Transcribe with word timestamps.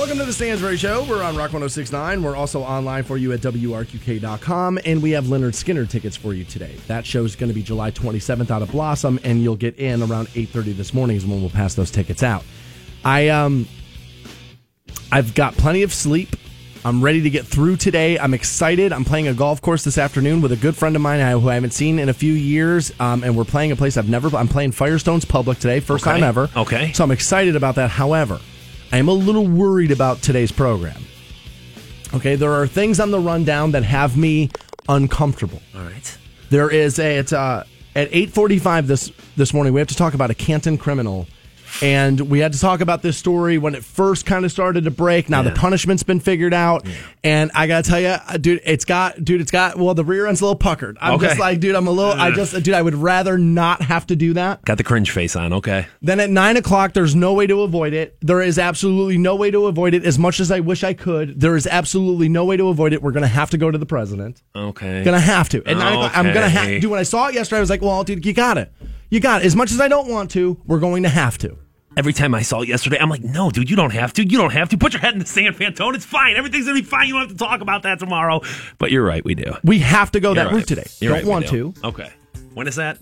Welcome 0.00 0.16
to 0.16 0.24
the 0.24 0.32
Stansbury 0.32 0.78
Show. 0.78 1.04
We're 1.04 1.22
on 1.22 1.36
Rock 1.36 1.52
1069. 1.52 2.22
We're 2.22 2.34
also 2.34 2.62
online 2.62 3.02
for 3.02 3.18
you 3.18 3.32
at 3.34 3.40
WRQK.com. 3.40 4.78
And 4.86 5.02
we 5.02 5.10
have 5.10 5.24
Lynyrd 5.24 5.52
Skynyrd 5.52 5.90
tickets 5.90 6.16
for 6.16 6.32
you 6.32 6.42
today. 6.44 6.74
That 6.86 7.04
show 7.04 7.22
is 7.22 7.36
going 7.36 7.48
to 7.50 7.54
be 7.54 7.62
July 7.62 7.90
27th 7.90 8.50
out 8.50 8.62
of 8.62 8.70
Blossom, 8.70 9.20
and 9.24 9.42
you'll 9.42 9.56
get 9.56 9.78
in 9.78 10.02
around 10.02 10.28
8.30 10.28 10.74
this 10.78 10.94
morning 10.94 11.18
is 11.18 11.26
when 11.26 11.42
we'll 11.42 11.50
pass 11.50 11.74
those 11.74 11.90
tickets 11.90 12.22
out. 12.22 12.44
I, 13.04 13.28
um, 13.28 13.68
I've 15.12 15.34
got 15.34 15.52
plenty 15.58 15.82
of 15.82 15.92
sleep. 15.92 16.34
I'm 16.82 17.04
ready 17.04 17.20
to 17.20 17.28
get 17.28 17.46
through 17.46 17.76
today. 17.76 18.18
I'm 18.18 18.32
excited. 18.32 18.94
I'm 18.94 19.04
playing 19.04 19.28
a 19.28 19.34
golf 19.34 19.60
course 19.60 19.84
this 19.84 19.98
afternoon 19.98 20.40
with 20.40 20.52
a 20.52 20.56
good 20.56 20.74
friend 20.78 20.96
of 20.96 21.02
mine 21.02 21.20
who 21.38 21.50
I 21.50 21.54
haven't 21.54 21.74
seen 21.74 21.98
in 21.98 22.08
a 22.08 22.14
few 22.14 22.32
years, 22.32 22.90
um, 23.00 23.22
and 23.22 23.36
we're 23.36 23.44
playing 23.44 23.70
a 23.70 23.76
place 23.76 23.98
I've 23.98 24.08
never. 24.08 24.34
I'm 24.34 24.48
playing 24.48 24.72
Firestones 24.72 25.28
Public 25.28 25.58
today, 25.58 25.80
first 25.80 26.06
Okay. 26.06 26.14
time 26.14 26.24
ever. 26.24 26.48
Okay. 26.56 26.90
So 26.94 27.04
I'm 27.04 27.10
excited 27.10 27.54
about 27.54 27.74
that. 27.74 27.90
However, 27.90 28.40
I 28.92 28.98
am 28.98 29.08
a 29.08 29.12
little 29.12 29.46
worried 29.46 29.92
about 29.92 30.20
today's 30.20 30.50
program. 30.50 31.02
Okay, 32.12 32.34
there 32.34 32.52
are 32.52 32.66
things 32.66 32.98
on 32.98 33.12
the 33.12 33.20
rundown 33.20 33.70
that 33.72 33.84
have 33.84 34.16
me 34.16 34.50
uncomfortable. 34.88 35.62
All 35.76 35.82
right. 35.82 36.18
There 36.50 36.68
is 36.68 36.98
a 36.98 37.18
it's 37.18 37.32
uh 37.32 37.64
at 37.94 38.10
8:45 38.10 38.86
this 38.88 39.12
this 39.36 39.54
morning 39.54 39.72
we 39.72 39.80
have 39.80 39.88
to 39.88 39.96
talk 39.96 40.14
about 40.14 40.30
a 40.30 40.34
Canton 40.34 40.76
criminal 40.76 41.28
and 41.82 42.20
we 42.20 42.38
had 42.40 42.52
to 42.52 42.60
talk 42.60 42.80
about 42.80 43.02
this 43.02 43.16
story 43.16 43.58
when 43.58 43.74
it 43.74 43.84
first 43.84 44.26
kind 44.26 44.44
of 44.44 44.52
started 44.52 44.84
to 44.84 44.90
break. 44.90 45.28
Now 45.28 45.42
the 45.42 45.50
punishment's 45.52 46.02
been 46.02 46.20
figured 46.20 46.54
out 46.54 46.86
and 47.24 47.50
I 47.54 47.66
got 47.66 47.84
to 47.84 47.90
tell 47.90 48.00
you 48.00 48.08
uh, 48.08 48.36
dude 48.36 48.60
it's 48.64 48.84
got 48.84 49.22
dude 49.24 49.40
it's 49.40 49.50
got 49.50 49.76
well 49.76 49.94
the 49.94 50.04
rear 50.04 50.26
end's 50.26 50.40
a 50.40 50.44
little 50.44 50.56
puckered. 50.58 50.98
I'm 51.00 51.14
Okay. 51.14 51.26
just 51.28 51.38
like 51.40 51.60
dude 51.60 51.74
I'm 51.74 51.86
a 51.86 51.90
little 51.90 52.12
I 52.12 52.30
just 52.32 52.52
dude 52.62 52.74
I 52.74 52.82
would 52.82 52.94
rather 52.94 53.38
not 53.38 53.82
have 53.82 54.06
to 54.08 54.16
do 54.16 54.34
that. 54.34 54.64
Got 54.64 54.78
the 54.78 54.84
cringe 54.84 55.10
face 55.10 55.36
on. 55.36 55.52
Okay. 55.52 55.86
Then 56.02 56.20
at 56.20 56.30
nine 56.30 56.56
o'clock, 56.56 56.92
there's 56.92 57.14
no 57.14 57.32
way 57.34 57.46
to 57.46 57.62
avoid 57.62 57.92
it. 57.92 58.16
There 58.20 58.40
is 58.42 58.58
absolutely 58.58 59.18
no 59.18 59.36
way 59.36 59.50
to 59.50 59.66
avoid 59.66 59.94
it. 59.94 60.04
As 60.04 60.18
much 60.18 60.40
as 60.40 60.50
I 60.50 60.60
wish 60.60 60.84
I 60.84 60.94
could, 60.94 61.40
there 61.40 61.56
is 61.56 61.66
absolutely 61.66 62.28
no 62.28 62.44
way 62.44 62.56
to 62.56 62.68
avoid 62.68 62.92
it. 62.92 63.02
We're 63.02 63.12
going 63.12 63.22
to 63.22 63.28
have 63.28 63.50
to 63.50 63.58
go 63.58 63.70
to 63.70 63.78
the 63.78 63.86
president. 63.86 64.42
Okay. 64.54 65.02
Gonna 65.04 65.20
have 65.20 65.48
to. 65.50 65.58
At 65.66 65.76
nine 65.76 65.92
o'clock, 65.94 66.12
I'm 66.16 66.26
gonna 66.26 66.48
have 66.48 66.64
Okay. 66.64 66.74
to. 66.74 66.80
Dude, 66.80 66.90
when 66.90 67.00
I 67.00 67.04
saw 67.04 67.28
it 67.28 67.34
yesterday, 67.34 67.58
I 67.58 67.60
was 67.60 67.70
like, 67.70 67.82
well, 67.82 68.02
dude, 68.04 68.24
you 68.24 68.32
got 68.32 68.58
it. 68.58 68.72
You 69.10 69.18
got 69.20 69.42
it. 69.42 69.46
As 69.46 69.56
much 69.56 69.72
as 69.72 69.80
I 69.80 69.88
don't 69.88 70.08
want 70.08 70.30
to, 70.32 70.60
we're 70.66 70.78
going 70.78 71.02
to 71.02 71.08
have 71.08 71.36
to. 71.38 71.58
Every 71.96 72.12
time 72.12 72.34
I 72.34 72.42
saw 72.42 72.60
it 72.62 72.68
yesterday, 72.68 72.98
I'm 73.00 73.10
like, 73.10 73.22
no, 73.24 73.50
dude, 73.50 73.68
you 73.68 73.74
don't 73.76 73.92
have 73.92 74.12
to. 74.14 74.24
You 74.24 74.38
don't 74.38 74.52
have 74.52 74.68
to. 74.68 74.78
Put 74.78 74.92
your 74.92 75.00
head 75.00 75.12
in 75.12 75.18
the 75.18 75.26
sand, 75.26 75.56
Fantone. 75.56 75.94
It's 75.96 76.04
fine. 76.04 76.36
Everything's 76.36 76.66
gonna 76.66 76.80
be 76.80 76.86
fine. 76.86 77.08
You 77.08 77.14
don't 77.14 77.22
have 77.22 77.30
to 77.30 77.36
talk 77.36 77.60
about 77.60 77.82
that 77.82 77.98
tomorrow. 77.98 78.40
But 78.78 78.90
you're 78.92 79.04
right, 79.04 79.24
we 79.24 79.34
do. 79.34 79.54
We 79.64 79.80
have 79.80 80.12
to 80.12 80.20
go 80.20 80.32
that 80.34 80.42
You're 80.42 80.50
route 80.50 80.56
right. 80.58 80.66
today. 80.66 80.86
You're 81.00 81.10
don't 81.12 81.18
right, 81.22 81.28
want 81.28 81.48
do. 81.48 81.72
to. 81.72 81.86
Okay. 81.88 82.10
When 82.54 82.68
is 82.68 82.76
that? 82.76 82.98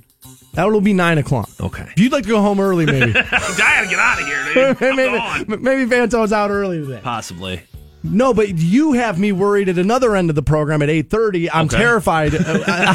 That 0.55 0.65
will 0.65 0.81
be 0.81 0.93
nine 0.95 1.19
o'clock. 1.19 1.51
Okay. 1.61 1.87
If 1.93 2.01
you'd 2.01 2.13
like 2.13 2.25
to 2.25 2.29
go 2.29 2.41
home 2.41 2.59
early, 2.59 2.87
maybe. 2.87 3.13
I 3.17 3.55
gotta 3.57 3.89
get 3.89 3.99
out 3.99 4.21
of 4.21 4.27
here, 4.27 4.75
dude. 4.75 4.81
Maybe, 5.49 5.63
maybe 5.63 6.33
out 6.33 6.51
early 6.51 6.85
today. 6.85 7.01
Possibly. 7.03 7.63
No, 8.05 8.33
but 8.33 8.57
you 8.57 8.93
have 8.93 9.19
me 9.19 9.33
worried 9.33 9.69
at 9.69 9.77
another 9.79 10.15
end 10.15 10.31
of 10.31 10.37
the 10.37 10.43
program 10.43 10.83
at 10.83 10.89
8:30. 10.89 11.49
I'm 11.53 11.67
Okay. 11.67 11.77
terrified. 11.79 12.35
Uh, 12.49 12.95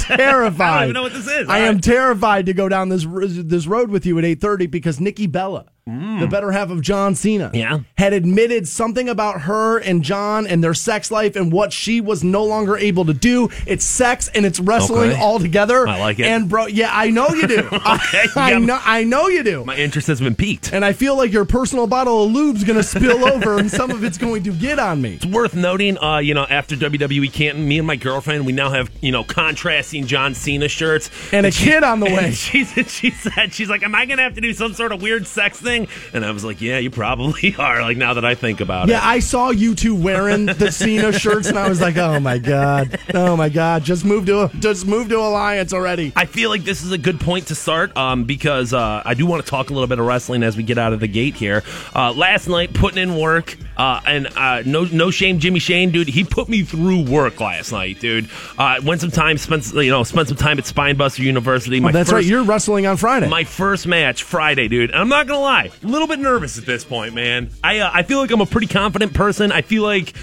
terrified. 0.00 0.60
I 0.60 0.78
don't 0.78 0.82
even 0.84 0.94
know 0.94 1.02
what 1.02 1.12
this 1.12 1.26
is. 1.26 1.48
I 1.48 1.60
All 1.60 1.66
am 1.66 1.74
right. 1.74 1.82
terrified 1.84 2.46
to 2.46 2.54
go 2.54 2.68
down 2.68 2.88
this 2.88 3.04
this 3.06 3.66
road 3.66 3.90
with 3.90 4.06
you 4.06 4.18
at 4.18 4.24
8:30 4.24 4.70
because 4.70 5.00
Nikki 5.00 5.26
Bella, 5.26 5.66
the 5.84 6.28
better 6.30 6.52
half 6.52 6.70
of 6.70 6.80
John 6.80 7.16
Cena, 7.16 7.50
Mm. 7.50 7.54
Yeah. 7.56 7.78
had 7.98 8.12
admitted 8.12 8.68
something 8.68 9.08
about 9.08 9.42
her 9.42 9.78
and 9.78 10.02
John 10.04 10.46
and 10.46 10.62
their 10.62 10.74
sex 10.74 11.10
life 11.10 11.34
and 11.34 11.50
what 11.50 11.72
she 11.72 12.00
was 12.00 12.22
no 12.22 12.44
longer 12.44 12.76
able 12.76 13.04
to 13.06 13.12
do. 13.12 13.48
It's 13.66 13.84
sex 13.84 14.30
and 14.32 14.46
it's 14.46 14.60
wrestling 14.60 15.10
Okay. 15.10 15.20
all 15.20 15.40
together. 15.40 15.88
I 15.88 15.98
like 15.98 16.20
it. 16.20 16.26
And 16.26 16.48
bro, 16.48 16.66
yeah, 16.66 16.90
I 16.92 17.10
know 17.10 17.28
you 17.30 17.48
do. 17.48 17.68
Okay, 17.72 18.26
I, 18.36 18.52
yeah. 18.52 18.58
know 18.58 18.78
I 18.84 19.02
know 19.02 19.26
you 19.26 19.42
do. 19.42 19.64
My 19.64 19.74
interest 19.76 20.06
has 20.06 20.20
been 20.20 20.36
piqued. 20.36 20.72
and 20.72 20.84
I 20.84 20.92
feel 20.92 21.16
like 21.16 21.32
your 21.32 21.44
personal 21.44 21.88
bottle 21.88 22.24
of 22.24 22.30
lube's 22.30 22.62
going 22.62 22.76
to 22.78 22.84
spill 22.84 23.24
over 23.32 23.58
and 23.58 23.68
some 23.70 23.90
of 23.90 24.04
it's 24.04 24.18
going 24.18 24.44
to 24.44 24.52
get 24.52 24.78
on 24.78 25.02
me. 25.02 25.14
It's 25.14 25.26
worth 25.26 25.54
noting, 25.54 25.98
uh, 25.98 26.18
you 26.18 26.34
know, 26.34 26.46
after 26.48 26.76
WWE 26.76 27.32
Canton, 27.32 27.66
me 27.66 27.78
and 27.78 27.86
my 27.86 27.96
girlfriend, 27.96 28.46
we 28.46 28.52
now 28.52 28.70
have, 28.70 28.88
you 29.00 29.10
know, 29.10 29.24
contrasting 29.24 30.06
John 30.06 30.34
Cena 30.34 30.68
shirts. 30.68 31.10
And 31.32 31.44
a 31.44 31.50
she- 31.50 31.64
kid 31.64 31.82
on 31.82 31.98
the 32.00 32.06
way. 32.14 32.26
And 32.26 32.34
she, 32.34 32.64
she 32.64 33.10
said, 33.10 33.52
she's 33.52 33.68
like, 33.68 33.82
am 33.82 33.94
I 33.96 34.06
going 34.06 34.18
to 34.18 34.22
have 34.22 34.34
to 34.36 34.40
do 34.40 34.52
some 34.54 34.74
sort 34.74 34.92
of 34.92 35.02
weird 35.02 35.26
sex 35.26 35.60
thing? 35.60 35.71
And 36.12 36.24
I 36.24 36.30
was 36.30 36.44
like, 36.44 36.60
yeah, 36.60 36.78
you 36.78 36.90
probably 36.90 37.54
are, 37.58 37.82
like, 37.82 37.96
now 37.96 38.14
that 38.14 38.24
I 38.24 38.34
think 38.34 38.60
about 38.60 38.88
Yeah, 38.88 38.96
it. 38.96 38.98
Yeah, 38.98 39.08
I 39.08 39.18
saw 39.20 39.50
you 39.50 39.74
two 39.74 39.94
wearing 39.94 40.46
the 40.46 40.70
Cena 40.70 41.12
shirts, 41.18 41.48
and 41.48 41.58
I 41.58 41.68
was 41.68 41.80
like, 41.80 41.96
"Oh 41.96 42.20
my 42.20 42.38
god, 42.38 42.98
oh 43.14 43.36
my 43.36 43.48
god, 43.48 43.84
just 43.84 44.04
move 44.04 44.26
to 44.26 44.50
just 44.58 44.86
move 44.86 45.08
to 45.08 45.18
Alliance 45.18 45.72
already." 45.72 46.12
I 46.16 46.26
feel 46.26 46.50
like 46.50 46.64
this 46.64 46.82
is 46.82 46.92
a 46.92 46.98
good 46.98 47.20
point 47.20 47.46
to 47.48 47.54
start 47.54 47.96
um, 47.96 48.24
because 48.24 48.72
uh, 48.72 49.02
I 49.04 49.14
do 49.14 49.26
want 49.26 49.44
to 49.44 49.50
talk 49.50 49.70
a 49.70 49.72
little 49.72 49.88
bit 49.88 49.98
of 49.98 50.06
wrestling 50.06 50.42
as 50.42 50.56
we 50.56 50.62
get 50.62 50.78
out 50.78 50.92
of 50.92 51.00
the 51.00 51.08
gate 51.08 51.34
here. 51.34 51.62
Uh, 51.94 52.12
last 52.12 52.48
night, 52.48 52.72
putting 52.74 53.02
in 53.02 53.16
work, 53.16 53.56
uh, 53.76 54.00
and 54.06 54.28
uh, 54.36 54.62
no 54.66 54.84
no 54.84 55.10
shame, 55.10 55.38
Jimmy 55.38 55.58
Shane, 55.60 55.90
dude. 55.90 56.08
He 56.08 56.24
put 56.24 56.48
me 56.48 56.62
through 56.62 57.04
work 57.10 57.40
last 57.40 57.72
night, 57.72 58.00
dude. 58.00 58.28
Uh, 58.58 58.80
went 58.84 59.00
some 59.00 59.10
time, 59.10 59.38
spent 59.38 59.72
you 59.72 59.90
know 59.90 60.02
spent 60.04 60.28
some 60.28 60.36
time 60.36 60.58
at 60.58 60.64
Spinebuster 60.64 61.20
University. 61.20 61.80
My 61.80 61.90
Oh, 61.90 61.92
That's 61.92 62.08
first, 62.10 62.14
right, 62.14 62.24
you're 62.24 62.42
wrestling 62.44 62.86
on 62.86 62.96
Friday. 62.96 63.28
my 63.28 63.44
first 63.44 63.86
match 63.86 64.22
Friday, 64.22 64.68
dude. 64.68 64.90
And 64.90 64.98
I'm 64.98 65.08
not 65.08 65.26
gonna 65.26 65.40
lie, 65.40 65.61
a 65.66 65.86
little 65.86 66.08
bit 66.08 66.18
nervous 66.18 66.58
at 66.58 66.66
this 66.66 66.84
point, 66.84 67.14
man. 67.14 67.50
I 67.62 67.78
uh, 67.78 67.90
I 67.92 68.02
feel 68.02 68.18
like 68.18 68.30
I'm 68.30 68.40
a 68.40 68.46
pretty 68.46 68.66
confident 68.68 69.14
person. 69.14 69.52
I 69.52 69.62
feel 69.62 69.82
like. 69.82 70.14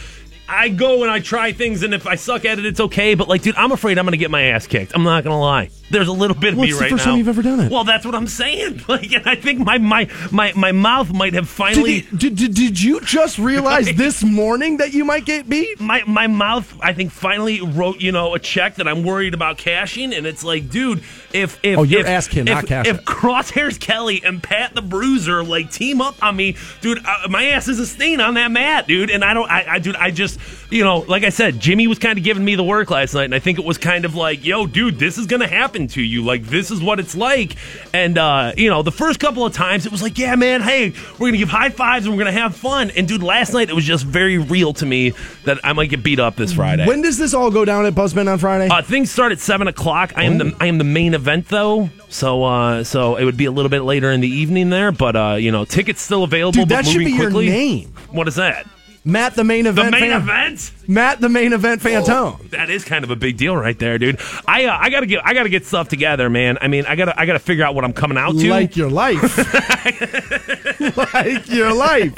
I 0.51 0.69
go 0.69 1.03
and 1.03 1.11
I 1.11 1.19
try 1.19 1.51
things, 1.51 1.83
and 1.83 1.93
if 1.93 2.07
I 2.07 2.15
suck 2.15 2.43
at 2.43 2.57
it, 2.57 2.65
it's 2.65 2.79
okay. 2.79 3.13
But 3.13 3.27
like, 3.27 3.43
dude, 3.43 3.55
I'm 3.55 3.71
afraid 3.71 3.99
I'm 3.99 4.05
gonna 4.05 4.17
get 4.17 4.31
my 4.31 4.41
ass 4.45 4.65
kicked. 4.65 4.93
I'm 4.95 5.03
not 5.03 5.23
gonna 5.23 5.39
lie. 5.39 5.69
There's 5.91 6.07
a 6.07 6.13
little 6.13 6.35
bit 6.35 6.53
of 6.53 6.57
Well, 6.59 6.65
me 6.67 6.71
it's 6.71 6.79
the 6.79 6.89
first 6.89 7.03
time 7.03 7.17
you've 7.17 7.27
ever 7.27 7.41
done 7.41 7.59
it. 7.61 7.71
Well, 7.71 7.83
that's 7.83 8.05
what 8.05 8.15
I'm 8.15 8.27
saying. 8.27 8.81
Like, 8.89 9.11
and 9.13 9.27
I 9.27 9.35
think 9.35 9.59
my 9.59 9.77
my 9.77 10.09
my 10.31 10.51
my 10.55 10.71
mouth 10.71 11.11
might 11.13 11.33
have 11.33 11.45
did, 11.45 11.49
finally. 11.51 12.01
did, 12.15 12.35
did, 12.35 12.53
did 12.55 12.81
you 12.81 12.99
just 13.01 13.37
realize 13.37 13.85
this 13.95 14.23
morning 14.23 14.77
that 14.77 14.93
you 14.93 15.05
might 15.05 15.25
get 15.25 15.47
beat? 15.47 15.79
my 15.79 16.03
my 16.07 16.25
mouth 16.27 16.75
I 16.81 16.93
think 16.93 17.11
finally 17.11 17.61
wrote 17.61 17.99
you 18.01 18.11
know 18.11 18.33
a 18.35 18.39
check 18.39 18.75
that 18.75 18.87
I'm 18.87 19.03
worried 19.03 19.33
about 19.33 19.57
cashing 19.57 20.13
and 20.13 20.25
it's 20.25 20.43
like 20.43 20.69
dude 20.69 21.03
if 21.33 21.59
if 21.63 21.77
Oh, 21.77 21.83
you're 21.83 22.01
if, 22.01 22.07
asking, 22.07 22.47
if, 22.47 22.53
not 22.53 22.65
cash 22.65 22.87
if. 22.87 23.03
Crosshairs 23.05 23.79
Kelly 23.79 24.21
and 24.25 24.41
Pat 24.41 24.73
the 24.73 24.81
Bruiser 24.81 25.43
like 25.43 25.71
team 25.71 26.01
up 26.01 26.21
on 26.23 26.35
me 26.35 26.55
dude 26.81 26.99
uh, 27.05 27.27
my 27.29 27.45
ass 27.49 27.67
is 27.67 27.79
a 27.79 27.85
stain 27.85 28.19
on 28.21 28.33
that 28.35 28.49
mat 28.51 28.87
dude 28.87 29.09
and 29.11 29.23
I 29.23 29.33
don't 29.33 29.49
I, 29.49 29.65
I 29.73 29.79
dude 29.79 29.95
I 29.97 30.09
just 30.11 30.39
you 30.71 30.83
know 30.83 30.99
like 30.99 31.23
I 31.23 31.29
said 31.29 31.59
Jimmy 31.59 31.85
was 31.87 31.99
kind 31.99 32.17
of 32.17 32.23
giving 32.23 32.43
me 32.43 32.55
the 32.55 32.63
work 32.63 32.89
last 32.89 33.13
night 33.13 33.25
and 33.25 33.35
I 33.35 33.39
think 33.39 33.59
it 33.59 33.65
was 33.65 33.77
kind 33.77 34.03
of 34.05 34.15
like 34.15 34.43
yo 34.43 34.65
dude 34.65 34.97
this 34.99 35.17
is 35.17 35.27
gonna 35.27 35.47
happen 35.47 35.78
to 35.87 36.01
you 36.01 36.23
like 36.23 36.43
this 36.43 36.71
is 36.71 36.81
what 36.81 36.99
it's 36.99 37.15
like 37.15 37.55
and 37.93 38.17
uh 38.17 38.51
you 38.57 38.69
know 38.69 38.83
the 38.83 38.91
first 38.91 39.19
couple 39.19 39.45
of 39.45 39.53
times 39.53 39.85
it 39.85 39.91
was 39.91 40.01
like 40.01 40.17
yeah 40.17 40.35
man 40.35 40.61
hey 40.61 40.93
we're 41.17 41.27
gonna 41.29 41.37
give 41.37 41.49
high 41.49 41.69
fives 41.69 42.05
and 42.05 42.13
we're 42.15 42.19
gonna 42.23 42.31
have 42.31 42.55
fun 42.55 42.89
and 42.91 43.07
dude 43.07 43.23
last 43.23 43.53
night 43.53 43.69
it 43.69 43.73
was 43.75 43.85
just 43.85 44.05
very 44.05 44.37
real 44.37 44.73
to 44.73 44.85
me 44.85 45.13
that 45.45 45.59
I 45.63 45.73
might 45.73 45.89
get 45.89 46.03
beat 46.03 46.19
up 46.19 46.35
this 46.35 46.53
Friday. 46.53 46.85
When 46.85 47.01
does 47.01 47.17
this 47.17 47.33
all 47.33 47.51
go 47.51 47.65
down 47.65 47.85
at 47.85 47.93
Buzzman 47.93 48.31
on 48.31 48.37
Friday? 48.37 48.67
Uh, 48.67 48.81
things 48.81 49.09
start 49.11 49.31
at 49.31 49.39
seven 49.39 49.67
o'clock. 49.67 50.13
I 50.15 50.23
am 50.25 50.37
the 50.37 50.55
I 50.59 50.67
am 50.67 50.77
the 50.77 50.83
main 50.83 51.13
event 51.13 51.47
though, 51.47 51.89
so 52.09 52.43
uh, 52.43 52.83
so 52.83 53.15
it 53.15 53.25
would 53.25 53.37
be 53.37 53.45
a 53.45 53.51
little 53.51 53.69
bit 53.69 53.81
later 53.81 54.11
in 54.11 54.21
the 54.21 54.27
evening 54.27 54.69
there. 54.69 54.91
But 54.91 55.15
uh, 55.15 55.37
you 55.39 55.51
know, 55.51 55.65
tickets 55.65 56.01
still 56.01 56.23
available. 56.23 56.51
Dude, 56.53 56.69
but 56.69 56.75
that 56.75 56.85
should 56.85 56.99
be 56.99 57.11
your 57.11 57.31
name. 57.31 57.93
What 58.11 58.27
is 58.27 58.35
that? 58.35 58.67
Matt, 59.03 59.35
the 59.35 59.43
main 59.43 59.65
event. 59.65 59.87
The 59.87 59.99
main 59.99 60.11
fan- 60.11 60.21
event. 60.21 60.71
Matt, 60.89 61.21
the 61.21 61.29
main 61.29 61.53
event. 61.53 61.83
Fantone. 61.83 62.49
That 62.49 62.71
is 62.71 62.83
kind 62.83 63.03
of 63.03 63.11
a 63.11 63.15
big 63.15 63.37
deal 63.37 63.55
right 63.55 63.77
there, 63.77 63.99
dude. 63.99 64.19
I 64.47 64.65
uh, 64.65 64.75
I 64.75 64.89
gotta 64.89 65.05
get 65.05 65.23
I 65.23 65.35
gotta 65.35 65.49
get 65.49 65.67
stuff 65.67 65.87
together, 65.87 66.31
man. 66.31 66.57
I 66.61 66.67
mean, 66.67 66.85
I 66.87 66.95
gotta 66.95 67.17
I 67.17 67.27
gotta 67.27 67.37
figure 67.37 67.63
out 67.63 67.75
what 67.75 67.85
I'm 67.85 67.93
coming 67.93 68.17
out 68.17 68.31
to. 68.39 68.49
Like 68.49 68.75
your 68.75 68.89
life. 68.89 69.37
like 71.13 71.47
your 71.47 71.75
life. 71.75 72.15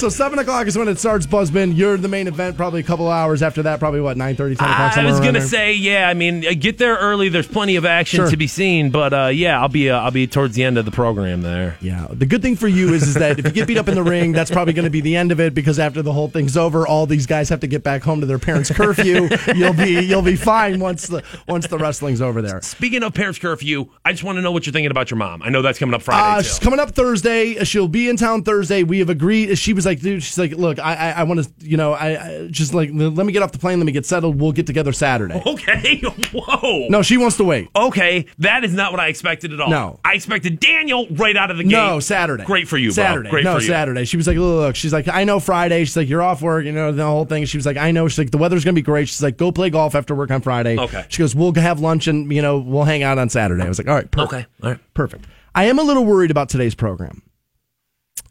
So 0.00 0.08
seven 0.08 0.38
o'clock 0.38 0.66
is 0.66 0.78
when 0.78 0.88
it 0.88 0.98
starts. 0.98 1.26
Buzzman, 1.26 1.76
you're 1.76 1.98
the 1.98 2.08
main 2.08 2.26
event. 2.26 2.56
Probably 2.56 2.80
a 2.80 2.82
couple 2.82 3.06
hours 3.10 3.42
after 3.42 3.64
that. 3.64 3.78
Probably 3.80 4.00
what 4.00 4.16
9.30, 4.16 4.36
10 4.36 4.52
o'clock. 4.52 4.96
I 4.96 5.04
was 5.04 5.20
gonna 5.20 5.42
say, 5.42 5.74
yeah. 5.74 6.08
I 6.08 6.14
mean, 6.14 6.46
uh, 6.46 6.54
get 6.58 6.78
there 6.78 6.96
early. 6.96 7.28
There's 7.28 7.46
plenty 7.46 7.76
of 7.76 7.84
action 7.84 8.16
Sure. 8.20 8.30
to 8.30 8.36
be 8.38 8.46
seen, 8.46 8.88
but 8.90 9.12
uh, 9.12 9.26
yeah, 9.26 9.60
I'll 9.60 9.68
be 9.68 9.90
uh, 9.90 10.00
I'll 10.00 10.10
be 10.10 10.26
towards 10.26 10.54
the 10.54 10.64
end 10.64 10.78
of 10.78 10.86
the 10.86 10.90
program 10.90 11.42
there. 11.42 11.76
Yeah. 11.82 12.06
The 12.10 12.24
good 12.24 12.40
thing 12.40 12.56
for 12.56 12.68
you 12.68 12.94
is, 12.94 13.02
is 13.02 13.14
that 13.16 13.38
if 13.38 13.44
you 13.44 13.52
get 13.52 13.68
beat 13.68 13.76
up 13.76 13.88
in 13.88 13.94
the 13.94 14.02
ring, 14.02 14.32
that's 14.32 14.50
probably 14.50 14.72
going 14.72 14.84
to 14.84 14.90
be 14.90 15.02
the 15.02 15.16
end 15.16 15.32
of 15.32 15.40
it 15.40 15.54
because 15.54 15.78
after 15.78 16.00
the 16.00 16.14
whole 16.14 16.28
thing's 16.28 16.56
over, 16.56 16.86
all 16.86 17.04
these 17.04 17.26
guys 17.26 17.49
have 17.50 17.60
to 17.60 17.66
get 17.66 17.82
back 17.82 18.02
home 18.02 18.20
to 18.20 18.26
their 18.26 18.38
parents' 18.38 18.70
curfew. 18.70 19.28
you'll 19.54 19.74
be 19.74 20.00
you'll 20.04 20.22
be 20.22 20.36
fine 20.36 20.80
once 20.80 21.06
the 21.06 21.22
once 21.46 21.66
the 21.66 21.78
wrestling's 21.78 22.20
over 22.20 22.42
there. 22.42 22.60
Speaking 22.62 23.02
of 23.02 23.14
parents' 23.14 23.38
curfew, 23.38 23.90
I 24.04 24.12
just 24.12 24.24
want 24.24 24.36
to 24.36 24.42
know 24.42 24.52
what 24.52 24.66
you're 24.66 24.72
thinking 24.72 24.90
about 24.90 25.10
your 25.10 25.18
mom. 25.18 25.42
I 25.42 25.50
know 25.50 25.62
that's 25.62 25.78
coming 25.78 25.94
up 25.94 26.02
Friday. 26.02 26.22
Uh, 26.22 26.36
too. 26.38 26.48
she's 26.48 26.58
coming 26.58 26.80
up 26.80 26.92
Thursday. 26.92 27.62
She'll 27.64 27.88
be 27.88 28.08
in 28.08 28.16
town 28.16 28.42
Thursday. 28.42 28.82
We 28.82 28.98
have 29.00 29.10
agreed. 29.10 29.56
She 29.58 29.72
was 29.72 29.86
like, 29.86 30.00
dude, 30.00 30.22
she's 30.22 30.38
like, 30.38 30.52
look, 30.52 30.78
I 30.78 30.94
I, 30.94 31.10
I 31.10 31.22
want 31.24 31.44
to, 31.44 31.50
you 31.60 31.76
know, 31.76 31.92
I, 31.92 32.08
I 32.08 32.48
just 32.48 32.74
like 32.74 32.90
let 32.92 33.26
me 33.26 33.32
get 33.32 33.42
off 33.42 33.52
the 33.52 33.58
plane. 33.58 33.78
Let 33.78 33.86
me 33.86 33.92
get 33.92 34.06
settled. 34.06 34.40
We'll 34.40 34.52
get 34.52 34.66
together 34.66 34.92
Saturday. 34.92 35.42
Okay. 35.50 36.00
Whoa. 36.32 36.86
No, 36.88 37.02
she 37.02 37.16
wants 37.16 37.36
to 37.38 37.44
wait. 37.44 37.68
Okay, 37.74 38.26
that 38.38 38.62
is 38.62 38.72
not 38.72 38.92
what 38.92 39.00
I 39.00 39.08
expected 39.08 39.52
at 39.52 39.60
all. 39.60 39.68
No. 39.68 40.00
I 40.04 40.14
expected 40.14 40.60
Daniel 40.60 41.06
right 41.10 41.36
out 41.36 41.50
of 41.50 41.56
the 41.56 41.64
gate. 41.64 41.72
No, 41.72 41.98
Saturday. 41.98 42.44
Great 42.44 42.68
for 42.68 42.78
you, 42.78 42.88
bro. 42.88 43.04
Saturday. 43.04 43.30
Great 43.30 43.44
no, 43.44 43.56
for 43.56 43.60
you. 43.60 43.66
Saturday. 43.66 44.04
She 44.04 44.16
was 44.16 44.26
like, 44.26 44.36
look, 44.36 44.76
she's 44.76 44.92
like, 44.92 45.08
I 45.08 45.24
know 45.24 45.40
Friday. 45.40 45.84
She's 45.84 45.96
like, 45.96 46.08
you're 46.08 46.22
off 46.22 46.40
work, 46.40 46.64
you 46.64 46.72
know, 46.72 46.92
the 46.92 47.04
whole 47.04 47.24
thing. 47.24 47.39
She 47.46 47.58
was 47.58 47.66
like, 47.66 47.76
I 47.76 47.90
know. 47.90 48.08
She's 48.08 48.18
like, 48.18 48.30
the 48.30 48.38
weather's 48.38 48.64
gonna 48.64 48.74
be 48.74 48.82
great. 48.82 49.08
She's 49.08 49.22
like, 49.22 49.36
go 49.36 49.52
play 49.52 49.70
golf 49.70 49.94
after 49.94 50.14
work 50.14 50.30
on 50.30 50.40
Friday. 50.40 50.78
Okay. 50.78 51.04
She 51.08 51.18
goes, 51.18 51.34
we'll 51.34 51.54
have 51.54 51.80
lunch 51.80 52.06
and 52.06 52.32
you 52.32 52.42
know 52.42 52.58
we'll 52.58 52.84
hang 52.84 53.02
out 53.02 53.18
on 53.18 53.28
Saturday. 53.28 53.62
I 53.62 53.68
was 53.68 53.78
like, 53.78 53.88
all 53.88 53.94
right, 53.94 54.10
perfect. 54.10 54.32
Okay. 54.32 54.46
All 54.62 54.70
right. 54.70 54.80
Perfect. 54.94 55.26
I 55.54 55.64
am 55.64 55.78
a 55.78 55.82
little 55.82 56.04
worried 56.04 56.30
about 56.30 56.48
today's 56.48 56.74
program. 56.74 57.22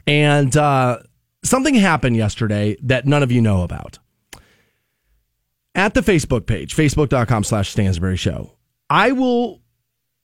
And 0.07 0.55
uh, 0.55 0.99
something 1.43 1.75
happened 1.75 2.15
yesterday 2.15 2.77
that 2.83 3.05
none 3.05 3.23
of 3.23 3.31
you 3.31 3.41
know 3.41 3.63
about. 3.63 3.99
At 5.75 5.93
the 5.93 6.01
Facebook 6.01 6.45
page, 6.45 6.75
facebook.com 6.75 7.43
slash 7.43 7.69
Stansbury 7.69 8.17
Show, 8.17 8.53
I 8.89 9.11
will 9.11 9.61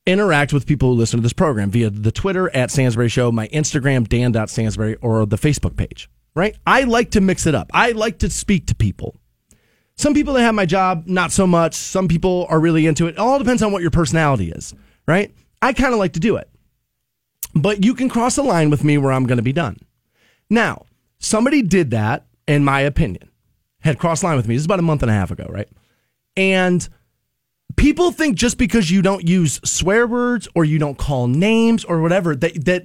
interact 0.08 0.54
with 0.54 0.66
people 0.66 0.90
who 0.90 0.96
listen 0.96 1.20
to 1.20 1.24
this 1.24 1.34
program 1.34 1.72
via 1.72 1.90
the 1.90 2.12
Twitter 2.12 2.54
at 2.56 2.72
Stansbury 2.72 3.10
Show, 3.10 3.32
my 3.32 3.48
Instagram, 3.50 4.08
dan.stansbury, 4.08 4.96
or 5.02 5.26
the 5.26 5.38
Facebook 5.38 5.78
page, 5.78 6.10
right? 6.36 6.56
I 6.68 6.84
like 6.84 7.12
to 7.12 7.22
mix 7.22 7.48
it 7.48 7.56
up. 7.56 7.72
I 7.74 7.92
like 7.92 8.20
to 8.20 8.30
speak 8.30 8.68
to 8.68 8.76
people. 8.76 9.16
Some 9.98 10.14
people 10.14 10.34
that 10.34 10.42
have 10.42 10.56
my 10.56 10.66
job, 10.66 11.04
not 11.08 11.32
so 11.32 11.48
much. 11.48 11.74
Some 11.74 12.08
people 12.08 12.46
are 12.50 12.60
really 12.60 12.86
into 12.86 13.08
it. 13.08 13.12
It 13.12 13.18
all 13.18 13.40
depends 13.40 13.64
on 13.64 13.72
what 13.72 13.82
your 13.82 13.92
personality 13.92 14.52
is, 14.52 14.74
right? 15.08 15.34
I 15.62 15.72
kind 15.74 15.94
of 15.94 16.00
like 16.00 16.14
to 16.14 16.20
do 16.20 16.36
it. 16.36 16.50
But 17.54 17.86
you 17.86 17.94
can 17.94 18.10
cross 18.10 18.38
a 18.38 18.44
line 18.44 18.70
with 18.70 18.84
me 18.84 18.98
where 18.98 19.14
I'm 19.14 19.26
going 19.26 19.38
to 19.38 19.44
be 19.44 19.54
done. 19.54 19.78
Now, 20.50 20.86
somebody 21.20 21.62
did 21.62 21.92
that, 21.92 22.26
in 22.48 22.66
my 22.66 22.82
opinion, 22.82 23.30
had 23.80 23.98
crossed 23.98 24.24
line 24.24 24.36
with 24.36 24.48
me. 24.48 24.56
This 24.56 24.64
is 24.64 24.66
about 24.66 24.80
a 24.80 24.84
month 24.84 25.02
and 25.02 25.10
a 25.10 25.14
half 25.14 25.32
ago, 25.32 25.46
right? 25.50 25.70
And 26.36 26.88
people 27.78 28.12
think 28.12 28.36
just 28.36 28.58
because 28.58 28.92
you 28.92 29.02
don't 29.02 29.28
use 29.28 29.62
swear 29.64 30.06
words 30.08 30.48
or 30.56 30.66
you 30.66 30.78
don't 30.78 30.98
call 30.98 31.28
names 31.28 31.86
or 31.86 32.02
whatever 32.02 32.36
that 32.36 32.66
that 32.66 32.84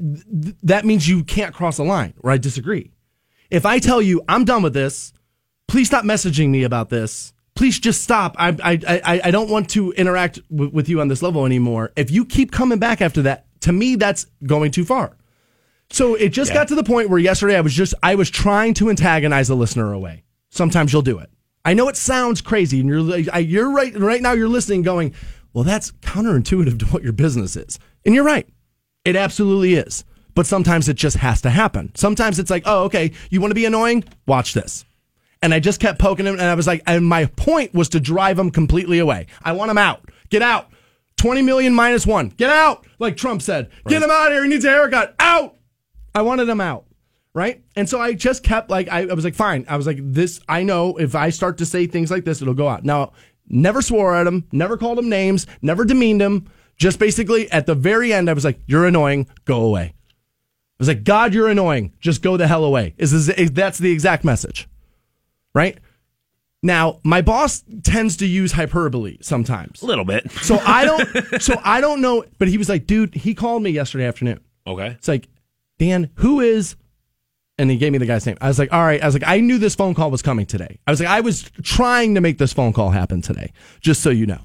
that 0.63 0.85
means 0.85 1.09
you 1.09 1.25
can't 1.25 1.55
cross 1.55 1.79
a 1.79 1.85
line. 1.85 2.15
Or 2.21 2.31
I 2.31 2.39
disagree. 2.39 2.93
If 3.51 3.67
I 3.67 3.79
tell 3.79 4.01
you 4.01 4.23
I'm 4.29 4.45
done 4.45 4.63
with 4.63 4.75
this, 4.75 5.13
please 5.69 5.89
stop 5.89 6.05
messaging 6.05 6.49
me 6.51 6.63
about 6.65 6.89
this. 6.91 7.33
Please 7.55 7.79
just 7.79 8.03
stop. 8.03 8.37
I 8.39 8.49
I 8.63 8.79
I, 9.05 9.21
I 9.25 9.31
don't 9.31 9.51
want 9.51 9.69
to 9.71 9.93
interact 9.93 10.41
w- 10.51 10.71
with 10.73 10.89
you 10.89 11.01
on 11.01 11.09
this 11.09 11.21
level 11.23 11.45
anymore. 11.45 11.93
If 11.97 12.11
you 12.11 12.25
keep 12.25 12.53
coming 12.53 12.79
back 12.79 13.01
after 13.03 13.23
that, 13.23 13.47
to 13.63 13.73
me 13.73 13.97
that's 13.97 14.27
going 14.47 14.71
too 14.71 14.85
far. 14.85 15.17
So 15.91 16.15
it 16.15 16.29
just 16.31 16.51
Yeah. 16.51 16.59
got 16.59 16.69
to 16.69 16.75
the 16.77 16.85
point 16.85 17.11
where 17.11 17.19
yesterday 17.19 17.57
I 17.57 17.61
was 17.61 17.75
just 17.75 17.95
I 18.03 18.15
was 18.15 18.31
trying 18.31 18.75
to 18.75 18.89
antagonize 18.89 19.51
a 19.51 19.55
listener 19.55 19.93
away. 19.93 20.23
Sometimes 20.49 20.93
you'll 20.93 21.03
do 21.03 21.19
it. 21.19 21.29
I 21.65 21.75
know 21.75 21.89
it 21.89 21.97
sounds 21.97 22.41
crazy, 22.41 22.81
and 22.81 22.89
you're 22.89 23.19
you're 23.41 23.71
right 23.71 23.95
right 23.99 24.23
now. 24.23 24.33
You're 24.33 24.49
listening, 24.49 24.83
going, 24.83 25.13
well, 25.53 25.65
that's 25.65 25.91
counterintuitive 26.01 26.79
to 26.79 26.87
what 26.87 27.03
your 27.03 27.13
business 27.13 27.57
is, 27.57 27.79
and 28.07 28.15
you're 28.15 28.25
right. 28.25 28.49
It 29.05 29.17
absolutely 29.17 29.75
is. 29.75 30.05
But 30.35 30.47
sometimes 30.47 30.89
it 30.89 30.95
just 30.97 31.17
has 31.19 31.41
to 31.43 31.51
happen. 31.51 31.93
Sometimes 31.95 32.39
it's 32.39 32.51
like, 32.51 32.63
oh, 32.67 32.85
okay, 32.85 33.13
you 33.31 33.41
want 33.41 33.51
to 33.51 33.55
be 33.57 33.65
annoying? 33.65 34.05
Watch 34.27 34.55
this. 34.55 34.85
And 35.43 35.55
I 35.55 35.61
just 35.61 35.81
kept 35.81 35.99
poking 35.99 36.27
him, 36.27 36.35
and 36.35 36.43
I 36.43 36.55
was 36.55 36.67
like, 36.67 36.83
and 36.87 37.07
my 37.07 37.27
point 37.27 37.75
was 37.75 37.89
to 37.91 38.01
drive 38.01 38.39
him 38.39 38.51
completely 38.51 38.99
away. 38.99 39.27
I 39.43 39.53
want 39.53 39.71
him 39.71 39.79
out. 39.79 40.11
Get 40.29 40.43
out. 40.43 40.71
20 41.17 41.43
million 41.43 41.75
minus 41.75 42.07
one. 42.07 42.29
Get 42.29 42.51
out. 42.51 42.87
Like 42.99 43.17
Trump 43.17 43.43
said, 43.43 43.71
get 43.87 44.03
him 44.03 44.11
out 44.11 44.29
of 44.29 44.33
here. 44.33 44.45
He 44.45 44.49
needs 44.49 44.65
a 44.65 44.71
haircut. 44.71 45.15
Out. 45.19 45.57
I 46.15 46.23
wanted 46.23 46.49
him 46.49 46.61
out. 46.61 46.87
Right. 47.33 47.63
And 47.77 47.89
so 47.89 48.01
I 48.01 48.15
just 48.15 48.43
kept 48.43 48.71
like, 48.71 48.89
I, 48.89 49.03
I 49.03 49.13
was 49.13 49.25
like, 49.25 49.35
fine. 49.35 49.65
I 49.69 49.77
was 49.77 49.87
like, 49.87 49.99
this, 50.01 50.41
I 50.49 50.63
know 50.63 50.97
if 50.97 51.15
I 51.15 51.31
start 51.31 51.59
to 51.59 51.67
say 51.67 51.87
things 51.87 52.11
like 52.11 52.25
this, 52.25 52.43
it'll 52.43 52.55
go 52.55 52.69
out. 52.69 52.85
Now, 52.85 53.13
never 53.49 53.83
swore 53.83 54.17
at 54.17 54.27
him, 54.27 54.49
never 54.51 54.77
called 54.77 54.99
him 54.99 55.09
names, 55.09 55.47
never 55.63 55.85
demeaned 55.85 56.23
him. 56.23 56.51
Just 56.77 56.99
basically 56.99 57.51
at 57.53 57.67
the 57.67 57.75
very 57.75 58.13
end, 58.13 58.31
I 58.31 58.33
was 58.33 58.45
like, 58.45 58.59
you're 58.67 58.87
annoying. 58.87 59.29
Go 59.45 59.63
away. 59.63 59.93
I 60.81 60.83
was 60.83 60.89
like, 60.89 61.05
God, 61.05 61.35
you're 61.35 61.49
annoying. 61.49 61.93
Just 62.01 62.23
go 62.23 62.39
the 62.39 62.47
hell 62.47 62.65
away. 62.65 62.95
Is, 62.97 63.13
this, 63.13 63.37
is 63.37 63.51
that's 63.51 63.77
the 63.77 63.93
exact 63.93 64.25
message. 64.25 64.67
Right. 65.55 65.77
Now, 66.63 67.01
my 67.05 67.21
boss 67.21 67.63
tends 67.83 68.17
to 68.17 68.27
use 68.27 68.53
hyperbole 68.53 69.19
sometimes. 69.21 69.83
A 69.83 69.87
little 69.87 70.07
bit. 70.07 70.31
So 70.43 70.59
I 70.59 70.87
don't 70.87 71.43
so 71.43 71.61
I 71.63 71.83
don't 71.83 72.01
know, 72.01 72.25
but 72.39 72.49
he 72.49 72.57
was 72.57 72.71
like, 72.71 72.87
dude, 72.87 73.15
he 73.15 73.35
called 73.35 73.63
me 73.63 73.71
yesterday 73.71 74.07
afternoon. 74.07 74.41
Okay. 74.67 74.87
It's 74.87 75.07
like, 75.07 75.29
Dan, 75.79 76.11
who 76.15 76.41
is 76.41 76.77
and 77.59 77.71
he 77.71 77.77
gave 77.77 77.93
me 77.93 77.99
the 77.99 78.07
guy's 78.07 78.25
name. 78.25 78.39
I 78.41 78.49
was 78.49 78.59
like, 78.59 78.73
all 78.73 78.83
right. 78.83 79.03
I 79.03 79.07
was 79.07 79.15
like, 79.15 79.27
I 79.27 79.41
knew 79.41 79.59
this 79.59 79.75
phone 79.75 79.93
call 79.93 80.11
was 80.11 80.23
coming 80.23 80.47
today. 80.47 80.79
I 80.87 80.91
was 80.93 80.99
like, 80.99 81.11
I 81.11 81.21
was 81.21 81.43
trying 81.63 82.15
to 82.15 82.23
make 82.23 82.39
this 82.39 82.55
phone 82.55 82.73
call 82.73 82.89
happen 82.89 83.21
today, 83.21 83.53
just 83.83 84.01
so 84.01 84.09
you 84.09 84.25
know. 84.25 84.41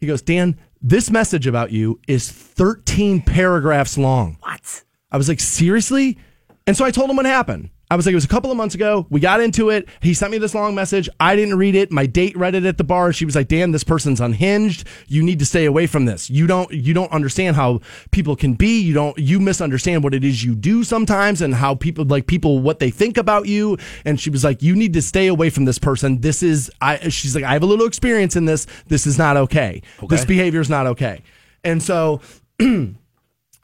He 0.00 0.06
goes, 0.06 0.20
Dan, 0.20 0.58
this 0.82 1.10
message 1.10 1.46
about 1.46 1.72
you 1.72 1.98
is 2.06 2.30
13 2.30 3.22
paragraphs 3.22 3.96
long. 3.96 4.36
What? 4.40 4.84
I 5.10 5.16
was 5.16 5.28
like, 5.28 5.40
seriously? 5.40 6.18
And 6.66 6.76
so 6.76 6.84
I 6.84 6.90
told 6.90 7.08
him 7.08 7.16
what 7.16 7.26
happened. 7.26 7.70
I 7.90 7.96
was 7.96 8.04
like, 8.04 8.12
it 8.12 8.16
was 8.16 8.26
a 8.26 8.28
couple 8.28 8.50
of 8.50 8.58
months 8.58 8.74
ago. 8.74 9.06
We 9.08 9.20
got 9.20 9.40
into 9.40 9.70
it. 9.70 9.88
He 10.02 10.12
sent 10.12 10.30
me 10.30 10.36
this 10.36 10.54
long 10.54 10.74
message. 10.74 11.08
I 11.18 11.34
didn't 11.34 11.56
read 11.56 11.74
it. 11.74 11.90
My 11.90 12.04
date 12.04 12.36
read 12.36 12.54
it 12.54 12.66
at 12.66 12.76
the 12.76 12.84
bar. 12.84 13.14
She 13.14 13.24
was 13.24 13.34
like, 13.34 13.48
"Dan, 13.48 13.70
this 13.70 13.84
person's 13.84 14.20
unhinged. 14.20 14.86
You 15.06 15.22
need 15.22 15.38
to 15.38 15.46
stay 15.46 15.64
away 15.64 15.86
from 15.86 16.04
this. 16.04 16.28
You 16.28 16.46
don't 16.46 16.70
you 16.70 16.92
don't 16.92 17.10
understand 17.10 17.56
how 17.56 17.80
people 18.10 18.36
can 18.36 18.52
be. 18.52 18.80
You 18.82 18.92
don't 18.92 19.16
you 19.16 19.40
misunderstand 19.40 20.04
what 20.04 20.12
it 20.12 20.22
is 20.22 20.44
you 20.44 20.54
do 20.54 20.84
sometimes 20.84 21.40
and 21.40 21.54
how 21.54 21.74
people 21.74 22.04
like 22.04 22.26
people 22.26 22.58
what 22.58 22.78
they 22.78 22.90
think 22.90 23.16
about 23.16 23.46
you." 23.46 23.78
And 24.04 24.20
she 24.20 24.28
was 24.28 24.44
like, 24.44 24.62
"You 24.62 24.76
need 24.76 24.92
to 24.92 25.00
stay 25.00 25.26
away 25.26 25.48
from 25.48 25.64
this 25.64 25.78
person. 25.78 26.20
This 26.20 26.42
is 26.42 26.70
I 26.82 27.08
she's 27.08 27.34
like, 27.34 27.44
"I 27.44 27.54
have 27.54 27.62
a 27.62 27.66
little 27.66 27.86
experience 27.86 28.36
in 28.36 28.44
this. 28.44 28.66
This 28.88 29.06
is 29.06 29.16
not 29.16 29.38
okay. 29.38 29.80
This 30.10 30.26
behavior 30.26 30.60
is 30.60 30.68
not 30.68 30.86
okay." 30.88 31.22
And 31.64 31.82
so 31.82 32.20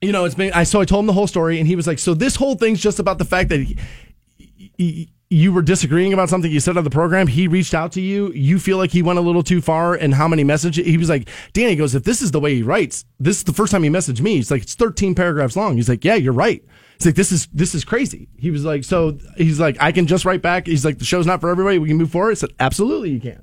you 0.05 0.13
know, 0.13 0.25
it's 0.25 0.35
been. 0.35 0.53
I 0.53 0.65
so 0.65 0.81
I 0.81 0.85
told 0.85 1.01
him 1.03 1.07
the 1.07 1.13
whole 1.13 1.27
story, 1.27 1.59
and 1.59 1.67
he 1.67 1.77
was 1.77 1.87
like, 1.87 1.99
"So 1.99 2.15
this 2.15 2.37
whole 2.37 2.55
thing's 2.55 2.81
just 2.81 2.99
about 2.99 3.19
the 3.19 3.25
fact 3.25 3.49
that 3.51 3.61
he, 3.61 3.77
he- 4.77 5.11
you 5.31 5.53
were 5.53 5.63
disagreeing 5.63 6.13
about 6.13 6.29
something 6.29 6.51
you 6.51 6.61
said 6.61 6.77
on 6.77 6.85
the 6.85 6.91
program. 6.91 7.27
He 7.27 7.49
reached 7.49 7.75
out 7.75 7.91
to 7.93 8.01
you. 8.01 8.31
You 8.33 8.61
feel 8.61 8.77
like 8.79 8.93
he 8.93 9.03
went 9.03 9.19
a 9.19 9.23
little 9.23 9.43
too 9.43 9.61
far, 9.61 9.95
and 9.95 10.15
how 10.15 10.29
many 10.29 10.45
messages? 10.45 10.87
He 10.87 10.97
was 10.97 11.09
like, 11.09 11.29
Danny 11.53 11.75
goes, 11.75 11.95
if 11.97 12.05
this 12.05 12.23
is 12.23 12.31
the 12.31 12.39
way 12.39 12.55
he 12.55 12.63
writes, 12.63 13.05
this 13.19 13.39
is 13.39 13.45
the 13.45 13.53
first 13.53 13.73
time 13.73 13.83
he 13.83 13.91
messaged 13.91 14.21
me. 14.21 14.37
He's 14.37 14.51
like, 14.51 14.63
it's 14.63 14.75
13 14.75 15.15
paragraphs 15.17 15.57
long. 15.57 15.75
He's 15.77 15.89
like, 15.89 16.05
yeah, 16.05 16.15
you're 16.15 16.33
right. 16.35 16.63
He's 16.99 17.07
like, 17.07 17.17
this 17.17 17.33
is 17.33 17.49
this 17.53 17.75
is 17.75 17.85
crazy. 17.85 18.29
He 18.39 18.53
was 18.53 18.65
like, 18.65 18.85
so 18.85 19.19
he's 19.37 19.59
like, 19.59 19.77
I 19.81 19.91
can 19.91 20.07
just 20.07 20.25
write 20.25 20.43
back. 20.43 20.67
He's 20.69 20.85
like, 20.85 20.99
the 20.99 21.05
show's 21.05 21.27
not 21.27 21.41
for 21.41 21.49
everybody. 21.51 21.79
We 21.79 21.89
can 21.89 21.97
move 21.97 22.13
forward. 22.13 22.31
I 22.31 22.35
said, 22.35 22.51
absolutely, 22.61 23.11
you 23.11 23.21
can. 23.21 23.43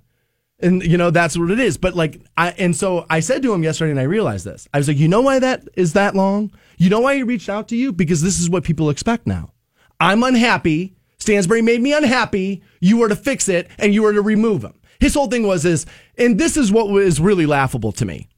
And 0.63 0.83
you 0.83 0.97
know 0.97 1.09
that's 1.09 1.37
what 1.37 1.51
it 1.51 1.59
is. 1.59 1.77
But 1.77 1.95
like 1.95 2.21
I 2.37 2.49
and 2.51 2.75
so 2.75 3.05
I 3.09 3.19
said 3.19 3.41
to 3.43 3.53
him 3.53 3.63
yesterday, 3.63 3.91
and 3.91 3.99
I 3.99 4.03
realized 4.03 4.45
this. 4.45 4.67
I 4.73 4.77
was 4.77 4.87
like, 4.87 4.97
you 4.97 5.07
know 5.07 5.21
why 5.21 5.39
that 5.39 5.67
is 5.75 5.93
that 5.93 6.15
long? 6.15 6.51
You 6.77 6.89
know 6.89 6.99
why 6.99 7.15
he 7.15 7.23
reached 7.23 7.49
out 7.49 7.67
to 7.69 7.75
you? 7.75 7.91
Because 7.91 8.21
this 8.21 8.39
is 8.39 8.49
what 8.49 8.63
people 8.63 8.89
expect 8.89 9.25
now. 9.25 9.53
I'm 9.99 10.23
unhappy. 10.23 10.95
Stansbury 11.19 11.61
made 11.61 11.81
me 11.81 11.93
unhappy. 11.93 12.63
You 12.79 12.97
were 12.97 13.09
to 13.09 13.15
fix 13.15 13.47
it, 13.47 13.69
and 13.77 13.93
you 13.93 14.01
were 14.01 14.13
to 14.13 14.21
remove 14.21 14.63
him. 14.63 14.73
His 14.99 15.13
whole 15.13 15.27
thing 15.27 15.47
was 15.47 15.65
is, 15.65 15.85
and 16.17 16.39
this 16.39 16.57
is 16.57 16.71
what 16.71 16.89
was 16.89 17.19
really 17.19 17.45
laughable 17.47 17.91
to 17.93 18.05
me, 18.05 18.29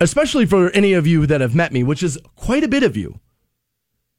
especially 0.00 0.46
for 0.46 0.70
any 0.70 0.92
of 0.92 1.06
you 1.06 1.26
that 1.26 1.40
have 1.40 1.54
met 1.54 1.72
me, 1.72 1.82
which 1.82 2.02
is 2.02 2.18
quite 2.36 2.64
a 2.64 2.68
bit 2.68 2.84
of 2.84 2.96
you. 2.96 3.18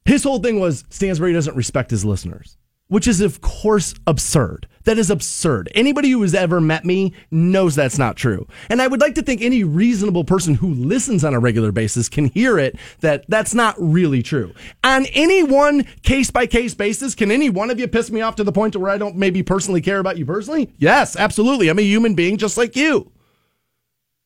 His 0.04 0.24
whole 0.24 0.40
thing 0.40 0.60
was 0.60 0.84
Stansbury 0.90 1.32
doesn't 1.32 1.56
respect 1.56 1.90
his 1.90 2.04
listeners, 2.04 2.58
which 2.88 3.06
is, 3.06 3.20
of 3.20 3.40
course, 3.40 3.94
absurd. 4.06 4.66
That 4.84 4.98
is 4.98 5.10
absurd. 5.10 5.70
Anybody 5.74 6.10
who 6.10 6.22
has 6.22 6.34
ever 6.34 6.60
met 6.60 6.84
me 6.84 7.12
knows 7.30 7.74
that's 7.74 7.98
not 7.98 8.16
true. 8.16 8.46
And 8.68 8.82
I 8.82 8.86
would 8.86 9.00
like 9.00 9.14
to 9.16 9.22
think 9.22 9.42
any 9.42 9.64
reasonable 9.64 10.24
person 10.24 10.54
who 10.54 10.72
listens 10.74 11.24
on 11.24 11.34
a 11.34 11.38
regular 11.40 11.72
basis 11.72 12.08
can 12.08 12.26
hear 12.26 12.58
it 12.58 12.76
that 13.00 13.24
that's 13.28 13.54
not 13.54 13.74
really 13.78 14.22
true. 14.22 14.52
On 14.84 15.06
any 15.06 15.42
one 15.42 15.84
case 16.02 16.30
by 16.30 16.46
case 16.46 16.74
basis, 16.74 17.14
can 17.14 17.30
any 17.30 17.50
one 17.50 17.70
of 17.70 17.78
you 17.78 17.88
piss 17.88 18.10
me 18.10 18.20
off 18.20 18.36
to 18.36 18.44
the 18.44 18.52
point 18.52 18.72
to 18.72 18.80
where 18.80 18.90
I 18.90 18.98
don't 18.98 19.16
maybe 19.16 19.42
personally 19.42 19.80
care 19.80 19.98
about 19.98 20.18
you 20.18 20.26
personally? 20.26 20.72
Yes, 20.78 21.16
absolutely. 21.16 21.68
I'm 21.68 21.78
a 21.78 21.82
human 21.82 22.14
being 22.14 22.36
just 22.36 22.56
like 22.56 22.76
you. 22.76 23.10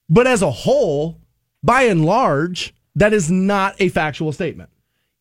But 0.08 0.26
as 0.26 0.42
a 0.42 0.50
whole, 0.50 1.20
by 1.62 1.82
and 1.82 2.04
large, 2.04 2.74
that 2.94 3.12
is 3.12 3.30
not 3.30 3.74
a 3.78 3.88
factual 3.88 4.32
statement. 4.32 4.70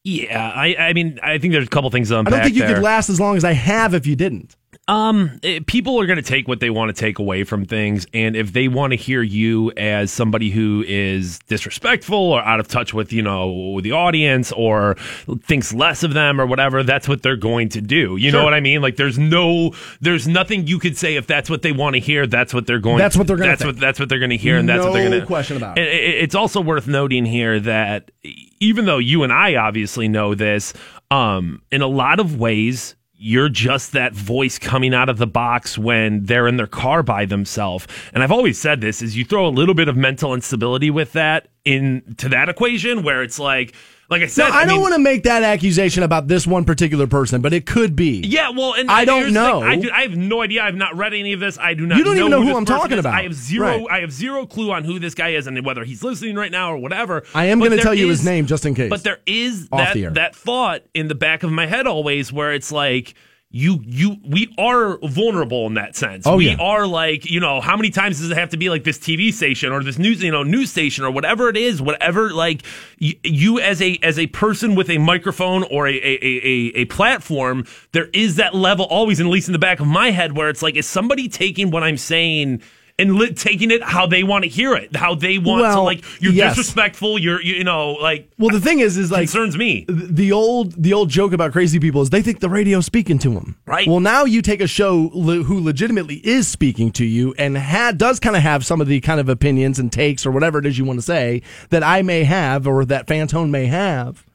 Yeah, 0.03 0.51
I, 0.55 0.75
I 0.75 0.93
mean, 0.93 1.19
I 1.23 1.39
think 1.39 1.51
there's 1.53 1.65
a 1.65 1.69
couple 1.69 1.89
things 1.89 2.09
to 2.09 2.17
I 2.17 2.21
don't 2.21 2.43
think 2.43 2.55
you 2.55 2.61
there. 2.61 2.75
could 2.75 2.83
last 2.83 3.09
as 3.09 3.19
long 3.19 3.37
as 3.37 3.43
I 3.43 3.53
have 3.53 3.95
if 3.95 4.05
you 4.05 4.15
didn't. 4.15 4.55
Um, 4.87 5.39
eh, 5.41 5.61
people 5.65 5.99
are 5.99 6.05
going 6.05 6.17
to 6.17 6.21
take 6.21 6.47
what 6.47 6.59
they 6.59 6.69
want 6.69 6.95
to 6.95 6.99
take 6.99 7.17
away 7.17 7.43
from 7.43 7.65
things, 7.65 8.05
and 8.13 8.35
if 8.35 8.53
they 8.53 8.67
want 8.67 8.91
to 8.91 8.97
hear 8.97 9.23
you 9.23 9.71
as 9.77 10.11
somebody 10.11 10.51
who 10.51 10.83
is 10.87 11.39
disrespectful 11.47 12.15
or 12.17 12.39
out 12.43 12.59
of 12.59 12.67
touch 12.67 12.93
with 12.93 13.11
you 13.11 13.23
know 13.23 13.81
the 13.81 13.91
audience 13.93 14.51
or 14.51 14.93
thinks 15.41 15.73
less 15.73 16.03
of 16.03 16.13
them 16.13 16.39
or 16.39 16.45
whatever, 16.45 16.83
that's 16.83 17.07
what 17.09 17.23
they're 17.23 17.35
going 17.35 17.69
to 17.69 17.81
do. 17.81 18.15
You 18.17 18.31
know 18.31 18.43
what 18.43 18.53
I 18.53 18.59
mean? 18.59 18.83
Like, 18.83 18.95
there's 18.95 19.17
no, 19.17 19.73
there's 20.01 20.27
nothing 20.27 20.67
you 20.67 20.77
could 20.77 20.95
say 20.97 21.15
if 21.15 21.25
that's 21.25 21.49
what 21.49 21.63
they 21.63 21.71
want 21.71 21.95
to 21.95 21.99
hear. 21.99 22.27
That's 22.27 22.53
what 22.53 22.67
they're 22.67 22.77
going. 22.77 22.99
That's 22.99 23.17
what 23.17 23.25
they're 23.25 23.37
gonna 23.37 23.49
That's 23.49 23.63
think. 23.63 23.75
what 23.77 23.81
that's 23.81 23.99
what 23.99 24.07
they're 24.09 24.19
going 24.19 24.29
to 24.29 24.37
hear, 24.37 24.57
and 24.59 24.69
that's 24.69 24.83
what 24.83 24.93
they're 24.93 25.09
going 25.09 25.19
to 25.19 25.25
question 25.25 25.57
about 25.57 25.79
it. 25.79 25.87
It- 25.87 26.23
It's 26.25 26.35
also 26.35 26.61
worth 26.61 26.87
noting 26.87 27.25
here 27.25 27.59
that 27.59 28.11
even 28.59 28.85
though 28.85 28.99
you 28.99 29.23
and 29.23 29.33
I 29.33 29.55
obviously 29.55 30.07
know 30.07 30.35
this, 30.35 30.73
um, 31.09 31.61
in 31.71 31.81
a 31.81 31.87
lot 31.87 32.19
of 32.19 32.39
ways, 32.39 32.95
you're 33.25 33.49
just 33.49 33.93
that 33.93 34.13
voice 34.13 34.59
coming 34.59 34.93
out 34.93 35.09
of 35.09 35.17
the 35.17 35.25
box 35.25 35.79
when 35.79 36.23
they're 36.25 36.47
in 36.47 36.57
their 36.57 36.67
car 36.67 37.01
by 37.01 37.25
themselves. 37.25 37.87
And 38.13 38.21
I've 38.21 38.31
always 38.31 38.59
said 38.59 38.81
this 38.81 39.01
is 39.01 39.17
you 39.17 39.25
throw 39.25 39.47
a 39.47 39.49
little 39.49 39.73
bit 39.73 39.87
of 39.87 39.97
mental 39.97 40.35
instability 40.35 40.91
with 40.91 41.13
that 41.13 41.47
into 41.65 42.29
that 42.29 42.49
equation 42.49 43.01
where 43.01 43.23
it's 43.23 43.39
like, 43.39 43.73
Like 44.07 44.21
I 44.21 44.27
said, 44.27 44.49
No, 44.49 44.53
I, 44.53 44.65
don't 44.65 44.73
mean- 44.75 44.81
want 44.81 44.93
to 44.93 44.99
make 44.99 45.23
that 45.23 45.41
accusation 45.41 46.03
about 46.03 46.27
this 46.27 46.45
one 46.45 46.63
particular 46.63 47.07
person, 47.07 47.41
but 47.41 47.53
it 47.53 47.65
could 47.65 47.95
be. 47.95 48.21
Yeah, 48.21 48.49
well, 48.51 48.75
and 48.75 48.89
I 48.89 49.03
don't 49.03 49.33
know. 49.33 49.61
I, 49.61 49.77
do, 49.77 49.89
I 49.91 50.03
have 50.03 50.15
no 50.15 50.41
idea. 50.41 50.61
I've 50.63 50.75
not 50.75 50.95
read 50.95 51.13
any 51.13 51.33
of 51.33 51.39
this. 51.39 51.57
I 51.57 51.73
do 51.73 51.87
not. 51.87 51.97
You 51.97 52.03
don't 52.03 52.15
know 52.15 52.19
even 52.27 52.31
know 52.31 52.39
who 52.41 52.47
this 52.47 52.55
I'm 52.57 52.65
talking 52.65 52.93
is. 52.93 52.99
about. 52.99 53.15
I 53.15 53.23
have 53.23 53.33
zero. 53.33 53.65
Right. 53.65 53.87
I 53.89 53.99
have 54.01 54.11
zero 54.11 54.45
clue 54.45 54.71
on 54.71 54.83
who 54.83 54.99
this 54.99 55.15
guy 55.15 55.29
is 55.29 55.47
and 55.47 55.65
whether 55.65 55.83
he's 55.83 56.03
listening 56.03 56.35
right 56.35 56.51
now 56.51 56.71
or 56.71 56.77
whatever. 56.77 57.23
I 57.33 57.45
am 57.45 57.57
going 57.59 57.71
to 57.71 57.77
tell 57.77 57.95
you 57.95 58.07
his 58.07 58.23
name 58.23 58.45
just 58.45 58.65
in 58.65 58.75
case. 58.75 58.89
But 58.91 59.03
there 59.03 59.19
is 59.25 59.67
Off 59.71 59.79
that 59.79 59.93
the 59.95 60.05
that 60.11 60.35
thought 60.35 60.83
in 60.93 61.07
the 61.07 61.15
back 61.15 61.41
of 61.43 61.51
my 61.51 61.65
head 61.65 61.87
always, 61.87 62.31
where 62.31 62.53
it's 62.53 62.71
like. 62.71 63.15
You, 63.57 63.79
you, 63.85 64.17
we 64.27 64.53
are 64.57 64.97
vulnerable 64.97 65.65
in 65.67 65.75
that 65.75 65.95
sense. 65.95 66.27
Oh, 66.27 66.35
we 66.35 66.49
yeah. 66.49 66.57
are 66.59 66.85
like, 66.85 67.23
you 67.23 67.39
know, 67.39 67.61
how 67.61 67.77
many 67.77 67.89
times 67.89 68.19
does 68.19 68.29
it 68.29 68.37
have 68.37 68.49
to 68.49 68.57
be 68.57 68.69
like 68.69 68.83
this 68.83 68.97
TV 68.97 69.31
station 69.31 69.71
or 69.71 69.81
this 69.81 69.97
news, 69.97 70.21
you 70.21 70.29
know, 70.29 70.43
news 70.43 70.69
station 70.71 71.05
or 71.05 71.11
whatever 71.11 71.47
it 71.47 71.55
is, 71.55 71.81
whatever, 71.81 72.31
like 72.31 72.63
y- 72.99 73.15
you 73.23 73.61
as 73.61 73.81
a, 73.81 73.97
as 74.03 74.19
a 74.19 74.27
person 74.27 74.75
with 74.75 74.89
a 74.89 74.97
microphone 74.97 75.63
or 75.71 75.87
a, 75.87 75.93
a, 75.93 76.19
a, 76.21 76.41
a, 76.43 76.71
a 76.81 76.85
platform, 76.85 77.65
there 77.93 78.09
is 78.11 78.35
that 78.35 78.53
level 78.53 78.87
always, 78.87 79.21
at 79.21 79.25
least 79.25 79.47
in 79.47 79.53
the 79.53 79.57
back 79.57 79.79
of 79.79 79.87
my 79.87 80.11
head, 80.11 80.35
where 80.35 80.49
it's 80.49 80.61
like, 80.61 80.75
is 80.75 80.85
somebody 80.85 81.29
taking 81.29 81.71
what 81.71 81.81
I'm 81.81 81.95
saying 81.95 82.61
and 82.97 83.15
li- 83.15 83.33
taking 83.33 83.71
it 83.71 83.83
how 83.83 84.07
they 84.07 84.23
want 84.23 84.43
to 84.45 84.49
hear 84.49 84.73
it, 84.73 84.95
how 84.95 85.15
they 85.15 85.37
want 85.37 85.63
to, 85.65 85.81
like, 85.81 86.01
you're 86.21 86.31
yes. 86.31 86.55
disrespectful, 86.55 87.19
you're, 87.19 87.41
you, 87.41 87.55
you 87.55 87.63
know, 87.65 87.91
like, 87.91 88.29
well, 88.37 88.49
the 88.51 88.61
thing 88.61 88.79
is, 88.79 88.95
is 88.97 89.11
like 89.11 89.21
concerns 89.29 89.57
me. 89.57 89.85
the 89.89 90.31
old 90.31 90.81
the 90.81 90.93
old 90.93 91.09
joke 91.09 91.33
about 91.33 91.51
crazy 91.51 91.77
people 91.79 92.01
is 92.01 92.09
they 92.09 92.21
think 92.21 92.39
the 92.39 92.49
radio's 92.49 92.85
speaking 92.85 93.19
to 93.19 93.33
them. 93.33 93.57
Right. 93.65 93.85
Well, 93.87 93.99
now 93.99 94.23
you 94.23 94.41
take 94.41 94.61
a 94.61 94.67
show 94.67 95.09
le- 95.13 95.43
who 95.43 95.59
legitimately 95.59 96.15
is 96.25 96.47
speaking 96.47 96.91
to 96.93 97.05
you 97.05 97.33
and 97.37 97.57
ha- 97.57 97.91
does 97.91 98.19
kind 98.21 98.35
of 98.37 98.41
have 98.43 98.65
some 98.65 98.79
of 98.79 98.87
the 98.87 99.01
kind 99.01 99.19
of 99.19 99.27
opinions 99.27 99.77
and 99.77 99.91
takes 99.91 100.25
or 100.25 100.31
whatever 100.31 100.59
it 100.59 100.65
is 100.65 100.77
you 100.77 100.85
want 100.85 100.99
to 100.99 101.05
say 101.05 101.41
that 101.71 101.83
I 101.83 102.01
may 102.01 102.23
have 102.23 102.65
or 102.65 102.85
that 102.85 103.07
Fantone 103.07 103.49
may 103.49 103.65
have. 103.65 104.25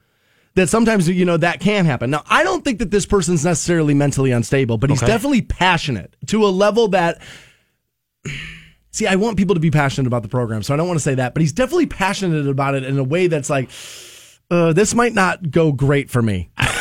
That 0.53 0.67
sometimes 0.67 1.07
you 1.07 1.23
know 1.23 1.37
that 1.37 1.61
can 1.61 1.85
happen. 1.85 2.11
Now, 2.11 2.23
I 2.29 2.43
don't 2.43 2.63
think 2.63 2.79
that 2.79 2.91
this 2.91 3.05
person's 3.05 3.45
necessarily 3.45 3.93
mentally 3.93 4.31
unstable, 4.31 4.77
but 4.77 4.89
he's 4.89 5.01
Okay. 5.01 5.09
definitely 5.11 5.41
passionate 5.43 6.13
to 6.27 6.45
a 6.45 6.49
level 6.51 6.89
that 6.89 7.21
See, 8.91 9.07
I 9.07 9.15
want 9.15 9.37
people 9.37 9.55
to 9.55 9.61
be 9.61 9.71
passionate 9.71 10.07
about 10.07 10.21
the 10.21 10.27
program, 10.27 10.63
so 10.63 10.73
I 10.73 10.77
don't 10.77 10.87
want 10.87 10.99
to 10.99 11.03
say 11.03 11.15
that, 11.15 11.33
but 11.33 11.41
he's 11.41 11.53
definitely 11.53 11.85
passionate 11.85 12.47
about 12.47 12.75
it 12.75 12.83
in 12.83 12.97
a 12.97 13.03
way 13.03 13.27
that's 13.27 13.49
like, 13.49 13.69
uh, 14.49 14.73
this 14.73 14.93
might 14.93 15.13
not 15.13 15.49
go 15.49 15.71
great 15.71 16.09
for 16.09 16.21
me. 16.21 16.49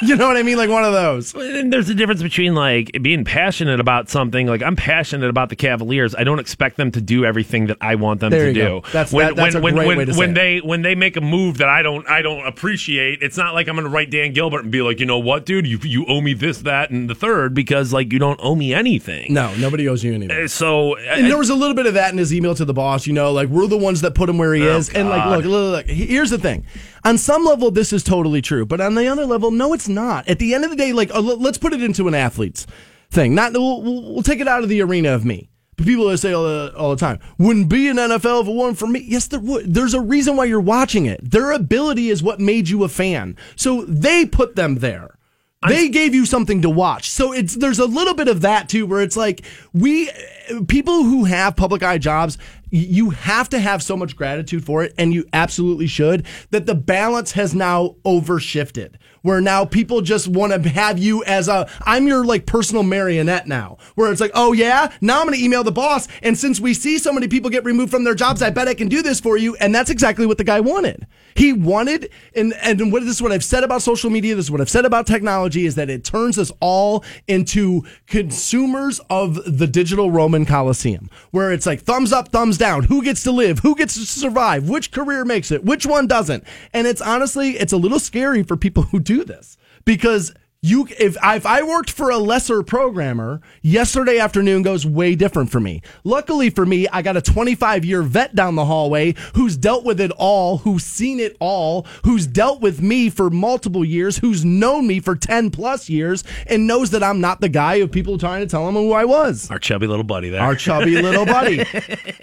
you 0.06 0.16
know 0.16 0.26
what 0.28 0.36
I 0.36 0.42
mean? 0.42 0.56
Like 0.56 0.70
one 0.70 0.84
of 0.84 0.92
those. 0.92 1.34
And 1.34 1.72
there's 1.72 1.88
a 1.88 1.94
difference 1.94 2.22
between 2.22 2.54
like 2.54 2.90
being 3.02 3.24
passionate 3.24 3.80
about 3.80 4.08
something. 4.08 4.46
Like 4.46 4.62
I'm 4.62 4.76
passionate 4.76 5.28
about 5.30 5.48
the 5.48 5.56
Cavaliers. 5.56 6.14
I 6.14 6.24
don't 6.24 6.38
expect 6.38 6.76
them 6.76 6.90
to 6.92 7.00
do 7.00 7.24
everything 7.24 7.66
that 7.66 7.76
I 7.80 7.94
want 7.96 8.20
them 8.20 8.30
There 8.30 8.46
to 8.46 8.52
do. 8.52 8.60
go. 8.60 8.80
That's- 8.92 9.12
when 9.12 9.26
that- 9.26 9.36
that's 9.36 9.54
when 9.56 9.74
a 9.74 9.76
great 9.76 9.86
when, 9.88 9.98
way 9.98 10.04
to 10.04 10.12
say 10.14 10.18
when 10.18 10.34
they 10.34 10.58
when 10.58 10.82
they 10.82 10.94
make 10.94 11.16
a 11.16 11.20
move 11.20 11.58
that 11.58 11.68
I 11.68 11.82
don't 11.82 12.08
I 12.08 12.22
don't 12.22 12.46
appreciate. 12.46 13.22
It's 13.22 13.36
not 13.36 13.54
like 13.54 13.68
I'm 13.68 13.74
going 13.74 13.84
to 13.84 13.90
write 13.90 14.10
Dan 14.10 14.32
Gilbert 14.32 14.62
and 14.62 14.70
be 14.70 14.82
like, 14.82 15.00
you 15.00 15.06
know 15.06 15.18
what, 15.18 15.44
dude, 15.46 15.66
you 15.66 15.78
you 15.82 16.04
owe 16.06 16.20
me 16.20 16.34
this, 16.34 16.58
that, 16.62 16.90
and 16.90 17.08
the 17.10 17.14
third 17.14 17.54
because 17.54 17.92
like 17.92 18.12
you 18.12 18.18
don't 18.18 18.40
owe 18.42 18.54
me 18.54 18.72
anything. 18.74 19.32
No, 19.32 19.54
nobody 19.56 19.88
owes 19.88 20.02
you 20.04 20.12
anything. 20.14 20.44
Uh, 20.44 20.48
So 20.48 20.96
And 20.96 21.26
there 21.26 21.38
was 21.38 21.50
a 21.50 21.54
little 21.54 21.74
bit 21.74 21.86
of 21.86 21.94
that 21.94 22.12
in 22.12 22.18
his 22.18 22.32
email 22.34 22.54
to 22.54 22.64
the 22.64 22.74
boss, 22.74 23.06
you 23.06 23.12
know, 23.12 23.32
like 23.32 23.48
we're 23.48 23.66
the 23.66 23.76
ones 23.78 24.00
that 24.02 24.14
put 24.14 24.28
him 24.28 24.38
where 24.38 24.54
he 24.54 24.66
Oh, 24.68 24.76
is. 24.78 24.88
And 24.90 25.08
like, 25.08 25.22
God. 25.24 25.36
look, 25.38 25.44
look, 25.46 25.72
look, 25.72 25.86
here's 25.86 26.30
the 26.30 26.38
thing. 26.38 26.64
On 27.04 27.16
some 27.16 27.44
level, 27.44 27.70
this 27.70 27.92
is 27.92 28.02
totally 28.02 28.42
true, 28.42 28.66
but 28.66 28.80
on 28.80 28.94
the 28.94 29.06
other 29.06 29.26
level, 29.26 29.50
no, 29.50 29.72
it's 29.72 29.88
not. 29.88 30.28
At 30.28 30.38
the 30.38 30.54
end 30.54 30.64
of 30.64 30.70
the 30.70 30.76
day, 30.76 30.92
like, 30.92 31.10
uh, 31.14 31.20
let's 31.20 31.58
put 31.58 31.72
it 31.72 31.82
into 31.82 32.08
an 32.08 32.14
athlete's 32.14 32.66
thing. 33.10 33.34
Not, 33.34 33.52
we'll, 33.52 33.82
we'll 33.82 34.22
take 34.22 34.40
it 34.40 34.48
out 34.48 34.62
of 34.62 34.68
the 34.68 34.82
arena 34.82 35.10
of 35.10 35.24
me. 35.24 35.50
But 35.76 35.86
people 35.86 36.08
that 36.08 36.18
say 36.18 36.32
all 36.32 36.44
the, 36.44 36.74
all 36.76 36.90
the 36.90 36.96
time, 36.96 37.20
wouldn't 37.38 37.70
be 37.70 37.88
an 37.88 37.96
NFL 37.96 38.42
if 38.42 38.48
it 38.48 38.54
weren't 38.54 38.78
for 38.78 38.86
me. 38.86 39.00
Yes, 39.00 39.28
there 39.28 39.40
would. 39.40 39.72
There's 39.72 39.94
a 39.94 40.00
reason 40.00 40.36
why 40.36 40.44
you're 40.44 40.60
watching 40.60 41.06
it. 41.06 41.30
Their 41.30 41.52
ability 41.52 42.10
is 42.10 42.22
what 42.22 42.38
made 42.38 42.68
you 42.68 42.84
a 42.84 42.88
fan. 42.88 43.36
So 43.56 43.84
they 43.86 44.26
put 44.26 44.56
them 44.56 44.76
there. 44.76 45.16
They 45.68 45.90
gave 45.90 46.14
you 46.14 46.24
something 46.24 46.62
to 46.62 46.70
watch. 46.70 47.10
So 47.10 47.32
it's 47.32 47.54
there's 47.54 47.78
a 47.78 47.84
little 47.84 48.14
bit 48.14 48.28
of 48.28 48.40
that 48.40 48.70
too 48.70 48.86
where 48.86 49.02
it's 49.02 49.16
like 49.16 49.42
we 49.74 50.10
people 50.68 51.02
who 51.02 51.24
have 51.24 51.54
public 51.54 51.82
eye 51.82 51.98
jobs 51.98 52.38
you 52.70 53.10
have 53.10 53.48
to 53.48 53.58
have 53.58 53.82
so 53.82 53.96
much 53.96 54.16
gratitude 54.16 54.64
for 54.64 54.82
it 54.82 54.94
and 54.96 55.12
you 55.12 55.24
absolutely 55.32 55.86
should 55.86 56.24
that 56.50 56.66
the 56.66 56.74
balance 56.74 57.32
has 57.32 57.54
now 57.54 57.96
overshifted 58.04 58.94
where 59.22 59.40
now 59.40 59.64
people 59.64 60.00
just 60.00 60.28
want 60.28 60.52
to 60.52 60.68
have 60.68 60.98
you 60.98 61.22
as 61.24 61.48
a 61.48 61.68
I'm 61.82 62.06
your 62.06 62.24
like 62.24 62.46
personal 62.46 62.82
marionette 62.82 63.46
now 63.46 63.78
where 63.94 64.10
it's 64.12 64.20
like 64.20 64.30
oh 64.34 64.52
yeah? 64.52 64.92
Now 65.00 65.20
I'm 65.20 65.26
going 65.26 65.38
to 65.38 65.44
email 65.44 65.64
the 65.64 65.72
boss 65.72 66.08
and 66.22 66.38
since 66.38 66.60
we 66.60 66.74
see 66.74 66.98
so 66.98 67.12
many 67.12 67.28
people 67.28 67.50
get 67.50 67.64
removed 67.64 67.90
from 67.90 68.04
their 68.04 68.14
jobs 68.14 68.42
I 68.42 68.50
bet 68.50 68.68
I 68.68 68.74
can 68.74 68.88
do 68.88 69.02
this 69.02 69.20
for 69.20 69.36
you 69.36 69.56
and 69.56 69.74
that's 69.74 69.90
exactly 69.90 70.26
what 70.26 70.38
the 70.38 70.44
guy 70.44 70.60
wanted. 70.60 71.06
He 71.34 71.52
wanted 71.52 72.10
and 72.34 72.54
and 72.62 72.92
what 72.92 73.02
this 73.02 73.16
is 73.16 73.22
what 73.22 73.32
I've 73.32 73.44
said 73.44 73.64
about 73.64 73.82
social 73.82 74.10
media 74.10 74.34
this 74.34 74.46
is 74.46 74.50
what 74.50 74.60
I've 74.60 74.70
said 74.70 74.84
about 74.84 75.06
technology 75.06 75.66
is 75.66 75.74
that 75.74 75.90
it 75.90 76.04
turns 76.04 76.38
us 76.38 76.52
all 76.60 77.04
into 77.26 77.82
consumers 78.06 79.00
of 79.10 79.58
the 79.58 79.66
digital 79.66 80.10
Roman 80.10 80.46
Coliseum 80.46 81.10
where 81.30 81.52
it's 81.52 81.66
like 81.66 81.82
thumbs 81.82 82.12
up 82.12 82.28
thumbs 82.28 82.58
down. 82.60 82.84
Who 82.84 83.02
gets 83.02 83.24
to 83.24 83.32
live? 83.32 83.58
Who 83.60 83.74
gets 83.74 83.94
to 83.94 84.06
survive? 84.06 84.68
Which 84.68 84.92
career 84.92 85.24
makes 85.24 85.50
it? 85.50 85.64
Which 85.64 85.84
one 85.84 86.06
doesn't? 86.06 86.44
And 86.72 86.86
it's 86.86 87.00
honestly 87.00 87.58
it's 87.58 87.72
a 87.72 87.76
little 87.76 87.98
scary 87.98 88.44
for 88.44 88.56
people 88.56 88.84
who 88.84 89.00
do 89.00 89.24
this 89.24 89.56
because 89.84 90.32
you 90.62 90.86
if 90.98 91.16
I, 91.22 91.36
if 91.36 91.46
I 91.46 91.62
worked 91.62 91.90
for 91.90 92.10
a 92.10 92.18
lesser 92.18 92.62
programmer, 92.62 93.40
yesterday 93.62 94.18
afternoon 94.18 94.62
goes 94.62 94.84
way 94.84 95.14
different 95.14 95.50
for 95.50 95.58
me. 95.58 95.80
Luckily 96.04 96.50
for 96.50 96.66
me, 96.66 96.86
I 96.88 97.00
got 97.00 97.16
a 97.16 97.22
25 97.22 97.82
year 97.82 98.02
vet 98.02 98.34
down 98.34 98.56
the 98.56 98.66
hallway 98.66 99.14
who's 99.34 99.56
dealt 99.56 99.84
with 99.86 100.00
it 100.00 100.10
all, 100.18 100.58
who's 100.58 100.84
seen 100.84 101.18
it 101.18 101.34
all, 101.40 101.86
who's 102.04 102.26
dealt 102.26 102.60
with 102.60 102.82
me 102.82 103.08
for 103.08 103.30
multiple 103.30 103.86
years, 103.86 104.18
who's 104.18 104.44
known 104.44 104.86
me 104.86 105.00
for 105.00 105.16
10 105.16 105.50
plus 105.50 105.88
years, 105.88 106.24
and 106.46 106.66
knows 106.66 106.90
that 106.90 107.02
I'm 107.02 107.22
not 107.22 107.40
the 107.40 107.48
guy 107.48 107.76
of 107.76 107.90
people 107.90 108.18
trying 108.18 108.42
to 108.42 108.46
tell 108.46 108.68
him 108.68 108.74
who 108.74 108.92
I 108.92 109.06
was. 109.06 109.50
our 109.50 109.58
chubby 109.58 109.86
little 109.86 110.04
buddy 110.04 110.28
there. 110.28 110.42
Our 110.42 110.54
chubby 110.54 111.00
little 111.00 111.24
buddy. 111.26 111.64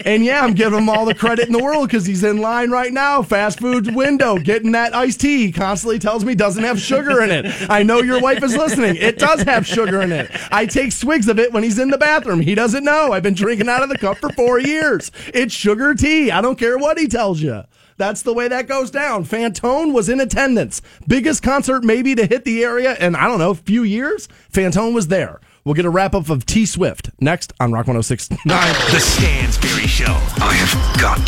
And 0.05 0.23
yeah, 0.23 0.41
I'm 0.41 0.53
giving 0.53 0.79
him 0.79 0.89
all 0.89 1.03
the 1.03 1.13
credit 1.13 1.47
in 1.47 1.51
the 1.51 1.61
world 1.61 1.87
because 1.87 2.05
he's 2.05 2.23
in 2.23 2.37
line 2.37 2.69
right 2.71 2.93
now, 2.93 3.21
fast 3.21 3.59
food 3.59 3.93
window, 3.93 4.37
getting 4.37 4.71
that 4.71 4.95
iced 4.95 5.19
tea. 5.19 5.47
He 5.47 5.51
constantly 5.51 5.99
tells 5.99 6.23
me 6.23 6.33
doesn't 6.33 6.63
have 6.63 6.79
sugar 6.79 7.21
in 7.21 7.29
it. 7.29 7.45
I 7.69 7.83
know 7.83 8.01
your 8.01 8.21
wife 8.27 8.43
is 8.43 8.57
listening. 8.57 8.97
It 8.97 9.17
does 9.17 9.41
have 9.43 9.65
sugar 9.65 10.01
in 10.01 10.11
it. 10.11 10.29
I 10.51 10.65
take 10.65 10.91
swigs 10.91 11.29
of 11.29 11.39
it 11.39 11.53
when 11.53 11.63
he's 11.63 11.79
in 11.79 11.91
the 11.91 11.97
bathroom. 11.97 12.41
He 12.41 12.55
doesn't 12.55 12.83
know. 12.83 13.13
I've 13.13 13.23
been 13.23 13.33
drinking 13.33 13.69
out 13.69 13.83
of 13.83 13.89
the 13.89 13.97
cup 13.97 14.17
for 14.17 14.29
four 14.31 14.59
years. 14.59 15.11
It's 15.33 15.53
sugar 15.53 15.95
tea. 15.95 16.29
I 16.29 16.41
don't 16.41 16.59
care 16.59 16.77
what 16.77 16.97
he 16.99 17.07
tells 17.07 17.41
you. 17.41 17.63
That's 17.95 18.23
the 18.23 18.33
way 18.33 18.49
that 18.49 18.67
goes 18.67 18.91
down. 18.91 19.23
Fantone 19.23 19.93
was 19.93 20.09
in 20.09 20.19
attendance. 20.19 20.81
Biggest 21.07 21.41
concert 21.41 21.85
maybe 21.85 22.15
to 22.15 22.25
hit 22.25 22.43
the 22.43 22.63
area 22.65 22.97
in, 22.97 23.15
I 23.15 23.27
don't 23.27 23.39
know, 23.39 23.51
a 23.51 23.55
few 23.55 23.83
years. 23.83 24.27
Fantone 24.51 24.93
was 24.93 25.07
there. 25.07 25.39
We'll 25.67 25.73
get 25.73 25.83
a 25.83 25.89
wrap 25.89 26.15
up 26.15 26.29
of 26.29 26.45
T 26.45 26.65
Swift 26.65 27.09
next 27.19 27.51
on 27.59 27.73
Rock 27.73 27.87
1069. 27.87 28.37
The 28.47 29.01
Stansbury 29.01 29.85
Show. 29.85 30.05
I 30.37 30.53
have 30.53 31.01
got 31.01 31.27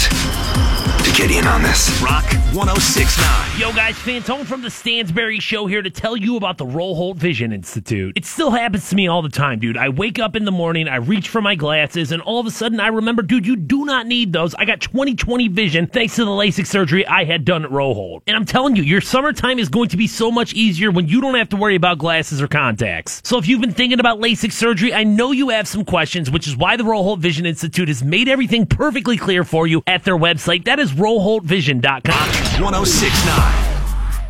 to 1.03 1.11
get 1.11 1.29
in 1.29 1.45
on 1.45 1.61
this. 1.61 2.01
Rock 2.01 2.23
1069. 2.53 3.59
Yo, 3.59 3.73
guys, 3.73 3.95
Fantone 3.95 4.45
from 4.45 4.61
the 4.61 4.69
Stansbury 4.69 5.39
Show 5.39 5.67
here 5.67 5.81
to 5.81 5.89
tell 5.89 6.15
you 6.15 6.37
about 6.37 6.57
the 6.57 6.65
Roholt 6.65 7.17
Vision 7.17 7.51
Institute. 7.51 8.13
It 8.15 8.25
still 8.25 8.51
happens 8.51 8.89
to 8.89 8.95
me 8.95 9.09
all 9.09 9.21
the 9.21 9.27
time, 9.27 9.59
dude. 9.59 9.75
I 9.75 9.89
wake 9.89 10.19
up 10.19 10.37
in 10.37 10.45
the 10.45 10.51
morning, 10.51 10.87
I 10.87 10.95
reach 10.95 11.27
for 11.27 11.41
my 11.41 11.55
glasses, 11.55 12.13
and 12.13 12.21
all 12.21 12.39
of 12.39 12.45
a 12.45 12.51
sudden 12.51 12.79
I 12.79 12.87
remember, 12.87 13.21
dude, 13.21 13.45
you 13.45 13.57
do 13.57 13.83
not 13.83 14.07
need 14.07 14.31
those. 14.31 14.55
I 14.55 14.63
got 14.63 14.79
20/20 14.79 15.51
vision 15.51 15.87
thanks 15.87 16.15
to 16.15 16.23
the 16.23 16.31
LASIK 16.31 16.65
surgery 16.65 17.05
I 17.05 17.25
had 17.25 17.43
done 17.43 17.65
at 17.65 17.71
Roholt. 17.71 18.21
And 18.25 18.37
I'm 18.37 18.45
telling 18.45 18.77
you, 18.77 18.83
your 18.83 19.01
summertime 19.01 19.59
is 19.59 19.67
going 19.67 19.89
to 19.89 19.97
be 19.97 20.07
so 20.07 20.31
much 20.31 20.53
easier 20.53 20.91
when 20.91 21.09
you 21.09 21.19
don't 21.19 21.35
have 21.35 21.49
to 21.49 21.57
worry 21.57 21.75
about 21.75 21.97
glasses 21.97 22.41
or 22.41 22.47
contacts. 22.47 23.21
So 23.25 23.37
if 23.37 23.45
you've 23.45 23.61
been 23.61 23.73
thinking 23.73 23.99
about 23.99 24.19
LASIK 24.19 24.28
surgery, 24.35 24.93
I 24.93 25.03
know 25.03 25.31
you 25.31 25.49
have 25.49 25.67
some 25.67 25.85
questions, 25.85 26.29
which 26.29 26.47
is 26.47 26.55
why 26.55 26.77
the 26.77 26.83
Roholt 26.83 27.19
Vision 27.19 27.45
Institute 27.45 27.87
has 27.87 28.03
made 28.03 28.27
everything 28.27 28.65
perfectly 28.65 29.17
clear 29.17 29.43
for 29.43 29.67
you 29.67 29.81
at 29.87 30.03
their 30.03 30.17
website. 30.17 30.65
That 30.65 30.79
is 30.79 30.91
roholtvision.com. 30.91 32.61
1069. 32.61 33.69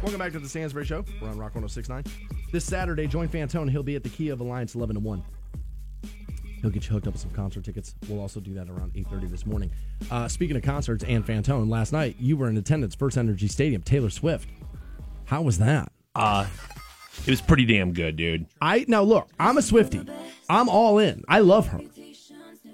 Welcome 0.01 0.19
back 0.19 0.31
to 0.31 0.39
the 0.39 0.47
Stansbury 0.47 0.85
Show. 0.85 1.03
We're 1.21 1.29
on 1.29 1.37
Rock 1.37 1.55
1069. 1.55 2.05
This 2.51 2.63
Saturday, 2.63 3.07
join 3.07 3.27
Fantone. 3.27 3.69
He'll 3.69 3.83
be 3.83 3.95
at 3.95 4.03
the 4.03 4.09
Kia 4.09 4.31
of 4.31 4.39
Alliance 4.39 4.75
11 4.75 4.95
to 4.95 4.99
1. 5.01 5.23
He'll 6.61 6.69
get 6.71 6.85
you 6.87 6.93
hooked 6.93 7.07
up 7.07 7.13
with 7.13 7.21
some 7.21 7.31
concert 7.31 7.63
tickets. 7.63 7.95
We'll 8.07 8.19
also 8.19 8.39
do 8.39 8.53
that 8.53 8.69
around 8.69 8.93
8.30 8.93 9.29
this 9.29 9.45
morning. 9.45 9.71
Uh, 10.09 10.27
speaking 10.27 10.55
of 10.55 10.63
concerts 10.63 11.03
and 11.03 11.25
Fantone, 11.25 11.69
last 11.69 11.91
night 11.91 12.15
you 12.19 12.37
were 12.37 12.49
in 12.49 12.57
attendance, 12.57 12.95
First 12.95 13.17
Energy 13.17 13.47
Stadium, 13.47 13.81
Taylor 13.81 14.09
Swift. 14.09 14.49
How 15.25 15.41
was 15.41 15.57
that? 15.59 15.91
It 17.25 17.31
was 17.31 17.41
pretty 17.41 17.65
damn 17.65 17.93
good, 17.93 18.15
dude. 18.15 18.45
I 18.61 18.85
Now, 18.87 19.03
look, 19.03 19.29
I'm 19.39 19.57
a 19.57 19.61
Swifty. 19.61 20.01
I'm 20.49 20.69
all 20.69 20.97
in. 20.97 21.23
I 21.27 21.39
love 21.39 21.67
her. 21.67 21.79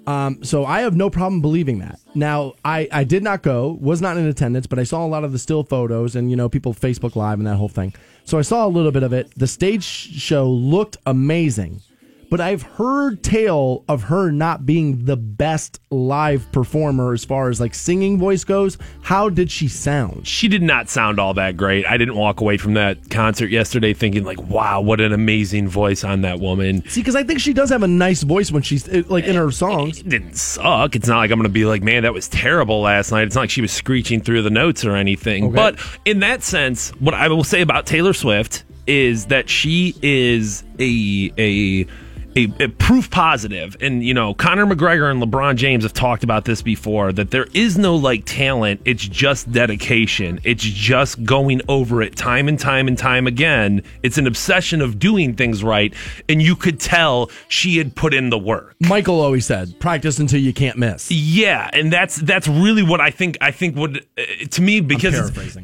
Um, 0.06 0.44
so 0.44 0.64
I 0.64 0.80
have 0.80 0.96
no 0.96 1.10
problem 1.10 1.40
believing 1.42 1.80
that. 1.80 1.98
Now, 2.14 2.54
I, 2.64 2.88
I 2.92 3.04
did 3.04 3.24
not 3.24 3.42
go, 3.42 3.76
was 3.80 4.00
not 4.00 4.16
in 4.16 4.26
attendance, 4.26 4.66
but 4.66 4.78
I 4.78 4.84
saw 4.84 5.04
a 5.04 5.08
lot 5.08 5.24
of 5.24 5.32
the 5.32 5.38
still 5.38 5.64
photos 5.64 6.14
and, 6.14 6.30
you 6.30 6.36
know, 6.36 6.48
people 6.48 6.72
Facebook 6.72 7.16
Live 7.16 7.38
and 7.38 7.46
that 7.46 7.56
whole 7.56 7.68
thing. 7.68 7.92
So 8.24 8.38
I 8.38 8.42
saw 8.42 8.66
a 8.66 8.68
little 8.68 8.92
bit 8.92 9.02
of 9.02 9.12
it. 9.12 9.32
The 9.36 9.48
stage 9.48 9.82
show 9.82 10.48
looked 10.48 10.96
amazing. 11.06 11.82
But 12.30 12.40
I've 12.40 12.62
heard 12.62 13.22
tale 13.22 13.84
of 13.88 14.04
her 14.04 14.30
not 14.30 14.66
being 14.66 15.04
the 15.04 15.16
best 15.16 15.80
live 15.90 16.50
performer 16.52 17.12
as 17.12 17.24
far 17.24 17.48
as 17.48 17.60
like 17.60 17.74
singing 17.74 18.18
voice 18.18 18.44
goes. 18.44 18.78
How 19.02 19.28
did 19.28 19.50
she 19.50 19.68
sound? 19.68 20.26
She 20.26 20.48
did 20.48 20.62
not 20.62 20.88
sound 20.88 21.18
all 21.18 21.34
that 21.34 21.56
great. 21.56 21.86
I 21.86 21.96
didn't 21.96 22.16
walk 22.16 22.40
away 22.40 22.56
from 22.56 22.74
that 22.74 23.10
concert 23.10 23.50
yesterday 23.50 23.94
thinking 23.94 24.24
like, 24.24 24.42
"Wow, 24.42 24.80
what 24.80 25.00
an 25.00 25.12
amazing 25.12 25.68
voice 25.68 26.04
on 26.04 26.22
that 26.22 26.40
woman." 26.40 26.86
See, 26.88 27.00
because 27.00 27.16
I 27.16 27.22
think 27.22 27.40
she 27.40 27.52
does 27.52 27.70
have 27.70 27.82
a 27.82 27.88
nice 27.88 28.22
voice 28.22 28.50
when 28.50 28.62
she's 28.62 28.88
uh, 28.88 29.02
like 29.08 29.24
in 29.24 29.36
her 29.36 29.50
songs. 29.50 30.00
It 30.00 30.08
didn't 30.08 30.36
suck. 30.36 30.96
It's 30.96 31.08
not 31.08 31.18
like 31.18 31.30
I'm 31.30 31.38
going 31.38 31.48
to 31.48 31.52
be 31.52 31.64
like, 31.64 31.82
"Man, 31.82 32.02
that 32.02 32.12
was 32.12 32.28
terrible 32.28 32.80
last 32.80 33.12
night." 33.12 33.22
It's 33.22 33.34
not 33.34 33.42
like 33.42 33.50
she 33.50 33.62
was 33.62 33.72
screeching 33.72 34.20
through 34.20 34.42
the 34.42 34.50
notes 34.50 34.84
or 34.84 34.96
anything. 34.96 35.44
Okay. 35.44 35.54
But 35.54 35.78
in 36.04 36.20
that 36.20 36.42
sense, 36.42 36.90
what 37.00 37.14
I 37.14 37.28
will 37.28 37.44
say 37.44 37.60
about 37.60 37.86
Taylor 37.86 38.12
Swift 38.12 38.64
is 38.86 39.26
that 39.26 39.48
she 39.48 39.94
is 40.02 40.62
a 40.78 41.32
a 41.38 41.86
a, 42.36 42.52
a 42.60 42.68
proof 42.68 43.10
positive 43.10 43.76
and 43.80 44.04
you 44.04 44.12
know 44.14 44.34
Conor 44.34 44.66
McGregor 44.66 45.10
and 45.10 45.22
LeBron 45.22 45.56
James 45.56 45.84
have 45.84 45.92
talked 45.92 46.22
about 46.22 46.44
this 46.44 46.60
before 46.62 47.12
that 47.12 47.30
there 47.30 47.46
is 47.54 47.78
no 47.78 47.96
like 47.96 48.24
talent 48.26 48.80
it's 48.84 49.02
just 49.06 49.50
dedication 49.52 50.40
it's 50.44 50.62
just 50.62 51.24
going 51.24 51.60
over 51.68 52.02
it 52.02 52.14
time 52.16 52.48
and 52.48 52.58
time 52.58 52.88
and 52.88 52.98
time 52.98 53.26
again 53.26 53.82
it's 54.02 54.18
an 54.18 54.26
obsession 54.26 54.80
of 54.82 54.98
doing 54.98 55.34
things 55.34 55.64
right 55.64 55.94
and 56.28 56.42
you 56.42 56.54
could 56.54 56.78
tell 56.78 57.30
she 57.48 57.78
had 57.78 57.94
put 57.96 58.12
in 58.12 58.30
the 58.30 58.38
work 58.38 58.74
Michael 58.80 59.20
always 59.20 59.46
said, 59.46 59.78
"Practice 59.80 60.18
until 60.18 60.40
you 60.40 60.52
can't 60.52 60.76
miss." 60.76 61.10
yeah, 61.10 61.70
and 61.72 61.90
that's 61.92 62.16
that's 62.16 62.46
really 62.46 62.82
what 62.82 63.00
I 63.00 63.10
think. 63.10 63.38
I 63.40 63.50
think 63.50 63.74
would 63.76 64.04
uh, 64.18 64.22
to 64.50 64.60
me 64.62 64.80
because 64.80 65.14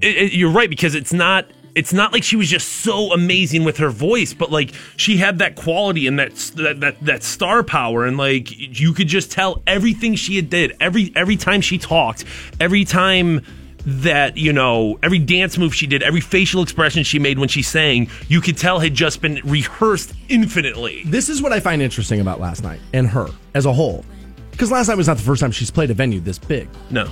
it- 0.02 0.16
it- 0.16 0.32
you're 0.32 0.50
right 0.50 0.70
because 0.70 0.94
it's 0.94 1.12
not. 1.12 1.46
It's 1.74 1.92
not 1.92 2.12
like 2.12 2.22
she 2.22 2.36
was 2.36 2.50
just 2.50 2.68
so 2.68 3.12
amazing 3.12 3.64
with 3.64 3.78
her 3.78 3.88
voice, 3.88 4.34
but 4.34 4.50
like 4.50 4.72
she 4.96 5.16
had 5.16 5.38
that 5.38 5.56
quality 5.56 6.06
and 6.06 6.18
that 6.18 6.34
that 6.56 6.80
that, 6.80 7.00
that 7.00 7.22
star 7.22 7.62
power, 7.62 8.04
and 8.04 8.18
like 8.18 8.48
you 8.50 8.92
could 8.92 9.08
just 9.08 9.32
tell 9.32 9.62
everything 9.66 10.14
she 10.14 10.36
had 10.36 10.50
did 10.50 10.76
every 10.80 11.12
every 11.16 11.36
time 11.36 11.60
she 11.60 11.78
talked, 11.78 12.24
every 12.60 12.84
time 12.84 13.40
that 13.84 14.36
you 14.36 14.52
know 14.52 14.98
every 15.02 15.18
dance 15.18 15.56
move 15.56 15.74
she 15.74 15.86
did, 15.86 16.02
every 16.02 16.20
facial 16.20 16.62
expression 16.62 17.04
she 17.04 17.18
made 17.18 17.38
when 17.38 17.48
she 17.48 17.62
sang, 17.62 18.08
you 18.28 18.40
could 18.40 18.56
tell 18.56 18.78
had 18.78 18.94
just 18.94 19.22
been 19.22 19.40
rehearsed 19.44 20.12
infinitely. 20.28 21.02
This 21.06 21.28
is 21.28 21.42
what 21.42 21.52
I 21.52 21.60
find 21.60 21.80
interesting 21.80 22.20
about 22.20 22.40
last 22.40 22.62
night 22.62 22.80
and 22.92 23.06
her 23.08 23.28
as 23.54 23.66
a 23.66 23.72
whole. 23.72 24.04
Because 24.50 24.70
last 24.70 24.88
night 24.88 24.96
was 24.96 25.08
not 25.08 25.16
the 25.16 25.22
first 25.22 25.40
time 25.40 25.50
she's 25.50 25.70
played 25.70 25.90
a 25.90 25.94
venue 25.94 26.20
this 26.20 26.38
big. 26.38 26.68
No, 26.90 27.08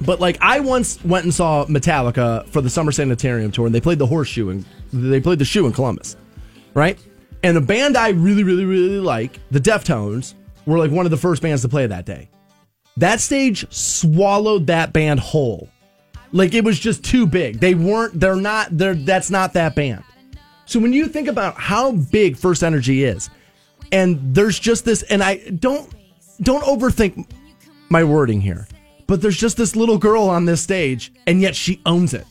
But 0.00 0.20
like 0.20 0.38
I 0.40 0.60
once 0.60 1.02
went 1.04 1.24
and 1.24 1.34
saw 1.34 1.66
Metallica 1.66 2.46
for 2.48 2.60
the 2.60 2.70
Summer 2.70 2.92
Sanitarium 2.92 3.50
tour, 3.50 3.66
and 3.66 3.74
they 3.74 3.80
played 3.80 3.98
the 3.98 4.06
Horseshoe 4.06 4.50
and 4.50 4.64
they 4.92 5.20
played 5.20 5.38
the 5.38 5.44
Shoe 5.44 5.66
in 5.66 5.72
Columbus, 5.72 6.16
right? 6.74 6.98
And 7.42 7.56
a 7.56 7.60
band 7.60 7.96
I 7.96 8.10
really, 8.10 8.42
really, 8.42 8.64
really 8.64 9.00
like, 9.00 9.38
the 9.50 9.60
Deftones, 9.60 10.34
were 10.66 10.78
like 10.78 10.90
one 10.90 11.06
of 11.06 11.10
the 11.10 11.16
first 11.16 11.42
bands 11.42 11.62
to 11.62 11.68
play 11.68 11.86
that 11.86 12.04
day. 12.04 12.28
That 12.96 13.20
stage 13.20 13.70
swallowed 13.72 14.66
that 14.66 14.92
band 14.92 15.20
whole. 15.20 15.68
Like 16.32 16.52
it 16.52 16.64
was 16.64 16.78
just 16.78 17.04
too 17.04 17.26
big. 17.26 17.60
They 17.60 17.74
weren't. 17.74 18.18
They're 18.18 18.36
not. 18.36 18.76
They're. 18.76 18.94
That's 18.94 19.30
not 19.30 19.52
that 19.54 19.74
band. 19.74 20.04
So 20.66 20.78
when 20.78 20.92
you 20.92 21.08
think 21.08 21.28
about 21.28 21.54
how 21.58 21.92
big 21.92 22.36
First 22.36 22.62
Energy 22.62 23.04
is, 23.04 23.30
and 23.92 24.34
there's 24.34 24.58
just 24.58 24.84
this, 24.84 25.02
and 25.04 25.22
I 25.22 25.36
don't 25.48 25.90
don't 26.42 26.62
overthink 26.64 27.30
my 27.88 28.04
wording 28.04 28.40
here, 28.40 28.68
but 29.08 29.22
there's 29.22 29.36
just 29.36 29.56
this 29.56 29.74
little 29.74 29.98
girl 29.98 30.24
on 30.24 30.44
this 30.44 30.60
stage, 30.60 31.12
and 31.26 31.40
yet 31.40 31.56
she 31.56 31.80
owns 31.84 32.14
it. 32.14 32.26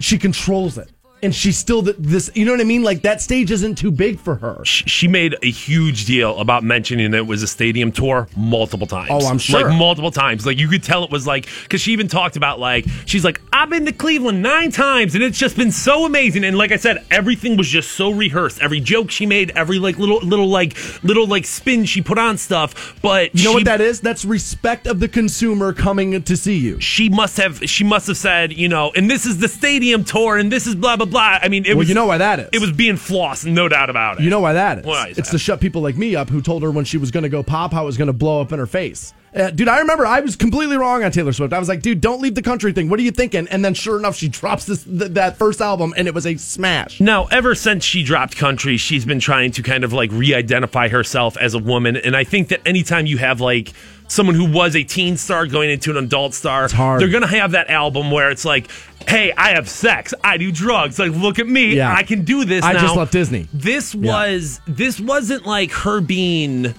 She 0.00 0.16
controls 0.16 0.78
it, 0.78 0.90
and 1.24 1.34
she's 1.34 1.56
still 1.58 1.82
th- 1.82 1.96
this. 1.98 2.30
You 2.34 2.44
know 2.44 2.52
what 2.52 2.60
I 2.60 2.64
mean? 2.64 2.82
Like 2.82 3.02
that 3.02 3.20
stage 3.20 3.50
isn't 3.50 3.76
too 3.76 3.90
big 3.90 4.18
for 4.20 4.36
her. 4.36 4.60
sh- 4.64 4.84
she 4.86 5.08
made 5.08 5.36
a 5.42 5.50
huge 5.50 6.04
deal 6.04 6.38
about 6.38 6.62
mentioning 6.62 7.14
it 7.14 7.26
was 7.26 7.42
a 7.42 7.46
stadium 7.46 7.90
tour 7.92 8.28
multiple 8.36 8.86
times. 8.86 9.08
Oh, 9.10 9.26
I'm 9.26 9.38
sure. 9.38 9.68
Like 9.68 9.78
multiple 9.78 10.10
times. 10.10 10.46
Like 10.46 10.58
you 10.58 10.68
could 10.68 10.82
tell 10.82 11.04
it 11.04 11.10
was 11.10 11.26
like 11.26 11.48
because 11.62 11.80
she 11.80 11.92
even 11.92 12.08
talked 12.08 12.36
about 12.36 12.60
like 12.60 12.84
she's 13.06 13.24
like 13.24 13.40
I've 13.52 13.70
been 13.70 13.86
to 13.86 13.92
Cleveland 13.92 14.42
nine 14.42 14.70
times 14.70 15.14
and 15.14 15.24
it's 15.24 15.38
just 15.38 15.56
been 15.56 15.72
so 15.72 16.04
amazing. 16.04 16.44
And 16.44 16.56
like 16.58 16.72
I 16.72 16.76
said, 16.76 17.04
everything 17.10 17.56
was 17.56 17.68
just 17.68 17.92
so 17.92 18.10
rehearsed. 18.10 18.60
Every 18.60 18.80
joke 18.80 19.10
she 19.10 19.26
made, 19.26 19.50
every 19.56 19.78
like 19.78 19.98
little 19.98 20.18
little 20.18 20.48
like 20.48 20.76
little 21.02 21.26
like 21.26 21.46
spin 21.46 21.84
she 21.86 22.02
put 22.02 22.18
on 22.18 22.36
stuff. 22.38 22.98
But 23.00 23.34
You 23.34 23.44
know 23.44 23.50
she, 23.50 23.54
what 23.56 23.64
that 23.64 23.80
is? 23.80 24.00
That's 24.00 24.24
respect 24.24 24.86
of 24.86 25.00
the 25.00 25.08
consumer 25.08 25.72
coming 25.72 26.22
to 26.22 26.36
see 26.36 26.58
you. 26.58 26.80
She 26.80 27.08
must 27.08 27.36
have. 27.38 27.60
She 27.68 27.84
must 27.84 28.06
have 28.08 28.16
said, 28.16 28.52
you 28.52 28.68
know, 28.68 28.92
and 28.94 29.10
this 29.10 29.24
is 29.26 29.38
the 29.38 29.48
stadium 29.48 30.04
tour, 30.04 30.36
and 30.36 30.52
this 30.52 30.66
is 30.66 30.74
blah 30.74 30.96
blah 30.96 31.06
blah. 31.06 31.13
I 31.20 31.48
mean, 31.48 31.64
it 31.64 31.70
Well, 31.70 31.78
was. 31.78 31.88
you 31.88 31.94
know 31.94 32.06
why 32.06 32.18
that 32.18 32.40
is. 32.40 32.48
It 32.52 32.60
was 32.60 32.72
being 32.72 32.96
floss, 32.96 33.44
no 33.44 33.68
doubt 33.68 33.90
about 33.90 34.18
it. 34.18 34.24
You 34.24 34.30
know 34.30 34.40
why 34.40 34.54
that 34.54 34.78
is? 34.78 34.84
Why 34.84 35.08
is 35.08 35.18
it's 35.18 35.30
that? 35.30 35.36
to 35.36 35.38
shut 35.38 35.60
people 35.60 35.82
like 35.82 35.96
me 35.96 36.16
up 36.16 36.28
who 36.30 36.40
told 36.42 36.62
her 36.62 36.70
when 36.70 36.84
she 36.84 36.98
was 36.98 37.10
going 37.10 37.22
to 37.24 37.28
go 37.28 37.42
pop 37.42 37.72
how 37.72 37.82
it 37.82 37.86
was 37.86 37.96
going 37.96 38.06
to 38.06 38.12
blow 38.12 38.40
up 38.40 38.52
in 38.52 38.58
her 38.58 38.66
face. 38.66 39.12
Uh, 39.34 39.50
dude, 39.50 39.66
I 39.66 39.80
remember 39.80 40.06
I 40.06 40.20
was 40.20 40.36
completely 40.36 40.76
wrong 40.76 41.02
on 41.02 41.10
Taylor 41.10 41.32
Swift. 41.32 41.52
I 41.52 41.58
was 41.58 41.68
like, 41.68 41.82
dude, 41.82 42.00
don't 42.00 42.22
leave 42.22 42.36
the 42.36 42.42
country 42.42 42.72
thing. 42.72 42.88
What 42.88 43.00
are 43.00 43.02
you 43.02 43.10
thinking? 43.10 43.48
And 43.48 43.64
then 43.64 43.74
sure 43.74 43.98
enough, 43.98 44.14
she 44.14 44.28
drops 44.28 44.64
this 44.64 44.84
th- 44.84 45.10
that 45.14 45.36
first 45.38 45.60
album 45.60 45.92
and 45.96 46.06
it 46.06 46.14
was 46.14 46.24
a 46.24 46.36
smash. 46.36 47.00
Now, 47.00 47.24
ever 47.32 47.56
since 47.56 47.82
she 47.84 48.04
dropped 48.04 48.36
country, 48.36 48.76
she's 48.76 49.04
been 49.04 49.18
trying 49.18 49.50
to 49.52 49.62
kind 49.64 49.82
of 49.82 49.92
like 49.92 50.10
re 50.12 50.32
identify 50.34 50.86
herself 50.86 51.36
as 51.36 51.54
a 51.54 51.58
woman. 51.58 51.96
And 51.96 52.16
I 52.16 52.22
think 52.22 52.46
that 52.48 52.60
anytime 52.64 53.06
you 53.06 53.18
have 53.18 53.40
like 53.40 53.72
someone 54.08 54.34
who 54.36 54.50
was 54.50 54.76
a 54.76 54.82
teen 54.84 55.16
star 55.16 55.46
going 55.46 55.70
into 55.70 55.90
an 55.90 55.96
adult 55.96 56.34
star, 56.34 56.68
hard. 56.68 57.00
they're 57.00 57.08
going 57.08 57.22
to 57.22 57.28
have 57.28 57.52
that 57.52 57.68
album 57.70 58.10
where 58.10 58.30
it's 58.30 58.44
like, 58.44 58.70
hey, 59.08 59.32
I 59.36 59.50
have 59.50 59.68
sex, 59.68 60.14
I 60.22 60.36
do 60.36 60.52
drugs. 60.52 60.98
Like, 60.98 61.12
look 61.12 61.38
at 61.38 61.46
me, 61.46 61.76
Yeah. 61.76 61.92
I 61.94 62.02
can 62.02 62.24
do 62.24 62.44
this 62.44 62.64
I 62.64 62.72
now. 62.74 62.80
just 62.80 62.96
left 62.96 63.12
Disney. 63.12 63.48
This 63.52 63.94
was, 63.94 64.60
this 64.66 65.00
wasn't 65.00 65.46
like 65.46 65.70
her 65.72 66.00
being 66.00 66.74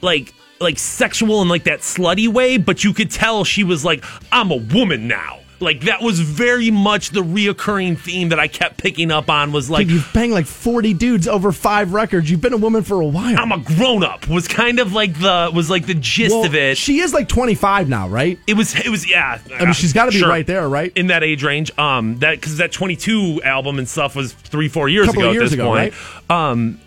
like, 0.00 0.32
like 0.60 0.78
sexual 0.78 1.42
in 1.42 1.48
like 1.48 1.64
that 1.64 1.80
slutty 1.80 2.28
way, 2.28 2.56
but 2.58 2.84
you 2.84 2.92
could 2.94 3.10
tell 3.10 3.44
she 3.44 3.64
was 3.64 3.84
like, 3.84 4.04
I'm 4.32 4.50
a 4.50 4.56
woman 4.56 5.08
now. 5.08 5.40
Like 5.64 5.80
that 5.82 6.02
was 6.02 6.20
very 6.20 6.70
much 6.70 7.10
the 7.10 7.22
reoccurring 7.22 7.98
theme 7.98 8.28
that 8.28 8.38
I 8.38 8.46
kept 8.48 8.76
picking 8.76 9.10
up 9.10 9.28
on 9.30 9.50
was 9.52 9.68
like 9.70 9.86
Dude, 9.86 9.94
you've 9.96 10.12
banged 10.12 10.32
like 10.32 10.46
40 10.46 10.94
dudes 10.94 11.26
over 11.26 11.50
five 11.52 11.92
records. 11.92 12.30
You've 12.30 12.40
been 12.40 12.52
a 12.52 12.56
woman 12.58 12.82
for 12.82 13.00
a 13.00 13.06
while. 13.06 13.38
I'm 13.38 13.50
a 13.52 13.58
grown 13.58 14.04
up 14.04 14.28
was 14.28 14.46
kind 14.46 14.78
of 14.78 14.92
like 14.92 15.18
the 15.18 15.50
was 15.54 15.70
like 15.70 15.86
the 15.86 15.94
gist 15.94 16.34
Well, 16.34 16.44
of 16.44 16.54
it. 16.54 16.76
She 16.78 17.00
is 17.00 17.12
like 17.14 17.28
25 17.28 17.88
now, 17.88 18.08
right? 18.08 18.38
it 18.46 18.54
was 18.54 18.74
it 18.76 18.88
was 18.88 19.08
yeah. 19.10 19.38
I 19.58 19.64
mean, 19.64 19.72
she's 19.74 19.92
got 19.92 20.04
to 20.06 20.10
be 20.12 20.18
Sure. 20.18 20.28
right 20.28 20.46
there, 20.46 20.68
right? 20.68 20.92
in 20.94 21.08
that 21.08 21.22
age 21.24 21.42
range. 21.42 21.76
Um, 21.78 22.18
that 22.18 22.32
because 22.36 22.58
that 22.58 22.70
22 22.72 23.42
album 23.42 23.78
and 23.78 23.88
stuff 23.88 24.14
was 24.14 24.32
three 24.32 24.68
four 24.68 24.88
years 24.88 25.06
Couple 25.06 25.22
ago 25.22 25.32
at 25.32 25.38
this 25.38 25.52
ago, 25.52 25.66
point. 25.66 25.94
Um, 26.30 26.78
eh, 26.80 26.83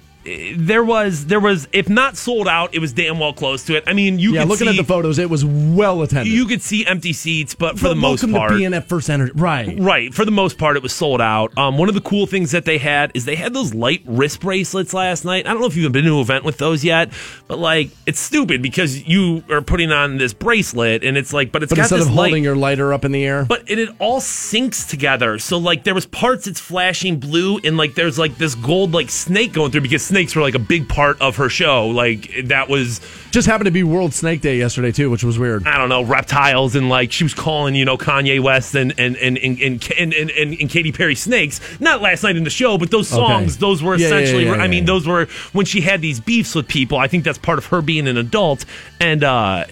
there 0.56 0.84
was 0.84 1.28
there 1.28 1.40
was 1.40 1.68
if 1.72 1.90
not 1.90 2.18
sold 2.18 2.48
out, 2.48 2.74
it 2.76 2.80
was 2.80 2.94
damn 2.94 3.20
well 3.20 3.34
close 3.34 3.63
to 3.66 3.76
it. 3.76 3.84
I 3.88 3.94
mean, 3.94 4.20
you 4.20 4.34
yeah, 4.34 4.42
could 4.42 4.50
looking 4.50 4.68
see, 4.68 4.72
at 4.72 4.78
the 4.78 4.84
photos, 4.84 5.20
it 5.20 5.30
was 5.30 5.46
well 5.46 6.02
attended. 6.02 6.34
you 6.34 6.46
could 6.46 6.62
see 6.62 6.86
empty 6.86 7.13
seats, 7.13 7.56
but 7.56 7.80
for 7.80 7.88
the 7.90 7.96
most 7.96 8.24
welcome 8.24 8.34
part, 8.38 8.52
to 8.52 8.58
being 8.58 8.74
at 8.74 8.88
First 8.90 9.10
Energy, 9.10 9.32
right? 9.36 9.78
Right. 9.80 10.13
For 10.13 10.26
the 10.26 10.32
most 10.32 10.58
part, 10.58 10.76
it 10.76 10.84
was 10.84 10.94
sold 10.94 11.22
out. 11.22 11.58
Um, 11.58 11.78
one 11.78 11.88
of 11.90 11.96
the 11.96 12.02
cool 12.02 12.28
things 12.28 12.52
that 12.52 12.66
they 12.66 12.78
had 12.78 13.12
is 13.13 13.26
they 13.26 13.36
had 13.36 13.54
those 13.54 13.74
light 13.74 14.02
wrist 14.06 14.42
bracelets 14.42 14.94
last 14.94 15.24
night. 15.24 15.48
I 15.48 15.52
don't 15.52 15.62
know 15.62 15.68
if 15.68 15.76
you've 15.76 15.92
been 15.92 16.06
to 16.06 16.16
an 16.16 16.20
event 16.20 16.44
with 16.44 16.58
those 16.58 16.84
yet, 16.84 17.12
but 17.48 17.60
like 17.60 17.90
it's 18.06 18.20
stupid 18.20 18.62
because 18.62 19.08
you 19.08 19.44
are 19.50 19.62
putting 19.62 19.92
on 19.92 20.18
this 20.18 20.34
bracelet 20.34 21.04
and 21.04 21.18
it's 21.18 21.32
like, 21.34 21.52
but 21.52 21.63
it's 21.63 21.70
But 21.72 21.78
got 21.78 21.84
instead 21.84 22.00
this 22.00 22.08
of 22.08 22.13
holding 22.13 22.34
light. 22.34 22.42
your 22.44 22.56
lighter 22.56 22.94
up 22.94 23.06
in 23.06 23.12
the 23.12 23.24
air, 23.26 23.46
but 23.46 23.70
it, 23.70 23.80
it 23.80 23.90
all 24.00 24.20
syncs 24.20 24.90
together. 24.90 25.40
So 25.40 25.58
like 25.58 25.84
there 25.84 25.96
was 25.96 26.06
parts 26.06 26.48
it's 26.48 26.60
flashing 26.60 27.20
blue 27.20 27.60
and 27.63 27.78
like 27.78 27.96
there's 27.96 28.20
like 28.20 28.38
this 28.38 28.56
gold 28.56 28.94
like 28.94 29.10
snake 29.10 29.54
going 29.54 29.72
through 29.72 29.82
because 29.82 30.06
snakes 30.17 30.36
were 30.36 30.41
like 30.41 30.56
a 30.56 30.60
big 30.60 30.89
part 30.89 31.21
of 31.21 31.36
her 31.36 31.47
show. 31.47 31.88
Like 31.88 32.32
that 32.45 32.69
was 32.69 33.01
just 33.30 33.47
happened 33.47 33.65
to 33.65 33.71
be 33.71 33.84
World 33.84 34.13
Snake 34.15 34.41
Day 34.41 34.58
yesterday 34.58 34.91
too, 34.91 35.12
which 35.12 35.23
was 35.23 35.38
weird. 35.38 35.67
I 35.67 35.77
don't 35.77 35.89
know, 35.89 36.01
reptiles 36.03 36.75
and 36.75 36.89
like 36.89 37.12
she 37.12 37.23
was 37.23 37.36
calling, 37.36 37.75
you 37.75 37.86
know, 37.86 37.97
Kanye 37.97 38.41
West 38.41 38.73
and 38.73 38.93
and 38.97 39.15
and 39.17 39.38
and 39.38 39.62
and, 39.62 39.84
and, 39.95 40.13
and, 40.13 40.32
and, 40.32 40.53
and 40.60 40.69
Katy 40.69 40.91
Perry 40.91 41.13
snakes. 41.13 41.60
Not 41.80 42.01
last 42.01 42.23
night 42.23 42.36
in 42.36 42.43
the 42.43 42.49
show, 42.49 42.80
but 42.80 42.89
those 42.89 43.08
songs, 43.08 43.53
Okay. 43.53 43.60
those 43.60 43.84
were 43.84 43.95
Yeah, 43.95 44.08
essentially 44.08 44.45
yeah, 44.45 44.56
yeah, 44.56 44.63
I 44.63 44.67
mean, 44.67 44.86
those 44.86 45.06
were 45.08 45.25
when 45.53 45.67
she 45.67 45.82
had 45.82 46.01
these 46.01 46.19
beefs 46.19 46.56
with 46.56 46.67
people. 46.67 46.97
I 46.97 47.08
think 47.08 47.23
that's 47.23 47.38
part 47.38 47.60
of 47.60 47.67
her 47.67 47.84
being 47.84 48.08
an 48.08 48.17
adult 48.17 48.65
and 48.99 49.23
uh 49.23 49.65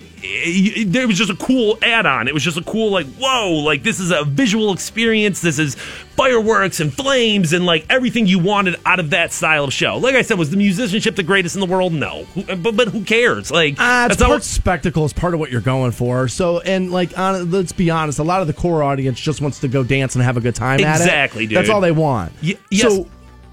there 0.88 1.08
was 1.08 1.17
just 1.19 1.29
a 1.29 1.36
cool 1.36 1.77
add-on. 1.84 2.27
It 2.27 2.34
was 2.34 2.43
just 2.43 2.58
a 2.58 2.63
cool 2.63 2.89
like, 2.91 3.05
whoa, 3.19 3.51
like 3.63 3.84
this 3.84 3.99
is 3.99 4.10
a 4.12 4.23
visual 4.23 4.73
experience. 4.73 5.39
This 5.41 5.60
is 5.60 5.75
fireworks 6.15 6.80
and 6.80 6.93
flames 6.93 7.51
and 7.54 7.65
like 7.65 7.86
everything 7.89 8.25
you 8.25 8.39
wanted 8.39 8.75
out 8.86 8.99
of 8.99 9.10
that 9.12 9.32
style 9.34 9.65
of 9.65 9.73
show. 9.73 9.97
Like 9.97 10.15
I 10.15 10.21
said, 10.21 10.38
was 10.38 10.49
the 10.49 10.58
musicianship 10.58 11.15
the 11.15 11.23
greatest 11.23 11.56
in 11.56 11.60
the 11.62 11.67
world? 11.67 11.93
No, 11.93 12.23
Who- 12.34 12.56
but 12.56 12.75
but 12.75 12.88
who 12.89 13.04
cares? 13.04 13.51
Like 13.51 13.75
Ah, 13.80 14.06
it's 14.08 14.15
that's 14.17 14.28
part 14.28 14.43
spectacle. 14.43 15.06
is 15.06 15.13
part 15.13 15.34
of 15.34 15.39
what 15.39 15.51
you're 15.51 15.62
going 15.62 15.91
for. 15.91 16.28
So, 16.28 16.60
and 16.62 16.91
like, 16.91 17.17
on, 17.17 17.51
let's 17.51 17.71
be 17.73 17.89
honest, 17.89 18.19
a 18.19 18.23
lot 18.23 18.41
of 18.41 18.47
the 18.47 18.54
core 18.54 18.82
audience 18.84 19.19
just 19.19 19.41
wants 19.41 19.60
to 19.60 19.67
go 19.67 19.84
dance 19.84 20.15
and 20.15 20.23
have 20.23 20.38
a 20.38 20.41
good 20.41 20.56
time 20.56 20.80
at 20.82 20.99
it. 21.01 21.04
Exactly, 21.04 21.47
dude. 21.47 21.58
That's 21.58 21.69
all 21.69 21.82
they 21.82 21.91
want. 21.91 22.32
Y- 22.41 22.58
yes. 22.71 22.82
So, 22.93 23.08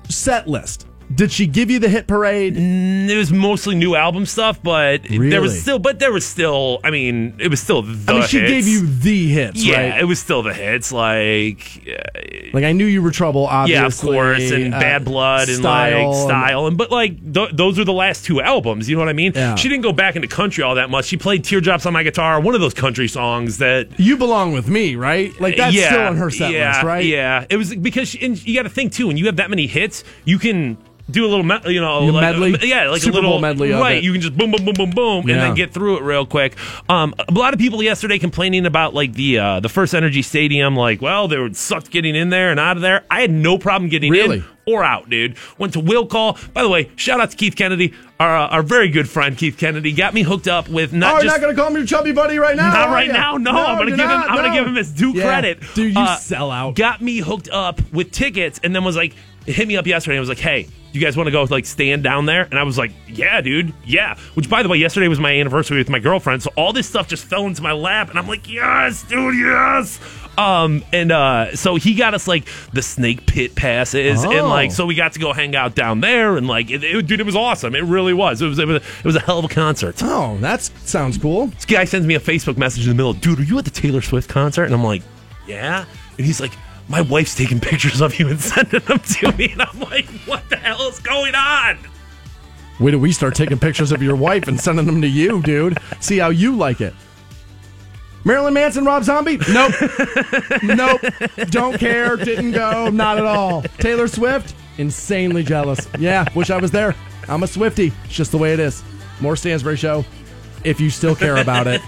set 0.08 0.46
list. 0.48 0.86
Did 1.14 1.32
she 1.32 1.46
give 1.46 1.70
you 1.70 1.78
the 1.78 1.88
hit 1.88 2.06
parade? 2.06 2.56
It 2.56 3.16
was 3.16 3.32
mostly 3.32 3.74
new 3.74 3.94
album 3.94 4.24
stuff, 4.26 4.62
but 4.62 5.02
there 5.02 5.40
was 5.40 5.60
still, 5.60 5.78
but 5.78 5.98
there 5.98 6.12
was 6.12 6.24
still. 6.24 6.80
I 6.84 6.90
mean, 6.90 7.34
it 7.38 7.48
was 7.48 7.60
still 7.60 7.82
the. 7.82 8.12
I 8.12 8.18
mean, 8.18 8.26
she 8.28 8.38
hits. 8.38 8.50
gave 8.50 8.68
you 8.68 8.86
the 8.86 9.28
hits, 9.28 9.64
Yeah, 9.64 9.90
right? 9.90 10.00
it 10.00 10.04
was 10.04 10.18
still 10.18 10.42
the 10.42 10.54
hits. 10.54 10.92
Like, 10.92 11.86
uh, 11.88 12.20
like 12.52 12.64
I 12.64 12.72
knew 12.72 12.86
you 12.86 13.02
were 13.02 13.10
trouble, 13.10 13.46
obviously. 13.46 13.80
yeah, 13.80 13.86
of 13.86 13.98
course, 13.98 14.50
and 14.50 14.74
uh, 14.74 14.80
Bad 14.80 15.04
Blood 15.04 15.48
and 15.48 15.58
style 15.58 16.10
like 16.10 16.28
Style, 16.28 16.66
and 16.66 16.78
but 16.78 16.90
like 16.90 17.32
th- 17.32 17.50
those 17.52 17.78
are 17.78 17.84
the 17.84 17.92
last 17.92 18.24
two 18.24 18.40
albums. 18.40 18.88
You 18.88 18.96
know 18.96 19.00
what 19.02 19.08
I 19.08 19.14
mean? 19.14 19.32
Yeah. 19.34 19.56
She 19.56 19.68
didn't 19.68 19.82
go 19.82 19.92
back 19.92 20.16
into 20.16 20.28
country 20.28 20.62
all 20.64 20.76
that 20.76 20.88
much. 20.90 21.06
She 21.06 21.16
played 21.16 21.44
Teardrops 21.44 21.84
on 21.86 21.92
My 21.92 22.02
Guitar, 22.04 22.40
one 22.40 22.54
of 22.54 22.60
those 22.60 22.74
country 22.74 23.08
songs 23.08 23.58
that 23.58 23.88
you 23.98 24.16
belong 24.16 24.52
with 24.52 24.68
me, 24.68 24.96
right? 24.96 25.38
Like 25.40 25.56
that's 25.56 25.74
yeah, 25.74 25.88
still 25.88 26.00
on 26.02 26.16
her 26.16 26.30
set 26.30 26.52
yeah, 26.52 26.72
list, 26.74 26.82
right? 26.84 27.04
Yeah, 27.04 27.44
it 27.50 27.56
was 27.56 27.74
because 27.74 28.08
she, 28.08 28.24
and 28.24 28.46
you 28.46 28.54
got 28.54 28.62
to 28.62 28.70
think 28.70 28.92
too. 28.92 29.08
When 29.08 29.16
you 29.16 29.26
have 29.26 29.36
that 29.36 29.50
many 29.50 29.66
hits, 29.66 30.04
you 30.24 30.38
can 30.38 30.78
do 31.12 31.24
a 31.24 31.28
little, 31.28 31.44
me- 31.44 31.60
you 31.72 31.80
know, 31.80 32.04
You 32.06 32.12
like, 32.12 32.22
medley? 32.22 32.56
yeah, 32.68 32.88
like 32.90 33.00
Super 33.02 33.12
a 33.12 33.14
little 33.20 33.30
Bowl 33.32 33.40
medley 33.40 33.70
of 33.72 33.80
right? 33.80 34.02
You 34.02 34.12
can 34.12 34.20
just 34.20 34.36
boom, 34.36 34.50
boom, 34.50 34.64
boom, 34.64 34.74
boom, 34.74 34.90
boom, 34.90 35.20
and 35.30 35.40
then 35.40 35.54
get 35.54 35.72
through 35.72 35.98
it 35.98 36.02
real 36.02 36.26
quick. 36.26 36.56
Um, 36.88 37.14
a 37.28 37.32
lot 37.32 37.52
of 37.54 37.60
people 37.60 37.82
yesterday 37.82 38.18
complaining 38.18 38.66
about 38.66 38.94
like 38.94 39.12
the 39.12 39.38
uh, 39.38 39.60
the 39.60 39.68
First 39.68 39.94
Energy 39.94 40.22
Stadium, 40.22 40.74
like, 40.76 41.00
well, 41.02 41.28
they 41.28 41.38
were 41.38 41.52
sucked 41.54 41.90
getting 41.90 42.14
in 42.16 42.30
there 42.30 42.50
and 42.50 42.58
out 42.58 42.76
of 42.76 42.82
there. 42.82 43.04
I 43.10 43.20
had 43.20 43.30
no 43.30 43.58
problem 43.58 43.88
getting 43.90 44.10
Really? 44.10 44.38
in 44.38 44.44
or 44.64 44.84
out, 44.84 45.10
dude. 45.10 45.36
Went 45.58 45.72
to 45.72 45.80
Will 45.80 46.06
Call. 46.06 46.38
By 46.54 46.62
the 46.62 46.68
way, 46.68 46.88
shout 46.94 47.20
out 47.20 47.32
to 47.32 47.36
Keith 47.36 47.56
Kennedy, 47.56 47.92
our 48.20 48.36
uh, 48.36 48.46
our 48.48 48.62
very 48.62 48.88
good 48.88 49.08
friend 49.08 49.36
Keith 49.36 49.58
Kennedy, 49.58 49.92
got 49.92 50.14
me 50.14 50.22
hooked 50.22 50.46
up 50.48 50.68
with 50.68 50.92
not 50.92 51.14
Oh, 51.14 51.16
you're 51.18 51.26
not 51.32 51.40
gonna 51.40 51.54
call 51.54 51.70
me 51.70 51.78
your 51.78 51.86
chubby 51.86 52.12
buddy 52.12 52.38
right 52.38 52.56
now? 52.56 52.72
Not 52.72 52.90
right 52.90 53.08
ya? 53.08 53.12
now, 53.12 53.36
no. 53.38 53.50
I'm 53.50 53.78
gonna 53.78 53.88
you're 53.90 53.96
give 53.96 54.04
him. 54.06 54.18
not, 54.20 54.30
I'm 54.30 54.36
gonna 54.36 54.54
give 54.54 54.66
him 54.66 54.76
his 54.76 54.92
due 54.92 55.12
Yeah. 55.12 55.24
credit. 55.24 55.62
Uh, 55.62 55.66
Dude, 55.74 55.94
you 55.96 56.06
sell 56.20 56.50
out. 56.52 56.76
Got 56.76 57.02
me 57.02 57.18
hooked 57.18 57.48
up 57.50 57.80
with 57.92 58.12
tickets, 58.12 58.60
and 58.62 58.74
then 58.74 58.84
was 58.84 58.96
like, 58.96 59.14
hit 59.46 59.66
me 59.68 59.76
up 59.76 59.86
yesterday. 59.86 60.16
and 60.16 60.20
was 60.20 60.28
like, 60.28 60.38
hey, 60.38 60.68
you 60.92 61.00
guys 61.00 61.16
want 61.16 61.26
to 61.26 61.30
go 61.30 61.42
like 61.44 61.64
stand 61.64 62.02
down 62.02 62.26
there? 62.26 62.42
And 62.42 62.58
I 62.58 62.62
was 62.64 62.76
like, 62.76 62.92
yeah, 63.08 63.40
dude, 63.40 63.72
yeah. 63.86 64.18
Which, 64.34 64.48
by 64.50 64.62
the 64.62 64.68
way, 64.68 64.76
yesterday 64.76 65.08
was 65.08 65.18
my 65.20 65.32
anniversary 65.32 65.78
with 65.78 65.88
my 65.88 65.98
girlfriend, 65.98 66.42
so 66.42 66.50
all 66.56 66.72
this 66.72 66.86
stuff 66.88 67.08
just 67.08 67.24
fell 67.24 67.46
into 67.46 67.62
my 67.62 67.72
lap, 67.72 68.10
and 68.10 68.18
I'm 68.18 68.28
like, 68.28 68.48
yes, 68.50 69.02
dude, 69.04 69.34
yes. 69.38 69.98
Um, 70.38 70.82
and 70.92 71.12
uh, 71.12 71.54
so 71.56 71.76
he 71.76 71.94
got 71.94 72.14
us 72.14 72.26
like 72.28 72.46
the 72.72 72.80
snake 72.82 73.26
pit 73.26 73.54
passes, 73.54 74.22
and 74.24 74.32
Oh. 74.32 74.48
like 74.48 74.70
so 74.72 74.84
we 74.86 74.94
got 74.94 75.12
to 75.14 75.18
go 75.18 75.32
hang 75.32 75.54
out 75.56 75.74
down 75.74 76.00
there, 76.00 76.36
and 76.36 76.46
like, 76.46 76.70
it, 76.70 76.84
it- 76.84 77.06
dude, 77.06 77.20
it 77.20 77.26
was 77.26 77.36
awesome. 77.36 77.74
It 77.74 77.84
really 77.84 78.12
was. 78.14 78.40
It 78.42 78.46
was. 78.48 78.58
It 78.58 78.66
was, 78.68 78.76
it 78.82 79.04
was 79.04 79.16
a 79.16 79.20
hell 79.20 79.38
of 79.38 79.44
a 79.46 79.48
concert. 79.48 79.96
Oh, 80.02 80.36
that 80.40 80.60
sounds 80.62 81.16
cool. 81.18 81.46
This 81.48 81.64
guy 81.64 81.84
sends 81.84 82.06
me 82.06 82.14
a 82.14 82.20
Facebook 82.20 82.56
message 82.58 82.84
in 82.84 82.90
the 82.90 82.94
middle. 82.96 83.12
Dude, 83.14 83.40
are 83.40 83.44
you 83.44 83.58
at 83.58 83.64
the 83.64 83.70
Taylor 83.70 84.02
Swift 84.02 84.28
concert? 84.28 84.64
And 84.64 84.74
I'm 84.74 84.84
like, 84.84 85.02
yeah. 85.46 85.84
And 86.18 86.26
he's 86.26 86.40
like, 86.40 86.52
my 86.88 87.00
wife's 87.00 87.34
taking 87.34 87.60
pictures 87.60 88.00
of 88.00 88.18
you 88.18 88.28
and 88.28 88.40
sending 88.40 88.80
them 88.80 88.98
to 88.98 89.32
me. 89.32 89.52
And 89.52 89.62
I'm 89.62 89.80
like, 89.80 90.06
what 90.26 90.48
the 90.48 90.56
hell 90.56 90.88
is 90.88 91.00
going 91.00 91.34
on? 91.34 91.78
Wait 92.80 92.92
till 92.92 93.00
we 93.00 93.12
start 93.12 93.34
taking 93.34 93.58
pictures 93.58 93.92
of 93.92 94.02
your 94.02 94.16
wife 94.16 94.48
and 94.48 94.60
sending 94.60 94.86
them 94.86 95.02
to 95.02 95.08
you, 95.08 95.42
dude. 95.42 95.78
See 96.00 96.18
how 96.18 96.30
you 96.30 96.56
like 96.56 96.80
it. 96.80 96.94
Marilyn 98.24 98.54
Manson, 98.54 98.84
Rob 98.84 99.02
Zombie? 99.02 99.38
Nope. 99.50 99.72
nope. 100.62 101.00
Don't 101.50 101.78
care. 101.78 102.16
Didn't 102.16 102.52
go. 102.52 102.88
Not 102.88 103.18
at 103.18 103.26
all. 103.26 103.62
Taylor 103.78 104.06
Swift? 104.06 104.54
Insanely 104.78 105.42
jealous. 105.42 105.88
Yeah, 105.98 106.26
wish 106.34 106.50
I 106.50 106.58
was 106.58 106.70
there. 106.70 106.94
I'm 107.28 107.42
a 107.42 107.46
Swifty. 107.46 107.92
It's 108.04 108.14
just 108.14 108.32
the 108.32 108.38
way 108.38 108.52
it 108.52 108.60
is. 108.60 108.82
More 109.20 109.36
Stansbury 109.36 109.76
Show. 109.76 110.04
If 110.64 110.80
you 110.80 110.90
still 110.90 111.16
care 111.16 111.36
about 111.36 111.66
it. 111.66 111.80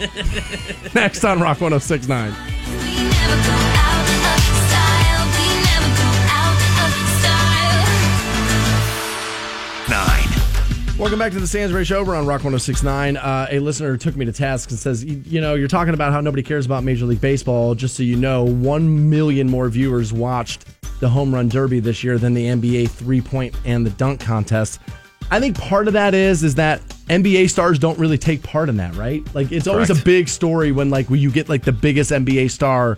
Next 0.94 1.24
on 1.24 1.40
Rock 1.40 1.60
1069. 1.60 3.73
Welcome 10.96 11.18
back 11.18 11.32
to 11.32 11.40
the 11.40 11.46
Stansbury 11.48 11.84
Show. 11.84 12.04
We're 12.04 12.14
on 12.14 12.24
Rock 12.24 12.44
1069. 12.44 13.16
Uh, 13.16 13.48
a 13.50 13.58
listener 13.58 13.96
took 13.96 14.14
me 14.14 14.24
to 14.26 14.32
task 14.32 14.70
and 14.70 14.78
says, 14.78 15.04
you, 15.04 15.20
you 15.26 15.40
know, 15.40 15.56
you're 15.56 15.66
talking 15.66 15.92
about 15.92 16.12
how 16.12 16.20
nobody 16.20 16.44
cares 16.44 16.66
about 16.66 16.84
Major 16.84 17.04
League 17.04 17.20
Baseball. 17.20 17.74
Just 17.74 17.96
so 17.96 18.04
you 18.04 18.14
know, 18.14 18.44
1 18.44 19.10
million 19.10 19.50
more 19.50 19.68
viewers 19.68 20.12
watched 20.12 20.66
the 21.00 21.08
Home 21.08 21.34
Run 21.34 21.48
Derby 21.48 21.80
this 21.80 22.04
year 22.04 22.16
than 22.16 22.32
the 22.32 22.46
NBA 22.46 22.90
three 22.90 23.20
point 23.20 23.56
and 23.64 23.84
the 23.84 23.90
dunk 23.90 24.20
contest. 24.20 24.78
I 25.32 25.40
think 25.40 25.58
part 25.58 25.88
of 25.88 25.94
that 25.94 26.14
is 26.14 26.44
is 26.44 26.54
that 26.54 26.80
NBA 27.08 27.50
stars 27.50 27.80
don't 27.80 27.98
really 27.98 28.16
take 28.16 28.44
part 28.44 28.68
in 28.68 28.76
that, 28.76 28.94
right? 28.94 29.22
Like 29.34 29.50
it's 29.50 29.66
always 29.66 29.90
a 29.90 29.96
big 30.04 30.28
story 30.28 30.70
when 30.70 30.90
like 30.90 31.10
when 31.10 31.18
you 31.18 31.32
get 31.32 31.48
like 31.48 31.64
the 31.64 31.72
biggest 31.72 32.12
NBA 32.12 32.52
star 32.52 32.96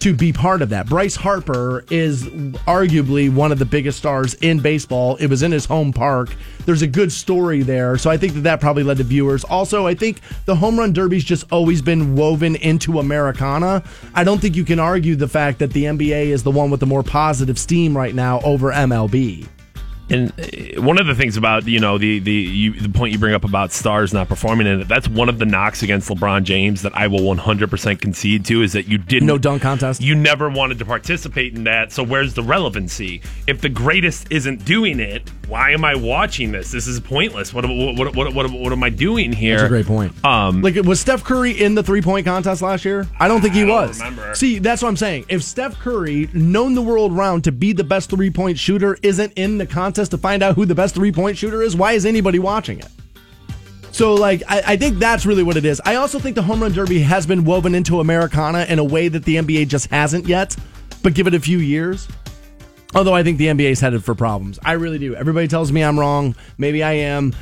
to 0.00 0.14
be 0.14 0.32
part 0.32 0.62
of 0.62 0.68
that. 0.70 0.86
Bryce 0.86 1.16
Harper 1.16 1.84
is 1.90 2.24
arguably 2.66 3.32
one 3.32 3.52
of 3.52 3.58
the 3.58 3.64
biggest 3.64 3.98
stars 3.98 4.34
in 4.34 4.60
baseball. 4.60 5.16
It 5.16 5.26
was 5.26 5.42
in 5.42 5.52
his 5.52 5.64
home 5.64 5.92
park. 5.92 6.34
There's 6.66 6.82
a 6.82 6.86
good 6.86 7.10
story 7.10 7.62
there. 7.62 7.96
So 7.98 8.10
I 8.10 8.16
think 8.16 8.34
that 8.34 8.40
that 8.40 8.60
probably 8.60 8.82
led 8.82 8.98
to 8.98 9.04
viewers. 9.04 9.44
Also, 9.44 9.86
I 9.86 9.94
think 9.94 10.20
the 10.44 10.54
home 10.54 10.78
run 10.78 10.92
derby's 10.92 11.24
just 11.24 11.50
always 11.50 11.82
been 11.82 12.14
woven 12.14 12.56
into 12.56 12.98
Americana. 12.98 13.82
I 14.14 14.24
don't 14.24 14.40
think 14.40 14.56
you 14.56 14.64
can 14.64 14.78
argue 14.78 15.16
the 15.16 15.28
fact 15.28 15.58
that 15.58 15.72
the 15.72 15.84
NBA 15.84 16.26
is 16.26 16.42
the 16.42 16.50
one 16.50 16.70
with 16.70 16.80
the 16.80 16.86
more 16.86 17.02
positive 17.02 17.58
steam 17.58 17.96
right 17.96 18.14
now 18.14 18.40
over 18.40 18.70
MLB. 18.70 19.48
And 20.10 20.32
uh, 20.38 20.80
one 20.82 20.98
of 20.98 21.06
the 21.06 21.14
things 21.14 21.36
about 21.36 21.66
you 21.66 21.80
know 21.80 21.98
the 21.98 22.18
the 22.18 22.32
you, 22.32 22.72
the 22.72 22.88
point 22.88 23.12
you 23.12 23.18
bring 23.18 23.34
up 23.34 23.44
about 23.44 23.72
stars 23.72 24.12
not 24.12 24.28
performing 24.28 24.66
in 24.66 24.80
it, 24.80 24.88
that's 24.88 25.08
one 25.08 25.28
of 25.28 25.38
the 25.38 25.46
knocks 25.46 25.82
against 25.82 26.08
LeBron 26.08 26.44
James 26.44 26.82
that 26.82 26.96
I 26.96 27.06
will 27.08 27.20
100% 27.20 28.00
concede 28.00 28.44
to 28.46 28.62
is 28.62 28.72
that 28.72 28.88
you 28.88 28.98
didn't 28.98 29.26
No 29.26 29.38
dunk 29.38 29.62
contest. 29.62 30.00
You 30.00 30.14
never 30.14 30.48
wanted 30.48 30.78
to 30.78 30.84
participate 30.84 31.54
in 31.54 31.64
that. 31.64 31.92
So 31.92 32.02
where's 32.02 32.34
the 32.34 32.42
relevancy? 32.42 33.22
If 33.46 33.60
the 33.60 33.68
greatest 33.68 34.30
isn't 34.30 34.64
doing 34.64 35.00
it, 35.00 35.30
why 35.46 35.70
am 35.72 35.84
I 35.84 35.94
watching 35.94 36.52
this? 36.52 36.70
This 36.70 36.86
is 36.86 37.00
pointless. 37.00 37.52
What 37.52 37.66
what 37.66 37.96
what 37.96 38.16
what, 38.16 38.34
what, 38.34 38.50
what 38.50 38.72
am 38.72 38.82
I 38.82 38.90
doing 38.90 39.32
here? 39.32 39.58
That's 39.58 39.66
a 39.66 39.68
great 39.68 39.86
point. 39.86 40.24
Um, 40.24 40.62
like, 40.62 40.76
was 40.76 41.00
Steph 41.00 41.24
Curry 41.24 41.52
in 41.52 41.74
the 41.74 41.82
three 41.82 42.02
point 42.02 42.26
contest 42.26 42.62
last 42.62 42.84
year? 42.84 43.06
I 43.18 43.28
don't 43.28 43.40
think 43.40 43.54
he 43.54 43.62
I 43.62 43.66
was. 43.66 43.98
remember. 43.98 44.34
See, 44.34 44.58
that's 44.58 44.82
what 44.82 44.88
I'm 44.88 44.96
saying. 44.96 45.26
If 45.28 45.42
Steph 45.42 45.78
Curry, 45.78 46.28
known 46.32 46.74
the 46.74 46.82
world 46.82 47.12
round 47.12 47.44
to 47.44 47.52
be 47.52 47.72
the 47.72 47.84
best 47.84 48.10
three 48.10 48.30
point 48.30 48.58
shooter, 48.58 48.98
isn't 49.02 49.32
in 49.34 49.58
the 49.58 49.66
contest 49.66 49.97
to 50.10 50.18
find 50.18 50.42
out 50.42 50.54
who 50.54 50.64
the 50.64 50.74
best 50.74 50.94
three 50.94 51.10
point 51.10 51.36
shooter 51.36 51.62
is, 51.62 51.74
why 51.74 51.92
is 51.92 52.06
anybody 52.06 52.38
watching 52.38 52.78
it? 52.78 52.88
So, 53.90 54.14
like, 54.14 54.42
I, 54.46 54.62
I 54.64 54.76
think 54.76 54.98
that's 54.98 55.26
really 55.26 55.42
what 55.42 55.56
it 55.56 55.64
is. 55.64 55.80
I 55.84 55.96
also 55.96 56.20
think 56.20 56.36
the 56.36 56.42
home 56.42 56.62
run 56.62 56.72
derby 56.72 57.00
has 57.00 57.26
been 57.26 57.44
woven 57.44 57.74
into 57.74 57.98
Americana 57.98 58.64
in 58.68 58.78
a 58.78 58.84
way 58.84 59.08
that 59.08 59.24
the 59.24 59.36
NBA 59.36 59.66
just 59.66 59.90
hasn't 59.90 60.28
yet, 60.28 60.54
but 61.02 61.14
give 61.14 61.26
it 61.26 61.34
a 61.34 61.40
few 61.40 61.58
years. 61.58 62.06
Although 62.94 63.14
I 63.14 63.22
think 63.22 63.38
the 63.38 63.46
NBA 63.46 63.72
is 63.72 63.80
headed 63.80 64.04
for 64.04 64.14
problems. 64.14 64.58
I 64.64 64.72
really 64.72 64.98
do. 64.98 65.14
Everybody 65.16 65.48
tells 65.48 65.72
me 65.72 65.82
I'm 65.82 65.98
wrong. 65.98 66.36
Maybe 66.58 66.82
I 66.82 66.92
am. 66.92 67.34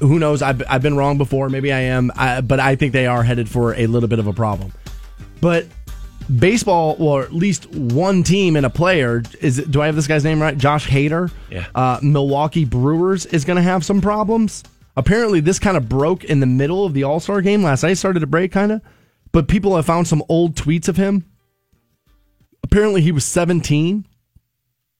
Who 0.00 0.18
knows? 0.18 0.42
I've, 0.42 0.62
I've 0.68 0.82
been 0.82 0.96
wrong 0.96 1.18
before. 1.18 1.48
Maybe 1.48 1.72
I 1.72 1.80
am. 1.80 2.10
I, 2.14 2.40
but 2.40 2.60
I 2.60 2.76
think 2.76 2.92
they 2.92 3.06
are 3.06 3.22
headed 3.22 3.48
for 3.48 3.74
a 3.74 3.86
little 3.86 4.08
bit 4.08 4.18
of 4.18 4.26
a 4.26 4.32
problem. 4.32 4.72
But 5.40 5.66
baseball, 6.22 6.96
or 6.98 7.22
at 7.22 7.32
least 7.32 7.66
one 7.70 8.22
team 8.22 8.56
and 8.56 8.64
a 8.66 8.70
player, 8.70 9.22
is 9.40 9.58
it, 9.58 9.70
do 9.70 9.80
I 9.82 9.86
have 9.86 9.94
this 9.96 10.06
guy's 10.06 10.24
name 10.24 10.40
right? 10.40 10.56
Josh 10.56 10.88
Hader? 10.88 11.30
Yeah. 11.50 11.66
Uh, 11.74 11.98
Milwaukee 12.02 12.64
Brewers 12.64 13.26
is 13.26 13.44
going 13.44 13.56
to 13.56 13.62
have 13.62 13.84
some 13.84 14.00
problems. 14.00 14.62
Apparently, 14.96 15.40
this 15.40 15.58
kind 15.58 15.76
of 15.76 15.88
broke 15.88 16.24
in 16.24 16.40
the 16.40 16.46
middle 16.46 16.84
of 16.84 16.92
the 16.94 17.04
All 17.04 17.20
Star 17.20 17.40
game 17.40 17.62
last 17.62 17.82
night. 17.82 17.94
Started 17.94 18.20
to 18.20 18.26
break, 18.26 18.52
kind 18.52 18.72
of. 18.72 18.82
But 19.32 19.48
people 19.48 19.74
have 19.76 19.86
found 19.86 20.06
some 20.08 20.22
old 20.28 20.54
tweets 20.54 20.88
of 20.88 20.96
him. 20.96 21.24
Apparently, 22.62 23.00
he 23.00 23.12
was 23.12 23.24
17. 23.24 24.06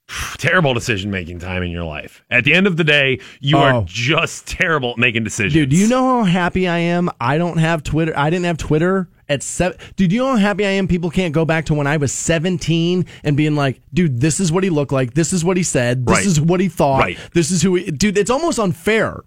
terrible 0.38 0.74
decision 0.74 1.10
making 1.10 1.38
time 1.38 1.62
in 1.62 1.70
your 1.70 1.84
life. 1.84 2.22
At 2.30 2.44
the 2.44 2.54
end 2.54 2.66
of 2.66 2.76
the 2.76 2.84
day, 2.84 3.20
you 3.40 3.56
Oh. 3.56 3.60
are 3.60 3.84
just 3.86 4.46
terrible 4.46 4.92
at 4.92 4.98
making 4.98 5.24
decisions. 5.24 5.52
Dude, 5.54 5.70
do 5.70 5.76
you 5.76 5.88
know 5.88 6.18
how 6.18 6.24
happy 6.24 6.66
I 6.68 6.78
am? 6.78 7.10
I 7.20 7.38
don't 7.38 7.58
have 7.58 7.82
Twitter. 7.82 8.12
I 8.16 8.30
didn't 8.30 8.46
have 8.46 8.58
Twitter 8.58 9.08
at 9.28 9.42
seven. 9.42 9.78
Dude, 9.96 10.12
you 10.12 10.20
know 10.20 10.32
how 10.32 10.36
happy 10.36 10.66
I 10.66 10.70
am? 10.70 10.88
People 10.88 11.10
can't 11.10 11.32
go 11.34 11.44
back 11.44 11.64
to 11.66 11.74
when 11.74 11.86
I 11.86 11.96
was 11.96 12.12
17 12.12 13.06
and 13.24 13.36
being 13.36 13.54
like, 13.54 13.80
dude, 13.92 14.20
this 14.20 14.40
is 14.40 14.50
what 14.52 14.64
he 14.64 14.70
looked 14.70 14.92
like. 14.92 15.14
This 15.14 15.32
is 15.32 15.44
what 15.44 15.56
he 15.56 15.62
said. 15.62 16.06
This 16.06 16.16
Right. 16.18 16.26
is 16.26 16.40
what 16.40 16.60
he 16.60 16.68
thought. 16.68 17.00
Right. 17.00 17.18
This 17.32 17.50
is 17.50 17.62
who 17.62 17.76
he, 17.76 17.90
dude, 17.90 18.18
it's 18.18 18.30
almost 18.30 18.58
unfair. 18.58 19.20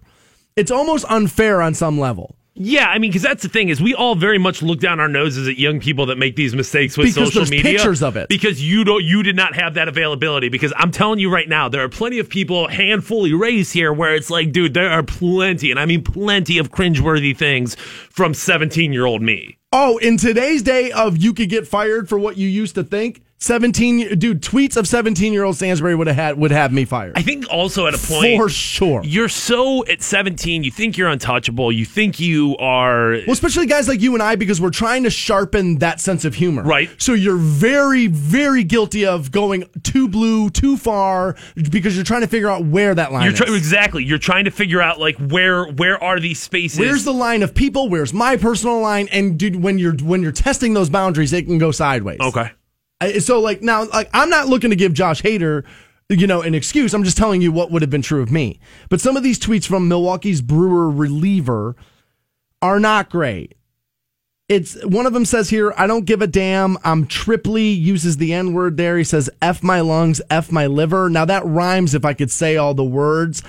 It's 0.56 0.70
almost 0.70 1.04
unfair 1.08 1.60
on 1.60 1.74
some 1.74 1.98
level. 2.00 2.36
Yeah, 2.58 2.88
I 2.88 2.98
mean, 2.98 3.10
because 3.10 3.22
that's 3.22 3.42
the 3.42 3.50
thing 3.50 3.68
is 3.68 3.82
we 3.82 3.94
all 3.94 4.14
very 4.14 4.38
much 4.38 4.62
look 4.62 4.80
down 4.80 4.98
our 4.98 5.08
noses 5.08 5.46
at 5.46 5.58
young 5.58 5.78
people 5.78 6.06
that 6.06 6.16
make 6.16 6.36
these 6.36 6.54
mistakes 6.54 6.96
with 6.96 7.08
Because 7.08 7.28
social 7.28 7.40
there's 7.40 7.50
media. 7.50 7.72
pictures 7.72 8.02
of 8.02 8.16
it. 8.16 8.28
Because 8.30 8.62
you 8.62 8.82
don't, 8.82 9.04
you 9.04 9.22
did 9.22 9.36
not 9.36 9.54
have 9.54 9.74
that 9.74 9.88
availability. 9.88 10.48
Because 10.48 10.72
I'm 10.76 10.90
telling 10.90 11.18
you 11.18 11.30
right 11.30 11.48
now, 11.48 11.68
there 11.68 11.82
are 11.84 11.88
plenty 11.90 12.18
of 12.18 12.30
people 12.30 12.68
handfully 12.68 13.34
raised 13.34 13.74
here 13.74 13.92
where 13.92 14.14
it's 14.14 14.30
like, 14.30 14.52
dude, 14.52 14.72
there 14.72 14.88
are 14.90 15.02
plenty, 15.02 15.70
and 15.70 15.78
I 15.78 15.84
mean 15.84 16.02
plenty 16.02 16.56
of 16.56 16.70
cringeworthy 16.72 17.36
things 17.36 17.74
from 17.74 18.32
17 18.32 18.90
year 18.92 19.04
old 19.04 19.20
me. 19.20 19.58
Oh, 19.72 19.98
in 19.98 20.16
today's 20.16 20.62
day 20.62 20.90
of 20.92 21.18
you 21.18 21.34
could 21.34 21.50
get 21.50 21.68
fired 21.68 22.08
for 22.08 22.18
what 22.18 22.38
you 22.38 22.48
used 22.48 22.76
to 22.76 22.84
think, 22.84 23.20
17 23.46 24.18
dude, 24.18 24.42
tweets 24.42 24.76
of 24.76 24.88
17 24.88 25.32
year 25.32 25.44
old 25.44 25.56
Stansbury 25.56 25.94
would 25.94 26.06
have 26.08 26.16
had 26.16 26.38
would 26.38 26.50
have 26.50 26.72
me 26.72 26.84
fired. 26.84 27.12
I 27.16 27.22
think 27.22 27.46
also 27.50 27.86
at 27.86 27.94
a 27.94 27.98
point 27.98 28.36
For 28.36 28.48
sure. 28.48 29.02
You're 29.04 29.28
so 29.28 29.86
at 29.86 30.02
17, 30.02 30.64
you 30.64 30.70
think 30.70 30.96
you're 30.96 31.08
untouchable. 31.08 31.70
You 31.70 31.84
think 31.84 32.18
you 32.20 32.56
are 32.58 33.10
Well, 33.10 33.30
especially 33.30 33.66
guys 33.66 33.88
like 33.88 34.00
you 34.00 34.14
and 34.14 34.22
I, 34.22 34.36
because 34.36 34.60
we're 34.60 34.70
trying 34.70 35.04
to 35.04 35.10
sharpen 35.10 35.78
that 35.78 36.00
sense 36.00 36.24
of 36.24 36.34
humor. 36.34 36.62
Right. 36.62 36.90
So 36.98 37.12
you're 37.12 37.36
very, 37.36 38.08
very 38.08 38.64
guilty 38.64 39.06
of 39.06 39.30
going 39.30 39.64
too 39.82 40.08
blue, 40.08 40.50
too 40.50 40.76
far, 40.76 41.36
because 41.70 41.94
you're 41.96 42.04
trying 42.04 42.22
to 42.22 42.26
figure 42.26 42.50
out 42.50 42.64
where 42.64 42.94
that 42.94 43.12
line 43.12 43.24
you're 43.26 43.34
try- 43.34 43.54
exactly. 43.54 44.04
You're 44.04 44.18
trying 44.18 44.44
to 44.44 44.50
figure 44.50 44.82
out 44.82 44.98
like 44.98 45.16
where 45.18 45.66
where 45.66 46.02
are 46.02 46.18
these 46.18 46.40
spaces? 46.40 46.78
Where's 46.78 47.04
the 47.04 47.14
line 47.14 47.42
of 47.42 47.54
people? 47.54 47.88
Where's 47.88 48.12
my 48.12 48.36
personal 48.36 48.80
line? 48.80 49.08
And 49.12 49.38
dude, 49.38 49.56
when 49.56 49.78
you're 49.78 49.94
when 49.94 50.22
you're 50.22 50.32
testing 50.32 50.74
those 50.74 50.90
boundaries, 50.90 51.32
it 51.32 51.44
can 51.46 51.58
go 51.58 51.70
sideways. 51.70 52.18
Okay. 52.20 52.50
So 53.20 53.40
like 53.40 53.62
now, 53.62 53.84
like 53.84 54.08
I'm 54.12 54.30
not 54.30 54.48
looking 54.48 54.70
to 54.70 54.76
give 54.76 54.94
Josh 54.94 55.22
Hader, 55.22 55.64
you 56.08 56.26
know, 56.26 56.42
an 56.42 56.54
excuse. 56.54 56.94
I'm 56.94 57.04
just 57.04 57.16
telling 57.16 57.42
you 57.42 57.52
what 57.52 57.70
would 57.70 57.82
have 57.82 57.90
been 57.90 58.02
true 58.02 58.22
of 58.22 58.30
me. 58.30 58.58
But 58.88 59.00
some 59.00 59.16
of 59.16 59.22
these 59.22 59.38
tweets 59.38 59.66
from 59.66 59.88
Milwaukee's 59.88 60.40
Brewer 60.40 60.90
reliever 60.90 61.76
are 62.62 62.80
not 62.80 63.10
great. 63.10 63.54
It's 64.48 64.82
one 64.84 65.06
of 65.06 65.12
them 65.12 65.24
says 65.24 65.50
here, 65.50 65.74
I 65.76 65.88
don't 65.88 66.04
give 66.04 66.22
a 66.22 66.26
damn. 66.26 66.78
I'm 66.84 67.06
triply 67.06 67.64
uses 67.64 68.16
the 68.16 68.32
N 68.32 68.52
word 68.52 68.76
there. 68.76 68.96
He 68.96 69.04
says 69.04 69.28
F 69.42 69.62
my 69.62 69.80
lungs, 69.80 70.22
F 70.30 70.52
my 70.52 70.66
liver. 70.66 71.10
Now 71.10 71.24
that 71.24 71.44
rhymes 71.44 71.94
if 71.94 72.04
I 72.04 72.14
could 72.14 72.30
say 72.30 72.56
all 72.56 72.72
the 72.72 72.84
words. 72.84 73.42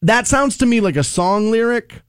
That 0.00 0.28
sounds 0.28 0.56
to 0.58 0.66
me 0.66 0.80
like 0.80 0.96
a 0.96 1.02
song 1.02 1.50
lyric. 1.50 2.02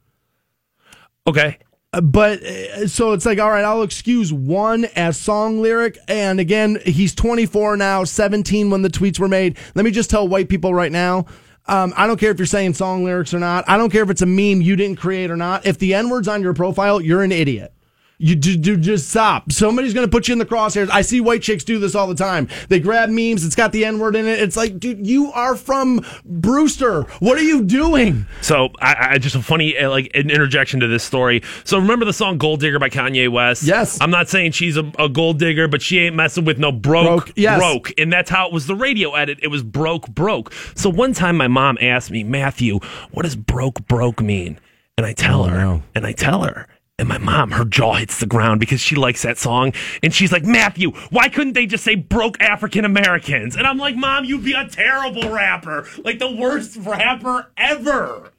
Okay. 1.25 1.57
But 2.01 2.43
uh, 2.43 2.87
so 2.87 3.13
it's 3.13 3.25
like, 3.25 3.39
all 3.39 3.49
right, 3.49 3.63
I'll 3.63 3.83
excuse 3.83 4.31
one 4.33 4.85
as 4.95 5.17
song 5.17 5.61
lyric. 5.61 5.97
And 6.07 6.39
again, 6.39 6.79
he's 6.85 7.15
24 7.15 7.77
now, 7.77 8.03
17 8.03 8.69
when 8.69 8.81
the 8.81 8.89
tweets 8.89 9.19
were 9.19 9.27
made. 9.27 9.57
Let 9.75 9.85
me 9.85 9.91
just 9.91 10.09
tell 10.09 10.27
white 10.27 10.49
people 10.49 10.73
right 10.73 10.91
now. 10.91 11.25
Um, 11.67 11.93
I 11.97 12.05
don't 12.05 12.19
care 12.19 12.31
if 12.31 12.37
you're 12.37 12.45
saying 12.45 12.75
song 12.75 13.03
lyrics 13.03 13.33
or 13.33 13.39
not. 13.39 13.65
I 13.67 13.77
don't 13.77 13.89
care 13.89 14.03
if 14.03 14.09
it's 14.09 14.21
a 14.21 14.27
meme 14.27 14.61
you 14.61 14.75
didn't 14.75 14.97
create 14.97 15.31
or 15.31 15.37
not. 15.37 15.65
If 15.65 15.79
the 15.79 15.93
N 15.95 16.09
word's 16.09 16.27
on 16.27 16.41
your 16.41 16.53
profile, 16.53 17.01
you're 17.01 17.23
an 17.23 17.31
idiot. 17.31 17.73
You 18.17 18.35
do, 18.35 18.55
do 18.55 18.77
just 18.77 19.09
stop. 19.09 19.51
Somebody's 19.51 19.93
going 19.93 20.07
to 20.07 20.11
put 20.11 20.27
you 20.27 20.33
in 20.33 20.39
the 20.39 20.45
crosshairs. 20.45 20.89
I 20.89 21.01
see 21.01 21.19
white 21.19 21.41
chicks 21.41 21.63
do 21.63 21.79
this 21.79 21.95
all 21.95 22.07
the 22.07 22.15
time. 22.15 22.47
They 22.69 22.79
grab 22.79 23.09
memes. 23.09 23.43
It's 23.45 23.55
got 23.55 23.71
the 23.71 23.83
N 23.83 23.99
word 23.99 24.15
in 24.15 24.25
it. 24.25 24.39
It's 24.39 24.55
like, 24.55 24.79
dude, 24.79 25.05
you 25.05 25.31
are 25.33 25.55
from 25.55 26.05
Brewster. 26.23 27.03
What 27.19 27.37
are 27.37 27.43
you 27.43 27.63
doing? 27.63 28.25
So 28.41 28.69
I, 28.79 29.09
I 29.11 29.17
just 29.17 29.35
a 29.35 29.41
funny 29.41 29.77
uh, 29.77 29.89
like 29.89 30.11
an 30.13 30.29
interjection 30.29 30.79
to 30.79 30.87
this 30.87 31.03
story. 31.03 31.41
So 31.63 31.77
remember 31.77 32.05
the 32.05 32.13
song 32.13 32.37
"Gold 32.37 32.61
Digger" 32.61 32.79
by 32.79 32.89
Kanye 32.89 33.29
West? 33.29 33.63
Yes. 33.63 33.99
I'm 33.99 34.11
not 34.11 34.29
saying 34.29 34.51
she's 34.51 34.77
a, 34.77 34.91
a 34.97 35.09
gold 35.09 35.39
digger, 35.39 35.67
but 35.67 35.81
she 35.81 35.99
ain't 35.99 36.15
messing 36.15 36.45
with 36.45 36.57
no 36.57 36.71
broke, 36.71 37.25
Broke, 37.25 37.33
yes. 37.35 37.59
broke, 37.59 37.91
and 37.97 38.11
that's 38.11 38.29
how 38.29 38.47
it 38.47 38.53
was. 38.53 38.67
The 38.67 38.75
radio 38.75 39.13
edit, 39.13 39.39
it 39.41 39.47
was 39.47 39.63
broke, 39.63 40.07
broke. 40.07 40.53
So 40.75 40.89
one 40.89 41.13
time 41.13 41.37
my 41.37 41.47
mom 41.47 41.77
asked 41.81 42.11
me, 42.11 42.23
Matthew, 42.23 42.79
what 43.11 43.23
does 43.23 43.35
broke, 43.35 43.85
broke 43.87 44.21
mean? 44.21 44.59
And 44.97 45.05
I 45.05 45.13
tell 45.13 45.43
her, 45.43 45.57
no. 45.57 45.83
and 45.93 46.05
I 46.05 46.13
tell 46.13 46.43
her. 46.43 46.67
And 46.97 47.09
my 47.09 47.17
mom, 47.17 47.51
her 47.51 47.65
jaw 47.65 47.95
hits 47.95 48.19
the 48.21 48.25
ground 48.25 48.61
because 48.61 48.79
she 48.79 48.95
likes 48.95 49.23
that 49.23 49.37
song. 49.37 49.73
And 50.01 50.13
she's 50.13 50.31
like, 50.31 50.45
Matthew, 50.45 50.91
why 51.09 51.27
couldn't 51.27 51.51
they 51.51 51.65
just 51.65 51.83
say 51.83 51.95
broke 51.95 52.41
African 52.41 52.85
Americans? 52.85 53.57
And 53.57 53.67
I'm 53.67 53.77
like, 53.77 53.97
Mom, 53.97 54.23
you'd 54.23 54.45
be 54.45 54.53
a 54.53 54.65
terrible 54.69 55.29
rapper. 55.29 55.85
Like 56.05 56.19
the 56.19 56.31
worst 56.31 56.77
rapper 56.77 57.51
ever. 57.57 58.31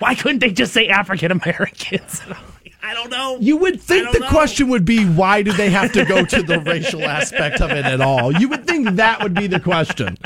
Why 0.00 0.16
couldn't 0.16 0.40
they 0.40 0.50
just 0.50 0.72
say 0.72 0.88
African 0.88 1.30
Americans? 1.30 2.22
Like, 2.62 2.74
I 2.82 2.94
don't 2.94 3.10
know. 3.10 3.36
You 3.40 3.56
would 3.58 3.80
think 3.80 4.10
the 4.12 4.20
know. 4.20 4.28
question 4.28 4.68
would 4.68 4.84
be 4.84 5.04
why 5.04 5.42
do 5.42 5.52
they 5.52 5.70
have 5.70 5.92
to 5.92 6.04
go 6.04 6.24
to 6.24 6.42
the 6.42 6.60
racial 6.66 7.04
aspect 7.04 7.60
of 7.60 7.70
it 7.70 7.84
at 7.84 8.00
all? 8.00 8.32
You 8.32 8.48
would 8.48 8.66
think 8.66 8.96
that 8.96 9.22
would 9.22 9.34
be 9.34 9.46
the 9.46 9.60
question. 9.60 10.16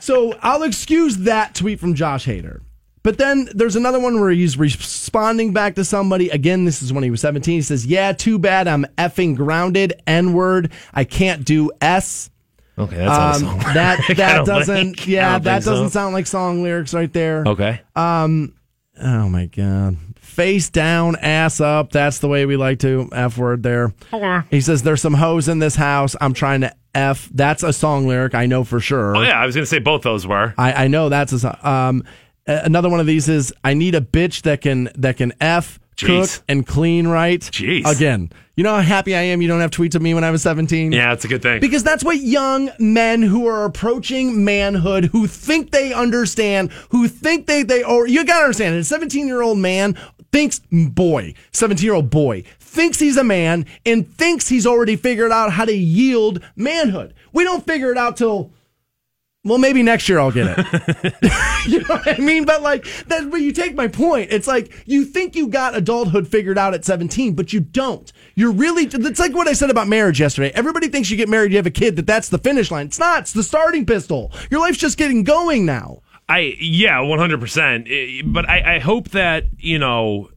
So 0.00 0.34
I'll 0.42 0.62
excuse 0.62 1.18
that 1.18 1.54
tweet 1.54 1.78
from 1.78 1.94
Josh 1.94 2.26
Hader. 2.26 2.60
But 3.08 3.16
then 3.16 3.48
there's 3.54 3.74
another 3.74 3.98
one 3.98 4.20
where 4.20 4.28
he's 4.28 4.58
responding 4.58 5.54
back 5.54 5.76
to 5.76 5.84
somebody. 5.86 6.28
Again, 6.28 6.66
this 6.66 6.82
is 6.82 6.92
when 6.92 7.02
he 7.02 7.10
was 7.10 7.22
17. 7.22 7.54
He 7.54 7.62
says, 7.62 7.86
Yeah, 7.86 8.12
too 8.12 8.38
bad 8.38 8.68
I'm 8.68 8.84
effing 8.98 9.34
grounded. 9.34 9.94
N 10.06 10.34
word. 10.34 10.70
I 10.92 11.04
can't 11.04 11.42
do 11.42 11.70
S. 11.80 12.28
Okay, 12.78 12.96
that's 12.96 13.08
not 13.08 13.20
a 13.20 13.34
Um, 13.34 13.40
song. 13.62 13.74
that 13.74 14.00
that 14.18 14.44
doesn't 14.44 14.76
think. 14.96 15.08
I 15.08 15.10
yeah 15.10 15.38
that 15.38 15.64
doesn't 15.64 15.88
sound 15.90 16.12
like 16.12 16.26
song 16.26 16.62
lyrics 16.62 16.92
right 16.92 17.10
there. 17.10 17.44
Okay. 17.46 17.80
Um. 17.96 18.52
Oh 19.00 19.30
my 19.30 19.46
god. 19.46 19.96
Face 20.20 20.68
down, 20.68 21.16
ass 21.16 21.62
up. 21.62 21.90
That's 21.90 22.18
the 22.18 22.28
way 22.28 22.44
we 22.44 22.56
like 22.58 22.80
to 22.80 23.08
F 23.12 23.38
word 23.38 23.62
there. 23.62 23.94
He 24.50 24.60
says 24.60 24.82
there's 24.82 25.00
some 25.00 25.14
hoes 25.14 25.48
in 25.48 25.60
this 25.60 25.76
house. 25.76 26.14
I'm 26.20 26.34
trying 26.34 26.60
to 26.60 26.74
F. 26.94 27.30
That's 27.32 27.62
a 27.62 27.72
song 27.72 28.06
lyric. 28.06 28.34
I 28.34 28.44
know 28.44 28.64
for 28.64 28.80
sure. 28.80 29.16
Oh 29.16 29.22
yeah, 29.22 29.40
I 29.40 29.46
was 29.46 29.54
gonna 29.54 29.64
say 29.66 29.78
both 29.78 30.02
those 30.02 30.26
were. 30.26 30.52
I, 30.58 30.84
I 30.84 30.88
know 30.88 31.08
that's 31.08 31.32
a 31.32 31.38
song. 31.38 31.56
Um, 31.62 32.04
a- 32.04 32.04
another 32.48 32.88
one 32.88 33.00
of 33.00 33.06
these 33.06 33.28
is 33.28 33.52
I 33.62 33.74
need 33.74 33.94
a 33.94 34.00
bitch 34.00 34.42
that 34.42 34.60
can 34.62 34.90
that 34.96 35.16
can 35.16 35.32
F 35.40 35.78
Jeez. 35.96 36.36
cook 36.36 36.44
and 36.48 36.66
clean 36.66 37.06
right. 37.06 37.40
Jeez. 37.40 37.84
Again, 37.84 38.30
you 38.56 38.64
know 38.64 38.74
how 38.74 38.80
happy 38.80 39.14
I 39.14 39.22
am 39.22 39.42
you 39.42 39.48
don't 39.48 39.60
have 39.60 39.70
tweets 39.70 39.94
of 39.94 40.02
me 40.02 40.14
when 40.14 40.24
I 40.24 40.30
was 40.30 40.42
17? 40.42 40.92
Yeah, 40.92 41.12
it's 41.12 41.24
a 41.24 41.28
good 41.28 41.42
thing. 41.42 41.60
Because 41.60 41.84
that's 41.84 42.02
what 42.04 42.18
young 42.18 42.70
men 42.78 43.22
who 43.22 43.46
are 43.46 43.64
approaching 43.64 44.44
manhood, 44.44 45.06
who 45.06 45.26
think 45.26 45.70
they 45.70 45.92
understand, 45.92 46.72
who 46.90 47.08
think 47.08 47.46
they 47.46 47.62
they 47.62 47.82
or 47.82 48.06
you 48.06 48.24
gotta 48.24 48.44
understand, 48.44 48.76
a 48.76 48.84
17 48.84 49.26
year 49.26 49.42
old 49.42 49.58
man 49.58 49.96
thinks 50.32 50.60
boy, 50.70 51.34
17 51.52 51.84
year 51.84 51.94
old 51.94 52.10
boy 52.10 52.44
thinks 52.60 52.98
he's 52.98 53.16
a 53.16 53.24
man 53.24 53.66
and 53.86 54.08
thinks 54.08 54.48
he's 54.48 54.66
already 54.66 54.94
figured 54.94 55.32
out 55.32 55.52
how 55.52 55.64
to 55.64 55.74
yield 55.74 56.40
manhood. 56.54 57.14
We 57.32 57.42
don't 57.44 57.66
figure 57.66 57.90
it 57.90 57.98
out 57.98 58.16
till 58.16 58.52
well, 59.44 59.58
maybe 59.58 59.82
next 59.82 60.08
year 60.08 60.18
I'll 60.18 60.32
get 60.32 60.58
it. 60.58 61.14
you 61.68 61.80
know 61.80 61.96
what 61.96 62.18
I 62.18 62.22
mean? 62.22 62.44
But 62.44 62.62
like 62.62 62.84
that, 63.06 63.30
but 63.30 63.40
you 63.40 63.52
take 63.52 63.74
my 63.74 63.88
point. 63.88 64.32
It's 64.32 64.46
like 64.46 64.84
you 64.86 65.04
think 65.04 65.36
you 65.36 65.48
got 65.48 65.76
adulthood 65.76 66.26
figured 66.26 66.58
out 66.58 66.74
at 66.74 66.84
17, 66.84 67.34
but 67.34 67.52
you 67.52 67.60
don't. 67.60 68.12
You're 68.34 68.52
really, 68.52 68.84
it's 68.84 69.20
like 69.20 69.34
what 69.34 69.46
I 69.48 69.52
said 69.52 69.70
about 69.70 69.88
marriage 69.88 70.20
yesterday. 70.20 70.50
Everybody 70.54 70.88
thinks 70.88 71.10
you 71.10 71.16
get 71.16 71.28
married, 71.28 71.52
you 71.52 71.56
have 71.56 71.66
a 71.66 71.70
kid, 71.70 71.96
that 71.96 72.06
that's 72.06 72.28
the 72.28 72.38
finish 72.38 72.70
line. 72.70 72.86
It's 72.86 72.98
not. 72.98 73.20
It's 73.20 73.32
the 73.32 73.42
starting 73.42 73.86
pistol. 73.86 74.32
Your 74.50 74.60
life's 74.60 74.78
just 74.78 74.98
getting 74.98 75.22
going 75.22 75.64
now. 75.64 76.02
I 76.28 76.56
yeah, 76.60 77.00
one 77.00 77.18
hundred 77.18 77.40
percent. 77.40 77.88
But 78.26 78.48
I, 78.48 78.76
I 78.76 78.78
hope 78.80 79.10
that 79.10 79.44
you 79.58 79.78
know 79.78 80.28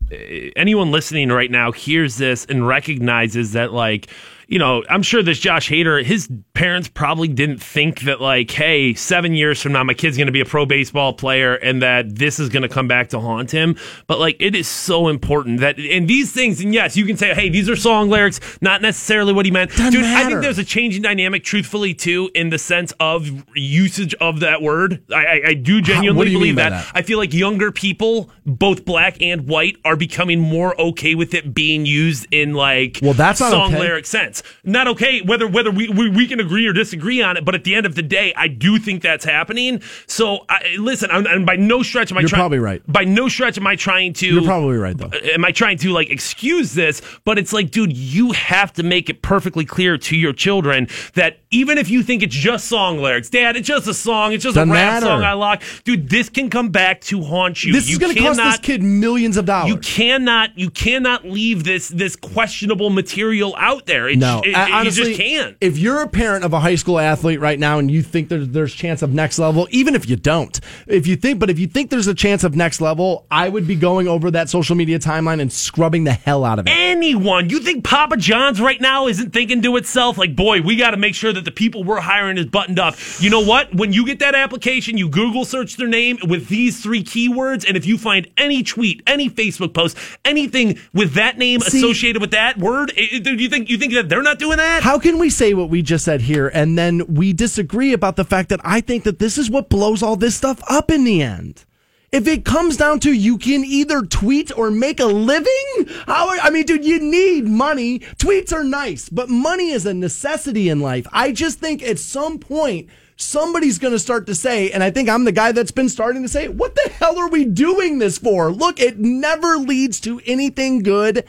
anyone 0.55 0.91
listening 0.91 1.29
right 1.29 1.51
now 1.51 1.71
hears 1.71 2.17
this 2.17 2.45
and 2.45 2.67
recognizes 2.67 3.53
that 3.53 3.73
like 3.73 4.09
you 4.47 4.59
know 4.59 4.83
I'm 4.89 5.01
sure 5.01 5.23
this 5.23 5.39
Josh 5.39 5.69
Hader, 5.69 6.03
his 6.03 6.29
parents 6.53 6.89
probably 6.89 7.29
didn't 7.29 7.59
think 7.59 8.01
that 8.01 8.19
like 8.19 8.51
hey 8.51 8.93
seven 8.93 9.33
years 9.33 9.61
from 9.61 9.71
now 9.71 9.83
my 9.83 9.93
kid's 9.93 10.17
going 10.17 10.27
to 10.27 10.33
be 10.33 10.41
a 10.41 10.45
pro 10.45 10.65
baseball 10.65 11.13
player 11.13 11.55
and 11.55 11.81
that 11.81 12.15
this 12.15 12.39
is 12.39 12.49
going 12.49 12.63
to 12.63 12.69
come 12.69 12.87
back 12.87 13.09
to 13.09 13.19
haunt 13.19 13.51
him. 13.51 13.77
But 14.07 14.19
like 14.19 14.35
it 14.39 14.53
is 14.53 14.67
so 14.67 15.07
important 15.07 15.61
that 15.61 15.79
and 15.79 16.07
these 16.07 16.33
things 16.33 16.59
and 16.59 16.73
yes 16.73 16.97
you 16.97 17.05
can 17.05 17.15
say 17.15 17.33
hey 17.33 17.49
these 17.49 17.69
are 17.69 17.75
song 17.77 18.09
lyrics 18.09 18.41
not 18.61 18.81
necessarily 18.81 19.31
what 19.31 19.45
he 19.45 19.51
meant. 19.51 19.71
Doesn't 19.71 19.93
Dude, 19.93 20.03
I 20.03 20.25
think 20.25 20.41
there's 20.41 20.59
a 20.59 20.65
changing 20.65 21.01
dynamic 21.01 21.43
truthfully 21.43 21.93
too 21.93 22.29
in 22.35 22.49
the 22.49 22.57
sense 22.57 22.91
of 22.99 23.29
usage 23.55 24.13
of 24.15 24.41
that 24.41 24.61
word. 24.61 25.01
I, 25.13 25.25
I, 25.25 25.41
I 25.47 25.53
do 25.53 25.81
genuinely 25.81 26.17
what 26.17 26.25
do 26.25 26.33
believe 26.33 26.55
that. 26.57 26.71
that? 26.71 26.91
I 26.93 27.01
feel 27.01 27.17
like 27.17 27.33
younger 27.33 27.71
people, 27.71 28.29
both 28.45 28.83
black 28.83 29.21
and 29.21 29.47
white, 29.47 29.77
are 29.85 29.95
becoming 30.01 30.39
more 30.39 30.79
okay 30.81 31.13
with 31.13 31.35
it 31.35 31.53
being 31.53 31.85
used 31.85 32.27
in 32.31 32.55
like 32.55 32.97
Well, 33.03 33.13
that's 33.13 33.37
song 33.37 33.73
okay. 33.73 33.79
lyric 33.79 34.07
sense. 34.07 34.41
Not 34.63 34.87
okay 34.87 35.21
whether 35.21 35.47
whether 35.47 35.69
we, 35.69 35.87
we 35.89 36.09
we 36.09 36.27
can 36.27 36.39
agree 36.39 36.65
or 36.65 36.73
disagree 36.73 37.21
on 37.21 37.37
it, 37.37 37.45
but 37.45 37.53
at 37.53 37.63
the 37.63 37.75
end 37.75 37.85
of 37.85 37.93
the 37.93 38.01
day, 38.01 38.33
I 38.35 38.47
do 38.47 38.79
think 38.79 39.03
that's 39.03 39.23
happening. 39.23 39.81
So 40.07 40.43
I, 40.49 40.75
listen, 40.79 41.11
I'm, 41.11 41.27
and 41.27 41.45
by 41.45 41.55
no 41.55 41.83
stretch 41.83 42.11
am 42.11 42.17
I 42.17 42.21
You're 42.21 42.29
probably 42.29 42.57
right. 42.57 42.81
By 42.91 43.03
no 43.03 43.29
stretch 43.29 43.59
am 43.59 43.67
I 43.67 43.75
trying 43.75 44.13
to. 44.13 44.25
You're 44.25 44.43
probably 44.43 44.77
right, 44.77 44.97
though. 44.97 45.11
Am 45.33 45.45
I 45.45 45.51
trying 45.51 45.77
to 45.79 45.91
like 45.91 46.09
excuse 46.09 46.73
this? 46.73 47.01
But 47.23 47.37
it's 47.37 47.53
like, 47.53 47.69
dude, 47.69 47.95
you 47.95 48.31
have 48.31 48.73
to 48.73 48.83
make 48.83 49.07
it 49.07 49.21
perfectly 49.21 49.65
clear 49.65 49.97
to 49.99 50.15
your 50.15 50.33
children 50.33 50.87
that 51.13 51.37
even 51.51 51.77
if 51.77 51.89
you 51.89 52.01
think 52.01 52.23
it's 52.23 52.35
just 52.35 52.67
song 52.67 52.97
lyrics, 52.97 53.29
Dad, 53.29 53.55
it's 53.55 53.67
just 53.67 53.87
a 53.87 53.93
song, 53.93 54.33
it's 54.33 54.43
just 54.43 54.55
Doesn't 54.55 54.71
a 54.71 54.73
rap 54.73 54.93
matter. 54.93 55.05
song 55.05 55.23
I 55.23 55.33
like, 55.33 55.61
dude. 55.83 56.09
This 56.09 56.29
can 56.29 56.49
come 56.49 56.69
back 56.69 57.01
to 57.01 57.21
haunt 57.21 57.63
you. 57.63 57.71
This 57.71 57.87
you 57.87 57.93
is 57.93 57.99
going 57.99 58.15
to 58.15 58.19
cost 58.19 58.37
this 58.39 58.57
kid 58.57 58.81
millions 58.81 59.37
of 59.37 59.45
dollars. 59.45 59.69
You 59.91 59.95
cannot, 60.05 60.57
you 60.57 60.69
cannot 60.69 61.25
leave 61.25 61.63
this 61.63 61.89
this 61.89 62.15
questionable 62.15 62.89
material 62.89 63.53
out 63.57 63.85
there. 63.85 64.07
It, 64.07 64.19
No, 64.19 64.41
it, 64.43 64.55
I- 64.55 64.79
honestly, 64.79 65.03
you 65.03 65.09
just 65.09 65.21
can't. 65.21 65.57
If 65.59 65.77
you're 65.77 66.01
a 66.01 66.07
parent 66.07 66.45
of 66.45 66.53
a 66.53 66.59
high 66.59 66.75
school 66.75 66.97
athlete 66.99 67.39
right 67.39 67.59
now 67.59 67.77
and 67.77 67.91
you 67.91 68.01
think 68.01 68.29
there's 68.29 68.47
there's 68.49 68.73
chance 68.73 69.01
of 69.01 69.13
next 69.13 69.37
level, 69.37 69.67
even 69.71 69.95
if 69.95 70.09
you 70.09 70.15
don't, 70.15 70.59
if 70.87 71.07
you 71.07 71.15
think, 71.15 71.39
but 71.39 71.49
if 71.49 71.59
you 71.59 71.67
think 71.67 71.89
there's 71.89 72.07
a 72.07 72.13
chance 72.13 72.43
of 72.43 72.55
next 72.55 72.79
level, 72.79 73.25
I 73.29 73.49
would 73.49 73.67
be 73.67 73.75
going 73.75 74.07
over 74.07 74.31
that 74.31 74.49
social 74.49 74.75
media 74.75 74.97
timeline 74.97 75.41
and 75.41 75.51
scrubbing 75.51 76.05
the 76.05 76.13
hell 76.13 76.45
out 76.45 76.59
of 76.59 76.67
it. 76.67 76.71
anyone. 76.71 77.49
You 77.49 77.59
think 77.59 77.83
Papa 77.83 78.17
John's 78.17 78.61
right 78.61 78.79
now 78.79 79.07
isn't 79.07 79.33
thinking 79.33 79.61
to 79.63 79.75
itself, 79.75 80.17
like, 80.17 80.35
boy, 80.35 80.61
we 80.61 80.75
got 80.77 80.91
to 80.91 80.97
make 80.97 81.15
sure 81.15 81.33
that 81.33 81.43
the 81.45 81.51
people 81.51 81.83
we're 81.83 81.99
hiring 81.99 82.37
is 82.37 82.45
buttoned 82.45 82.79
up. 82.79 82.95
You 83.19 83.29
know 83.29 83.41
what? 83.41 83.73
When 83.75 83.91
you 83.91 84.05
get 84.05 84.19
that 84.19 84.35
application, 84.35 84.97
you 84.97 85.09
Google 85.09 85.43
search 85.43 85.75
their 85.75 85.87
name 85.87 86.17
with 86.27 86.47
these 86.47 86.81
three 86.81 87.03
keywords, 87.03 87.67
and 87.67 87.75
if 87.75 87.85
you 87.85 87.97
find 87.97 88.27
any 88.37 88.63
tweet, 88.63 89.03
any 89.05 89.29
Facebook 89.29 89.41
Facebook 89.51 89.73
post, 89.81 89.97
anything 90.25 90.79
with 90.93 91.13
that 91.13 91.37
name 91.37 91.59
See- 91.61 91.79
associated 91.79 92.21
with 92.21 92.31
that 92.31 92.57
word. 92.57 92.93
Do 92.95 93.33
you 93.33 93.49
think 93.49 93.69
you 93.69 93.77
think 93.77 93.93
that 93.93 94.09
they're 94.09 94.21
not 94.23 94.39
doing 94.39 94.57
that? 94.57 94.83
How 94.83 94.99
can 94.99 95.17
we 95.17 95.29
say 95.29 95.53
what 95.53 95.69
we 95.69 95.81
just 95.81 96.05
said 96.05 96.21
here 96.21 96.47
and 96.47 96.77
then 96.77 97.05
we 97.07 97.33
disagree 97.33 97.93
about 97.93 98.15
the 98.15 98.25
fact 98.25 98.49
that 98.49 98.59
I 98.63 98.81
think 98.81 99.03
that 99.03 99.19
this 99.19 99.37
is 99.37 99.49
what 99.49 99.69
blows 99.69 100.03
all 100.03 100.15
this 100.15 100.35
stuff 100.35 100.61
up 100.69 100.91
in 100.91 101.03
the 101.03 101.21
end? 101.21 101.65
If 102.11 102.27
it 102.27 102.43
comes 102.43 102.75
down 102.75 102.99
to 103.01 103.13
you 103.13 103.37
can 103.37 103.63
either 103.63 104.01
tweet 104.01 104.51
or 104.57 104.69
make 104.69 104.99
a 104.99 105.05
living, 105.05 105.87
how 106.07 106.29
I 106.41 106.49
mean, 106.49 106.65
dude, 106.65 106.83
you 106.83 106.99
need 106.99 107.47
money. 107.47 107.99
Tweets 107.99 108.51
are 108.51 108.65
nice, 108.65 109.07
but 109.07 109.29
money 109.29 109.69
is 109.69 109.85
a 109.85 109.93
necessity 109.93 110.67
in 110.67 110.81
life. 110.81 111.07
I 111.13 111.31
just 111.31 111.59
think 111.59 111.81
at 111.81 111.99
some 111.99 112.37
point 112.37 112.89
somebody's 113.21 113.79
going 113.79 113.93
to 113.93 113.99
start 113.99 114.25
to 114.27 114.35
say, 114.35 114.71
and 114.71 114.83
I 114.83 114.91
think 114.91 115.09
I'm 115.09 115.23
the 115.23 115.31
guy 115.31 115.51
that's 115.51 115.71
been 115.71 115.89
starting 115.89 116.23
to 116.23 116.29
say, 116.29 116.47
what 116.47 116.75
the 116.75 116.89
hell 116.89 117.17
are 117.17 117.29
we 117.29 117.45
doing 117.45 117.99
this 117.99 118.17
for? 118.17 118.51
Look, 118.51 118.79
it 118.79 118.99
never 118.99 119.57
leads 119.57 119.99
to 120.01 120.21
anything 120.25 120.83
good 120.83 121.25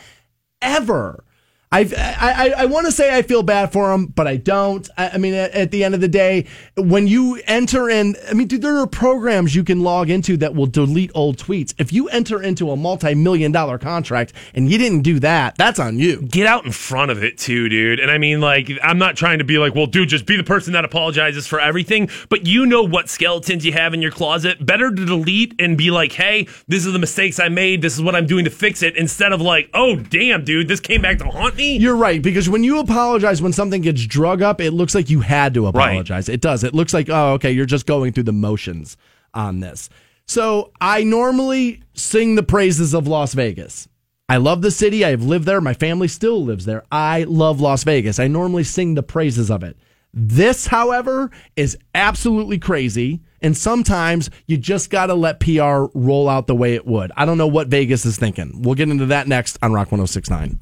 ever. 0.60 1.24
I, 1.72 1.88
I, 2.20 2.54
I 2.58 2.64
want 2.66 2.84
to 2.84 2.92
say 2.92 3.16
I 3.16 3.22
feel 3.22 3.42
bad 3.42 3.72
for 3.72 3.92
him, 3.92 4.06
but 4.06 4.28
I 4.28 4.36
don't. 4.36 4.86
I, 4.98 5.10
I 5.10 5.18
mean, 5.18 5.32
at, 5.32 5.52
at 5.52 5.70
the 5.70 5.84
end 5.84 5.94
of 5.94 6.02
the 6.02 6.08
day, 6.08 6.46
when 6.76 7.06
you 7.06 7.40
enter 7.46 7.88
in, 7.88 8.14
I 8.28 8.34
mean, 8.34 8.46
dude, 8.46 8.60
there 8.60 8.76
are 8.76 8.86
programs 8.86 9.54
you 9.54 9.64
can 9.64 9.80
log 9.80 10.10
into 10.10 10.36
that 10.36 10.54
will 10.54 10.66
delete 10.66 11.10
old 11.14 11.38
tweets. 11.38 11.72
If 11.78 11.90
you 11.90 12.10
enter 12.10 12.42
into 12.42 12.70
a 12.70 12.76
multi 12.76 13.14
million 13.14 13.52
dollar 13.52 13.78
contract 13.78 14.34
and 14.54 14.70
you 14.70 14.76
didn't 14.76 15.00
do 15.00 15.18
that, 15.20 15.56
that's 15.56 15.78
on 15.78 15.98
you. 15.98 16.20
Get 16.20 16.46
out 16.46 16.66
in 16.66 16.72
front 16.72 17.10
of 17.10 17.24
it 17.24 17.38
too, 17.38 17.70
dude. 17.70 18.00
And 18.00 18.10
I 18.10 18.18
mean, 18.18 18.42
like, 18.42 18.70
I'm 18.82 18.98
not 18.98 19.16
trying 19.16 19.38
to 19.38 19.44
be 19.44 19.56
like, 19.56 19.74
well, 19.74 19.86
dude, 19.86 20.10
just 20.10 20.26
be 20.26 20.36
the 20.36 20.44
person 20.44 20.74
that 20.74 20.84
apologizes 20.84 21.46
for 21.46 21.58
everything. 21.58 22.10
But 22.28 22.46
you 22.46 22.66
know 22.66 22.82
what 22.82 23.08
skeletons 23.08 23.64
you 23.64 23.72
have 23.72 23.94
in 23.94 24.02
your 24.02 24.12
closet. 24.12 24.64
Better 24.64 24.90
to 24.90 25.06
delete 25.06 25.54
and 25.58 25.78
be 25.78 25.90
like, 25.90 26.12
hey, 26.12 26.48
this 26.68 26.84
is 26.84 26.92
the 26.92 26.98
mistakes 26.98 27.40
I 27.40 27.48
made. 27.48 27.80
This 27.80 27.94
is 27.94 28.02
what 28.02 28.14
I'm 28.14 28.26
doing 28.26 28.44
to 28.44 28.50
fix 28.50 28.82
it. 28.82 28.94
Instead 28.98 29.32
of 29.32 29.40
like, 29.40 29.70
oh, 29.72 29.96
damn, 29.96 30.44
dude, 30.44 30.68
this 30.68 30.78
came 30.78 31.00
back 31.00 31.16
to 31.16 31.24
haunt 31.24 31.56
me. 31.56 31.61
You're 31.62 31.96
right 31.96 32.22
because 32.22 32.48
when 32.48 32.64
you 32.64 32.78
apologize 32.78 33.40
when 33.42 33.52
something 33.52 33.82
gets 33.82 34.04
drug 34.06 34.42
up, 34.42 34.60
it 34.60 34.72
looks 34.72 34.94
like 34.94 35.10
you 35.10 35.20
had 35.20 35.54
to 35.54 35.66
apologize. 35.66 36.28
It 36.28 36.40
does. 36.40 36.64
It 36.64 36.74
looks 36.74 36.94
like 36.94 37.08
oh, 37.08 37.32
okay, 37.34 37.52
you're 37.52 37.66
just 37.66 37.86
going 37.86 38.12
through 38.12 38.24
the 38.24 38.32
motions 38.32 38.96
on 39.34 39.60
this. 39.60 39.88
So 40.26 40.72
I 40.80 41.04
normally 41.04 41.82
sing 41.94 42.34
the 42.34 42.42
praises 42.42 42.94
of 42.94 43.06
Las 43.06 43.34
Vegas. 43.34 43.88
I 44.28 44.38
love 44.38 44.62
the 44.62 44.70
city. 44.70 45.04
I 45.04 45.10
have 45.10 45.24
lived 45.24 45.44
there. 45.44 45.60
My 45.60 45.74
family 45.74 46.08
still 46.08 46.42
lives 46.42 46.64
there. 46.64 46.84
I 46.90 47.24
love 47.24 47.60
Las 47.60 47.84
Vegas. 47.84 48.18
I 48.18 48.28
normally 48.28 48.64
sing 48.64 48.94
the 48.94 49.02
praises 49.02 49.50
of 49.50 49.62
it. 49.62 49.76
This, 50.14 50.66
however, 50.66 51.30
is 51.56 51.76
absolutely 51.94 52.58
crazy. 52.58 53.20
And 53.42 53.56
sometimes 53.56 54.30
you 54.46 54.56
just 54.56 54.90
got 54.90 55.06
to 55.06 55.14
let 55.14 55.40
PR 55.40 55.86
roll 55.94 56.28
out 56.28 56.46
the 56.46 56.54
way 56.54 56.74
it 56.74 56.86
would. 56.86 57.12
I 57.16 57.24
don't 57.24 57.38
know 57.38 57.46
what 57.46 57.68
Vegas 57.68 58.04
is 58.06 58.16
thinking. 58.16 58.62
We'll 58.62 58.74
get 58.74 58.88
into 58.88 59.06
that 59.06 59.26
next 59.28 59.58
on 59.62 59.72
Rock 59.72 59.92
1069. 59.92 60.58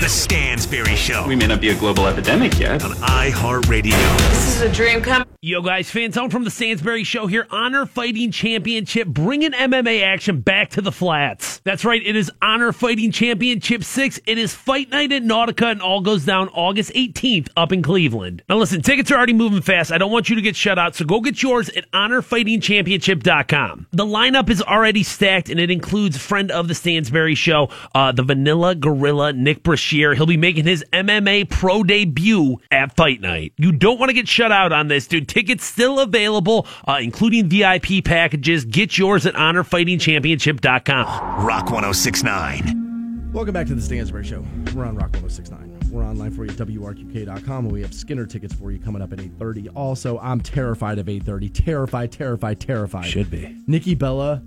The 0.00 0.08
Stansbury 0.08 0.96
Show 0.96 1.26
We 1.28 1.36
may 1.36 1.46
not 1.46 1.60
be 1.60 1.68
a 1.68 1.76
global 1.76 2.06
epidemic 2.06 2.58
yet. 2.58 2.84
on 2.84 2.90
iHeartRadio. 2.92 3.90
This 4.30 4.56
is 4.56 4.62
a 4.62 4.72
dream 4.72 5.00
come 5.00 5.24
Yo, 5.44 5.60
guys, 5.60 5.90
fans, 5.90 6.16
I'm 6.16 6.30
from 6.30 6.44
the 6.44 6.50
Stansbury 6.52 7.02
Show 7.02 7.26
here. 7.26 7.48
Honor 7.50 7.84
Fighting 7.84 8.30
Championship, 8.30 9.08
bringing 9.08 9.50
MMA 9.50 10.04
action 10.04 10.40
back 10.40 10.70
to 10.70 10.80
the 10.80 10.92
flats. 10.92 11.58
That's 11.64 11.84
right, 11.84 12.00
it 12.00 12.14
is 12.14 12.30
Honor 12.40 12.72
Fighting 12.72 13.10
Championship 13.10 13.82
6. 13.82 14.20
It 14.24 14.38
is 14.38 14.54
Fight 14.54 14.90
Night 14.90 15.10
at 15.10 15.24
Nautica, 15.24 15.72
and 15.72 15.82
all 15.82 16.00
goes 16.00 16.24
down 16.24 16.48
August 16.50 16.92
18th 16.94 17.48
up 17.56 17.72
in 17.72 17.82
Cleveland. 17.82 18.44
Now, 18.48 18.56
listen, 18.56 18.82
tickets 18.82 19.10
are 19.10 19.16
already 19.16 19.32
moving 19.32 19.62
fast. 19.62 19.90
I 19.90 19.98
don't 19.98 20.12
want 20.12 20.30
you 20.30 20.36
to 20.36 20.42
get 20.42 20.54
shut 20.54 20.78
out, 20.78 20.94
so 20.94 21.04
go 21.04 21.20
get 21.20 21.42
yours 21.42 21.68
at 21.70 21.86
honorfightingchampionship.com. 22.12 23.86
The 23.92 24.04
lineup 24.04 24.50
is 24.50 24.62
already 24.62 25.02
stacked, 25.02 25.48
and 25.48 25.58
it 25.58 25.70
includes 25.70 26.18
friend 26.18 26.50
of 26.50 26.68
the 26.68 26.74
Stansbury 26.74 27.34
Show, 27.34 27.70
uh, 27.94 28.12
the 28.12 28.22
Vanilla 28.22 28.74
Gorilla, 28.74 29.32
Nick 29.32 29.62
Brashear. 29.62 30.14
He'll 30.14 30.26
be 30.26 30.36
making 30.36 30.66
his 30.66 30.84
MMA 30.92 31.48
pro 31.48 31.82
debut 31.82 32.58
at 32.70 32.94
Fight 32.96 33.20
Night. 33.20 33.52
You 33.56 33.72
don't 33.72 33.98
want 33.98 34.10
to 34.10 34.14
get 34.14 34.28
shut 34.28 34.52
out 34.52 34.72
on 34.72 34.88
this, 34.88 35.06
dude. 35.06 35.28
Tickets 35.28 35.64
still 35.64 36.00
available, 36.00 36.66
uh, 36.86 36.98
including 37.00 37.48
VIP 37.48 38.04
packages. 38.04 38.64
Get 38.64 38.98
yours 38.98 39.26
at 39.26 39.34
honorfightingchampionship.com. 39.34 41.46
Rock 41.46 41.70
1069. 41.70 43.30
Welcome 43.32 43.54
back 43.54 43.66
to 43.68 43.74
the 43.74 43.80
Stansbury 43.80 44.24
Show. 44.24 44.44
We're 44.74 44.84
on 44.84 44.96
Rock 44.96 45.12
1069. 45.12 45.71
We're 45.92 46.04
online 46.04 46.30
for 46.30 46.46
you 46.46 46.50
at 46.50 46.56
WRQK.com, 46.56 47.66
and 47.66 47.70
we 47.70 47.82
have 47.82 47.90
Skynyrd 47.90 48.30
tickets 48.30 48.54
for 48.54 48.72
you 48.72 48.78
coming 48.78 49.02
up 49.02 49.12
at 49.12 49.18
8.30. 49.18 49.68
Also, 49.74 50.18
I'm 50.20 50.40
terrified 50.40 50.98
of 50.98 51.04
8.30. 51.04 51.52
Terrified, 51.52 52.10
terrified, 52.10 52.60
terrified. 52.60 53.04
Should 53.04 53.30
be. 53.30 53.54
Nikki 53.66 53.94
Bella, 53.94 54.42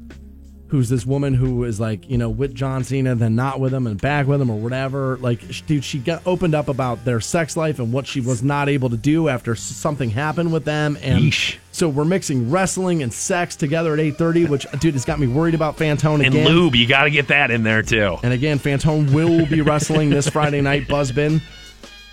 who's 0.69 0.89
this 0.89 1.05
woman 1.05 1.33
who 1.35 1.63
is 1.63 1.79
like, 1.79 2.09
you 2.09 2.17
know, 2.17 2.29
with 2.29 2.55
John 2.55 2.83
Cena, 2.83 3.13
then 3.13 3.35
not 3.35 3.59
with 3.59 3.71
him 3.73 3.85
and 3.85 4.01
back 4.01 4.25
with 4.25 4.41
him 4.41 4.49
or 4.49 4.57
whatever. 4.57 5.15
Like, 5.17 5.39
dude, 5.67 5.83
she 5.83 5.99
got 5.99 6.25
opened 6.25 6.55
up 6.55 6.67
about 6.69 7.05
their 7.05 7.21
sex 7.21 7.55
life 7.55 7.77
and 7.77 7.93
what 7.93 8.07
she 8.07 8.19
was 8.19 8.41
not 8.41 8.67
able 8.67 8.89
to 8.89 8.97
do 8.97 9.29
after 9.29 9.55
something 9.55 10.09
happened 10.09 10.51
with 10.51 10.65
them. 10.65 10.97
And 11.01 11.25
Yeesh. 11.25 11.57
so 11.71 11.87
we're 11.87 12.03
mixing 12.03 12.49
wrestling 12.49 13.03
and 13.03 13.13
sex 13.13 13.55
together 13.55 13.93
at 13.93 13.99
8.30, 13.99 14.49
which, 14.49 14.65
dude, 14.79 14.95
has 14.95 15.05
got 15.05 15.19
me 15.19 15.27
worried 15.27 15.53
about 15.53 15.77
Fantone 15.77 16.25
And 16.25 16.33
again. 16.33 16.47
lube, 16.47 16.75
you 16.75 16.87
got 16.87 17.03
to 17.03 17.11
get 17.11 17.27
that 17.27 17.51
in 17.51 17.61
there 17.61 17.83
too. 17.83 18.17
And 18.23 18.33
again, 18.33 18.57
Fantone 18.57 19.13
will 19.13 19.45
be 19.45 19.61
wrestling 19.61 20.09
this 20.09 20.27
Friday 20.27 20.61
night. 20.61 20.87
Buzzbin 20.87 21.41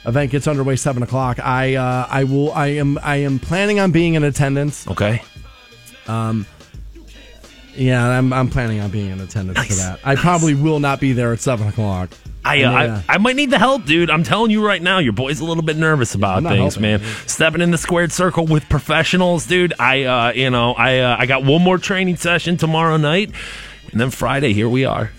event 0.05 0.31
gets 0.31 0.47
underway 0.47 0.77
seven 0.77 1.03
o'clock. 1.03 1.39
I 1.41 1.77
uh, 1.77 2.07
I 2.11 2.25
will 2.25 2.53
I 2.53 2.67
am 2.69 2.99
I 3.03 3.17
am 3.17 3.39
planning 3.39 3.81
on 3.81 3.93
being 3.93 4.15
in 4.15 4.25
attendance. 4.25 4.87
Okay. 4.89 5.23
Yeah, 7.75 8.07
I'm 8.07 8.33
I'm 8.33 8.49
planning 8.49 8.81
on 8.81 8.91
being 8.91 9.11
in 9.11 9.21
attendance 9.21 9.65
for 9.67 9.75
that. 9.75 10.01
I 10.05 10.15
probably 10.17 10.55
will 10.55 10.81
not 10.81 11.01
be 11.01 11.13
there 11.13 11.33
at 11.33 11.41
seven 11.41 11.69
o'clock. 11.69 12.11
I, 12.45 12.63
uh, 12.65 12.71
Yeah. 12.71 13.03
I 13.09 13.15
I 13.15 13.19
might 13.19 13.37
need 13.37 13.51
the 13.51 13.59
help, 13.59 13.85
dude. 13.87 14.11
I'm 14.11 14.25
telling 14.25 14.51
you 14.51 14.65
right 14.67 14.83
now, 14.83 14.99
your 14.99 15.13
boy's 15.13 15.41
a 15.41 15.45
little 15.45 15.63
bit 15.63 15.77
nervous 15.77 16.15
about 16.15 16.43
things, 16.43 16.75
helping, 16.75 16.83
man. 16.83 16.99
dude. 17.01 17.09
Stepping 17.31 17.61
in 17.61 17.71
the 17.71 17.79
squared 17.79 18.13
circle 18.13 18.47
with 18.47 18.69
professionals, 18.69 19.47
dude. 19.47 19.73
I, 19.79 20.03
uh, 20.05 20.33
you 20.33 20.51
know, 20.51 20.73
I, 20.75 20.99
uh, 20.99 21.17
I 21.19 21.27
got 21.27 21.45
one 21.45 21.63
more 21.63 21.79
training 21.79 22.17
session 22.17 22.57
tomorrow 22.57 22.97
night, 22.97 23.31
and 23.91 24.01
then 24.01 24.11
Friday, 24.11 24.53
here 24.53 24.69
we 24.69 24.85
are. 24.85 25.11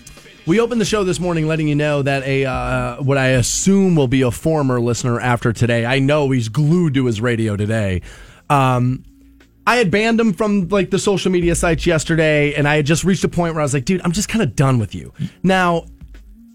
We 0.46 0.60
opened 0.60 0.80
the 0.80 0.84
show 0.84 1.04
this 1.04 1.18
morning 1.18 1.48
letting 1.48 1.68
you 1.68 1.74
know 1.74 2.02
that 2.02 2.22
a 2.24 2.44
uh, 2.44 2.96
what 3.02 3.16
I 3.16 3.28
assume 3.28 3.96
will 3.96 4.08
be 4.08 4.20
a 4.22 4.30
former 4.30 4.78
listener 4.80 5.18
after 5.18 5.52
today. 5.54 5.86
I 5.86 6.00
know 6.00 6.30
he's 6.30 6.50
glued 6.50 6.94
to 6.94 7.06
his 7.06 7.20
radio 7.20 7.56
today. 7.56 8.02
Um, 8.50 9.02
I 9.66 9.76
had 9.76 9.90
banned 9.90 10.20
him 10.20 10.32
from 10.32 10.68
like 10.68 10.90
the 10.90 10.98
social 10.98 11.30
media 11.30 11.54
sites 11.54 11.86
yesterday, 11.86 12.54
and 12.54 12.68
I 12.68 12.76
had 12.76 12.86
just 12.86 13.04
reached 13.04 13.24
a 13.24 13.28
point 13.28 13.54
where 13.54 13.60
I 13.60 13.64
was 13.64 13.74
like, 13.74 13.84
dude, 13.84 14.02
I'm 14.04 14.12
just 14.12 14.28
kind 14.28 14.42
of 14.42 14.54
done 14.54 14.78
with 14.78 14.94
you. 14.94 15.12
Now, 15.42 15.86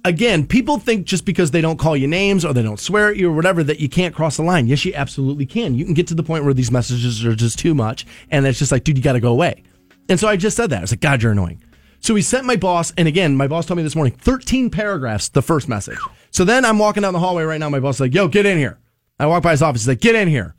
again, 0.06 0.46
people 0.46 0.78
think 0.78 1.06
just 1.06 1.26
because 1.26 1.52
they 1.52 1.62
don't 1.62 1.78
call 1.78 1.98
you 1.98 2.08
names 2.08 2.46
or 2.46 2.54
they 2.54 2.62
don't 2.62 2.80
swear 2.80 3.10
at 3.10 3.18
you 3.18 3.30
or 3.30 3.36
whatever 3.36 3.64
that 3.64 3.80
you 3.80 3.90
can't 3.90 4.14
cross 4.14 4.38
the 4.38 4.44
line. 4.44 4.68
Yes, 4.68 4.86
you 4.86 4.94
absolutely 4.94 5.46
can. 5.46 5.76
You 5.76 5.86
can 5.86 5.94
get 5.94 6.08
to 6.08 6.16
the 6.16 6.24
point 6.24 6.44
where 6.44 6.54
these 6.54 6.72
messages 6.72 7.26
are 7.26 7.36
just 7.36 7.58
too 7.58 7.74
much, 7.74 8.06
and 8.30 8.46
it's 8.46 8.60
just 8.60 8.72
like, 8.72 8.84
dude, 8.84 8.98
you 8.98 9.04
got 9.04 9.14
to 9.14 9.20
go 9.20 9.32
away. 9.32 9.64
And 10.08 10.20
so 10.20 10.28
I 10.28 10.38
just 10.38 10.56
said 10.56 10.70
that. 10.70 10.80
I 10.80 10.82
was 10.82 10.92
like, 10.92 11.02
God, 11.02 11.22
you're 11.24 11.32
annoying. 11.32 11.64
So 12.02 12.16
he 12.16 12.22
sent 12.22 12.46
my 12.46 12.56
boss, 12.56 12.94
and 12.96 13.08
again, 13.08 13.36
my 13.36 13.48
boss 13.48 13.66
told 13.66 13.78
me 13.78 13.84
this 13.84 13.96
morning, 13.96 14.14
13 14.14 14.70
paragraphs, 14.70 15.30
the 15.30 15.42
first 15.42 15.68
message. 15.68 16.00
So 16.32 16.46
then 16.46 16.64
I'm 16.64 16.80
walking 16.80 17.02
down 17.02 17.14
the 17.14 17.20
hallway 17.20 17.44
right 17.44 17.60
now. 17.60 17.70
My 17.70 17.80
boss 17.80 17.96
is 17.96 18.02
like, 18.02 18.14
yo, 18.14 18.28
get 18.28 18.46
in 18.46 18.58
here. 18.58 18.80
I 19.20 19.26
walk 19.26 19.44
by 19.44 19.52
his 19.52 19.62
office. 19.62 19.82
He's 19.82 19.90
like, 19.90 20.00
get 20.00 20.16
in 20.16 20.28
here. 20.28 20.56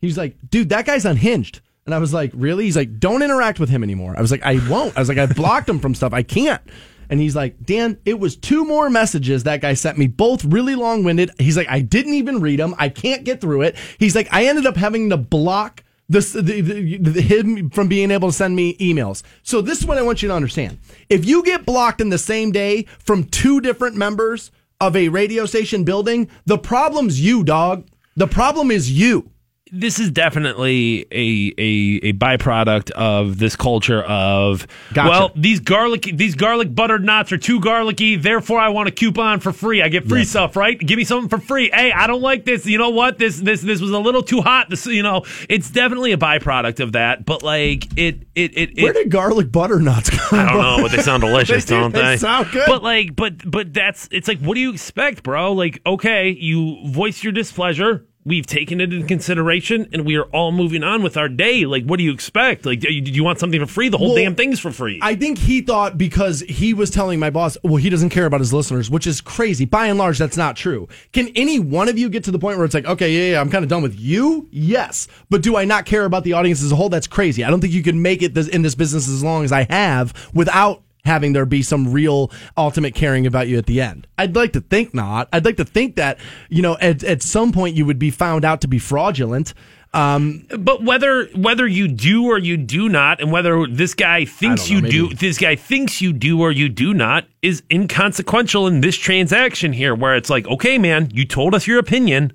He's 0.00 0.16
like, 0.16 0.36
dude, 0.48 0.68
that 0.68 0.86
guy's 0.86 1.04
unhinged. 1.04 1.60
And 1.88 1.94
I 1.94 1.98
was 2.00 2.12
like, 2.12 2.32
really? 2.34 2.64
He's 2.64 2.76
like, 2.76 2.98
don't 2.98 3.22
interact 3.22 3.58
with 3.58 3.70
him 3.70 3.82
anymore. 3.82 4.14
I 4.14 4.20
was 4.20 4.30
like, 4.30 4.42
I 4.42 4.60
won't. 4.68 4.94
I 4.94 5.00
was 5.00 5.08
like, 5.08 5.16
I've 5.16 5.34
blocked 5.34 5.66
him 5.66 5.78
from 5.78 5.94
stuff. 5.94 6.12
I 6.12 6.22
can't. 6.22 6.60
And 7.08 7.18
he's 7.18 7.34
like, 7.34 7.64
Dan, 7.64 7.96
it 8.04 8.20
was 8.20 8.36
two 8.36 8.66
more 8.66 8.90
messages 8.90 9.44
that 9.44 9.62
guy 9.62 9.72
sent 9.72 9.96
me, 9.96 10.06
both 10.06 10.44
really 10.44 10.74
long 10.74 11.02
winded. 11.02 11.30
He's 11.38 11.56
like, 11.56 11.70
I 11.70 11.80
didn't 11.80 12.12
even 12.12 12.42
read 12.42 12.58
them. 12.58 12.74
I 12.78 12.90
can't 12.90 13.24
get 13.24 13.40
through 13.40 13.62
it. 13.62 13.76
He's 13.98 14.14
like, 14.14 14.28
I 14.30 14.44
ended 14.44 14.66
up 14.66 14.76
having 14.76 15.08
to 15.08 15.16
block 15.16 15.82
this, 16.10 16.34
the, 16.34 16.42
the, 16.42 16.98
the, 16.98 17.22
him 17.22 17.70
from 17.70 17.88
being 17.88 18.10
able 18.10 18.28
to 18.28 18.34
send 18.34 18.54
me 18.54 18.76
emails. 18.76 19.22
So 19.42 19.62
this 19.62 19.78
is 19.80 19.86
what 19.86 19.96
I 19.96 20.02
want 20.02 20.20
you 20.20 20.28
to 20.28 20.34
understand. 20.34 20.76
If 21.08 21.24
you 21.24 21.42
get 21.42 21.64
blocked 21.64 22.02
in 22.02 22.10
the 22.10 22.18
same 22.18 22.52
day 22.52 22.82
from 22.98 23.24
two 23.24 23.62
different 23.62 23.96
members 23.96 24.50
of 24.78 24.94
a 24.94 25.08
radio 25.08 25.46
station 25.46 25.84
building, 25.84 26.28
the 26.44 26.58
problem's 26.58 27.18
you, 27.18 27.44
dog. 27.44 27.88
The 28.14 28.26
problem 28.26 28.70
is 28.70 28.92
you. 28.92 29.30
This 29.72 29.98
is 29.98 30.10
definitely 30.10 31.06
a, 31.12 31.54
a 31.58 32.08
a 32.08 32.12
byproduct 32.14 32.90
of 32.92 33.38
this 33.38 33.56
culture 33.56 34.02
of 34.02 34.66
Gotcha. 34.94 35.08
well 35.10 35.30
these 35.36 35.60
garlic 35.60 36.02
these 36.14 36.34
garlic 36.34 36.74
buttered 36.74 37.04
knots 37.04 37.32
are 37.32 37.38
too 37.38 37.60
garlicky 37.60 38.16
therefore 38.16 38.58
I 38.60 38.68
want 38.70 38.88
a 38.88 38.92
coupon 38.92 39.40
for 39.40 39.52
free 39.52 39.82
I 39.82 39.88
get 39.88 40.08
free 40.08 40.20
Yes. 40.20 40.30
stuff 40.30 40.56
right 40.56 40.78
give 40.78 40.96
me 40.96 41.04
something 41.04 41.28
for 41.28 41.38
free 41.44 41.70
hey 41.72 41.92
I 41.92 42.06
don't 42.06 42.22
like 42.22 42.44
this 42.44 42.66
you 42.66 42.78
know 42.78 42.90
what 42.90 43.18
this 43.18 43.38
this 43.38 43.60
this 43.62 43.80
was 43.80 43.90
a 43.90 43.98
little 43.98 44.22
too 44.22 44.40
hot 44.40 44.70
this 44.70 44.86
you 44.86 45.02
know 45.02 45.24
it's 45.48 45.70
definitely 45.70 46.12
a 46.12 46.18
byproduct 46.18 46.80
of 46.80 46.92
that 46.92 47.24
but 47.24 47.42
like 47.42 47.86
it 47.98 48.22
it 48.34 48.56
it, 48.56 48.82
Where 48.82 48.92
did 48.92 49.10
garlic 49.10 49.50
butter 49.52 49.80
nuts 49.80 50.10
come 50.10 50.38
I 50.38 50.52
don't 50.52 50.60
know, 50.62 50.78
but 50.82 50.92
they 50.96 51.02
sound 51.02 51.22
delicious, 51.28 51.64
They 51.64 51.74
do, 51.74 51.80
don't 51.80 51.92
they 51.92 52.02
they? 52.02 52.16
sound 52.18 52.50
good. 52.52 52.64
But 52.66 52.82
like, 52.82 53.16
but 53.16 53.50
but 53.50 53.72
that's 53.74 54.08
it's 54.12 54.28
like, 54.28 54.38
what 54.40 54.54
do 54.54 54.60
you 54.60 54.72
expect, 54.72 55.22
bro? 55.22 55.52
Like, 55.52 55.80
okay, 55.86 56.28
you 56.30 56.86
voice 56.88 57.22
your 57.24 57.32
displeasure. 57.32 58.06
We've 58.28 58.46
taken 58.46 58.80
it 58.80 58.92
into 58.92 59.06
consideration, 59.06 59.88
and 59.92 60.06
we 60.06 60.16
are 60.16 60.24
all 60.24 60.52
moving 60.52 60.84
on 60.84 61.02
with 61.02 61.16
our 61.16 61.28
day. 61.28 61.64
Like, 61.66 61.84
what 61.84 61.98
do 61.98 62.04
you 62.04 62.12
expect? 62.12 62.66
Like, 62.66 62.80
do 62.80 62.92
you, 62.92 63.00
do 63.00 63.10
you 63.10 63.24
want 63.24 63.38
something 63.38 63.60
for 63.60 63.66
free? 63.66 63.88
The 63.88 63.98
whole 63.98 64.08
Well, 64.08 64.16
damn 64.16 64.34
thing's 64.34 64.60
for 64.60 64.70
free. 64.70 64.98
I 65.02 65.14
think 65.16 65.38
he 65.38 65.60
thought 65.60 65.98
because 65.98 66.40
he 66.40 66.74
was 66.74 66.90
telling 66.90 67.18
my 67.18 67.30
boss, 67.30 67.56
well, 67.62 67.76
he 67.76 67.90
doesn't 67.90 68.10
care 68.10 68.26
about 68.26 68.40
his 68.40 68.52
listeners, 68.52 68.90
which 68.90 69.06
is 69.06 69.20
crazy. 69.20 69.64
By 69.64 69.86
and 69.86 69.98
large, 69.98 70.18
that's 70.18 70.36
not 70.36 70.56
true. 70.56 70.88
Can 71.12 71.28
any 71.34 71.58
one 71.58 71.88
of 71.88 71.98
you 71.98 72.08
get 72.08 72.24
to 72.24 72.30
the 72.30 72.38
point 72.38 72.58
where 72.58 72.64
it's 72.64 72.74
like, 72.74 72.86
okay, 72.86 73.10
yeah, 73.10 73.32
yeah, 73.32 73.40
I'm 73.40 73.50
kind 73.50 73.64
of 73.64 73.68
done 73.68 73.82
with 73.82 73.98
you? 73.98 74.48
Yes. 74.50 75.08
But 75.30 75.42
do 75.42 75.56
I 75.56 75.64
not 75.64 75.86
care 75.86 76.04
about 76.04 76.24
the 76.24 76.34
audience 76.34 76.62
as 76.62 76.72
a 76.72 76.76
whole? 76.76 76.88
That's 76.88 77.06
crazy. 77.06 77.44
I 77.44 77.50
don't 77.50 77.60
think 77.60 77.72
you 77.72 77.82
can 77.82 78.02
make 78.02 78.22
it 78.22 78.34
this, 78.34 78.48
in 78.48 78.62
this 78.62 78.74
business 78.74 79.08
as 79.08 79.24
long 79.24 79.44
as 79.44 79.52
I 79.52 79.66
have 79.70 80.30
without 80.34 80.82
having 81.08 81.32
there 81.32 81.44
be 81.46 81.62
some 81.62 81.92
real 81.92 82.30
ultimate 82.56 82.94
caring 82.94 83.26
about 83.26 83.48
you 83.48 83.58
at 83.58 83.66
the 83.66 83.80
end. 83.80 84.06
I'd 84.16 84.36
like 84.36 84.52
to 84.52 84.60
think 84.60 84.94
not. 84.94 85.28
I'd 85.32 85.44
like 85.44 85.56
to 85.56 85.64
think 85.64 85.96
that, 85.96 86.18
you 86.48 86.62
know, 86.62 86.76
at, 86.80 87.02
at 87.02 87.22
some 87.22 87.50
point 87.50 87.74
you 87.74 87.84
would 87.84 87.98
be 87.98 88.12
found 88.12 88.44
out 88.44 88.60
to 88.60 88.68
be 88.68 88.78
fraudulent. 88.78 89.54
Um, 89.94 90.46
But 90.58 90.84
whether 90.84 91.24
whether 91.34 91.66
you 91.66 91.88
do 91.88 92.26
or 92.26 92.38
you 92.38 92.58
do 92.58 92.90
not, 92.90 93.22
and 93.22 93.32
whether 93.32 93.66
this 93.66 93.94
guy 93.94 94.26
thinks 94.26 94.68
know, 94.68 94.76
you 94.76 94.82
do, 94.82 95.14
this 95.14 95.38
guy 95.38 95.56
thinks 95.56 96.02
you 96.02 96.12
do 96.12 96.42
or 96.42 96.52
you 96.52 96.68
do 96.68 96.92
not, 96.92 97.24
is 97.40 97.62
inconsequential 97.70 98.66
in 98.66 98.82
this 98.82 98.96
transaction 98.96 99.72
here, 99.72 99.94
where 99.94 100.14
it's 100.14 100.28
like, 100.28 100.46
okay, 100.46 100.76
man, 100.76 101.08
you 101.14 101.24
told 101.24 101.54
us 101.54 101.66
your 101.66 101.78
opinion. 101.78 102.32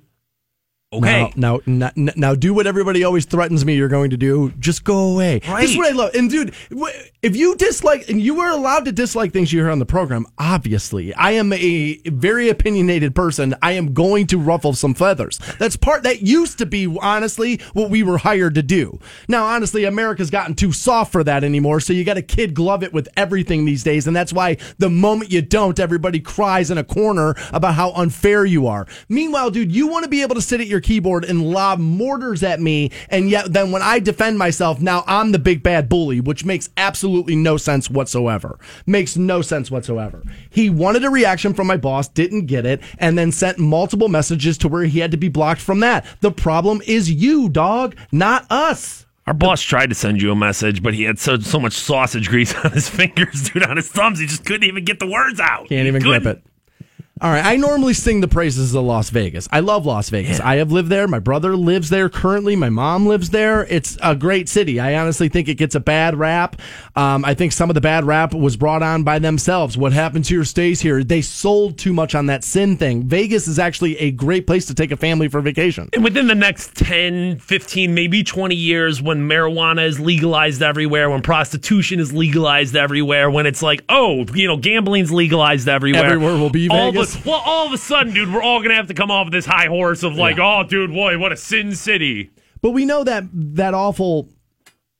Okay, 0.94 1.32
Now, 1.36 1.60
now, 1.66 1.90
now, 1.96 2.12
now, 2.16 2.34
do 2.34 2.54
what 2.54 2.66
everybody 2.66 3.02
always 3.04 3.24
threatens 3.24 3.64
me 3.64 3.74
you're 3.74 3.88
going 3.88 4.10
to 4.10 4.16
do. 4.16 4.52
Just 4.58 4.84
go 4.84 5.12
away. 5.12 5.40
This 5.40 5.70
is 5.70 5.76
what 5.76 5.88
I 5.92 5.96
love. 5.96 6.14
And 6.14 6.30
dude, 6.30 6.54
if 7.22 7.34
you 7.34 7.56
dislike, 7.56 8.08
and 8.08 8.20
you 8.20 8.40
are 8.40 8.50
allowed 8.50 8.84
to 8.84 8.92
dislike 8.92 9.32
things 9.32 9.52
you 9.52 9.60
hear 9.60 9.70
on 9.70 9.78
the 9.80 9.86
program, 9.86 10.26
obviously, 10.38 11.12
I 11.14 11.32
am 11.32 11.52
a 11.52 11.98
very 12.06 12.48
opinionated 12.48 13.14
person. 13.14 13.54
I 13.62 13.72
am 13.72 13.92
going 13.92 14.26
to 14.28 14.38
ruffle 14.38 14.74
some 14.74 14.94
feathers. 14.94 15.40
That's 15.58 15.76
part 15.76 16.04
that 16.04 16.22
used 16.22 16.58
to 16.58 16.66
be, 16.66 16.86
honestly, 17.00 17.60
what 17.72 17.90
we 17.90 18.02
were 18.02 18.18
hired 18.18 18.54
to 18.54 18.62
do. 18.62 19.00
Now, 19.26 19.46
honestly, 19.46 19.84
America's 19.84 20.30
gotten 20.30 20.54
too 20.54 20.70
soft 20.72 21.10
for 21.10 21.24
that 21.24 21.42
anymore. 21.42 21.80
So 21.80 21.92
you 21.92 22.04
got 22.04 22.14
to 22.14 22.22
kid 22.22 22.54
glove 22.54 22.82
it 22.82 22.92
with 22.92 23.08
everything 23.16 23.64
these 23.64 23.82
days. 23.82 24.06
And 24.06 24.14
that's 24.14 24.32
why 24.32 24.58
the 24.78 24.90
moment 24.90 25.32
you 25.32 25.42
don't, 25.42 25.80
everybody 25.80 26.20
cries 26.20 26.70
in 26.70 26.78
a 26.78 26.84
corner 26.84 27.34
about 27.52 27.74
how 27.74 27.92
unfair 27.92 28.44
you 28.44 28.66
are. 28.66 28.86
Meanwhile, 29.08 29.50
dude, 29.50 29.74
you 29.74 29.88
want 29.88 30.04
to 30.04 30.08
be 30.08 30.22
able 30.22 30.34
to 30.36 30.42
sit 30.42 30.60
at 30.60 30.66
your 30.66 30.80
keyboard 30.84 31.24
and 31.24 31.50
lob 31.50 31.80
mortars 31.80 32.44
at 32.44 32.60
me. 32.60 32.92
And 33.08 33.28
yet, 33.28 33.52
then 33.52 33.72
when 33.72 33.82
I 33.82 33.98
defend 33.98 34.38
myself, 34.38 34.80
now 34.80 35.02
I'm 35.08 35.32
the 35.32 35.38
big 35.40 35.64
bad 35.64 35.88
bully, 35.88 36.20
which 36.20 36.44
makes 36.44 36.70
absolutely 36.76 37.34
no 37.34 37.56
sense 37.56 37.90
whatsoever. 37.90 38.60
Makes 38.86 39.16
no 39.16 39.42
sense 39.42 39.70
whatsoever. 39.70 40.22
He 40.50 40.70
wanted 40.70 41.04
a 41.04 41.10
reaction 41.10 41.54
from 41.54 41.66
my 41.66 41.76
boss, 41.76 42.06
didn't 42.06 42.46
get 42.46 42.64
it, 42.64 42.80
and 42.98 43.18
then 43.18 43.32
sent 43.32 43.58
multiple 43.58 44.08
messages 44.08 44.56
to 44.58 44.68
where 44.68 44.84
he 44.84 45.00
had 45.00 45.10
to 45.10 45.16
be 45.16 45.28
blocked 45.28 45.60
from 45.60 45.80
that. 45.80 46.06
The 46.20 46.30
problem 46.30 46.82
is 46.86 47.10
you, 47.10 47.48
dog, 47.48 47.96
not 48.12 48.46
us. 48.50 49.06
Our 49.26 49.34
boss 49.34 49.62
tried 49.62 49.88
to 49.88 49.94
send 49.94 50.20
you 50.20 50.30
a 50.30 50.36
message, 50.36 50.82
but 50.82 50.92
he 50.92 51.04
had 51.04 51.18
so 51.18 51.38
so 51.38 51.58
much 51.58 51.72
sausage 51.72 52.28
grease 52.28 52.54
on 52.64 52.72
his 52.72 52.88
fingers, 52.88 53.48
dude, 53.48 53.62
on 53.62 53.76
his 53.78 53.88
thumbs, 53.88 54.18
he 54.18 54.26
just 54.26 54.44
couldn't 54.44 54.64
even 54.64 54.84
get 54.84 54.98
the 54.98 55.06
words 55.06 55.40
out. 55.40 55.68
Can't 55.68 55.88
even 55.88 56.02
grip 56.02 56.26
it. 56.26 56.42
All 57.20 57.30
right, 57.30 57.46
I 57.46 57.54
normally 57.54 57.94
sing 57.94 58.22
the 58.22 58.26
praises 58.26 58.74
of 58.74 58.82
Las 58.82 59.08
Vegas. 59.10 59.46
I 59.52 59.60
love 59.60 59.86
Las 59.86 60.10
Vegas. 60.10 60.40
I 60.40 60.56
have 60.56 60.72
lived 60.72 60.88
there. 60.88 61.06
My 61.06 61.20
brother 61.20 61.54
lives 61.54 61.88
there 61.88 62.08
currently. 62.08 62.56
My 62.56 62.70
mom 62.70 63.06
lives 63.06 63.30
there. 63.30 63.64
It's 63.66 63.96
a 64.02 64.16
great 64.16 64.48
city. 64.48 64.80
I 64.80 64.96
honestly 64.96 65.28
think 65.28 65.46
it 65.46 65.54
gets 65.54 65.76
a 65.76 65.80
bad 65.80 66.16
rap. 66.16 66.60
Um, 66.96 67.24
I 67.24 67.34
think 67.34 67.52
some 67.52 67.70
of 67.70 67.74
the 67.74 67.80
bad 67.80 68.04
rap 68.04 68.34
was 68.34 68.56
brought 68.56 68.82
on 68.82 69.04
by 69.04 69.20
themselves. 69.20 69.78
What 69.78 69.92
happened 69.92 70.24
to 70.24 70.34
your 70.34 70.44
stays 70.44 70.80
here. 70.80 71.04
They 71.04 71.22
sold 71.22 71.78
too 71.78 71.92
much 71.92 72.16
on 72.16 72.26
that 72.26 72.42
sin 72.42 72.76
thing. 72.76 73.04
Vegas 73.04 73.46
is 73.46 73.60
actually 73.60 73.96
a 73.98 74.10
great 74.10 74.48
place 74.48 74.66
to 74.66 74.74
take 74.74 74.90
a 74.90 74.96
family 74.96 75.28
for 75.28 75.40
vacation. 75.40 75.90
And 75.92 76.02
within 76.02 76.26
the 76.26 76.34
next 76.34 76.74
10, 76.74 77.38
15, 77.38 77.94
maybe 77.94 78.24
20 78.24 78.56
years, 78.56 79.00
when 79.00 79.28
marijuana 79.28 79.86
is 79.86 80.00
legalized 80.00 80.62
everywhere, 80.62 81.08
when 81.10 81.22
prostitution 81.22 82.00
is 82.00 82.12
legalized 82.12 82.74
everywhere, 82.74 83.30
when 83.30 83.46
it's 83.46 83.62
like, 83.62 83.84
oh, 83.88 84.24
you 84.34 84.48
know, 84.48 84.56
gambling's 84.56 85.12
legalized 85.12 85.68
everywhere. 85.68 86.06
Everywhere 86.06 86.36
will 86.38 86.50
be 86.50 86.66
Vegas. 86.66 87.03
Well, 87.24 87.42
all 87.44 87.66
of 87.66 87.72
a 87.72 87.78
sudden, 87.78 88.14
dude, 88.14 88.32
we're 88.32 88.42
all 88.42 88.58
going 88.58 88.70
to 88.70 88.76
have 88.76 88.88
to 88.88 88.94
come 88.94 89.10
off 89.10 89.30
this 89.30 89.46
high 89.46 89.66
horse 89.66 90.02
of 90.02 90.14
like, 90.16 90.38
oh, 90.38 90.64
dude, 90.64 90.92
boy, 90.92 91.18
what 91.18 91.32
a 91.32 91.36
sin 91.36 91.74
city. 91.74 92.30
But 92.60 92.70
we 92.70 92.84
know 92.84 93.04
that 93.04 93.24
that 93.32 93.74
awful 93.74 94.30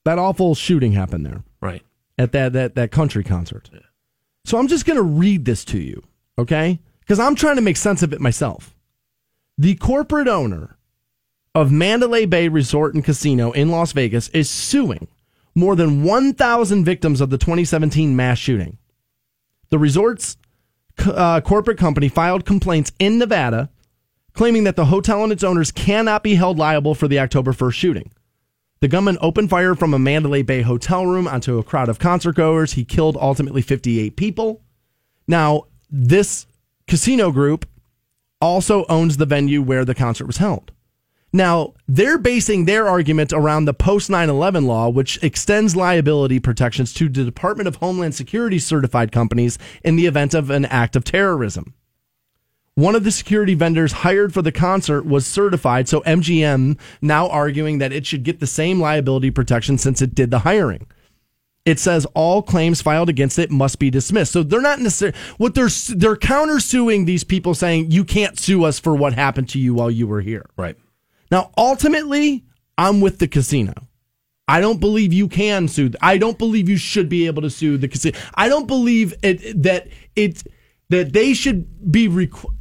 that 0.04 0.18
awful 0.18 0.54
shooting 0.54 0.92
happened 0.92 1.24
there. 1.24 1.42
Right. 1.60 1.82
at 2.18 2.32
that 2.32 2.52
that 2.52 2.74
that 2.74 2.90
country 2.90 3.24
concert. 3.24 3.70
So 4.44 4.58
I'm 4.58 4.68
just 4.68 4.84
going 4.84 4.98
to 4.98 5.02
read 5.02 5.44
this 5.46 5.64
to 5.66 5.78
you, 5.78 6.02
okay? 6.38 6.78
Because 7.00 7.18
I'm 7.18 7.34
trying 7.34 7.56
to 7.56 7.62
make 7.62 7.76
sense 7.78 8.02
of 8.02 8.12
it 8.12 8.20
myself. 8.20 8.74
The 9.56 9.74
corporate 9.76 10.28
owner 10.28 10.76
of 11.54 11.70
Mandalay 11.72 12.26
Bay 12.26 12.48
Resort 12.48 12.94
and 12.94 13.04
Casino 13.04 13.52
in 13.52 13.70
Las 13.70 13.92
Vegas 13.92 14.28
is 14.30 14.50
suing 14.50 15.08
more 15.54 15.76
than 15.76 16.02
1,000 16.02 16.84
victims 16.84 17.20
of 17.20 17.30
the 17.30 17.38
2017 17.38 18.14
mass 18.16 18.38
shooting. 18.38 18.76
The 19.70 19.78
resort's 19.78 20.36
uh, 20.98 21.40
corporate 21.40 21.78
company 21.78 22.08
filed 22.08 22.44
complaints 22.44 22.92
in 22.98 23.18
Nevada 23.18 23.70
claiming 24.34 24.64
that 24.64 24.76
the 24.76 24.86
hotel 24.86 25.22
and 25.22 25.32
its 25.32 25.44
owners 25.44 25.70
cannot 25.70 26.22
be 26.22 26.34
held 26.34 26.58
liable 26.58 26.94
for 26.94 27.08
the 27.08 27.18
October 27.18 27.52
1st 27.52 27.72
shooting. 27.72 28.10
The 28.80 28.88
gunman 28.88 29.16
opened 29.20 29.48
fire 29.48 29.74
from 29.74 29.94
a 29.94 29.98
Mandalay 29.98 30.42
Bay 30.42 30.60
hotel 30.60 31.06
room 31.06 31.26
onto 31.26 31.58
a 31.58 31.62
crowd 31.62 31.88
of 31.88 31.98
concert 31.98 32.34
goers. 32.34 32.72
He 32.72 32.84
killed 32.84 33.16
ultimately 33.18 33.62
58 33.62 34.16
people. 34.16 34.60
Now, 35.26 35.64
this 35.88 36.46
casino 36.86 37.30
group 37.30 37.66
also 38.40 38.84
owns 38.88 39.16
the 39.16 39.24
venue 39.24 39.62
where 39.62 39.84
the 39.84 39.94
concert 39.94 40.26
was 40.26 40.36
held. 40.36 40.72
Now, 41.34 41.74
they're 41.88 42.16
basing 42.16 42.64
their 42.64 42.86
argument 42.86 43.32
around 43.32 43.64
the 43.64 43.74
post 43.74 44.08
9 44.08 44.30
11 44.30 44.66
law, 44.66 44.88
which 44.88 45.20
extends 45.20 45.74
liability 45.74 46.38
protections 46.38 46.94
to 46.94 47.08
the 47.08 47.24
Department 47.24 47.66
of 47.66 47.76
Homeland 47.76 48.14
Security 48.14 48.60
certified 48.60 49.10
companies 49.10 49.58
in 49.82 49.96
the 49.96 50.06
event 50.06 50.32
of 50.32 50.48
an 50.48 50.64
act 50.66 50.94
of 50.94 51.02
terrorism. 51.02 51.74
One 52.76 52.94
of 52.94 53.02
the 53.02 53.10
security 53.10 53.54
vendors 53.54 53.90
hired 53.90 54.32
for 54.32 54.42
the 54.42 54.52
concert 54.52 55.06
was 55.06 55.26
certified, 55.26 55.88
so 55.88 56.02
MGM 56.02 56.78
now 57.02 57.28
arguing 57.28 57.78
that 57.78 57.92
it 57.92 58.06
should 58.06 58.22
get 58.22 58.38
the 58.38 58.46
same 58.46 58.80
liability 58.80 59.32
protection 59.32 59.76
since 59.76 60.00
it 60.00 60.14
did 60.14 60.30
the 60.30 60.40
hiring. 60.40 60.86
It 61.64 61.80
says 61.80 62.06
all 62.14 62.42
claims 62.42 62.80
filed 62.80 63.08
against 63.08 63.40
it 63.40 63.50
must 63.50 63.80
be 63.80 63.90
dismissed. 63.90 64.30
So 64.30 64.44
they're 64.44 64.60
not 64.60 64.78
necessarily 64.78 65.18
what 65.38 65.56
they're 65.56 65.70
they're 65.96 66.14
countersuing 66.14 67.06
these 67.06 67.24
people 67.24 67.54
saying 67.54 67.90
you 67.90 68.04
can't 68.04 68.38
sue 68.38 68.62
us 68.62 68.78
for 68.78 68.94
what 68.94 69.14
happened 69.14 69.48
to 69.48 69.58
you 69.58 69.74
while 69.74 69.90
you 69.90 70.06
were 70.06 70.20
here. 70.20 70.46
Right. 70.56 70.76
Now, 71.34 71.50
ultimately, 71.58 72.44
I'm 72.78 73.00
with 73.00 73.18
the 73.18 73.26
casino. 73.26 73.72
I 74.46 74.60
don't 74.60 74.78
believe 74.78 75.12
you 75.12 75.26
can 75.26 75.66
sue. 75.66 75.90
I 76.00 76.16
don't 76.16 76.38
believe 76.38 76.68
you 76.68 76.76
should 76.76 77.08
be 77.08 77.26
able 77.26 77.42
to 77.42 77.50
sue 77.50 77.76
the 77.76 77.88
casino. 77.88 78.16
I 78.36 78.48
don't 78.48 78.68
believe 78.68 79.14
it, 79.20 79.60
that 79.64 79.88
it 80.14 80.44
that 80.90 81.12
they 81.12 81.34
should 81.34 81.90
be 81.90 82.08
requ- 82.08 82.53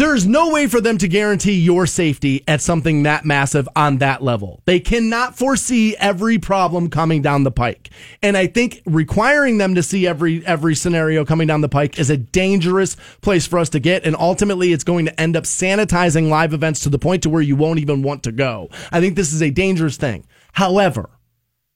there 0.00 0.14
is 0.14 0.26
no 0.26 0.48
way 0.48 0.66
for 0.66 0.80
them 0.80 0.96
to 0.96 1.06
guarantee 1.06 1.52
your 1.52 1.86
safety 1.86 2.42
at 2.48 2.62
something 2.62 3.02
that 3.02 3.26
massive 3.26 3.68
on 3.76 3.98
that 3.98 4.22
level. 4.22 4.62
They 4.64 4.80
cannot 4.80 5.36
foresee 5.36 5.94
every 5.98 6.38
problem 6.38 6.88
coming 6.88 7.20
down 7.20 7.44
the 7.44 7.50
pike. 7.50 7.90
And 8.22 8.34
I 8.34 8.46
think 8.46 8.80
requiring 8.86 9.58
them 9.58 9.74
to 9.74 9.82
see 9.82 10.06
every 10.06 10.42
every 10.46 10.74
scenario 10.74 11.26
coming 11.26 11.46
down 11.46 11.60
the 11.60 11.68
pike 11.68 11.98
is 11.98 12.08
a 12.08 12.16
dangerous 12.16 12.96
place 13.20 13.46
for 13.46 13.58
us 13.58 13.68
to 13.70 13.78
get 13.78 14.06
and 14.06 14.16
ultimately 14.16 14.72
it's 14.72 14.84
going 14.84 15.04
to 15.04 15.20
end 15.20 15.36
up 15.36 15.44
sanitizing 15.44 16.30
live 16.30 16.54
events 16.54 16.80
to 16.80 16.88
the 16.88 16.98
point 16.98 17.22
to 17.24 17.28
where 17.28 17.42
you 17.42 17.54
won't 17.54 17.78
even 17.78 18.02
want 18.02 18.22
to 18.22 18.32
go. 18.32 18.70
I 18.90 19.00
think 19.00 19.16
this 19.16 19.34
is 19.34 19.42
a 19.42 19.50
dangerous 19.50 19.98
thing. 19.98 20.26
However, 20.54 21.10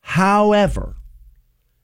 however, 0.00 0.96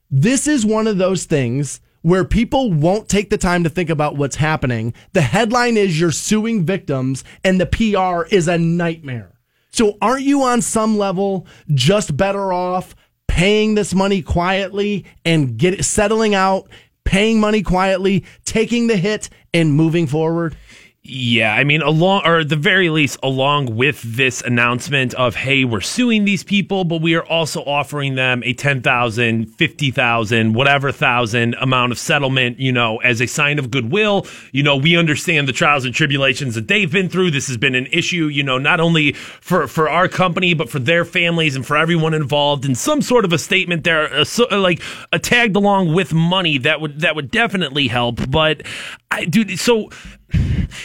this 0.09 0.47
is 0.47 0.65
one 0.65 0.87
of 0.87 0.97
those 0.97 1.25
things 1.25 1.81
where 2.01 2.25
people 2.25 2.71
won't 2.71 3.07
take 3.09 3.29
the 3.29 3.37
time 3.37 3.63
to 3.63 3.69
think 3.69 3.89
about 3.89 4.15
what's 4.15 4.35
happening. 4.35 4.93
The 5.13 5.21
headline 5.21 5.77
is 5.77 5.99
you're 5.99 6.11
suing 6.11 6.65
victims 6.65 7.23
and 7.43 7.59
the 7.59 7.65
PR 7.65 8.33
is 8.33 8.47
a 8.47 8.57
nightmare. 8.57 9.31
So 9.71 9.97
aren't 10.01 10.23
you 10.23 10.43
on 10.43 10.61
some 10.61 10.97
level 10.97 11.47
just 11.73 12.17
better 12.17 12.51
off 12.51 12.95
paying 13.27 13.75
this 13.75 13.93
money 13.93 14.21
quietly 14.21 15.05
and 15.23 15.57
get 15.57 15.85
settling 15.85 16.35
out, 16.35 16.67
paying 17.05 17.39
money 17.39 17.61
quietly, 17.61 18.25
taking 18.43 18.87
the 18.87 18.97
hit 18.97 19.29
and 19.53 19.73
moving 19.73 20.07
forward? 20.07 20.57
Yeah, 21.03 21.55
I 21.55 21.63
mean, 21.63 21.81
along 21.81 22.21
or 22.25 22.41
at 22.41 22.49
the 22.49 22.55
very 22.55 22.91
least, 22.91 23.17
along 23.23 23.75
with 23.75 24.03
this 24.03 24.39
announcement 24.43 25.15
of, 25.15 25.33
hey, 25.33 25.65
we're 25.65 25.81
suing 25.81 26.25
these 26.25 26.43
people, 26.43 26.83
but 26.83 27.01
we 27.01 27.15
are 27.15 27.25
also 27.25 27.61
offering 27.63 28.13
them 28.13 28.43
a 28.45 28.53
10,000, 28.53 29.47
50,000, 29.47 30.53
whatever 30.53 30.91
thousand 30.91 31.55
amount 31.55 31.91
of 31.91 31.97
settlement, 31.97 32.59
you 32.59 32.71
know, 32.71 32.97
as 32.97 33.19
a 33.19 33.25
sign 33.25 33.57
of 33.57 33.71
goodwill. 33.71 34.27
You 34.51 34.61
know, 34.61 34.77
we 34.77 34.95
understand 34.95 35.47
the 35.47 35.53
trials 35.53 35.85
and 35.85 35.95
tribulations 35.95 36.53
that 36.53 36.67
they've 36.67 36.91
been 36.91 37.09
through. 37.09 37.31
This 37.31 37.47
has 37.47 37.57
been 37.57 37.73
an 37.73 37.87
issue, 37.87 38.27
you 38.27 38.43
know, 38.43 38.59
not 38.59 38.79
only 38.79 39.13
for, 39.13 39.67
for 39.67 39.89
our 39.89 40.07
company, 40.07 40.53
but 40.53 40.69
for 40.69 40.77
their 40.77 41.03
families 41.03 41.55
and 41.55 41.65
for 41.65 41.77
everyone 41.77 42.13
involved. 42.13 42.63
And 42.63 42.77
some 42.77 43.01
sort 43.01 43.25
of 43.25 43.33
a 43.33 43.39
statement 43.39 43.85
there, 43.85 44.13
uh, 44.13 44.23
so, 44.23 44.45
uh, 44.51 44.59
like 44.59 44.83
uh, 45.11 45.17
tagged 45.17 45.55
along 45.55 45.95
with 45.95 46.13
money 46.13 46.59
that 46.59 46.79
would, 46.79 46.99
that 46.99 47.15
would 47.15 47.31
definitely 47.31 47.87
help. 47.87 48.29
But 48.29 48.61
I, 49.09 49.25
dude, 49.25 49.57
so 49.59 49.89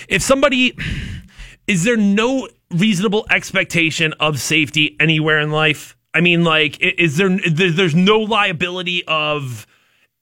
if 0.08 0.22
somebody 0.22 0.76
is 1.66 1.84
there 1.84 1.96
no 1.96 2.48
reasonable 2.70 3.26
expectation 3.30 4.12
of 4.14 4.40
safety 4.40 4.96
anywhere 5.00 5.40
in 5.40 5.50
life? 5.50 5.96
I 6.14 6.20
mean, 6.20 6.44
like, 6.44 6.80
is 6.80 7.16
there, 7.18 7.28
there 7.28 7.70
there's 7.70 7.94
no 7.94 8.20
liability 8.20 9.04
of 9.06 9.66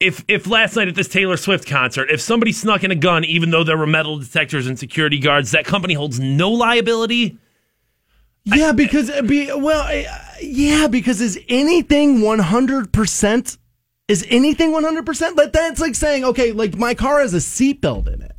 if 0.01 0.25
if 0.27 0.47
last 0.47 0.75
night 0.77 0.89
at 0.89 0.97
this 0.97 1.09
Taylor 1.09 1.37
Swift 1.37 1.69
concert, 1.69 2.11
if 2.11 2.21
somebody 2.21 2.51
snuck 2.53 2.83
in 2.83 2.91
a 2.91 2.97
gun, 2.97 3.25
even 3.25 3.51
though 3.51 3.63
there 3.63 3.79
were 3.79 3.87
metal 3.87 4.19
detectors 4.19 4.67
and 4.67 4.79
security 4.79 5.19
guards, 5.19 5.53
that 5.53 5.65
company 5.65 5.95
holds 5.95 6.19
no 6.19 6.51
liability. 6.51 7.39
Yeah, 8.45 8.73
because 8.73 9.09
uh, 9.09 9.23
be 9.23 9.47
well, 9.47 9.83
uh, 9.83 10.11
yeah, 10.43 10.89
because 10.89 11.21
is 11.21 11.39
anything 11.49 12.21
one 12.21 12.41
hundred 12.41 12.93
percent? 12.93 13.57
Is 14.09 14.27
anything 14.29 14.73
one 14.73 14.85
hundred 14.85 15.07
percent? 15.07 15.37
But 15.37 15.53
that's 15.53 15.81
like 15.81 15.95
saying, 15.95 16.25
okay, 16.25 16.53
like 16.53 16.77
my 16.77 16.95
car 16.95 17.21
has 17.21 17.33
a 17.33 17.39
seatbelt 17.39 18.13
in 18.13 18.21
it, 18.21 18.34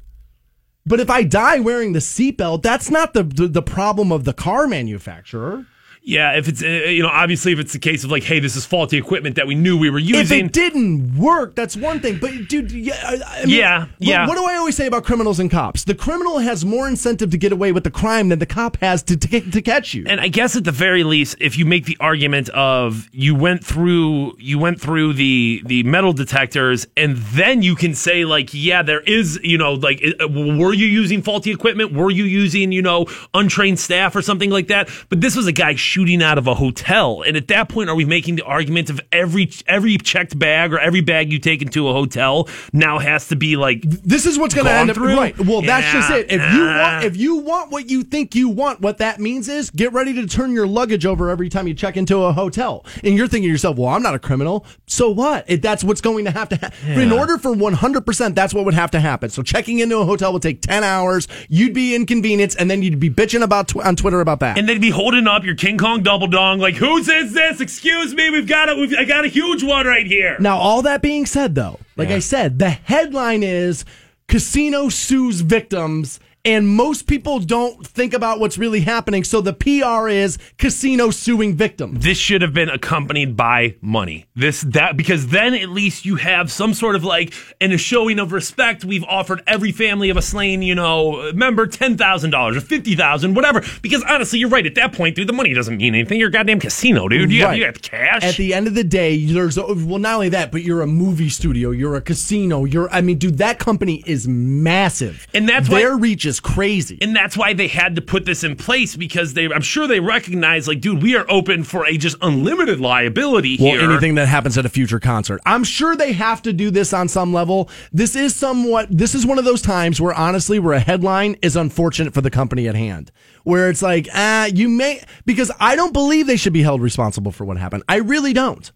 but 0.86 1.00
if 1.00 1.10
I 1.10 1.24
die 1.24 1.60
wearing 1.60 1.94
the 1.94 2.00
seatbelt, 2.00 2.62
that's 2.62 2.90
not 2.90 3.14
the, 3.14 3.24
the 3.24 3.48
the 3.48 3.62
problem 3.62 4.12
of 4.12 4.24
the 4.24 4.34
car 4.34 4.68
manufacturer. 4.68 5.66
Yeah, 6.08 6.38
if 6.38 6.48
it's 6.48 6.62
uh, 6.62 6.68
you 6.68 7.02
know 7.02 7.10
obviously 7.10 7.52
if 7.52 7.58
it's 7.58 7.74
the 7.74 7.80
case 7.80 8.04
of 8.04 8.12
like, 8.12 8.22
hey, 8.24 8.40
this 8.40 8.56
is 8.56 8.64
faulty 8.64 8.96
equipment 8.96 9.36
that 9.38 9.48
we 9.48 9.56
knew 9.56 9.76
we 9.76 9.90
were 9.90 9.98
using. 9.98 10.22
If 10.40 10.46
it 10.46 10.52
didn't 10.54 11.18
work, 11.18 11.56
that's 11.56 11.76
one 11.76 12.00
thing. 12.00 12.20
But 12.20 12.48
dude, 12.48 12.72
yeah, 12.72 12.94
I, 13.04 13.40
mean, 13.46 13.50
Yeah, 13.56 13.80
what- 13.80 13.90
yeah. 14.00 14.28
What 14.28 14.38
do 14.38 14.46
I 14.46 14.56
always 14.56 14.76
say 14.76 14.86
about 14.86 15.04
criminals 15.04 15.40
and 15.40 15.50
cops? 15.50 15.84
The 15.84 15.96
criminal 15.96 16.38
has 16.38 16.64
more 16.64 16.88
incentive 16.88 17.32
to 17.32 17.38
get 17.38 17.52
away 17.52 17.72
with 17.72 17.84
the 17.84 17.90
crime 17.92 18.30
than 18.30 18.38
the 18.38 18.46
cop 18.46 18.78
has 18.82 19.02
to 19.04 19.18
to, 19.18 19.42
to 19.52 19.62
catch 19.64 19.96
you. 19.96 20.06
And 20.08 20.22
I 20.22 20.28
guess 20.28 20.56
at 20.56 20.64
the 20.64 20.72
very 20.72 21.04
least, 21.04 21.38
if 21.40 21.58
you 21.58 21.66
make 21.66 21.86
the 21.86 21.98
argument 22.00 22.50
of 22.50 23.10
you 23.12 23.34
went 23.34 23.64
through 23.66 24.36
you 24.38 24.60
went 24.60 24.80
through 24.80 25.14
the 25.14 25.64
the 25.66 25.82
metal 25.84 26.14
detectors, 26.14 26.86
and 26.96 27.18
then 27.18 27.64
you 27.64 27.76
can 27.76 27.96
say 27.96 28.26
like, 28.26 28.54
yeah, 28.54 28.84
there 28.84 29.02
is 29.02 29.40
you 29.44 29.58
know 29.58 29.74
like, 29.74 30.04
uh, 30.22 30.28
were 30.28 30.74
you 30.74 30.86
using 30.86 31.24
faulty 31.24 31.50
equipment? 31.50 31.94
Were 31.94 32.12
you 32.12 32.26
using 32.26 32.72
you 32.72 32.84
know 32.84 33.08
untrained 33.34 33.80
staff 33.80 34.16
or 34.16 34.22
something 34.22 34.52
like 34.52 34.68
that? 34.68 34.88
But 35.10 35.22
this 35.22 35.36
was 35.36 35.48
a 35.48 35.52
guy 35.52 35.74
shooting 35.96 36.22
out 36.22 36.38
of 36.38 36.46
a 36.46 36.54
hotel, 36.54 37.24
and 37.26 37.38
at 37.38 37.48
that 37.48 37.70
point, 37.70 37.90
are 37.90 37.96
we 37.96 38.04
making 38.04 38.36
the 38.36 38.44
argument 38.44 38.90
of 38.90 39.00
every 39.14 39.50
every 39.66 39.98
checked 39.98 40.38
bag 40.38 40.74
or 40.74 40.78
every 40.80 41.00
bag 41.00 41.32
you 41.32 41.40
take 41.40 41.62
into 41.62 41.88
a 41.88 41.94
hotel 41.94 42.50
now 42.74 43.00
has 43.00 43.30
to 43.30 43.36
be 43.38 43.56
like 43.56 43.82
This 43.82 44.26
is 44.26 44.38
what's 44.38 44.54
going 44.54 44.68
to 44.68 44.74
end 44.74 44.90
up 44.90 44.98
through? 44.98 45.16
right. 45.16 45.40
Well, 45.40 45.62
that's 45.62 45.90
just 45.94 46.12
it. 46.12 46.26
If 46.30 46.42
you 46.54 46.66
want, 46.66 47.06
if 47.06 47.16
you 47.16 47.36
want 47.38 47.72
what 47.72 47.90
you 47.90 48.04
think 48.04 48.36
you 48.36 48.50
want, 48.50 48.82
what 48.82 48.98
that 48.98 49.22
means 49.22 49.48
is 49.48 49.70
get 49.70 49.94
ready 49.94 50.14
to 50.16 50.28
turn 50.28 50.52
your 50.52 50.68
luggage 50.68 51.06
over 51.06 51.30
every 51.30 51.48
time 51.48 51.66
you 51.66 51.74
check 51.74 51.96
into 51.96 52.18
a 52.24 52.34
hotel. 52.34 52.86
And 53.02 53.16
you're 53.16 53.30
thinking 53.30 53.48
to 53.48 53.52
yourself, 53.54 53.78
"Well, 53.78 53.88
I'm 53.90 54.02
not 54.04 54.16
a 54.16 54.20
criminal, 54.20 54.66
so 54.88 55.10
what?" 55.10 55.46
It, 55.48 55.62
that's 55.62 55.82
what's 55.82 56.02
going 56.02 56.26
to 56.26 56.32
have 56.32 56.50
to 56.50 56.58
happen. 56.58 57.00
In 57.00 57.14
order 57.14 57.38
for 57.38 57.54
100, 57.54 58.06
percent 58.06 58.36
that's 58.36 58.54
what 58.54 58.66
would 58.66 58.74
have 58.74 58.92
to 58.92 59.00
happen. 59.00 59.30
So 59.30 59.44
checking 59.44 59.80
into 59.80 59.98
a 60.00 60.04
hotel 60.06 60.34
would 60.34 60.42
take 60.42 60.62
10 60.62 60.84
hours. 60.84 61.30
You'd 61.48 61.74
be 61.74 61.96
inconvenienced, 61.96 62.58
and 62.60 62.70
then 62.70 62.84
you'd 62.84 63.00
be 63.00 63.10
bitching 63.10 63.44
about 63.44 63.70
tw- 63.70 63.78
on 63.78 63.96
Twitter 63.96 64.20
about 64.20 64.42
that. 64.42 64.58
And 64.58 64.68
they'd 64.68 64.82
be 64.82 64.90
holding 64.90 65.26
up 65.28 65.46
your 65.46 65.56
King 65.56 65.78
Kong 65.86 66.02
double 66.02 66.26
dong, 66.26 66.58
like, 66.58 66.74
whose 66.74 67.08
is 67.08 67.34
this? 67.34 67.62
Excuse 67.62 68.16
me, 68.16 68.32
we've 68.32 68.48
got 68.48 68.70
it. 68.70 68.76
We've, 68.76 68.98
I 68.98 69.04
got 69.04 69.24
a 69.24 69.28
huge 69.28 69.64
one 69.64 69.86
right 69.86 70.08
here. 70.08 70.36
Now, 70.40 70.58
all 70.58 70.82
that 70.82 71.04
being 71.04 71.28
said, 71.28 71.54
though, 71.54 71.80
like 71.96 72.10
I 72.10 72.18
said, 72.18 72.58
the 72.58 72.72
headline 72.72 73.44
is 73.44 73.86
Casino 74.28 74.90
sues 74.90 75.42
victims, 75.42 76.20
and 76.46 76.68
most 76.68 77.08
people 77.08 77.40
don't 77.40 77.86
think 77.86 78.14
about 78.14 78.40
what's 78.40 78.58
really 78.58 78.82
happening. 78.82 79.24
So 79.24 79.42
the 79.42 79.54
PR 79.54 80.08
is 80.08 80.38
Casino 80.58 81.10
suing 81.10 81.56
victims. 81.56 82.04
This 82.04 82.18
should 82.18 82.42
have 82.42 82.54
been 82.54 82.70
accompanied 82.70 83.36
by 83.36 83.76
money. 83.82 84.26
This 84.36 84.62
that 84.62 84.96
because 84.98 85.28
then 85.28 85.54
at 85.56 85.70
least 85.70 86.06
you 86.06 86.16
have 86.18 86.52
some 86.52 86.74
sort 86.74 86.96
of 86.96 87.04
like 87.04 87.34
in 87.60 87.72
a 87.72 87.78
showing 87.78 88.20
of 88.20 88.32
respect. 88.32 88.86
We've 88.86 89.04
offered 89.06 89.42
every 89.48 89.72
family 89.72 90.10
of 90.10 90.18
a 90.18 90.22
slain, 90.22 90.62
you 90.62 90.76
know, 90.76 91.32
member 91.34 91.68
ten 91.68 91.98
thousand 91.98 92.30
dollars 92.32 92.58
or 92.58 92.62
fifty 92.62 92.96
thousand, 92.96 93.34
whatever. 93.34 93.64
Because 93.82 94.04
honestly, 94.08 94.40
you're 94.40 94.50
right. 94.50 94.66
At 94.66 94.76
that 94.76 94.94
point, 94.94 95.16
dude, 95.16 95.28
the 95.28 95.34
money 95.34 95.54
doesn't 95.54 95.78
mean 95.78 95.96
anything. 95.96 96.20
You're 96.20 96.30
a 96.30 96.32
goddamn 96.32 96.60
casino, 96.60 97.08
dude. 97.08 97.32
You, 97.32 97.42
got, 97.42 97.48
Right. 97.50 97.60
you 97.60 97.66
got 97.66 97.82
cash. 97.82 98.24
At 98.24 98.36
the 98.36 98.54
end 98.54 98.68
of 98.68 98.76
the 98.76 98.84
day, 98.84 99.26
there's 99.26 99.58
well, 99.58 99.76
not 100.00 100.16
only 100.16 100.30
that, 100.30 100.52
but 100.52 100.62
you're 100.64 100.82
a 100.82 100.88
movie 100.88 101.30
studio, 101.30 101.72
you're 101.72 101.96
a 101.96 102.02
casino, 102.02 102.66
you're. 102.66 102.90
I 102.92 103.02
mean, 103.02 103.18
dude, 103.18 103.40
that 103.40 103.60
company 103.60 104.04
is 104.06 104.28
massive, 104.28 105.28
And 105.34 105.48
that's 105.50 105.70
why- 105.70 105.80
their 105.80 105.98
reach 105.98 106.26
is 106.26 106.35
crazy. 106.40 106.98
And 107.02 107.16
that's 107.16 107.36
why 107.38 107.54
they 107.54 107.68
had 107.68 107.96
to 107.96 108.02
put 108.02 108.26
this 108.26 108.44
in 108.44 108.56
place 108.56 108.96
because 108.96 109.34
they, 109.34 109.46
I'm 109.46 109.62
sure 109.62 109.88
they 109.88 110.00
recognize, 110.00 110.68
like, 110.68 110.82
dude, 110.82 111.02
we 111.02 111.16
are 111.16 111.26
open 111.30 111.64
for 111.64 111.86
a 111.86 111.98
just 111.98 112.18
unlimited 112.22 112.80
liability 112.80 113.58
Well, 113.60 113.74
here. 113.74 113.90
anything 113.90 114.16
that 114.16 114.28
happens 114.28 114.58
at 114.58 114.66
a 114.66 114.70
future 114.70 115.00
concert. 115.00 115.42
I'm 115.46 115.64
sure 115.64 115.96
they 115.96 116.14
have 116.14 116.42
to 116.44 116.54
do 116.54 116.72
this 116.72 116.94
on 116.94 117.08
some 117.08 117.34
level. 117.34 117.70
This 117.92 118.16
is 118.16 118.36
somewhat, 118.36 118.88
this 118.90 119.16
is 119.16 119.26
one 119.26 119.40
of 119.40 119.46
those 119.46 119.62
times 119.62 120.00
where 120.02 120.14
honestly, 120.14 120.60
where 120.60 120.74
a 120.74 120.80
headline 120.80 121.36
is 121.42 121.56
unfortunate 121.56 122.14
for 122.14 122.22
the 122.22 122.32
company 122.32 122.68
at 122.68 122.76
hand. 122.76 123.12
Where 123.44 123.70
it's 123.70 123.82
like, 123.82 124.08
ah, 124.14 124.46
you 124.46 124.70
may, 124.70 125.02
because 125.26 125.52
I 125.60 125.76
don't 125.76 125.94
believe 125.94 126.26
they 126.28 126.38
should 126.38 126.54
be 126.54 126.64
held 126.64 126.82
responsible 126.82 127.32
for 127.32 127.46
what 127.46 127.58
happened. 127.58 127.84
I 127.88 127.98
really 127.98 128.34
don't. 128.34 128.72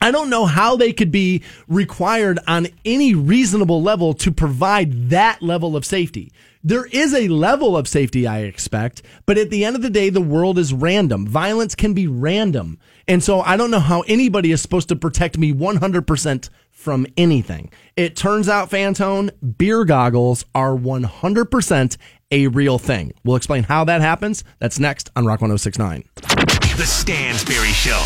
I 0.00 0.10
don't 0.10 0.30
know 0.30 0.46
how 0.46 0.74
they 0.76 0.92
could 0.92 1.12
be 1.12 1.42
required 1.68 2.40
on 2.48 2.66
any 2.84 3.14
reasonable 3.14 3.82
level 3.82 4.14
to 4.14 4.32
provide 4.32 5.10
that 5.10 5.42
level 5.42 5.76
of 5.76 5.84
safety. 5.84 6.32
There 6.64 6.86
is 6.86 7.12
a 7.12 7.26
level 7.26 7.76
of 7.76 7.88
safety 7.88 8.24
I 8.24 8.40
expect, 8.40 9.02
but 9.26 9.36
at 9.36 9.50
the 9.50 9.64
end 9.64 9.74
of 9.74 9.82
the 9.82 9.90
day, 9.90 10.10
the 10.10 10.20
world 10.20 10.58
is 10.58 10.72
random. 10.72 11.26
Violence 11.26 11.74
can 11.74 11.92
be 11.92 12.06
random. 12.06 12.78
And 13.08 13.20
so 13.22 13.40
I 13.40 13.56
don't 13.56 13.72
know 13.72 13.80
how 13.80 14.02
anybody 14.02 14.52
is 14.52 14.62
supposed 14.62 14.88
to 14.90 14.96
protect 14.96 15.36
me 15.36 15.52
100% 15.52 16.50
from 16.70 17.06
anything. 17.16 17.72
It 17.96 18.14
turns 18.14 18.48
out, 18.48 18.70
Fantone, 18.70 19.30
beer 19.58 19.84
goggles 19.84 20.44
are 20.54 20.76
100% 20.76 21.96
a 22.30 22.46
real 22.46 22.78
thing. 22.78 23.12
We'll 23.24 23.36
explain 23.36 23.64
how 23.64 23.82
that 23.84 24.00
happens. 24.00 24.44
That's 24.60 24.78
next 24.78 25.10
on 25.16 25.26
Rock 25.26 25.40
1069. 25.40 26.04
The 26.14 26.86
Stansbury 26.86 27.72
Show. 27.72 28.02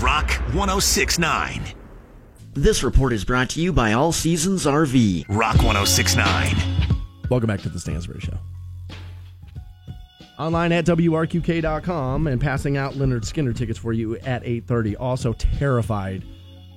Rock 0.00 0.30
1069. 0.54 1.74
This 2.54 2.84
report 2.84 3.12
is 3.12 3.24
brought 3.24 3.50
to 3.50 3.60
you 3.60 3.72
by 3.72 3.92
All 3.92 4.12
Seasons 4.12 4.66
RV. 4.66 5.24
Rock 5.28 5.56
1069. 5.56 6.91
Welcome 7.32 7.46
back 7.48 7.62
to 7.62 7.70
the 7.70 7.80
Stansbury 7.80 8.20
Show. 8.20 8.36
Online 10.38 10.70
at 10.72 10.84
WRQK.com 10.84 12.26
and 12.26 12.38
passing 12.38 12.76
out 12.76 12.92
Lynyrd 12.92 13.22
Skynyrd 13.22 13.56
tickets 13.56 13.78
for 13.78 13.94
you 13.94 14.16
at 14.18 14.44
8.30. 14.44 14.96
Also 15.00 15.32
terrified 15.32 16.24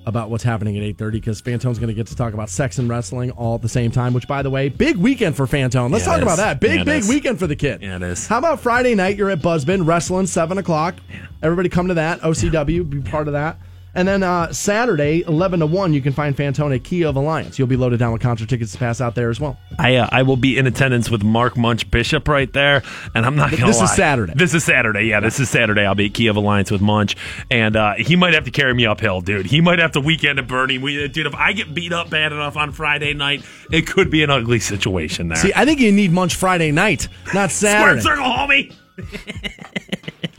about 0.06 0.30
what's 0.30 0.42
happening 0.44 0.78
at 0.78 0.96
8.30 0.96 1.12
because 1.12 1.42
Fantone's 1.42 1.78
going 1.78 1.88
to 1.88 1.94
get 1.94 2.06
to 2.06 2.16
talk 2.16 2.32
about 2.32 2.48
sex 2.48 2.78
and 2.78 2.88
wrestling 2.88 3.32
all 3.32 3.56
at 3.56 3.60
the 3.60 3.68
same 3.68 3.90
time, 3.90 4.14
which, 4.14 4.26
by 4.26 4.40
the 4.40 4.48
way, 4.48 4.70
big 4.70 4.96
weekend 4.96 5.36
for 5.36 5.46
Fantone. 5.46 5.92
Let's 5.92 6.06
Yeah, 6.06 6.12
talk 6.14 6.22
about 6.22 6.38
that. 6.38 6.58
Big, 6.58 6.78
Yeah, 6.78 6.84
big 6.84 7.02
is. 7.02 7.08
weekend 7.10 7.38
for 7.38 7.46
the 7.46 7.56
kid. 7.56 7.82
Yeah, 7.82 7.96
it 7.96 8.02
is. 8.02 8.26
How 8.26 8.38
about 8.38 8.60
Friday 8.60 8.94
night? 8.94 9.18
You're 9.18 9.28
at 9.28 9.40
Buzzbin, 9.40 9.86
wrestling, 9.86 10.26
7 10.26 10.56
o'clock. 10.56 10.94
Everybody 11.42 11.68
come 11.68 11.88
to 11.88 11.94
that. 11.94 12.20
OCW, 12.22 12.88
be 12.88 13.02
part 13.02 13.26
of 13.28 13.34
that. 13.34 13.58
And 13.96 14.06
then 14.06 14.22
uh, 14.22 14.52
Saturday, 14.52 15.24
11 15.26 15.60
to 15.60 15.66
1, 15.66 15.94
you 15.94 16.02
can 16.02 16.12
find 16.12 16.36
Fantone 16.36 16.74
at 16.76 16.84
Kia 16.84 17.08
of 17.08 17.16
Alliance. 17.16 17.58
You'll 17.58 17.66
be 17.66 17.78
loaded 17.78 17.98
down 17.98 18.12
with 18.12 18.20
concert 18.20 18.46
tickets 18.46 18.72
to 18.72 18.78
pass 18.78 19.00
out 19.00 19.14
there 19.14 19.30
as 19.30 19.40
well. 19.40 19.58
I 19.78 19.96
uh, 19.96 20.08
I 20.12 20.22
will 20.22 20.36
be 20.36 20.58
in 20.58 20.66
attendance 20.66 21.08
with 21.10 21.22
Mark 21.24 21.56
Munch 21.56 21.90
Bishop 21.90 22.28
right 22.28 22.52
there, 22.52 22.82
and 23.14 23.24
I'm 23.24 23.36
not 23.36 23.52
gonna 23.52 23.66
This 23.66 23.80
is. 23.80 23.90
Saturday. 23.96 24.34
This 24.36 24.52
is 24.52 24.64
Saturday. 24.64 25.04
Yeah, 25.04 25.20
this 25.20 25.40
is 25.40 25.48
Saturday. 25.48 25.86
I'll 25.86 25.94
be 25.94 26.06
at 26.06 26.20
of 26.28 26.36
Alliance 26.36 26.70
with 26.70 26.82
Munch, 26.82 27.16
and 27.50 27.74
uh, 27.74 27.94
he 27.94 28.16
might 28.16 28.34
have 28.34 28.44
to 28.44 28.50
carry 28.50 28.74
me 28.74 28.84
uphill, 28.84 29.22
dude. 29.22 29.46
He 29.46 29.62
might 29.62 29.78
have 29.78 29.92
to 29.92 30.00
weekend 30.00 30.38
at 30.38 30.46
Bernie. 30.46 30.76
We, 30.76 31.08
dude, 31.08 31.26
if 31.26 31.34
I 31.34 31.54
get 31.54 31.72
beat 31.74 31.94
up 31.94 32.10
bad 32.10 32.32
enough 32.32 32.58
on 32.58 32.72
Friday 32.72 33.14
night, 33.14 33.44
it 33.72 33.86
could 33.86 34.10
be 34.10 34.22
an 34.22 34.28
ugly 34.28 34.60
situation 34.60 35.28
there. 35.28 35.38
See, 35.38 35.52
I 35.56 35.64
think 35.64 35.80
you 35.80 35.90
need 35.90 36.12
Munch 36.12 36.34
Friday 36.34 36.70
night, 36.70 37.08
not 37.32 37.50
Saturday. 37.50 38.02
Square 38.02 38.16
circle, 38.16 38.30
homie, 38.30 38.74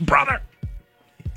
brother. 0.00 0.42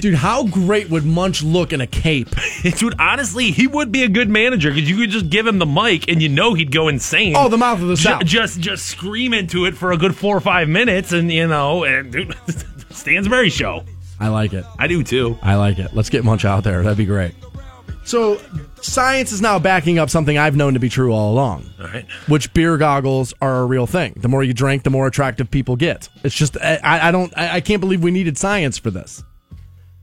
Dude, 0.01 0.15
how 0.15 0.47
great 0.47 0.89
would 0.89 1.05
Munch 1.05 1.43
look 1.43 1.71
in 1.73 1.79
a 1.79 1.85
cape? 1.85 2.27
Dude, 2.63 2.95
honestly, 2.99 3.51
he 3.51 3.67
would 3.67 3.91
be 3.91 4.01
a 4.01 4.09
good 4.09 4.29
manager 4.29 4.71
because 4.73 4.89
you 4.89 4.97
could 4.97 5.11
just 5.11 5.29
give 5.29 5.45
him 5.45 5.59
the 5.59 5.65
mic 5.67 6.09
and 6.09 6.21
you 6.23 6.27
know 6.27 6.55
he'd 6.55 6.71
go 6.71 6.87
insane. 6.87 7.35
Oh, 7.37 7.49
the 7.49 7.57
mouth 7.57 7.79
of 7.81 7.87
the 7.87 7.95
South. 7.95 8.25
Just, 8.25 8.59
just 8.59 8.87
scream 8.87 9.31
into 9.31 9.65
it 9.65 9.77
for 9.77 9.91
a 9.91 9.97
good 9.97 10.15
four 10.15 10.35
or 10.35 10.39
five 10.41 10.67
minutes, 10.67 11.11
and 11.11 11.31
you 11.31 11.47
know, 11.47 11.83
and 11.83 12.11
dude, 12.11 12.35
Stansbury 12.89 13.51
show. 13.51 13.85
I 14.19 14.29
like 14.29 14.53
it. 14.53 14.65
I 14.79 14.87
do 14.87 15.03
too. 15.03 15.37
I 15.41 15.55
like 15.55 15.77
it. 15.77 15.93
Let's 15.93 16.09
get 16.09 16.23
Munch 16.23 16.45
out 16.45 16.63
there. 16.63 16.81
That'd 16.81 16.97
be 16.97 17.05
great. 17.05 17.35
So, 18.03 18.41
science 18.81 19.31
is 19.31 19.41
now 19.41 19.59
backing 19.59 19.99
up 19.99 20.09
something 20.09 20.35
I've 20.35 20.55
known 20.55 20.73
to 20.73 20.79
be 20.79 20.89
true 20.89 21.13
all 21.13 21.31
along, 21.31 21.69
All 21.79 21.85
right. 21.85 22.05
which 22.27 22.51
beer 22.55 22.77
goggles 22.77 23.35
are 23.39 23.61
a 23.61 23.65
real 23.67 23.85
thing. 23.85 24.13
The 24.17 24.27
more 24.27 24.43
you 24.43 24.55
drink, 24.55 24.81
the 24.81 24.89
more 24.89 25.05
attractive 25.05 25.51
people 25.51 25.75
get. 25.75 26.09
It's 26.23 26.33
just 26.33 26.57
I, 26.57 26.79
I 26.83 27.11
don't 27.11 27.31
I, 27.37 27.57
I 27.57 27.61
can't 27.61 27.79
believe 27.79 28.01
we 28.01 28.09
needed 28.09 28.39
science 28.39 28.79
for 28.79 28.89
this. 28.89 29.23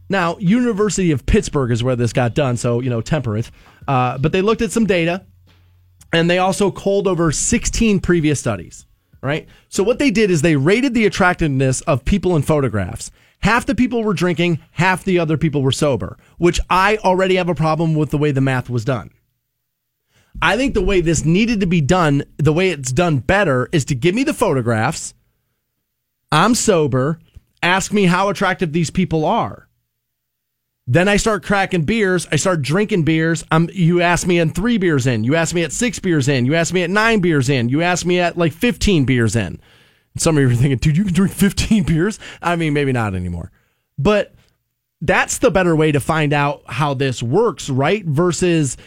Now, 0.08 0.38
University 0.38 1.10
of 1.10 1.26
Pittsburgh 1.26 1.70
is 1.70 1.82
where 1.82 1.96
this 1.96 2.12
got 2.12 2.34
done, 2.34 2.56
so 2.56 2.80
you 2.80 2.90
know, 2.90 3.00
temper 3.00 3.36
it. 3.36 3.50
Uh, 3.86 4.18
but 4.18 4.32
they 4.32 4.42
looked 4.42 4.62
at 4.62 4.72
some 4.72 4.86
data, 4.86 5.24
and 6.12 6.30
they 6.30 6.38
also 6.38 6.70
culled 6.70 7.06
over 7.06 7.32
16 7.32 8.00
previous 8.00 8.40
studies. 8.40 8.86
Right. 9.20 9.48
So 9.68 9.82
what 9.82 9.98
they 9.98 10.12
did 10.12 10.30
is 10.30 10.42
they 10.42 10.54
rated 10.54 10.94
the 10.94 11.04
attractiveness 11.04 11.80
of 11.82 12.04
people 12.04 12.36
in 12.36 12.42
photographs. 12.42 13.10
Half 13.40 13.66
the 13.66 13.74
people 13.74 14.04
were 14.04 14.14
drinking, 14.14 14.60
half 14.72 15.04
the 15.04 15.18
other 15.18 15.36
people 15.36 15.62
were 15.62 15.72
sober, 15.72 16.16
which 16.38 16.60
I 16.70 16.98
already 16.98 17.34
have 17.34 17.48
a 17.48 17.54
problem 17.54 17.94
with 17.94 18.10
the 18.10 18.18
way 18.18 18.30
the 18.30 18.40
math 18.40 18.70
was 18.70 18.84
done. 18.84 19.10
I 20.40 20.56
think 20.56 20.74
the 20.74 20.82
way 20.82 21.00
this 21.00 21.24
needed 21.24 21.60
to 21.60 21.66
be 21.66 21.80
done, 21.80 22.24
the 22.36 22.52
way 22.52 22.70
it's 22.70 22.92
done 22.92 23.18
better, 23.18 23.68
is 23.72 23.84
to 23.86 23.96
give 23.96 24.14
me 24.14 24.22
the 24.22 24.34
photographs 24.34 25.14
I'm 26.30 26.54
sober. 26.54 27.18
Ask 27.62 27.92
me 27.92 28.04
how 28.04 28.28
attractive 28.28 28.72
these 28.72 28.90
people 28.90 29.24
are. 29.24 29.67
Then 30.90 31.06
I 31.06 31.18
start 31.18 31.44
cracking 31.44 31.82
beers. 31.82 32.26
I 32.32 32.36
start 32.36 32.62
drinking 32.62 33.02
beers. 33.02 33.44
Um, 33.50 33.68
you 33.74 34.00
ask 34.00 34.26
me 34.26 34.40
at 34.40 34.54
three 34.54 34.78
beers 34.78 35.06
in. 35.06 35.22
You 35.22 35.34
ask 35.34 35.54
me 35.54 35.62
at 35.62 35.70
six 35.70 35.98
beers 35.98 36.28
in. 36.28 36.46
You 36.46 36.54
ask 36.54 36.72
me 36.72 36.82
at 36.82 36.88
nine 36.88 37.20
beers 37.20 37.50
in. 37.50 37.68
You 37.68 37.82
ask 37.82 38.06
me 38.06 38.20
at 38.20 38.38
like 38.38 38.54
15 38.54 39.04
beers 39.04 39.36
in. 39.36 39.60
Some 40.16 40.38
of 40.38 40.42
you 40.42 40.48
are 40.48 40.54
thinking, 40.54 40.78
dude, 40.78 40.96
you 40.96 41.04
can 41.04 41.12
drink 41.12 41.32
15 41.34 41.82
beers? 41.82 42.18
I 42.40 42.56
mean, 42.56 42.72
maybe 42.72 42.92
not 42.92 43.14
anymore. 43.14 43.52
But 43.98 44.34
that's 45.02 45.38
the 45.38 45.50
better 45.50 45.76
way 45.76 45.92
to 45.92 46.00
find 46.00 46.32
out 46.32 46.62
how 46.66 46.94
this 46.94 47.22
works, 47.22 47.68
right? 47.68 48.02
Versus 48.06 48.78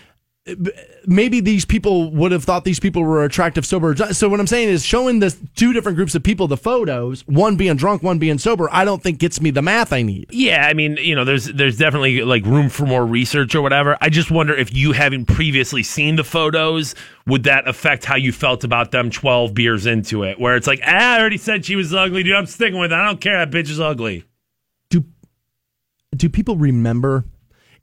maybe 1.06 1.40
these 1.40 1.66
people 1.66 2.10
would 2.12 2.32
have 2.32 2.44
thought 2.44 2.64
these 2.64 2.80
people 2.80 3.04
were 3.04 3.24
attractive 3.24 3.64
sober 3.64 3.96
so 3.96 4.28
what 4.28 4.40
i'm 4.40 4.48
saying 4.48 4.70
is 4.70 4.84
showing 4.84 5.20
the 5.20 5.30
two 5.56 5.72
different 5.72 5.96
groups 5.96 6.16
of 6.16 6.24
people 6.24 6.48
the 6.48 6.58
photos 6.58 7.22
one 7.28 7.56
being 7.56 7.76
drunk 7.76 8.02
one 8.02 8.18
being 8.18 8.40
sober 8.40 8.68
i 8.72 8.84
don't 8.84 9.04
think 9.04 9.20
gets 9.20 9.40
me 9.40 9.52
the 9.52 9.62
math 9.62 9.94
i 9.94 10.02
need 10.02 10.26
Yeah, 10.32 10.66
I 10.66 10.74
mean, 10.74 10.98
you 10.98 11.14
know, 11.14 11.24
there's 11.26 11.46
there's 11.46 11.78
definitely 11.78 12.24
like 12.24 12.44
room 12.46 12.70
for 12.70 12.86
more 12.88 13.06
research 13.06 13.54
or 13.54 13.62
whatever. 13.62 13.98
I 14.02 14.10
just 14.10 14.32
wonder 14.32 14.56
if 14.56 14.74
you 14.74 14.94
having 14.94 15.26
previously 15.26 15.84
seen 15.84 16.16
the 16.16 16.24
photos, 16.24 16.96
would 17.28 17.44
that 17.44 17.68
affect 17.68 18.06
how 18.06 18.16
you 18.16 18.32
felt 18.32 18.64
about 18.64 18.92
them 18.92 19.12
12 19.12 19.54
beers 19.54 19.86
into 19.86 20.24
it? 20.24 20.40
Where 20.40 20.56
it's 20.56 20.68
like, 20.68 20.82
ah, 20.84 21.16
I 21.16 21.20
already 21.20 21.38
said 21.38 21.66
she 21.66 21.76
was 21.76 21.94
ugly, 21.94 22.24
dude. 22.24 22.36
I'm 22.36 22.46
sticking 22.48 22.80
with 22.80 22.92
it. 22.92 22.96
I 22.96 23.06
don't 23.06 23.22
care. 23.22 23.38
That 23.46 23.52
bitch 23.52 23.70
is 23.70 23.80
ugly. 23.80 24.24
do 24.90 25.04
do 26.16 26.30
people 26.30 26.56
remember 26.56 27.26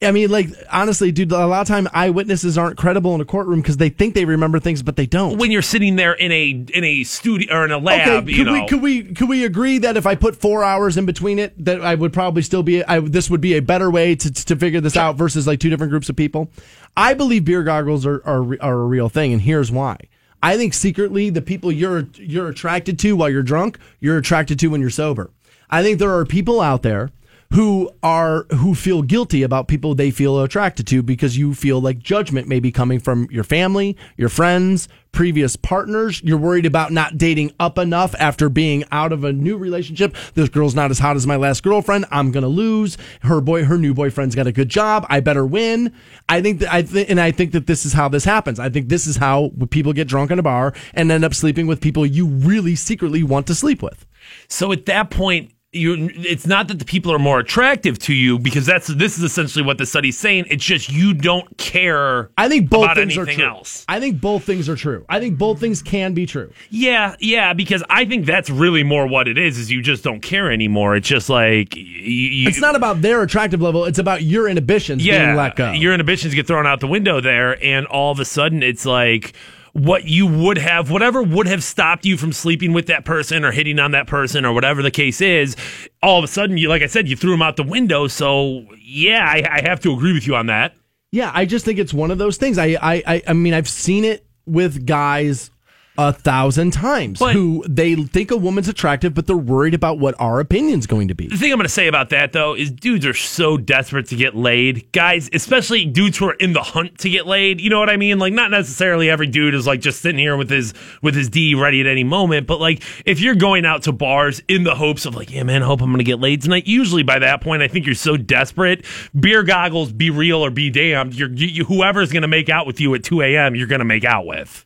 I 0.01 0.12
mean, 0.12 0.30
like 0.30 0.49
honestly, 0.70 1.11
dude. 1.11 1.32
A 1.32 1.46
lot 1.46 1.62
of 1.62 1.66
time, 1.66 1.88
eyewitnesses 1.92 2.57
aren't 2.57 2.78
credible 2.78 3.16
in 3.16 3.20
a 3.20 3.24
courtroom 3.24 3.61
because 3.61 3.78
they 3.78 3.88
think 3.88 4.14
they 4.14 4.24
remember 4.24 4.61
things, 4.61 4.80
but 4.80 4.94
they 4.94 5.07
don't. 5.07 5.38
When 5.38 5.51
you're 5.51 5.61
sitting 5.61 5.96
there 5.96 6.12
in 6.12 6.30
a 6.30 6.51
in 6.51 6.84
a 6.84 7.03
studio 7.03 7.53
or 7.53 7.64
in 7.64 7.72
a 7.72 7.78
lab, 7.78 8.24
okay, 8.24 8.30
you 8.30 8.36
could 8.36 8.46
know. 8.46 8.53
we 8.53 8.68
could 8.68 8.82
we 8.82 9.03
could 9.03 9.28
we 9.28 9.44
agree 9.44 9.78
that 9.78 9.96
if 9.96 10.07
I 10.07 10.14
put 10.14 10.36
four 10.36 10.62
hours 10.62 10.96
in 10.96 11.05
between 11.05 11.40
it, 11.40 11.53
that 11.64 11.84
I 11.84 11.96
would 11.96 12.12
probably 12.12 12.42
still 12.42 12.62
be 12.62 12.84
I, 12.84 13.01
this 13.01 13.28
would 13.28 13.40
be 13.40 13.55
a 13.55 13.61
better 13.61 13.90
way 13.90 14.14
to 14.14 14.32
to 14.32 14.55
figure 14.55 14.80
this 14.80 14.96
out 14.96 15.16
versus 15.16 15.49
like 15.49 15.59
two 15.59 15.70
different 15.70 15.90
groups 15.90 16.09
of 16.09 16.14
people. 16.14 16.49
I 16.96 17.14
believe 17.14 17.44
beer 17.44 17.64
goggles 17.64 18.07
are 18.07 18.22
are, 18.24 18.57
are 18.62 18.80
a 18.80 18.86
real 18.86 19.09
thing, 19.09 19.32
and 19.32 19.42
here's 19.42 19.72
why. 19.72 19.99
I 20.40 20.57
think 20.57 20.74
secretly 20.74 21.30
the 21.30 21.42
people 21.42 21.72
you're 21.72 22.07
you're 22.14 22.49
attracted 22.49 23.01
to 23.01 23.16
while 23.16 23.30
you're 23.30 23.42
drunk, 23.42 23.80
you're 23.99 24.18
attracted 24.18 24.61
to 24.61 24.68
when 24.68 24.80
you're 24.80 24.90
sober. 24.90 25.30
I 25.70 25.82
think 25.82 25.99
there 25.99 26.16
are 26.16 26.24
people 26.24 26.61
out 26.61 26.82
there 26.82 27.11
who 27.53 27.90
are 28.03 28.44
who 28.57 28.74
feel 28.74 29.03
guilty 29.03 29.42
about 29.42 29.68
people 29.68 29.94
they 29.94 30.11
feel 30.11 30.40
attracted 30.42 30.86
to 30.86 31.03
because 31.03 31.38
you 31.38 31.55
feel 31.55 31.80
like 31.80 31.99
judgment 31.99 32.46
may 32.46 32.61
be 32.61 32.70
coming 32.70 33.01
from 33.01 33.26
your 33.30 33.44
family, 33.44 33.96
your 34.18 34.28
friends, 34.28 34.86
previous 35.12 35.57
partners. 35.57 36.22
You're 36.22 36.36
worried 36.36 36.66
about 36.66 36.92
not 36.92 37.16
dating 37.16 37.53
up 37.59 37.78
enough 37.78 38.14
after 38.18 38.51
being 38.51 38.84
out 38.92 39.12
of 39.12 39.24
a 39.24 39.32
new 39.32 39.57
relationship. 39.57 40.14
This 40.34 40.51
girl's 40.51 40.74
not 40.74 40.90
as 40.90 40.99
hot 40.99 41.16
as 41.16 41.26
my 41.26 41.36
last 41.36 41.62
girlfriend. 41.62 42.05
I'm 42.11 42.32
gonna 42.32 42.49
lose. 42.49 42.99
Her 43.22 43.40
boy, 43.40 43.64
her 43.64 43.78
new 43.78 43.94
boyfriend's 43.94 44.34
got 44.34 44.46
a 44.46 44.53
good 44.53 44.68
job. 44.68 45.07
I 45.09 45.20
better 45.20 45.46
win. 45.46 45.94
I 46.28 46.42
think 46.42 46.61
that 46.61 46.72
I 46.72 46.82
th- 46.82 47.09
and 47.09 47.18
I 47.18 47.30
think 47.30 47.53
that 47.53 47.66
this 47.66 47.86
is 47.86 47.94
how 47.94 48.09
this 48.09 48.24
happens. 48.26 48.61
I 48.61 48.68
think 48.68 48.90
this 48.90 49.07
is 49.07 49.16
how 49.16 49.53
people 49.70 49.94
get 49.94 50.07
drunk 50.07 50.30
in 50.30 50.38
a 50.38 50.42
bar 50.42 50.74
and 50.92 51.11
end 51.11 51.24
up 51.24 51.32
sleeping 51.32 51.66
with 51.66 51.80
people 51.80 52.05
you 52.05 52.26
really 52.26 52.76
secretly 52.76 53.22
want 53.22 53.46
to 53.46 53.55
sleep 53.55 53.82
with. 53.82 54.05
So 54.49 54.70
at 54.70 54.84
that 54.86 55.11
point, 55.11 55.53
you 55.73 56.11
it's 56.14 56.47
not 56.47 56.69
that 56.69 56.79
the 56.79 56.85
people 56.85 57.12
are 57.12 57.19
more 57.19 57.39
attractive 57.39 57.99
to 57.99 58.14
you 58.14 58.39
because 58.39 58.64
that's 58.64 58.87
this 58.87 59.19
is 59.19 59.25
essentially 59.25 59.62
what 59.62 59.77
the 59.77 59.85
study's 59.85 60.19
saying. 60.19 60.47
It's 60.49 60.64
just 60.64 60.89
you 60.89 61.12
don't 61.12 61.59
care. 61.59 62.31
I 62.39 62.49
think 62.49 62.71
both 62.71 62.85
about 62.85 62.97
things 62.97 63.19
are 63.19 63.27
true. 63.27 63.45
else. 63.45 63.85
I 63.87 64.01
think 64.01 64.19
both 64.19 64.45
things 64.45 64.69
are 64.71 64.77
true. 64.77 65.05
I 65.11 65.21
think 65.21 65.37
both 65.37 65.61
things 65.61 65.83
can 65.83 66.14
be 66.14 66.25
true. 66.25 66.53
Yeah, 66.71 67.16
yeah, 67.21 67.53
because 67.53 67.85
I 67.91 68.07
think 68.07 68.25
that's 68.25 68.49
really 68.49 68.83
more 68.83 69.07
what 69.07 69.29
it 69.29 69.37
is. 69.37 69.59
Is 69.59 69.71
you 69.71 69.83
just 69.83 70.03
don't 70.03 70.21
care 70.21 70.51
anymore. 70.51 70.97
It's 70.97 71.09
just 71.09 71.29
like 71.29 71.77
you, 71.77 72.49
It's 72.49 72.61
not 72.61 72.75
about 72.75 73.03
their 73.03 73.21
attractive 73.23 73.61
level. 73.61 73.85
It's 73.85 73.99
about 73.99 74.23
your 74.23 74.49
inhibitions 74.49 75.05
yeah, 75.05 75.27
being 75.27 75.37
let 75.37 75.57
go. 75.57 75.73
Your 75.73 75.93
inhibitions 75.93 76.35
get 76.35 76.47
thrown 76.47 76.66
out 76.66 76.81
the 76.81 76.87
window 76.87 77.21
there, 77.21 77.62
and 77.62 77.87
all 77.87 78.11
of 78.11 78.21
a 78.21 78.25
sudden 78.25 78.62
it's 78.62 78.87
like 78.87 79.35
what 79.79 80.05
you 80.05 80.26
would 80.26 80.59
have, 80.59 80.91
whatever 80.91 81.22
would 81.22 81.47
have 81.47 81.62
stopped 81.62 82.05
you 82.05 82.16
from 82.16 82.33
sleeping 82.33 82.72
with 82.72 82.87
that 82.87 83.05
person 83.05 83.45
or 83.45 83.53
hitting 83.53 83.79
on 83.79 83.93
that 83.93 84.07
person 84.07 84.45
or 84.45 84.53
whatever 84.53 84.83
the 84.83 84.91
case 84.91 85.20
is. 85.20 85.57
All 86.03 86.18
of 86.18 86.24
a 86.24 86.29
sudden, 86.29 86.59
you, 86.59 86.68
like 86.68 86.83
I 86.83 86.87
said, 86.87 87.09
you 87.09 87.16
threw 87.16 87.31
them 87.31 87.43
out 87.43 87.57
the 87.57 87.62
window. 87.62 88.07
So 88.09 88.66
yeah, 88.81 89.24
I, 89.24 89.43
I 89.51 89.61
have 89.62 89.81
to 89.81 89.93
agree 89.93 90.12
with 90.12 90.26
you 90.26 90.35
on 90.37 90.47
that. 90.47 90.74
yeah, 91.12 91.31
I 91.35 91.47
just 91.47 91.64
think 91.64 91.79
it's 91.79 91.95
one 91.95 92.11
of 92.11 92.18
those 92.18 92.37
things. 92.37 92.59
I, 92.59 92.76
I, 92.83 93.22
I 93.26 93.33
mean, 93.33 93.55
I've 93.55 93.68
seen 93.68 94.05
it 94.05 94.26
with 94.47 94.87
guys 94.87 95.51
a 95.99 96.12
thousand 96.12 96.70
times 96.70 97.18
But- 97.18 97.34
who 97.34 97.64
they 97.68 97.96
think 97.96 98.30
a 98.30 98.36
woman's 98.36 98.68
attractive, 98.68 99.14
but 99.14 99.26
they're 99.26 99.36
worried 99.36 99.74
about 99.74 99.99
what 99.99 100.14
our 100.20 100.38
opinion's 100.38 100.86
going 100.86 101.09
to 101.09 101.14
be. 101.14 101.26
The 101.26 101.36
thing 101.36 101.51
I'm 101.53 101.59
going 101.59 101.64
to 101.66 101.68
say 101.68 101.88
about 101.88 102.11
that, 102.11 102.32
though, 102.32 102.55
is 102.55 102.70
dudes 102.70 103.05
are 103.05 103.14
so 103.14 103.57
desperate 103.57 104.07
to 104.07 104.16
get 104.16 104.36
laid. 104.36 104.90
Guys, 104.92 105.28
especially 105.32 105.84
dudes 105.84 106.16
who 106.16 106.28
are 106.28 106.34
in 106.34 106.53
the 106.53 106.62
hunt 106.62 106.99
to 106.99 107.11
get 107.11 107.26
laid. 107.26 107.61
You 107.61 107.68
know 107.68 107.80
what 107.80 107.90
I 107.90 107.96
mean? 107.96 108.20
Like, 108.20 108.32
not 108.32 108.53
necessarily 108.53 109.11
every 109.11 109.26
dude 109.26 109.55
is 109.55 109.66
like 109.66 109.80
just 109.80 110.01
sitting 110.01 110.20
here 110.20 110.36
with 110.36 110.49
his 110.51 110.72
with 111.03 111.16
his 111.16 111.28
D 111.28 111.57
ready 111.57 111.80
at 111.80 111.86
any 111.88 112.05
moment. 112.05 112.46
But 112.46 112.61
like, 112.61 112.82
if 113.05 113.20
you're 113.20 113.34
going 113.34 113.66
out 113.66 113.82
to 113.82 113.92
bars 113.92 114.40
in 114.46 114.62
the 114.62 114.76
hopes 114.76 115.05
of 115.05 115.16
like, 115.16 115.32
yeah, 115.32 115.42
man, 115.42 115.64
I 115.64 115.66
hope 115.66 115.80
I'm 115.82 115.88
going 115.88 115.99
to 115.99 116.05
get 116.05 116.20
laid 116.20 116.42
tonight. 116.42 116.68
Usually 116.68 117.03
by 117.03 117.18
that 117.18 117.40
point, 117.40 117.62
I 117.62 117.66
think 117.68 117.86
you're 117.86 117.96
so 117.96 118.16
desperate. 118.16 118.84
Beer 119.18 119.42
goggles, 119.42 119.92
be 119.92 120.11
real 120.11 120.44
or 120.44 120.51
be 120.51 120.70
damned. 120.70 121.14
You're 121.16 121.30
you, 121.32 121.64
whoever's 121.64 122.12
going 122.12 122.22
to 122.22 122.28
make 122.28 122.49
out 122.49 122.68
with 122.68 122.80
you 122.80 122.94
at 122.94 123.03
2 123.03 123.20
a.m. 123.22 123.57
You're 123.57 123.66
going 123.66 123.80
to 123.80 123.84
make 123.84 124.05
out 124.05 124.26
with. 124.26 124.64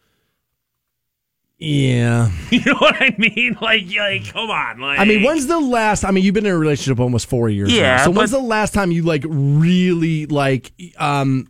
Yeah. 1.63 2.31
You 2.51 2.61
know 2.67 2.75
what 2.79 2.97
I 3.01 3.15
mean? 3.17 3.57
Like, 3.63 3.85
like, 3.97 4.31
come 4.33 4.51
on. 4.51 4.79
Like, 4.81 4.99
I 4.99 5.05
mean, 5.07 5.23
when's 5.23 5.47
the 5.47 5.59
last? 5.59 6.05
I 6.05 6.11
mean, 6.11 6.23
you've 6.23 6.35
been 6.35 6.45
in 6.45 6.53
a 6.53 6.59
relationship 6.59 7.01
almost 7.01 7.27
four 7.29 7.49
years. 7.49 7.71
now. 7.71 7.75
Yeah, 7.75 8.05
So 8.05 8.11
when's 8.11 8.31
the 8.31 8.39
last 8.39 8.75
time 8.75 8.91
you 8.93 9.03
like 9.05 9.25
really 9.29 10.27
like 10.27 10.73
um 10.99 11.49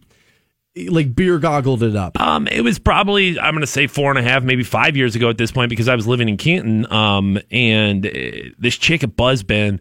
like 0.88 1.14
beer 1.14 1.38
goggled 1.38 1.82
it 1.82 1.96
up? 1.96 2.20
Um, 2.20 2.46
it 2.46 2.60
was 2.62 2.78
probably 2.78 3.38
I'm 3.38 3.52
going 3.54 3.62
to 3.62 3.66
say 3.66 3.86
four 3.88 4.10
and 4.10 4.18
a 4.18 4.22
half, 4.22 4.42
maybe 4.44 4.62
five 4.62 4.96
years 4.96 5.16
ago 5.16 5.28
at 5.28 5.38
this 5.38 5.50
point 5.50 5.70
because 5.70 5.88
I 5.88 5.96
was 5.96 6.06
living 6.06 6.28
in 6.28 6.36
Canton. 6.36 6.90
Um, 6.92 7.38
and 7.50 8.06
uh, 8.06 8.10
this 8.58 8.76
chick 8.76 9.02
at 9.02 9.16
Buzzbin, 9.16 9.80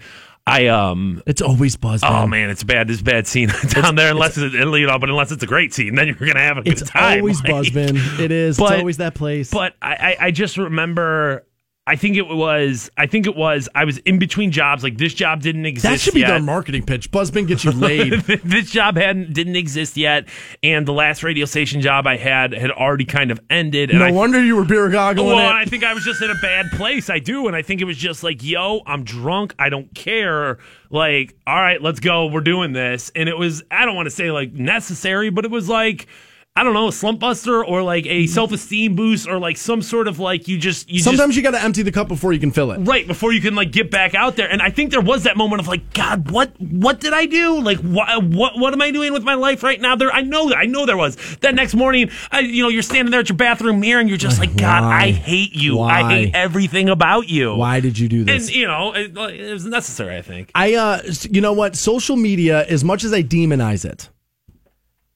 I 0.51 0.67
um. 0.67 1.23
It's 1.25 1.41
always 1.41 1.75
buzz. 1.77 2.01
Oh 2.03 2.27
man, 2.27 2.49
it's 2.49 2.63
bad. 2.63 2.87
This 2.87 3.01
bad 3.01 3.27
scene 3.27 3.49
down 3.69 3.95
there. 3.95 4.11
Unless 4.11 4.37
it's, 4.37 4.53
you 4.53 4.87
know, 4.87 4.99
but 4.99 5.09
unless 5.09 5.31
it's 5.31 5.43
a 5.43 5.47
great 5.47 5.73
scene, 5.73 5.95
then 5.95 6.07
you're 6.07 6.15
gonna 6.15 6.39
have 6.39 6.57
a 6.57 6.61
good 6.63 6.73
It's 6.73 6.89
time. 6.89 7.19
It's 7.19 7.21
always 7.21 7.43
like- 7.43 7.51
Buzzbin. 7.73 8.19
It 8.19 8.31
is. 8.31 8.57
But- 8.57 8.73
it's 8.73 8.79
always 8.79 8.97
that 8.97 9.15
place. 9.15 9.49
But 9.51 9.75
I, 9.81 9.93
I, 10.19 10.25
I 10.27 10.31
just 10.31 10.57
remember. 10.57 11.45
I 11.87 11.95
think 11.95 12.15
it 12.15 12.27
was. 12.27 12.91
I 12.95 13.07
think 13.07 13.25
it 13.25 13.35
was. 13.35 13.67
I 13.73 13.85
was 13.85 13.97
in 13.99 14.19
between 14.19 14.51
jobs. 14.51 14.83
Like 14.83 14.99
this 14.99 15.15
job 15.15 15.41
didn't 15.41 15.65
exist. 15.65 15.91
that 15.91 15.99
should 15.99 16.13
be 16.13 16.19
yet. 16.19 16.27
their 16.27 16.39
marketing 16.39 16.85
pitch. 16.85 17.09
Buzzbin 17.09 17.47
gets 17.47 17.63
you 17.63 17.71
laid. 17.75 18.13
this 18.21 18.69
job 18.69 18.97
hadn't 18.97 19.33
didn't 19.33 19.55
exist 19.55 19.97
yet, 19.97 20.27
and 20.61 20.87
the 20.87 20.93
last 20.93 21.23
radio 21.23 21.45
station 21.45 21.81
job 21.81 22.05
I 22.05 22.17
had 22.17 22.53
had 22.53 22.69
already 22.69 23.05
kind 23.05 23.31
of 23.31 23.39
ended. 23.49 23.89
And 23.89 23.97
no 23.97 24.05
I, 24.05 24.11
wonder 24.11 24.43
you 24.43 24.57
were 24.57 24.63
beer 24.63 24.89
goggling 24.89 25.35
Well. 25.35 25.39
I 25.39 25.65
think 25.65 25.83
I 25.83 25.95
was 25.95 26.03
just 26.03 26.21
in 26.21 26.29
a 26.29 26.35
bad 26.35 26.67
place. 26.73 27.09
I 27.09 27.17
do, 27.17 27.47
and 27.47 27.55
I 27.55 27.63
think 27.63 27.81
it 27.81 27.85
was 27.85 27.97
just 27.97 28.21
like, 28.21 28.43
yo, 28.43 28.81
I'm 28.85 29.03
drunk. 29.03 29.55
I 29.57 29.69
don't 29.69 29.91
care. 29.95 30.59
Like, 30.91 31.35
all 31.47 31.59
right, 31.59 31.81
let's 31.81 31.99
go. 31.99 32.27
We're 32.27 32.41
doing 32.41 32.73
this, 32.73 33.11
and 33.15 33.27
it 33.27 33.37
was. 33.37 33.63
I 33.71 33.85
don't 33.85 33.95
want 33.95 34.05
to 34.05 34.11
say 34.11 34.29
like 34.29 34.53
necessary, 34.53 35.31
but 35.31 35.45
it 35.45 35.51
was 35.51 35.67
like. 35.67 36.07
I 36.53 36.63
don't 36.63 36.73
know, 36.73 36.89
a 36.89 36.91
slump 36.91 37.21
buster 37.21 37.63
or 37.63 37.81
like 37.81 38.05
a 38.05 38.27
self 38.27 38.51
esteem 38.51 38.93
boost 38.93 39.25
or 39.25 39.39
like 39.39 39.55
some 39.55 39.81
sort 39.81 40.09
of 40.09 40.19
like 40.19 40.49
you 40.49 40.57
just 40.57 40.89
you 40.89 40.95
just 40.95 41.05
Sometimes 41.05 41.37
you 41.37 41.41
got 41.41 41.51
to 41.51 41.61
empty 41.63 41.81
the 41.81 41.93
cup 41.93 42.09
before 42.09 42.33
you 42.33 42.39
can 42.41 42.51
fill 42.51 42.71
it. 42.71 42.79
right 42.79 43.07
before 43.07 43.31
you 43.31 43.39
can 43.39 43.55
like 43.55 43.71
get 43.71 43.89
back 43.89 44.13
out 44.15 44.35
there 44.35 44.51
and 44.51 44.61
i 44.61 44.69
think 44.69 44.91
there 44.91 44.99
was 45.01 45.23
that 45.23 45.37
moment 45.37 45.61
of 45.61 45.67
like 45.69 45.93
god 45.93 46.29
what 46.29 46.51
what 46.59 46.99
did 46.99 47.13
i 47.13 47.25
do 47.25 47.59
like 47.61 47.77
what 47.79 48.23
what, 48.25 48.57
what 48.59 48.73
am 48.73 48.81
i 48.81 48.91
doing 48.91 49.13
with 49.13 49.23
my 49.23 49.33
life 49.33 49.63
right 49.63 49.79
now 49.79 49.95
there 49.95 50.11
i 50.11 50.21
know 50.21 50.49
that 50.49 50.57
i 50.57 50.65
know 50.65 50.85
there 50.85 50.97
was 50.97 51.15
that 51.37 51.55
next 51.55 51.73
morning 51.73 52.11
I, 52.31 52.39
you 52.41 52.63
know 52.63 52.69
you're 52.69 52.81
standing 52.81 53.11
there 53.11 53.21
at 53.21 53.29
your 53.29 53.37
bathroom 53.37 53.79
mirror 53.79 54.01
and 54.01 54.09
you're 54.09 54.17
just 54.17 54.39
like 54.39 54.55
god 54.57 54.83
Why? 54.83 55.03
i 55.05 55.11
hate 55.11 55.53
you 55.53 55.77
Why? 55.77 56.01
i 56.01 56.09
hate 56.13 56.35
everything 56.35 56.89
about 56.89 57.29
you 57.29 57.55
Why 57.55 57.79
did 57.79 57.97
you 57.97 58.09
do 58.09 58.25
this? 58.25 58.47
and 58.47 58.55
you 58.55 58.67
know 58.67 58.93
it, 58.93 59.15
it 59.17 59.53
was 59.53 59.65
necessary 59.65 60.17
i 60.17 60.21
think 60.21 60.51
I, 60.53 60.75
uh, 60.75 61.01
you 61.29 61.39
know 61.39 61.53
what? 61.53 61.75
Social 61.77 62.17
media, 62.17 62.65
as 62.65 62.83
much 62.83 63.03
as 63.05 63.13
I 63.13 63.23
demonize 63.23 63.85
it, 63.85 64.09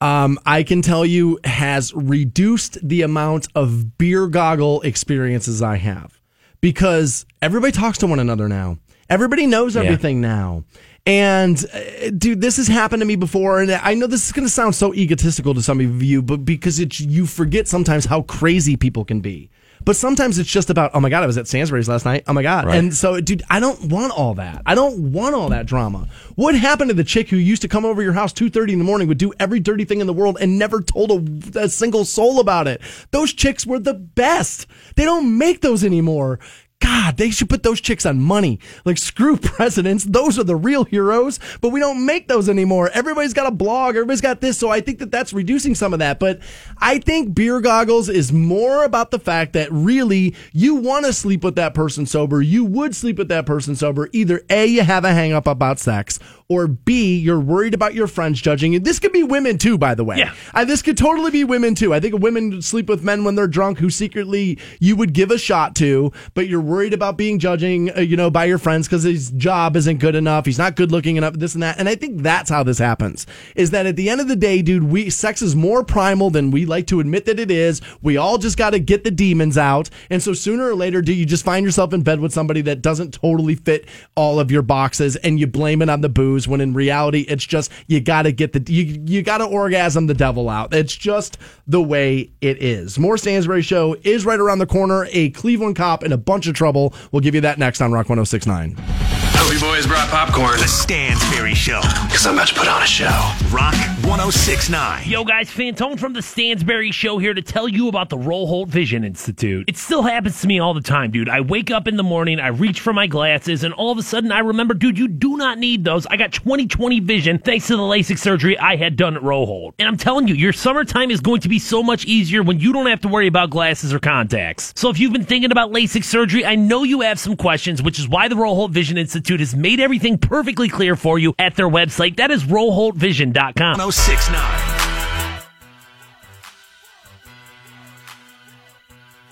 um, 0.06 0.38
I 0.46 0.62
can 0.62 0.84
tell 0.84 1.04
you 1.04 1.40
has 1.44 1.92
reduced 1.96 2.78
the 2.88 3.02
amount 3.02 3.48
of 3.56 3.98
beer 3.98 4.28
goggle 4.28 4.82
experiences 4.82 5.64
I 5.64 5.78
have 5.78 6.22
because 6.62 7.26
everybody 7.42 7.72
talks 7.72 7.98
to 8.00 8.08
one 8.08 8.20
another 8.20 8.48
now. 8.48 8.78
Everybody 9.10 9.48
knows 9.48 9.76
everything 9.76 10.22
now. 10.22 10.64
And 11.08 11.64
uh, 11.74 12.12
dude, 12.16 12.42
this 12.42 12.58
has 12.58 12.68
happened 12.68 13.02
to 13.02 13.06
me 13.06 13.16
before, 13.16 13.62
and 13.62 13.72
I 13.72 13.94
know 13.96 14.08
this 14.08 14.26
is 14.26 14.32
going 14.32 14.46
to 14.46 14.52
sound 14.52 14.76
so 14.76 14.94
egotistical 14.94 15.54
to 15.56 15.62
some 15.62 15.80
of 15.80 16.04
you, 16.04 16.22
but 16.22 16.46
because 16.46 16.80
it's 16.80 17.00
you 17.00 17.26
forget 17.26 17.68
sometimes 17.68 18.06
how 18.06 18.22
crazy 18.24 18.76
people 18.76 19.06
can 19.06 19.22
be. 19.22 19.50
But 19.86 19.96
sometimes 19.96 20.40
it's 20.40 20.50
just 20.50 20.70
about, 20.70 20.92
oh 20.94 21.00
my 21.00 21.10
god, 21.10 21.24
I 21.24 21.28
was 21.28 21.38
at 21.38 21.48
Stansbury's 21.48 21.88
last 21.88 22.06
night. 22.06 22.24
Oh 22.28 22.34
my 22.34 22.42
god, 22.42 22.68
and 22.68 22.94
so 22.94 23.22
dude, 23.22 23.44
I 23.50 23.60
don't 23.60 23.84
want 23.84 24.12
all 24.12 24.34
that. 24.34 24.64
I 24.66 24.76
don't 24.76 25.12
want 25.12 25.36
all 25.36 25.50
that 25.50 25.68
drama. 25.68 26.08
What 26.36 26.56
happened 26.56 26.90
to 26.90 26.96
the 26.96 27.04
chick 27.04 27.30
who 27.30 27.38
used 27.38 27.62
to 27.62 27.68
come 27.68 27.86
over 27.86 28.02
your 28.02 28.14
house 28.14 28.34
two 28.34 28.50
thirty 28.50 28.74
in 28.74 28.80
the 28.80 28.86
morning, 28.86 29.08
would 29.08 29.20
do 29.20 29.32
every 29.40 29.60
dirty 29.60 29.86
thing 29.86 30.02
in 30.02 30.08
the 30.08 30.14
world, 30.14 30.38
and 30.42 30.60
never 30.60 30.82
told 30.82 31.12
a, 31.12 31.60
a 31.60 31.70
single 31.70 32.04
soul 32.04 32.40
about 32.40 32.68
it? 32.68 32.82
Those 33.12 33.32
chicks 33.32 33.66
were 33.66 33.80
the 33.80 33.94
best. 33.94 34.66
They 34.96 35.06
don't 35.06 35.38
make 35.38 35.62
those 35.62 35.84
anymore. 35.84 36.40
God, 36.86 37.18
they 37.18 37.32
should 37.32 37.50
put 37.50 37.64
those 37.64 37.82
chicks 37.82 38.06
on 38.06 38.22
money. 38.22 38.60
Like, 38.86 39.00
screw 39.00 39.38
presidents. 39.42 40.04
Those 40.04 40.38
are 40.38 40.44
the 40.44 40.56
real 40.56 40.84
heroes, 40.84 41.40
but 41.60 41.70
we 41.70 41.80
don't 41.80 42.06
make 42.06 42.28
those 42.28 42.48
anymore. 42.48 42.92
Everybody's 42.94 43.34
got 43.34 43.48
a 43.48 43.52
blog, 43.52 43.96
everybody's 43.96 44.22
got 44.22 44.40
this. 44.40 44.60
So 44.60 44.70
I 44.70 44.82
think 44.82 45.00
that 45.00 45.10
that's 45.10 45.34
reducing 45.34 45.74
some 45.74 45.94
of 45.94 46.00
that. 46.00 46.20
But 46.20 46.42
I 46.78 47.00
think 47.00 47.34
beer 47.34 47.60
goggles 47.60 48.08
is 48.08 48.32
more 48.32 48.84
about 48.84 49.10
the 49.10 49.18
fact 49.18 49.54
that 49.54 49.72
really 49.72 50.36
you 50.54 50.76
want 50.76 51.06
to 51.06 51.14
sleep 51.14 51.44
with 51.44 51.56
that 51.56 51.74
person 51.74 52.06
sober. 52.06 52.40
You 52.40 52.64
would 52.64 52.96
sleep 52.96 53.18
with 53.18 53.30
that 53.30 53.48
person 53.48 53.76
sober. 53.76 54.08
Either 54.14 54.44
A, 54.52 54.68
you 54.68 54.84
have 54.84 55.06
a 55.06 55.12
hang 55.12 55.34
up 55.34 55.48
about 55.48 55.80
sex, 55.80 56.20
or 56.48 56.68
B, 56.68 57.18
you're 57.18 57.40
worried 57.40 57.74
about 57.74 57.96
your 57.96 58.06
friends 58.06 58.40
judging 58.40 58.74
you. 58.74 58.80
This 58.80 59.00
could 59.00 59.12
be 59.12 59.24
women 59.24 59.58
too, 59.58 59.80
by 59.80 59.96
the 59.96 60.04
way. 60.04 60.18
Yeah. 60.18 60.34
I, 60.54 60.64
this 60.64 60.84
could 60.84 60.98
totally 60.98 61.32
be 61.32 61.44
women 61.44 61.74
too. 61.74 61.92
I 61.92 62.00
think 62.00 62.20
women 62.20 62.62
sleep 62.62 62.88
with 62.88 63.04
men 63.04 63.24
when 63.24 63.34
they're 63.34 63.48
drunk 63.48 63.80
who 63.80 63.90
secretly 63.90 64.60
you 64.80 64.96
would 64.96 65.14
give 65.14 65.32
a 65.32 65.40
shot 65.40 65.76
to, 65.78 66.12
but 66.36 66.48
you're 66.48 66.62
worried 66.62 66.94
about 66.94 67.18
being 67.18 67.40
judging, 67.40 67.96
uh, 67.98 68.02
you 68.02 68.16
know, 68.16 68.30
by 68.30 68.46
your 68.46 68.60
friends 68.60 68.88
because 68.88 69.02
his 69.02 69.32
job 69.32 69.76
isn't 69.76 69.98
good 69.98 70.14
enough. 70.14 70.46
He's 70.46 70.60
not 70.60 70.76
good 70.76 70.92
looking 70.92 71.16
enough, 71.16 71.34
this 71.34 71.56
and 71.56 71.64
that. 71.64 71.80
And 71.80 71.90
I 71.90 71.96
think 71.96 72.22
that's 72.22 72.50
how 72.50 72.62
this 72.62 72.78
happens 72.78 73.26
is 73.56 73.72
that 73.72 73.88
at 73.88 73.96
the 73.96 74.10
end 74.10 74.22
of 74.22 74.28
the 74.28 74.36
day, 74.36 74.62
dude, 74.62 74.84
we, 74.84 75.10
sex 75.10 75.42
is 75.42 75.56
more 75.56 75.84
primal 75.84 76.30
than 76.30 76.52
we 76.52 76.66
like 76.68 76.86
to 76.88 77.00
admit 77.00 77.26
that 77.26 77.40
it 77.40 77.50
is. 77.50 77.82
We 78.04 78.18
all 78.18 78.38
just 78.38 78.58
got 78.58 78.72
to 78.72 78.80
get 78.80 79.04
the 79.04 79.12
demons 79.12 79.58
out. 79.58 79.90
And 80.12 80.22
so 80.22 80.34
sooner 80.34 80.70
or 80.70 80.76
later, 80.76 81.02
do 81.02 81.12
you 81.12 81.26
just 81.26 81.44
find 81.44 81.66
yourself 81.66 81.92
in 81.92 82.04
bed 82.04 82.20
with 82.20 82.34
somebody 82.34 82.62
that 82.62 82.84
doesn't 82.84 83.16
totally 83.16 83.56
fit 83.56 83.88
all 84.14 84.40
of 84.40 84.52
your 84.52 84.62
boxes 84.62 85.16
and 85.16 85.40
you 85.40 85.48
blame 85.48 85.82
it 85.82 85.90
on 85.90 86.02
the 86.02 86.10
booze 86.10 86.35
when 86.48 86.62
in 86.62 86.74
reality, 86.74 87.22
it's 87.22 87.46
just, 87.46 87.72
you 87.88 88.02
got 88.02 88.24
to 88.24 88.32
get 88.32 88.54
the, 88.54 88.72
you, 88.72 89.02
you 89.06 89.22
got 89.22 89.40
to 89.40 89.46
orgasm 89.46 90.08
the 90.08 90.14
devil 90.14 90.50
out. 90.50 90.74
It's 90.74 90.96
just 90.96 91.38
the 91.68 91.82
way 91.82 92.32
it 92.42 92.62
is. 92.62 93.00
More 93.00 93.18
Stansbury 93.18 93.62
Show 93.62 93.96
is 94.04 94.26
right 94.26 94.40
around 94.40 94.60
the 94.60 94.68
corner. 94.68 95.08
A 95.12 95.30
Cleveland 95.32 95.76
cop 95.76 96.04
in 96.04 96.12
a 96.12 96.18
bunch 96.18 96.48
of 96.48 96.56
trouble. 96.56 96.94
We'll 97.12 97.22
give 97.22 97.36
you 97.36 97.42
that 97.42 97.58
next 97.58 97.82
on 97.82 97.92
Rock 97.92 98.10
1069. 98.10 99.25
Hope 99.46 99.54
you 99.54 99.60
boys 99.60 99.86
brought 99.86 100.10
popcorn. 100.10 100.58
The 100.58 100.68
Stansbury 100.68 101.54
Show. 101.54 101.80
Because 102.08 102.26
I'm 102.26 102.34
about 102.34 102.48
to 102.48 102.56
put 102.56 102.68
on 102.68 102.82
a 102.82 102.88
show. 102.88 103.32
Rock 103.52 103.76
1069. 104.04 105.08
Yo, 105.08 105.24
guys, 105.24 105.52
Fantone 105.52 106.00
from 106.00 106.14
the 106.14 106.22
Stansbury 106.24 106.90
Show 106.90 107.20
here 107.20 107.36
to 107.36 107.44
tell 107.44 107.68
you 107.68 107.88
about 107.88 108.10
the 108.10 108.18
Roholt 108.18 108.70
Vision 108.70 109.04
Institute. 109.04 109.70
It 109.70 109.78
still 109.78 110.02
happens 110.02 110.42
to 110.42 110.48
me 110.48 110.58
all 110.58 110.74
the 110.74 110.82
time, 110.82 111.12
dude. 111.12 111.30
I 111.30 111.42
wake 111.42 111.70
up 111.70 111.88
in 111.88 111.96
the 111.96 112.02
morning, 112.02 112.40
I 112.40 112.48
reach 112.48 112.80
for 112.80 112.92
my 112.92 113.06
glasses, 113.06 113.64
and 113.64 113.72
all 113.76 113.92
of 113.92 114.00
a 114.00 114.02
sudden 114.02 114.32
I 114.32 114.40
remember, 114.40 114.74
dude, 114.74 114.98
you 114.98 115.08
do 115.08 115.38
not 115.38 115.60
need 115.60 115.84
those. 115.84 116.08
I 116.08 116.18
got 116.18 116.32
20/20 116.32 117.04
vision 117.04 117.38
thanks 117.38 117.68
to 117.68 117.76
the 117.76 117.84
LASIK 117.84 118.18
surgery 118.18 118.58
I 118.58 118.78
had 118.78 118.96
done 118.96 119.16
at 119.16 119.22
Roholt. 119.22 119.74
And 119.78 119.88
I'm 119.88 119.98
telling 119.98 120.28
you, 120.28 120.34
your 120.34 120.54
summertime 120.54 121.12
is 121.12 121.22
going 121.22 121.42
to 121.42 121.50
be 121.50 121.60
so 121.60 121.84
much 121.84 122.06
easier 122.06 122.42
when 122.42 122.60
you 122.60 122.74
don't 122.74 122.88
have 122.88 123.02
to 123.02 123.08
worry 123.08 123.28
about 123.28 123.52
glasses 123.52 123.94
or 123.94 124.00
contacts. 124.00 124.74
So 124.76 124.90
if 124.90 125.00
you've 125.00 125.14
been 125.14 125.24
thinking 125.24 125.52
about 125.52 125.72
LASIK 125.72 126.04
surgery, 126.04 126.44
I 126.44 126.56
know 126.56 126.82
you 126.82 127.02
have 127.02 127.20
some 127.20 127.36
questions, 127.36 127.84
which 127.84 128.00
is 128.00 128.08
why 128.08 128.28
the 128.28 128.36
Roholt 128.36 128.72
Vision 128.72 128.98
Institute 128.98 129.35
has 129.40 129.56
made 129.56 129.80
everything 129.80 130.18
perfectly 130.18 130.70
clear 130.70 130.96
for 130.96 131.20
you 131.20 131.34
at 131.40 131.56
their 131.56 131.70
website. 131.70 132.18
That 132.18 132.32
is 132.32 132.44
roholtvision.com. 132.44 133.78
1069. 133.78 134.76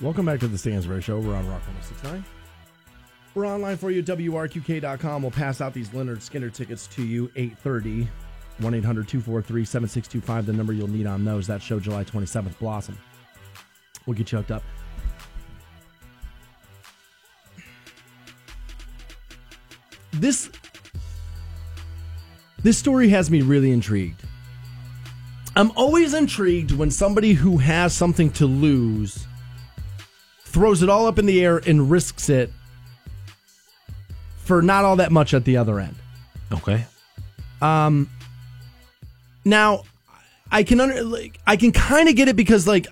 Welcome 0.02 0.26
back 0.26 0.40
to 0.42 0.48
the 0.48 0.58
Stansbury 0.58 1.02
Show. 1.02 1.20
We're 1.20 1.36
on 1.36 1.48
Rock 1.48 1.66
1069. 1.68 2.26
We're 3.36 3.48
online 3.48 3.78
for 3.78 3.90
you 3.90 4.00
at 4.00 4.06
WRQK.com. 4.06 5.22
We'll 5.22 5.32
pass 5.32 5.62
out 5.62 5.74
these 5.74 5.90
Lynyrd 5.90 6.18
Skynyrd 6.18 6.54
tickets 6.54 6.88
to 6.88 7.04
you 7.04 7.32
830 7.36 8.08
1 8.60 8.74
800 8.74 9.08
243 9.08 9.66
7625. 9.66 10.46
The 10.46 10.54
number 10.54 10.74
you'll 10.74 10.88
need 10.88 11.08
on 11.08 11.26
those. 11.26 11.48
That 11.48 11.62
show 11.62 11.80
July 11.80 12.04
27th, 12.04 12.58
Blossom. 12.60 12.98
We'll 14.06 14.16
get 14.16 14.32
you 14.32 14.38
hooked 14.38 14.52
up. 14.52 14.64
This 20.24 20.50
this 22.62 22.78
story 22.78 23.10
has 23.10 23.30
me 23.30 23.42
really 23.42 23.72
intrigued. 23.74 24.22
I'm 25.54 25.70
always 25.72 26.14
intrigued 26.14 26.72
when 26.72 26.92
somebody 26.92 27.34
who 27.34 27.58
has 27.58 27.94
something 27.94 28.32
to 28.40 28.46
lose 28.46 29.28
throws 30.46 30.82
it 30.82 30.88
all 30.88 31.08
up 31.08 31.20
in 31.20 31.26
the 31.26 31.44
air 31.44 31.58
and 31.58 31.92
risks 31.92 32.30
it 32.30 32.54
for 34.38 34.62
not 34.62 34.86
all 34.86 34.96
that 34.96 35.12
much 35.12 35.34
at 35.34 35.44
the 35.44 35.58
other 35.58 35.78
end. 35.78 35.98
Okay. 36.54 36.86
Um 37.62 38.10
now, 39.44 39.84
I 40.50 40.64
can 40.64 40.80
under 40.80 41.04
like 41.04 41.38
I 41.46 41.58
can 41.58 41.74
kind 41.74 42.08
of 42.08 42.16
get 42.16 42.30
it 42.30 42.38
because 42.38 42.66
like 42.66 42.88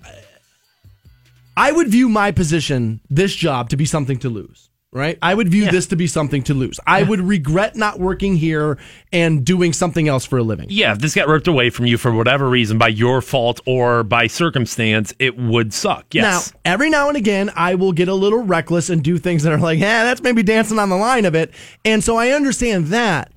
I 1.56 1.72
would 1.72 1.88
view 1.88 2.10
my 2.10 2.30
position, 2.30 3.00
this 3.08 3.34
job, 3.34 3.70
to 3.70 3.78
be 3.78 3.86
something 3.86 4.18
to 4.18 4.28
lose. 4.28 4.68
Right? 4.94 5.18
I 5.22 5.32
would 5.32 5.48
view 5.48 5.70
this 5.70 5.86
to 5.86 5.96
be 5.96 6.06
something 6.06 6.42
to 6.42 6.52
lose. 6.52 6.78
I 6.86 7.02
would 7.02 7.20
regret 7.20 7.76
not 7.76 7.98
working 7.98 8.36
here 8.36 8.76
and 9.10 9.42
doing 9.42 9.72
something 9.72 10.06
else 10.06 10.26
for 10.26 10.36
a 10.36 10.42
living. 10.42 10.66
Yeah, 10.68 10.92
if 10.92 10.98
this 10.98 11.14
got 11.14 11.28
ripped 11.28 11.48
away 11.48 11.70
from 11.70 11.86
you 11.86 11.96
for 11.96 12.12
whatever 12.12 12.46
reason, 12.46 12.76
by 12.76 12.88
your 12.88 13.22
fault 13.22 13.62
or 13.64 14.02
by 14.02 14.26
circumstance, 14.26 15.14
it 15.18 15.38
would 15.38 15.72
suck. 15.72 16.04
Yes. 16.12 16.52
Now, 16.52 16.60
every 16.66 16.90
now 16.90 17.08
and 17.08 17.16
again, 17.16 17.50
I 17.56 17.74
will 17.74 17.92
get 17.92 18.08
a 18.08 18.14
little 18.14 18.42
reckless 18.42 18.90
and 18.90 19.02
do 19.02 19.16
things 19.16 19.44
that 19.44 19.52
are 19.54 19.58
like, 19.58 19.78
yeah, 19.78 20.04
that's 20.04 20.20
maybe 20.20 20.42
dancing 20.42 20.78
on 20.78 20.90
the 20.90 20.96
line 20.96 21.24
of 21.24 21.34
it. 21.34 21.52
And 21.86 22.04
so 22.04 22.18
I 22.18 22.32
understand 22.32 22.88
that. 22.88 23.32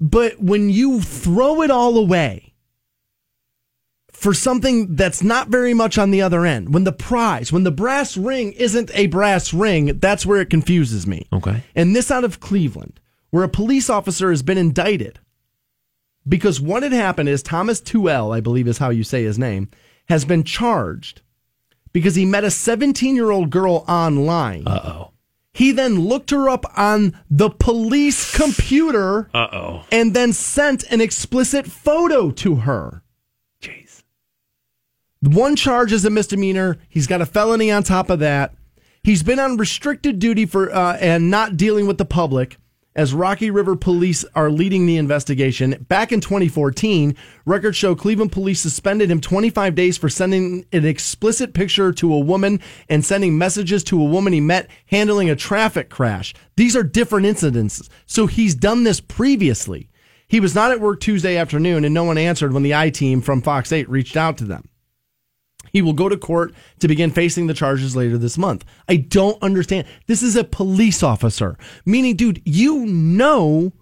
But 0.00 0.42
when 0.42 0.68
you 0.68 1.00
throw 1.00 1.62
it 1.62 1.70
all 1.70 1.96
away 1.96 2.51
for 4.22 4.32
something 4.32 4.94
that's 4.94 5.22
not 5.22 5.48
very 5.48 5.74
much 5.74 5.98
on 5.98 6.12
the 6.12 6.22
other 6.22 6.46
end, 6.46 6.72
when 6.72 6.84
the 6.84 6.92
prize, 6.92 7.52
when 7.52 7.64
the 7.64 7.72
brass 7.72 8.16
ring 8.16 8.52
isn't 8.52 8.90
a 8.94 9.08
brass 9.08 9.52
ring, 9.52 9.98
that's 9.98 10.24
where 10.24 10.40
it 10.40 10.48
confuses 10.48 11.06
me. 11.08 11.26
Okay. 11.32 11.64
And 11.74 11.94
this 11.96 12.08
out 12.08 12.22
of 12.22 12.38
Cleveland, 12.38 13.00
where 13.30 13.42
a 13.42 13.48
police 13.48 13.90
officer 13.90 14.30
has 14.30 14.42
been 14.42 14.58
indicted 14.58 15.18
because 16.28 16.60
what 16.60 16.84
had 16.84 16.92
happened 16.92 17.28
is 17.28 17.42
Thomas 17.42 17.80
Tuell, 17.80 18.32
I 18.32 18.40
believe 18.40 18.68
is 18.68 18.78
how 18.78 18.90
you 18.90 19.02
say 19.02 19.24
his 19.24 19.40
name, 19.40 19.68
has 20.08 20.24
been 20.24 20.44
charged 20.44 21.20
because 21.92 22.14
he 22.14 22.24
met 22.24 22.44
a 22.44 22.50
17 22.50 23.16
year 23.16 23.32
old 23.32 23.50
girl 23.50 23.84
online. 23.88 24.68
Uh 24.68 24.80
oh. 24.84 25.08
He 25.52 25.72
then 25.72 25.98
looked 26.00 26.30
her 26.30 26.48
up 26.48 26.64
on 26.78 27.18
the 27.28 27.50
police 27.50 28.34
computer 28.36 29.28
Uh 29.34 29.48
oh. 29.52 29.84
and 29.90 30.14
then 30.14 30.32
sent 30.32 30.84
an 30.84 31.00
explicit 31.00 31.66
photo 31.66 32.30
to 32.30 32.54
her. 32.56 33.01
One 35.22 35.54
charge 35.54 35.92
is 35.92 36.04
a 36.04 36.10
misdemeanor. 36.10 36.78
He's 36.88 37.06
got 37.06 37.20
a 37.20 37.26
felony 37.26 37.70
on 37.70 37.84
top 37.84 38.10
of 38.10 38.18
that. 38.18 38.54
He's 39.04 39.22
been 39.22 39.38
on 39.38 39.56
restricted 39.56 40.18
duty 40.18 40.46
for 40.46 40.74
uh, 40.74 40.96
and 41.00 41.30
not 41.30 41.56
dealing 41.56 41.86
with 41.86 41.98
the 41.98 42.04
public 42.04 42.56
as 42.96 43.14
Rocky 43.14 43.48
River 43.48 43.76
Police 43.76 44.24
are 44.34 44.50
leading 44.50 44.84
the 44.84 44.96
investigation. 44.96 45.86
Back 45.88 46.10
in 46.10 46.20
2014, 46.20 47.16
records 47.46 47.76
show 47.76 47.94
Cleveland 47.94 48.32
police 48.32 48.60
suspended 48.60 49.12
him 49.12 49.20
25 49.20 49.76
days 49.76 49.96
for 49.96 50.08
sending 50.08 50.66
an 50.72 50.84
explicit 50.84 51.54
picture 51.54 51.92
to 51.92 52.12
a 52.12 52.18
woman 52.18 52.60
and 52.88 53.04
sending 53.04 53.38
messages 53.38 53.84
to 53.84 54.00
a 54.00 54.04
woman 54.04 54.32
he 54.32 54.40
met 54.40 54.68
handling 54.86 55.30
a 55.30 55.36
traffic 55.36 55.88
crash. 55.88 56.34
These 56.56 56.74
are 56.74 56.82
different 56.82 57.26
incidents. 57.26 57.88
So 58.06 58.26
he's 58.26 58.56
done 58.56 58.82
this 58.82 59.00
previously. 59.00 59.88
He 60.26 60.40
was 60.40 60.56
not 60.56 60.72
at 60.72 60.80
work 60.80 60.98
Tuesday 60.98 61.36
afternoon 61.36 61.84
and 61.84 61.94
no 61.94 62.02
one 62.02 62.18
answered 62.18 62.52
when 62.52 62.64
the 62.64 62.74
I 62.74 62.90
team 62.90 63.20
from 63.20 63.40
Fox 63.40 63.70
8 63.70 63.88
reached 63.88 64.16
out 64.16 64.36
to 64.38 64.44
them. 64.44 64.68
He 65.72 65.82
will 65.82 65.94
go 65.94 66.08
to 66.08 66.16
court 66.16 66.54
to 66.80 66.88
begin 66.88 67.10
facing 67.10 67.46
the 67.46 67.54
charges 67.54 67.96
later 67.96 68.18
this 68.18 68.36
month. 68.36 68.64
I 68.88 68.96
don't 68.96 69.42
understand. 69.42 69.86
This 70.06 70.22
is 70.22 70.36
a 70.36 70.44
police 70.44 71.02
officer, 71.02 71.56
meaning, 71.86 72.16
dude, 72.16 72.42
you 72.44 72.86
know 72.86 73.72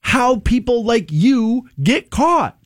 how 0.00 0.36
people 0.36 0.84
like 0.84 1.10
you 1.10 1.68
get 1.82 2.10
caught. 2.10 2.56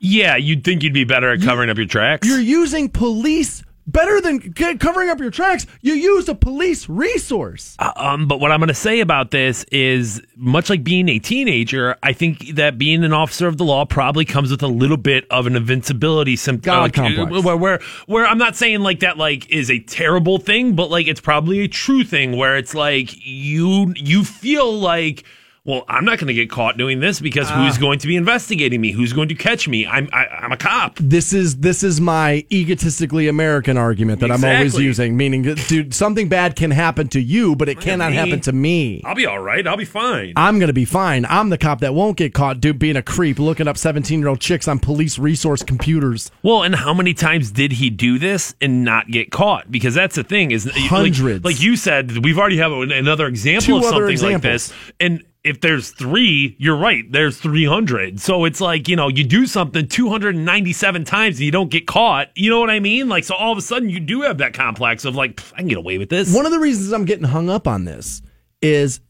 Yeah, 0.00 0.36
you'd 0.36 0.64
think 0.64 0.82
you'd 0.82 0.92
be 0.92 1.04
better 1.04 1.32
at 1.32 1.40
covering 1.40 1.70
up 1.70 1.76
your 1.76 1.86
tracks. 1.86 2.26
You're 2.26 2.40
using 2.40 2.88
police 2.90 3.62
better 3.86 4.20
than 4.20 4.52
covering 4.78 5.10
up 5.10 5.18
your 5.18 5.30
tracks. 5.30 5.66
You 5.80 5.94
use 5.94 6.28
a 6.28 6.34
police 6.34 6.88
resource. 6.88 7.76
Um, 7.78 8.26
but 8.26 8.40
what 8.40 8.52
I'm 8.52 8.60
going 8.60 8.68
to 8.68 8.74
say 8.74 9.00
about 9.00 9.30
this 9.30 9.64
is, 9.64 10.22
much 10.36 10.70
like 10.70 10.84
being 10.84 11.08
a 11.08 11.18
teenager, 11.18 11.96
I 12.02 12.12
think 12.12 12.54
that 12.54 12.78
being 12.78 13.04
an 13.04 13.12
officer 13.12 13.46
of 13.46 13.56
the 13.56 13.64
law 13.64 13.84
probably 13.84 14.24
comes 14.24 14.50
with 14.50 14.62
a 14.62 14.68
little 14.68 14.96
bit 14.96 15.26
of 15.30 15.46
an 15.46 15.56
invincibility 15.56 16.36
symptom. 16.36 16.72
God 16.72 16.92
complex. 16.92 17.44
Where, 17.44 17.56
where, 17.56 17.80
where 18.06 18.26
I'm 18.26 18.38
not 18.38 18.56
saying 18.56 18.80
like 18.80 19.00
that, 19.00 19.18
like 19.18 19.50
is 19.50 19.70
a 19.70 19.80
terrible 19.80 20.38
thing, 20.38 20.74
but 20.74 20.90
like 20.90 21.06
it's 21.06 21.20
probably 21.20 21.60
a 21.60 21.68
true 21.68 22.04
thing 22.04 22.36
where 22.36 22.56
it's 22.56 22.74
like 22.74 23.14
you 23.24 23.92
you 23.96 24.24
feel 24.24 24.72
like 24.72 25.24
well, 25.66 25.84
I'm 25.88 26.04
not 26.04 26.18
going 26.18 26.28
to 26.28 26.34
get 26.34 26.50
caught 26.50 26.76
doing 26.76 27.00
this 27.00 27.20
because 27.20 27.50
ah. 27.50 27.64
who's 27.64 27.78
going 27.78 27.98
to 28.00 28.06
be 28.06 28.16
investigating 28.16 28.82
me? 28.82 28.92
Who's 28.92 29.14
going 29.14 29.28
to 29.28 29.34
catch 29.34 29.66
me? 29.66 29.86
I'm 29.86 30.10
I, 30.12 30.26
I'm 30.26 30.52
a 30.52 30.58
cop. 30.58 30.96
This 30.98 31.32
is 31.32 31.56
this 31.56 31.82
is 31.82 32.02
my 32.02 32.44
egotistically 32.52 33.28
American 33.28 33.78
argument 33.78 34.20
that 34.20 34.30
I'm 34.30 34.44
always 34.44 34.78
using, 34.78 35.16
meaning, 35.16 35.42
dude, 35.42 35.94
something 35.94 36.28
bad 36.28 36.54
can 36.54 36.70
happen 36.70 37.08
to 37.08 37.20
you, 37.20 37.56
but 37.56 37.70
it 37.70 37.80
cannot 37.80 38.12
happen 38.12 38.40
to 38.40 38.52
me. 38.52 39.00
I'll 39.04 39.14
be 39.14 39.24
all 39.24 39.38
right. 39.38 39.66
I'll 39.66 39.78
be 39.78 39.86
fine. 39.86 40.34
I'm 40.36 40.58
gonna 40.58 40.74
be 40.74 40.84
fine. 40.84 41.24
I'm 41.30 41.48
the 41.48 41.58
cop 41.58 41.80
that 41.80 41.94
won't 41.94 42.18
get 42.18 42.34
caught, 42.34 42.60
dude, 42.60 42.78
being 42.78 42.96
a 42.96 43.02
creep, 43.02 43.38
looking 43.38 43.66
up 43.66 43.78
17 43.78 44.18
year 44.18 44.28
old 44.28 44.40
chicks 44.40 44.68
on 44.68 44.78
police 44.78 45.18
resource 45.18 45.62
computers. 45.62 46.30
Well, 46.42 46.62
and 46.62 46.74
how 46.74 46.92
many 46.92 47.14
times 47.14 47.50
did 47.50 47.72
he 47.72 47.88
do 47.88 48.18
this 48.18 48.54
and 48.60 48.84
not 48.84 49.08
get 49.08 49.30
caught? 49.30 49.70
Because 49.70 49.94
that's 49.94 50.16
the 50.16 50.24
thing 50.24 50.50
is 50.50 50.66
like- 50.66 50.74
Hundreds. 50.94 51.44
Like, 51.44 51.60
you 51.60 51.76
said, 51.76 52.24
we've 52.24 52.38
already 52.38 52.58
have 52.58 52.72
another 52.72 53.26
example 53.26 53.64
Two 53.64 53.76
of 53.78 53.84
something 53.84 54.20
like 54.20 54.42
this, 54.42 54.72
and 55.00 55.24
if 55.44 55.60
there's 55.60 55.90
three, 55.90 56.56
you're 56.58 56.76
right. 56.76 57.04
There's 57.10 57.38
300. 57.38 58.18
So 58.18 58.46
it's 58.46 58.60
like 58.60 58.88
you 58.88 58.96
know 58.96 59.08
you 59.08 59.24
do 59.24 59.46
something 59.46 59.86
297 59.86 61.04
times 61.04 61.36
and 61.36 61.44
you 61.44 61.52
don't 61.52 61.70
get 61.70 61.86
caught. 61.86 62.28
You 62.34 62.50
know 62.50 62.60
what 62.60 62.70
I 62.70 62.80
mean? 62.80 63.08
Like 63.08 63.24
so 63.24 63.34
all 63.34 63.52
of 63.52 63.58
a 63.58 63.62
sudden 63.62 63.90
you 63.90 64.00
do 64.00 64.22
have 64.22 64.38
that 64.38 64.54
complex 64.54 65.04
of 65.04 65.14
like 65.14 65.40
I 65.52 65.58
can 65.58 65.68
get 65.68 65.78
away 65.78 65.98
with 65.98 66.08
this. 66.08 66.34
One 66.34 66.46
of 66.46 66.52
the 66.52 66.58
reasons 66.58 66.92
I'm 66.92 67.04
getting 67.04 67.24
hung 67.24 67.50
up 67.50 67.68
on 67.68 67.84
this 67.84 68.22
is, 68.62 69.00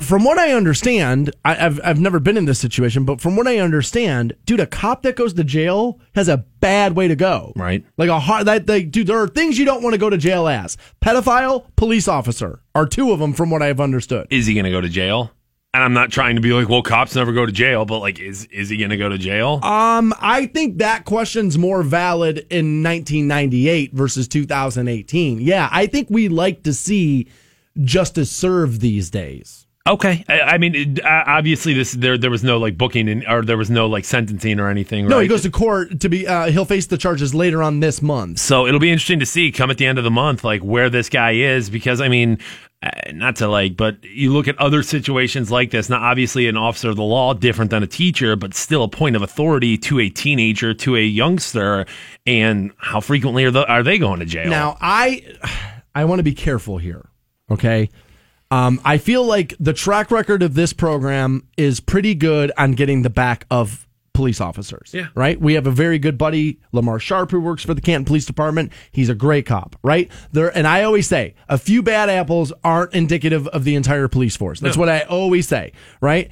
from 0.00 0.24
what 0.24 0.38
I 0.38 0.52
understand, 0.52 1.34
I, 1.44 1.66
I've 1.66 1.80
I've 1.82 2.00
never 2.00 2.20
been 2.20 2.36
in 2.36 2.44
this 2.44 2.58
situation, 2.58 3.04
but 3.04 3.20
from 3.20 3.34
what 3.36 3.46
I 3.46 3.58
understand, 3.58 4.36
dude, 4.44 4.60
a 4.60 4.66
cop 4.66 5.02
that 5.02 5.16
goes 5.16 5.32
to 5.34 5.44
jail 5.44 6.00
has 6.14 6.28
a 6.28 6.38
bad 6.60 6.94
way 6.94 7.08
to 7.08 7.16
go. 7.16 7.52
Right. 7.56 7.84
Like 7.96 8.10
a 8.10 8.20
hard 8.20 8.46
that 8.46 8.68
like, 8.68 8.90
dude, 8.90 9.06
there 9.06 9.18
are 9.18 9.28
things 9.28 9.58
you 9.58 9.64
don't 9.64 9.82
want 9.82 9.94
to 9.94 9.98
go 9.98 10.10
to 10.10 10.18
jail 10.18 10.48
as. 10.48 10.76
Pedophile, 11.02 11.66
police 11.76 12.08
officer 12.08 12.62
are 12.74 12.86
two 12.86 13.12
of 13.12 13.18
them, 13.18 13.32
from 13.32 13.50
what 13.50 13.62
I've 13.62 13.80
understood. 13.80 14.26
is 14.30 14.46
he 14.46 14.54
going 14.54 14.64
to 14.64 14.70
go 14.70 14.80
to 14.80 14.88
jail? 14.88 15.32
And 15.74 15.84
I'm 15.84 15.92
not 15.92 16.10
trying 16.10 16.36
to 16.36 16.40
be 16.40 16.54
like, 16.54 16.70
well, 16.70 16.82
cops 16.82 17.14
never 17.14 17.32
go 17.32 17.44
to 17.44 17.52
jail, 17.52 17.84
but 17.84 17.98
like, 17.98 18.18
is 18.18 18.46
is 18.46 18.70
he 18.70 18.78
going 18.78 18.90
to 18.90 18.96
go 18.96 19.10
to 19.10 19.18
jail? 19.18 19.60
Um, 19.62 20.14
I 20.20 20.46
think 20.46 20.78
that 20.78 21.04
question's 21.04 21.58
more 21.58 21.82
valid 21.82 22.46
in 22.50 22.82
1998 22.82 23.92
versus 23.92 24.26
2018. 24.28 25.40
Yeah, 25.40 25.68
I 25.70 25.86
think 25.86 26.08
we 26.08 26.28
like 26.28 26.62
to 26.62 26.72
see 26.72 27.28
justice 27.82 28.30
served 28.30 28.80
these 28.80 29.10
days. 29.10 29.65
Okay, 29.86 30.24
I, 30.28 30.40
I 30.40 30.58
mean, 30.58 30.74
it, 30.74 31.04
uh, 31.04 31.24
obviously, 31.26 31.72
this 31.72 31.92
there 31.92 32.18
there 32.18 32.30
was 32.30 32.42
no 32.42 32.58
like 32.58 32.76
booking 32.76 33.08
in, 33.08 33.26
or 33.26 33.42
there 33.42 33.56
was 33.56 33.70
no 33.70 33.86
like 33.86 34.04
sentencing 34.04 34.58
or 34.58 34.68
anything. 34.68 35.06
No, 35.06 35.16
right? 35.16 35.22
he 35.22 35.28
goes 35.28 35.42
to 35.42 35.50
court 35.50 36.00
to 36.00 36.08
be. 36.08 36.26
Uh, 36.26 36.50
he'll 36.50 36.64
face 36.64 36.86
the 36.86 36.98
charges 36.98 37.34
later 37.34 37.62
on 37.62 37.80
this 37.80 38.02
month. 38.02 38.40
So 38.40 38.66
it'll 38.66 38.80
be 38.80 38.90
interesting 38.90 39.20
to 39.20 39.26
see 39.26 39.52
come 39.52 39.70
at 39.70 39.78
the 39.78 39.86
end 39.86 39.98
of 39.98 40.04
the 40.04 40.10
month, 40.10 40.42
like 40.42 40.62
where 40.62 40.90
this 40.90 41.08
guy 41.08 41.32
is, 41.32 41.70
because 41.70 42.00
I 42.00 42.08
mean, 42.08 42.38
uh, 42.82 42.90
not 43.12 43.36
to 43.36 43.48
like, 43.48 43.76
but 43.76 44.04
you 44.04 44.32
look 44.32 44.48
at 44.48 44.58
other 44.58 44.82
situations 44.82 45.50
like 45.50 45.70
this. 45.70 45.88
Now, 45.88 46.02
obviously, 46.02 46.48
an 46.48 46.56
officer 46.56 46.90
of 46.90 46.96
the 46.96 47.02
law 47.02 47.32
different 47.32 47.70
than 47.70 47.82
a 47.82 47.86
teacher, 47.86 48.34
but 48.34 48.54
still 48.54 48.82
a 48.82 48.88
point 48.88 49.14
of 49.14 49.22
authority 49.22 49.78
to 49.78 50.00
a 50.00 50.08
teenager, 50.08 50.74
to 50.74 50.96
a 50.96 51.02
youngster, 51.02 51.86
and 52.26 52.72
how 52.78 53.00
frequently 53.00 53.44
are 53.44 53.50
the, 53.50 53.66
are 53.66 53.82
they 53.82 53.98
going 53.98 54.20
to 54.20 54.26
jail? 54.26 54.50
Now, 54.50 54.76
I 54.80 55.22
I 55.94 56.04
want 56.04 56.18
to 56.18 56.24
be 56.24 56.34
careful 56.34 56.78
here. 56.78 57.08
Okay. 57.50 57.88
Um, 58.50 58.80
I 58.84 58.98
feel 58.98 59.24
like 59.24 59.54
the 59.58 59.72
track 59.72 60.10
record 60.10 60.42
of 60.42 60.54
this 60.54 60.72
program 60.72 61.48
is 61.56 61.80
pretty 61.80 62.14
good 62.14 62.52
on 62.56 62.72
getting 62.72 63.02
the 63.02 63.10
back 63.10 63.44
of 63.50 63.86
police 64.14 64.40
officers. 64.40 64.90
Yeah. 64.94 65.08
Right? 65.14 65.40
We 65.40 65.54
have 65.54 65.66
a 65.66 65.70
very 65.70 65.98
good 65.98 66.16
buddy, 66.16 66.58
Lamar 66.72 66.98
Sharp, 66.98 67.30
who 67.30 67.40
works 67.40 67.64
for 67.64 67.74
the 67.74 67.80
Canton 67.80 68.06
Police 68.06 68.24
Department. 68.24 68.72
He's 68.90 69.08
a 69.08 69.14
great 69.14 69.46
cop, 69.46 69.76
right? 69.82 70.10
There 70.32 70.56
and 70.56 70.66
I 70.66 70.84
always 70.84 71.06
say 71.06 71.34
a 71.48 71.58
few 71.58 71.82
bad 71.82 72.08
apples 72.08 72.52
aren't 72.64 72.94
indicative 72.94 73.46
of 73.48 73.64
the 73.64 73.74
entire 73.74 74.08
police 74.08 74.36
force. 74.36 74.58
That's 74.58 74.76
what 74.76 74.88
I 74.88 75.00
always 75.02 75.46
say, 75.46 75.72
right? 76.00 76.30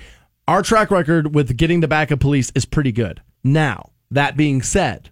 Our 0.48 0.62
track 0.62 0.90
record 0.90 1.34
with 1.34 1.56
getting 1.56 1.80
the 1.80 1.88
back 1.88 2.10
of 2.10 2.20
police 2.20 2.50
is 2.54 2.64
pretty 2.64 2.92
good. 2.92 3.22
Now, 3.42 3.90
that 4.10 4.36
being 4.36 4.62
said, 4.62 5.10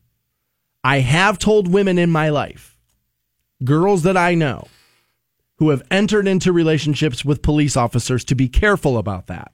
I 0.85 1.01
have 1.01 1.39
told 1.39 1.73
women 1.73 1.99
in 1.99 2.11
my 2.11 2.31
life, 2.31 2.77
girls 3.65 4.03
that 4.03 4.17
I 4.17 4.35
know, 4.35 4.67
who 5.59 5.71
have 5.71 5.83
entered 5.91 6.27
into 6.27 6.53
relationships 6.53 7.25
with 7.25 7.43
police 7.43 7.77
officers 7.77 8.25
to 8.25 8.35
be 8.35 8.49
careful 8.49 8.99
about 8.99 9.27
that. 9.27 9.53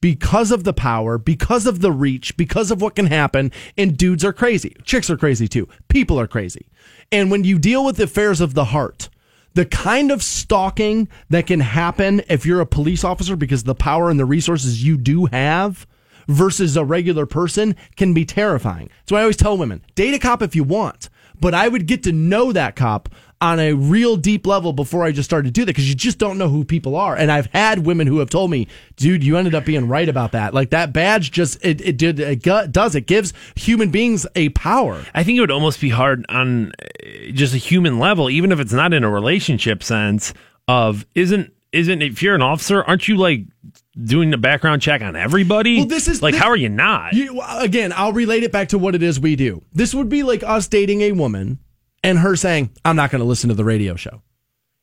Because 0.00 0.50
of 0.50 0.64
the 0.64 0.74
power, 0.74 1.18
because 1.18 1.66
of 1.66 1.80
the 1.80 1.92
reach, 1.92 2.36
because 2.36 2.70
of 2.70 2.80
what 2.80 2.94
can 2.94 3.06
happen, 3.06 3.50
and 3.76 3.96
dudes 3.96 4.24
are 4.24 4.32
crazy. 4.32 4.76
Chicks 4.84 5.10
are 5.10 5.16
crazy 5.16 5.48
too. 5.48 5.68
People 5.88 6.20
are 6.20 6.26
crazy. 6.26 6.68
And 7.10 7.30
when 7.30 7.44
you 7.44 7.58
deal 7.58 7.84
with 7.84 7.98
affairs 7.98 8.40
of 8.40 8.54
the 8.54 8.66
heart, 8.66 9.08
the 9.54 9.64
kind 9.64 10.10
of 10.10 10.22
stalking 10.22 11.08
that 11.30 11.46
can 11.46 11.60
happen 11.60 12.22
if 12.28 12.44
you're 12.44 12.60
a 12.60 12.66
police 12.66 13.04
officer 13.04 13.36
because 13.36 13.64
the 13.64 13.74
power 13.74 14.10
and 14.10 14.20
the 14.20 14.26
resources 14.26 14.84
you 14.84 14.98
do 14.98 15.26
have 15.26 15.86
versus 16.28 16.76
a 16.76 16.84
regular 16.84 17.24
person 17.24 17.74
can 17.96 18.12
be 18.12 18.26
terrifying. 18.26 18.90
So 19.08 19.16
I 19.16 19.22
always 19.22 19.36
tell 19.36 19.56
women, 19.56 19.82
date 19.94 20.12
a 20.12 20.18
cop 20.18 20.42
if 20.42 20.54
you 20.54 20.62
want, 20.62 21.08
but 21.40 21.54
I 21.54 21.68
would 21.68 21.86
get 21.86 22.02
to 22.02 22.12
know 22.12 22.52
that 22.52 22.76
cop 22.76 23.08
on 23.40 23.60
a 23.60 23.74
real 23.74 24.16
deep 24.16 24.46
level 24.46 24.72
before 24.72 25.04
I 25.04 25.12
just 25.12 25.28
started 25.28 25.48
to 25.48 25.52
do 25.52 25.62
that 25.64 25.66
because 25.72 25.88
you 25.88 25.94
just 25.94 26.18
don't 26.18 26.38
know 26.38 26.48
who 26.48 26.64
people 26.64 26.96
are. 26.96 27.14
And 27.14 27.30
I've 27.30 27.46
had 27.46 27.84
women 27.84 28.06
who 28.06 28.18
have 28.20 28.30
told 28.30 28.50
me, 28.50 28.66
dude, 28.96 29.22
you 29.22 29.36
ended 29.36 29.54
up 29.54 29.64
being 29.66 29.88
right 29.88 30.08
about 30.08 30.32
that. 30.32 30.54
Like 30.54 30.70
that 30.70 30.92
badge 30.92 31.32
just, 31.32 31.62
it, 31.64 31.80
it 31.82 31.96
did, 31.98 32.18
it 32.18 32.42
does, 32.42 32.94
it 32.94 33.06
gives 33.06 33.34
human 33.54 33.90
beings 33.90 34.26
a 34.34 34.48
power. 34.50 35.04
I 35.14 35.22
think 35.22 35.36
it 35.36 35.40
would 35.40 35.50
almost 35.50 35.80
be 35.80 35.90
hard 35.90 36.24
on 36.28 36.72
uh, 36.82 37.32
just 37.32 37.54
a 37.54 37.58
human 37.58 37.98
level, 37.98 38.30
even 38.30 38.52
if 38.52 38.60
it's 38.60 38.72
not 38.72 38.94
in 38.94 39.04
a 39.04 39.10
relationship 39.10 39.82
sense. 39.82 40.32
Of 40.68 41.06
isn't 41.14 41.52
isn't 41.72 42.02
if 42.02 42.22
you're 42.22 42.34
an 42.34 42.42
officer, 42.42 42.82
aren't 42.82 43.06
you 43.06 43.16
like 43.16 43.44
doing 44.02 44.32
a 44.34 44.38
background 44.38 44.82
check 44.82 45.00
on 45.02 45.14
everybody? 45.14 45.76
Well, 45.76 45.86
this 45.86 46.08
is- 46.08 46.22
like 46.22 46.32
this- 46.32 46.42
how 46.42 46.48
are 46.48 46.56
you 46.56 46.68
not? 46.68 47.12
You, 47.12 47.40
again, 47.58 47.92
I'll 47.94 48.12
relate 48.12 48.42
it 48.42 48.50
back 48.50 48.70
to 48.70 48.78
what 48.78 48.94
it 48.96 49.02
is 49.02 49.20
we 49.20 49.36
do. 49.36 49.62
This 49.72 49.94
would 49.94 50.08
be 50.08 50.22
like 50.24 50.42
us 50.42 50.66
dating 50.66 51.02
a 51.02 51.12
woman 51.12 51.60
and 52.02 52.18
her 52.18 52.36
saying, 52.36 52.70
I'm 52.84 52.96
not 52.96 53.10
going 53.10 53.20
to 53.20 53.26
listen 53.26 53.48
to 53.48 53.54
the 53.54 53.64
radio 53.64 53.96
show. 53.96 54.22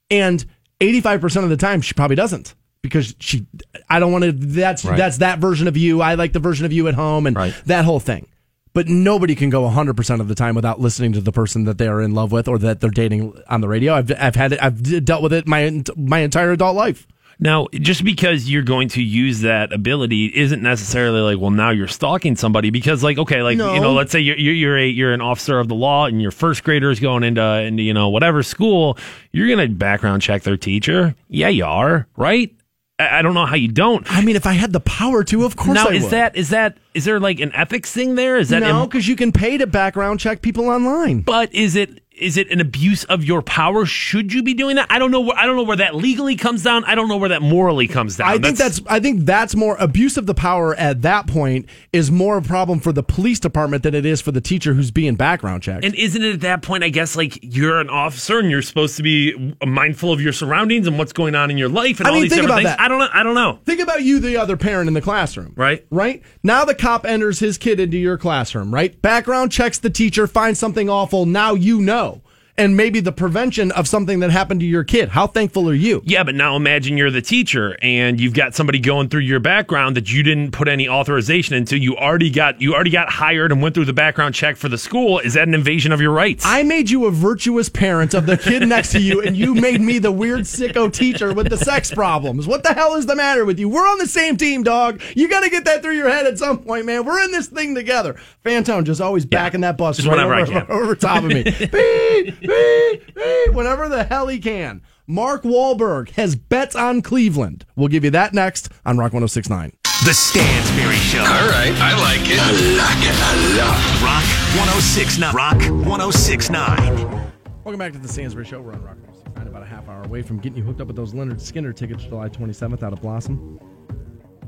And 0.09 0.43
85% 0.79 1.43
of 1.43 1.49
the 1.49 1.57
time, 1.57 1.81
she 1.81 1.93
probably 1.93 2.15
doesn't 2.15 2.55
because 2.81 3.15
she, 3.19 3.45
I 3.89 3.99
don't 3.99 4.11
want 4.11 4.23
to, 4.25 4.31
that's, 4.33 4.83
Right. 4.83 4.97
that's 4.97 5.17
that 5.17 5.39
version 5.39 5.67
of 5.67 5.77
you. 5.77 6.01
I 6.01 6.15
like 6.15 6.33
the 6.33 6.39
version 6.39 6.65
of 6.65 6.73
you 6.73 6.87
at 6.87 6.93
home 6.95 7.25
and 7.27 7.35
Right. 7.35 7.53
that 7.65 7.85
whole 7.85 7.99
thing. 7.99 8.27
But 8.73 8.87
nobody 8.87 9.35
can 9.35 9.49
go 9.51 9.63
100% 9.69 10.19
of 10.19 10.27
the 10.27 10.35
time 10.35 10.55
without 10.55 10.79
listening 10.79 11.13
to 11.13 11.21
the 11.21 11.31
person 11.31 11.65
that 11.65 11.77
they 11.77 11.87
are 11.87 12.01
in 12.01 12.13
love 12.15 12.31
with 12.31 12.47
or 12.47 12.57
that 12.57 12.81
they're 12.81 12.89
dating 12.89 13.39
on 13.47 13.61
the 13.61 13.67
radio. 13.67 13.93
I've, 13.93 14.11
I've 14.19 14.35
had 14.35 14.51
it, 14.53 14.59
I've 14.61 15.05
dealt 15.05 15.21
with 15.21 15.31
it 15.31 15.47
my, 15.47 15.83
my 15.95 16.19
entire 16.19 16.51
adult 16.51 16.75
life. 16.75 17.07
Now, 17.39 17.67
just 17.73 18.03
because 18.03 18.49
you're 18.49 18.63
going 18.63 18.87
to 18.89 19.01
use 19.03 19.41
that 19.41 19.73
ability 19.73 20.27
isn't 20.35 20.61
necessarily 20.61 21.21
like, 21.21 21.41
well, 21.41 21.51
now 21.51 21.71
you're 21.71 21.87
stalking 21.87 22.35
somebody 22.35 22.69
because, 22.69 23.03
like, 23.03 23.17
okay, 23.17 23.41
like 23.41 23.57
No. 23.57 23.73
you 23.73 23.79
know, 23.81 23.93
let's 23.93 24.11
say 24.11 24.19
you're 24.19 24.37
you're 24.37 24.53
you're, 24.53 24.77
a, 24.77 24.87
you're 24.87 25.13
an 25.13 25.21
officer 25.21 25.59
of 25.59 25.67
the 25.67 25.75
law 25.75 26.05
and 26.05 26.21
your 26.21 26.31
first 26.31 26.63
grader 26.63 26.91
is 26.91 26.99
going 26.99 27.23
into 27.23 27.43
into 27.43 27.83
you 27.83 27.93
know 27.93 28.09
whatever 28.09 28.43
school, 28.43 28.97
you're 29.31 29.49
gonna 29.49 29.67
background 29.67 30.21
check 30.21 30.43
their 30.43 30.57
teacher. 30.57 31.15
Yeah, 31.27 31.49
you 31.49 31.65
are, 31.65 32.07
right? 32.15 32.53
I, 32.99 33.19
I 33.19 33.21
don't 33.23 33.33
know 33.33 33.47
how 33.47 33.55
you 33.55 33.69
don't. 33.69 34.05
I 34.11 34.21
mean, 34.21 34.35
if 34.35 34.45
I 34.45 34.53
had 34.53 34.71
the 34.71 34.79
power 34.79 35.23
to, 35.23 35.45
of 35.45 35.55
course 35.55 35.75
now, 35.75 35.87
I 35.87 35.93
is 35.93 36.03
would. 36.03 36.11
that 36.11 36.35
is 36.35 36.49
that 36.49 36.77
is 36.93 37.05
there 37.05 37.19
like 37.19 37.39
an 37.39 37.51
ethics 37.53 37.91
thing 37.91 38.13
there? 38.15 38.37
Is 38.37 38.49
that 38.49 38.59
no, 38.59 38.83
im- 38.83 38.87
because 38.87 39.07
you 39.07 39.15
can 39.15 39.31
pay 39.31 39.57
to 39.57 39.65
background 39.65 40.19
check 40.19 40.41
people 40.43 40.69
online. 40.69 41.21
but 41.21 41.51
is 41.55 41.75
it 41.75 42.02
is 42.15 42.37
it 42.37 42.49
an 42.51 42.59
abuse 42.59 43.03
of 43.05 43.23
your 43.23 43.41
power? 43.41 43.85
Should 43.85 44.33
you 44.33 44.43
be 44.43 44.53
doing 44.53 44.75
that? 44.75 44.87
I 44.89 44.99
don't 44.99 45.11
know. 45.11 45.21
Where, 45.21 45.37
I 45.37 45.45
don't 45.45 45.55
know 45.55 45.63
where 45.63 45.77
that 45.77 45.95
legally 45.95 46.35
comes 46.35 46.63
down. 46.63 46.83
I 46.85 46.95
don't 46.95 47.07
know 47.07 47.17
where 47.17 47.29
that 47.29 47.41
morally 47.41 47.87
comes 47.87 48.17
down. 48.17 48.29
I 48.29 48.37
think 48.37 48.57
that's 48.57 48.81
I 48.87 48.99
think 48.99 49.21
that's 49.21 49.55
more 49.55 49.75
abuse 49.79 50.17
of 50.17 50.25
the 50.25 50.33
power 50.33 50.75
at 50.75 51.01
that 51.01 51.27
point 51.27 51.67
is 51.91 52.11
more 52.11 52.37
a 52.37 52.41
problem 52.41 52.79
for 52.79 52.91
the 52.91 53.03
police 53.03 53.39
department 53.39 53.83
than 53.83 53.95
it 53.95 54.05
is 54.05 54.21
for 54.21 54.31
the 54.31 54.41
teacher 54.41 54.73
who's 54.73 54.91
being 54.91 55.15
background 55.15 55.63
checked. 55.63 55.83
And 55.83 55.95
isn't 55.95 56.21
it 56.21 56.35
at 56.35 56.41
that 56.41 56.61
point, 56.61 56.83
I 56.83 56.89
guess, 56.89 57.15
like 57.15 57.39
you're 57.41 57.79
an 57.79 57.89
officer 57.89 58.39
and 58.39 58.49
you're 58.49 58.61
supposed 58.61 58.97
to 58.97 59.03
be 59.03 59.55
mindful 59.65 60.11
of 60.11 60.21
your 60.21 60.33
surroundings 60.33 60.87
and 60.87 60.97
what's 60.97 61.13
going 61.13 61.35
on 61.35 61.49
in 61.49 61.57
your 61.57 61.69
life 61.69 61.99
and 61.99 62.07
I 62.07 62.11
all 62.11 62.15
mean, 62.15 62.23
these 62.23 62.31
think 62.31 62.43
different 62.43 62.61
about 62.61 62.69
things? 62.69 62.77
that. 62.77 62.79
I 62.79 62.87
don't 62.87 62.99
know. 62.99 63.09
I 63.13 63.23
don't 63.23 63.35
know. 63.35 63.59
Think 63.65 63.81
about 63.81 64.03
you, 64.03 64.19
the 64.19 64.37
other 64.37 64.57
parent 64.57 64.87
in 64.87 64.93
the 64.93 65.01
classroom. 65.01 65.53
Right. 65.55 65.85
Right? 65.89 66.21
Now 66.43 66.65
the 66.65 66.75
cop 66.75 67.05
enters 67.05 67.39
his 67.39 67.57
kid 67.57 67.79
into 67.79 67.97
your 67.97 68.17
classroom, 68.17 68.73
right? 68.73 68.99
Background 69.01 69.51
checks 69.51 69.79
the 69.79 69.89
teacher, 69.89 70.27
finds 70.27 70.59
something 70.59 70.89
awful. 70.89 71.25
Now 71.25 71.53
you 71.55 71.81
know. 71.81 72.12
And 72.55 72.77
maybe 72.77 72.99
the 72.99 73.11
prevention 73.11 73.71
of 73.71 73.87
something 73.87 74.19
that 74.19 74.29
happened 74.29 74.59
to 74.59 74.65
your 74.67 74.83
kid. 74.83 75.09
How 75.09 75.25
thankful 75.25 75.67
are 75.69 75.73
you? 75.73 76.03
Yeah, 76.05 76.23
but 76.23 76.35
now 76.35 76.55
imagine 76.55 76.97
you're 76.97 77.09
the 77.09 77.21
teacher 77.21 77.75
and 77.81 78.21
you've 78.21 78.35
got 78.35 78.53
somebody 78.53 78.77
going 78.79 79.09
through 79.09 79.21
your 79.21 79.39
background 79.39 79.97
that 79.97 80.11
you 80.11 80.21
didn't 80.21 80.51
put 80.51 80.67
any 80.67 80.87
authorization 80.87 81.55
into. 81.55 81.79
You 81.79 81.97
already 81.97 82.29
got 82.29 82.61
you 82.61 82.75
already 82.75 82.91
got 82.91 83.09
hired 83.09 83.51
and 83.51 83.59
went 83.63 83.73
through 83.73 83.85
the 83.85 83.93
background 83.93 84.35
check 84.35 84.55
for 84.55 84.69
the 84.69 84.77
school. 84.77 85.17
Is 85.17 85.33
that 85.33 85.47
an 85.47 85.55
invasion 85.55 85.91
of 85.91 85.99
your 85.99 86.11
rights? 86.11 86.43
I 86.45 86.61
made 86.61 86.91
you 86.91 87.05
a 87.05 87.11
virtuous 87.11 87.69
parent 87.69 88.13
of 88.13 88.27
the 88.27 88.37
kid 88.37 88.67
next 88.67 88.91
to 88.91 88.99
you, 89.01 89.23
and 89.23 89.35
you 89.35 89.55
made 89.55 89.81
me 89.81 89.97
the 89.97 90.11
weird 90.11 90.41
sicko 90.41 90.93
teacher 90.93 91.33
with 91.33 91.49
the 91.49 91.57
sex 91.57 91.91
problems. 91.91 92.45
What 92.45 92.61
the 92.61 92.75
hell 92.75 92.93
is 92.93 93.07
the 93.07 93.15
matter 93.15 93.45
with 93.45 93.57
you? 93.57 93.67
We're 93.67 93.87
on 93.87 93.97
the 93.97 94.05
same 94.07 94.37
team, 94.37 94.61
dog. 94.61 95.01
You 95.15 95.27
got 95.27 95.41
to 95.41 95.49
get 95.49 95.65
that 95.65 95.81
through 95.81 95.95
your 95.95 96.09
head 96.09 96.27
at 96.27 96.37
some 96.37 96.59
point, 96.59 96.85
man. 96.85 97.03
We're 97.03 97.23
in 97.23 97.31
this 97.31 97.47
thing 97.47 97.73
together. 97.73 98.15
Fantone 98.45 98.83
just 98.83 99.01
always 99.01 99.25
backing 99.25 99.61
that 99.61 99.75
bus 99.75 99.97
Just 99.97 100.07
right 100.07 100.19
over, 100.19 100.45
can. 100.45 100.67
over 100.69 100.95
top 100.95 101.23
of 101.23 101.29
me. 101.29 101.43
beep, 101.43 102.42
beep, 102.47 103.15
beep, 103.15 103.53
whenever 103.53 103.89
the 103.89 104.03
hell 104.03 104.27
he 104.27 104.39
can. 104.39 104.81
Mark 105.07 105.43
Wahlberg 105.43 106.11
has 106.11 106.35
bets 106.35 106.75
on 106.75 107.01
Cleveland. 107.01 107.65
We'll 107.75 107.89
give 107.89 108.03
you 108.03 108.11
that 108.11 108.33
next 108.33 108.69
on 108.85 108.97
Rock 108.97 109.13
1069. 109.13 109.73
The 110.05 110.13
Stansbury 110.13 110.95
Show. 110.95 111.19
All 111.19 111.25
right, 111.25 111.73
I 111.75 111.97
like 111.99 112.29
it. 112.29 112.39
I 112.39 112.51
like 112.77 113.03
it 113.03 113.15
a 113.15 113.57
lot. 113.57 113.79
Rock 114.03 114.23
1069. 114.57 115.35
Rock 115.35 115.59
1069. 115.87 117.31
Welcome 117.63 117.79
back 117.79 117.93
to 117.93 117.99
the 117.99 118.07
Stansbury 118.07 118.45
Show. 118.45 118.61
We're 118.61 118.73
on 118.73 118.83
Rock 118.83 118.97
1069, 118.97 119.47
about 119.47 119.63
a 119.63 119.65
half 119.65 119.87
hour 119.87 120.03
away 120.03 120.21
from 120.21 120.39
getting 120.39 120.57
you 120.57 120.63
hooked 120.63 120.81
up 120.81 120.87
with 120.87 120.95
those 120.95 121.13
Lynyrd 121.13 121.39
Skynyrd 121.39 121.75
tickets 121.75 122.03
July 122.03 122.27
27th 122.27 122.83
out 122.83 122.91
of 122.91 123.01
Blossom. 123.01 123.59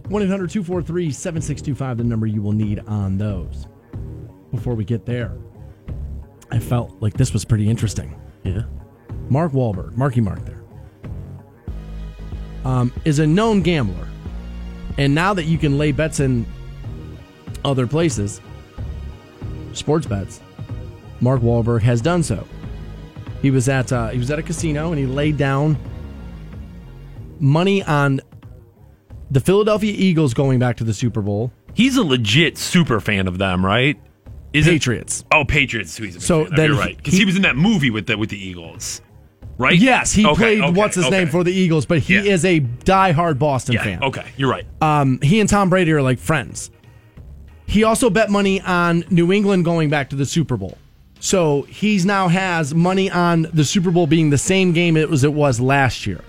1 0.09 0.21
800 0.21 0.49
243 0.49 1.11
7625, 1.11 1.97
the 1.97 2.03
number 2.03 2.27
you 2.27 2.41
will 2.41 2.51
need 2.51 2.79
on 2.87 3.17
those. 3.17 3.67
Before 4.51 4.75
we 4.75 4.83
get 4.83 5.05
there, 5.05 5.37
I 6.51 6.59
felt 6.59 7.01
like 7.01 7.13
this 7.13 7.33
was 7.33 7.45
pretty 7.45 7.69
interesting. 7.69 8.19
Yeah. 8.43 8.63
Mark 9.29 9.51
Wahlberg, 9.53 9.95
Marky 9.97 10.21
Mark 10.21 10.45
there, 10.45 10.63
um, 12.63 12.93
is 13.05 13.19
a 13.19 13.27
known 13.27 13.61
gambler. 13.61 14.07
And 14.97 15.13
now 15.13 15.33
that 15.33 15.43
you 15.43 15.57
can 15.57 15.77
lay 15.77 15.91
bets 15.91 16.19
in 16.19 16.45
other 17.63 17.87
places, 17.87 18.39
sports 19.73 20.05
bets, 20.05 20.41
Mark 21.19 21.41
Wahlberg 21.41 21.81
has 21.81 22.01
done 22.01 22.23
so. 22.23 22.47
He 23.41 23.51
was 23.51 23.67
at 23.69 23.91
uh, 23.91 24.09
he 24.09 24.17
was 24.17 24.31
at 24.31 24.39
a 24.39 24.43
casino 24.43 24.91
and 24.91 24.99
he 24.99 25.05
laid 25.05 25.37
down 25.37 25.77
money 27.39 27.83
on 27.83 28.21
the 29.29 29.39
Philadelphia 29.39 29.93
Eagles 29.95 30.33
going 30.33 30.59
back 30.59 30.77
to 30.77 30.83
the 30.83 30.93
Super 30.93 31.21
Bowl. 31.21 31.51
He's 31.73 31.97
a 31.97 32.03
legit 32.03 32.57
super 32.57 32.99
fan 32.99 33.27
of 33.27 33.37
them, 33.37 33.65
right? 33.65 33.99
Is 34.55 34.67
it- 34.67 34.71
Patriots. 34.71 35.23
oh, 35.31 35.45
Patriots. 35.45 35.97
Who 35.97 36.05
he's 36.05 36.15
a 36.15 36.21
So 36.21 36.45
fan 36.45 36.55
then 36.55 36.69
you're 36.71 36.79
right 36.79 36.97
because 36.97 37.13
he, 37.13 37.19
he- 37.19 37.25
was 37.25 37.35
in 37.35 37.41
that 37.43 37.55
movie 37.55 37.89
with 37.89 38.07
the 38.07 38.17
with 38.17 38.29
the 38.29 38.37
Eagles, 38.37 39.01
right? 39.57 39.77
Yes, 39.77 40.11
he 40.11 40.25
Okay, 40.25 40.35
played 40.35 40.61
okay, 40.61 40.71
what's 40.79 40.95
his 40.95 41.05
okay. 41.05 41.19
name 41.19 41.27
for 41.29 41.43
the 41.43 41.51
Eagles, 41.53 41.85
but 41.85 41.99
he 41.99 42.15
Yeah. 42.15 42.21
is 42.21 42.45
a 42.45 42.59
diehard 42.61 43.37
Boston 43.39 43.73
Yeah. 43.75 43.83
fan. 43.83 44.03
Okay, 44.03 44.25
you're 44.37 44.49
right. 44.49 44.65
um, 44.81 45.19
he 45.21 45.39
and 45.39 45.49
Tom 45.49 45.69
Brady 45.69 45.91
are 45.91 46.01
like 46.01 46.19
friends. 46.19 46.71
He 47.67 47.83
also 47.83 48.09
bet 48.09 48.29
money 48.29 48.61
on 48.61 49.03
New 49.09 49.31
England 49.31 49.65
going 49.65 49.89
back 49.89 50.09
to 50.11 50.15
the 50.15 50.25
Super 50.25 50.55
Bowl. 50.57 50.77
So 51.19 51.63
he's 51.63 52.05
now 52.05 52.27
has 52.27 52.75
money 52.75 53.09
on 53.09 53.47
the 53.53 53.65
Super 53.65 53.89
Bowl 53.89 54.05
being 54.05 54.29
the 54.29 54.37
same 54.37 54.71
game 54.73 54.95
it 54.97 55.09
was 55.09 55.23
it 55.23 55.33
was 55.33 55.59
last 55.59 56.05
year. 56.05 56.21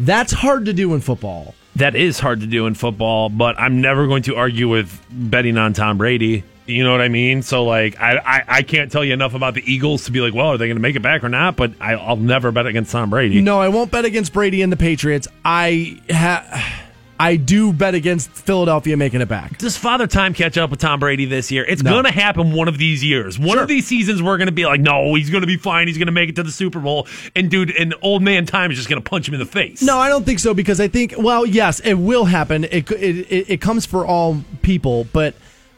That's 0.00 0.32
hard 0.32 0.66
to 0.66 0.72
do 0.74 0.92
in 0.92 1.00
football. 1.00 1.54
That 1.76 1.96
is 1.96 2.20
hard 2.20 2.40
to 2.40 2.46
do 2.46 2.66
in 2.66 2.74
football, 2.74 3.28
but 3.30 3.58
I'm 3.58 3.80
never 3.80 4.06
going 4.06 4.22
to 4.24 4.36
argue 4.36 4.68
with 4.68 5.00
betting 5.10 5.56
on 5.56 5.72
Tom 5.72 5.96
Brady. 5.98 6.44
You 6.66 6.82
know 6.82 6.92
what 6.92 7.02
I 7.02 7.08
mean? 7.08 7.42
So 7.42 7.64
like, 7.64 8.00
I 8.00 8.16
I, 8.16 8.44
I 8.48 8.62
can't 8.62 8.90
tell 8.90 9.04
you 9.04 9.12
enough 9.12 9.34
about 9.34 9.52
the 9.54 9.62
Eagles 9.70 10.04
to 10.06 10.12
be 10.12 10.20
like, 10.20 10.32
well, 10.32 10.48
are 10.48 10.58
they 10.58 10.66
going 10.66 10.76
to 10.76 10.82
make 10.82 10.96
it 10.96 11.02
back 11.02 11.22
or 11.22 11.28
not? 11.28 11.56
But 11.56 11.72
I, 11.80 11.92
I'll 11.94 12.16
never 12.16 12.50
bet 12.52 12.66
against 12.66 12.90
Tom 12.92 13.10
Brady. 13.10 13.40
No, 13.42 13.60
I 13.60 13.68
won't 13.68 13.90
bet 13.90 14.04
against 14.06 14.32
Brady 14.32 14.62
and 14.62 14.72
the 14.72 14.76
Patriots. 14.76 15.28
I 15.44 16.00
ha- 16.10 16.80
I 17.20 17.36
do 17.36 17.72
bet 17.72 17.94
against 17.94 18.30
Philadelphia 18.30 18.96
making 18.96 19.20
it 19.20 19.28
back. 19.28 19.58
Does 19.58 19.76
Father 19.76 20.06
Time 20.08 20.32
catch 20.34 20.58
up 20.58 20.70
with 20.70 20.80
Tom 20.80 20.98
Brady 21.00 21.26
this 21.26 21.52
year? 21.52 21.64
It's 21.64 21.82
No. 21.82 21.90
going 21.92 22.04
to 22.04 22.10
happen 22.10 22.52
one 22.52 22.66
of 22.66 22.76
these 22.76 23.04
years. 23.04 23.38
One 23.38 23.50
Sure. 23.50 23.62
of 23.62 23.68
these 23.68 23.86
seasons, 23.86 24.20
we're 24.22 24.36
going 24.38 24.46
to 24.48 24.52
be 24.52 24.64
like, 24.66 24.80
no, 24.80 25.14
he's 25.14 25.30
going 25.30 25.42
to 25.42 25.46
be 25.46 25.56
fine. 25.56 25.86
He's 25.86 25.96
going 25.98 26.06
to 26.06 26.12
make 26.12 26.28
it 26.30 26.36
to 26.36 26.42
the 26.42 26.50
Super 26.50 26.80
Bowl. 26.80 27.06
And 27.36 27.50
dude, 27.50 27.70
and 27.76 27.94
old 28.02 28.22
man 28.22 28.46
Time 28.46 28.70
is 28.72 28.78
just 28.78 28.88
going 28.88 29.00
to 29.02 29.08
punch 29.08 29.28
him 29.28 29.34
in 29.34 29.40
the 29.40 29.46
face. 29.46 29.80
No, 29.82 29.98
I 29.98 30.08
don't 30.08 30.24
think 30.26 30.38
so 30.40 30.54
because 30.54 30.80
I 30.80 30.88
think 30.88 31.14
well, 31.18 31.44
yes, 31.46 31.78
it 31.80 31.94
will 31.94 32.24
happen. 32.24 32.64
It 32.64 32.90
it 32.90 33.16
it, 33.30 33.50
it 33.50 33.60
comes 33.60 33.84
for 33.86 34.04
all 34.06 34.42
people, 34.62 35.06
but 35.12 35.34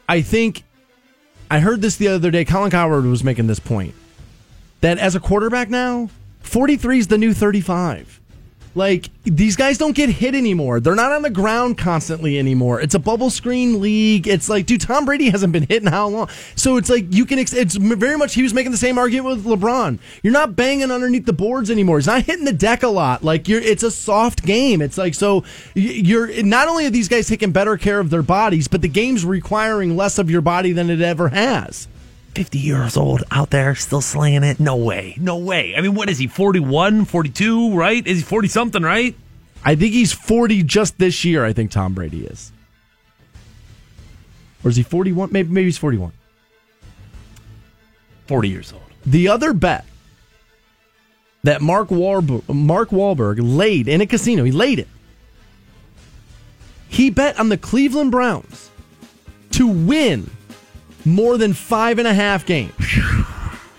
I 0.09 0.21
think 0.21 0.63
I 1.49 1.59
heard 1.59 1.81
this 1.81 1.95
the 1.95 2.09
other 2.09 2.31
day. 2.31 2.45
Colin 2.45 2.71
Cowherd 2.71 3.05
was 3.05 3.23
making 3.23 3.47
this 3.47 3.59
point 3.59 3.93
that 4.81 4.97
as 4.97 5.15
a 5.15 5.19
quarterback 5.19 5.69
now, 5.69 6.09
43 6.41 6.99
is 6.99 7.07
the 7.07 7.17
new 7.17 7.33
35. 7.33 8.19
Like 8.77 9.09
these 9.23 9.55
guys 9.55 9.79
don't 9.79 9.95
get 9.95 10.09
hit 10.09 10.35
anymore. 10.35 10.79
They're 10.79 10.95
not 10.95 11.11
on 11.11 11.23
the 11.23 11.31
ground 11.31 11.77
constantly 11.79 12.37
anymore. 12.37 12.79
It's 12.79 12.93
a 12.93 12.99
bubble 12.99 13.31
screen 13.31 13.81
league. 13.81 14.27
It's 14.27 14.47
like, 14.47 14.67
dude, 14.67 14.81
Tom 14.81 15.05
Brady 15.05 15.31
hasn't 15.31 15.51
been 15.51 15.63
hit 15.63 15.81
in 15.81 15.87
how 15.87 16.07
long? 16.07 16.29
So 16.55 16.77
it's 16.77 16.89
like 16.89 17.11
you 17.11 17.25
can. 17.25 17.39
Ex- 17.39 17.53
it's 17.53 17.75
very 17.75 18.17
much. 18.17 18.35
He 18.35 18.43
was 18.43 18.53
making 18.53 18.71
the 18.71 18.77
same 18.77 18.99
argument 18.99 19.43
with 19.43 19.45
LeBron. 19.45 19.97
You're 20.21 20.33
not 20.33 20.55
banging 20.55 20.91
underneath 20.91 21.25
the 21.25 21.33
boards 21.33 21.71
anymore. 21.71 21.97
He's 21.97 22.07
not 22.07 22.23
hitting 22.23 22.45
the 22.45 22.53
deck 22.53 22.83
a 22.83 22.87
lot. 22.87 23.23
Like 23.23 23.47
you're. 23.47 23.61
It's 23.61 23.83
a 23.83 23.91
soft 23.91 24.45
game. 24.45 24.81
It's 24.81 24.97
like 24.97 25.15
so. 25.15 25.43
You're 25.73 26.43
not 26.43 26.67
only 26.67 26.85
are 26.85 26.91
these 26.91 27.09
guys 27.09 27.27
taking 27.27 27.51
better 27.51 27.77
care 27.77 27.99
of 27.99 28.11
their 28.11 28.23
bodies, 28.23 28.67
but 28.67 28.83
the 28.83 28.87
game's 28.87 29.25
requiring 29.25 29.97
less 29.97 30.19
of 30.19 30.29
your 30.29 30.41
body 30.41 30.71
than 30.71 30.91
it 30.91 31.01
ever 31.01 31.29
has. 31.29 31.87
50 32.37 32.59
years 32.59 32.95
old 32.95 33.23
out 33.31 33.49
there 33.49 33.73
still 33.73 33.99
slaying 33.99 34.43
it? 34.43 34.59
No 34.59 34.75
way. 34.75 35.15
No 35.19 35.39
way. 35.39 35.73
I 35.75 35.81
mean, 35.81 35.95
what 35.95 36.07
is 36.07 36.19
he, 36.19 36.27
41, 36.27 37.05
42, 37.05 37.73
right? 37.73 38.05
Is 38.05 38.19
he 38.19 38.23
40 38.23 38.47
something, 38.47 38.83
right? 38.83 39.15
I 39.65 39.73
think 39.73 39.91
he's 39.93 40.13
40 40.13 40.61
just 40.61 40.99
this 40.99 41.25
year. 41.25 41.43
I 41.43 41.51
think 41.51 41.71
Tom 41.71 41.95
Brady 41.95 42.25
is. 42.25 42.51
Or 44.63 44.69
is 44.69 44.75
he 44.75 44.83
41? 44.83 45.29
Maybe 45.31 45.49
maybe 45.49 45.65
he's 45.65 45.79
41. 45.79 46.11
40 48.27 48.49
years 48.49 48.71
old. 48.71 48.83
The 49.03 49.29
other 49.29 49.51
bet 49.51 49.85
that 51.41 51.59
Mark 51.59 51.87
Wahlberg, 51.87 52.47
Mark 52.53 52.89
Wahlberg 52.89 53.39
laid 53.41 53.87
in 53.87 53.99
a 54.01 54.05
casino, 54.05 54.43
he 54.43 54.51
laid 54.51 54.77
it. 54.77 54.87
He 56.87 57.09
bet 57.09 57.39
on 57.39 57.49
the 57.49 57.57
Cleveland 57.57 58.11
Browns 58.11 58.69
to 59.53 59.65
win 59.65 60.29
more 61.07 61.37
than 61.37 61.53
five 61.53 61.99
and 61.99 62.07
a 62.07 62.13
half 62.13 62.45
games. 62.45 62.73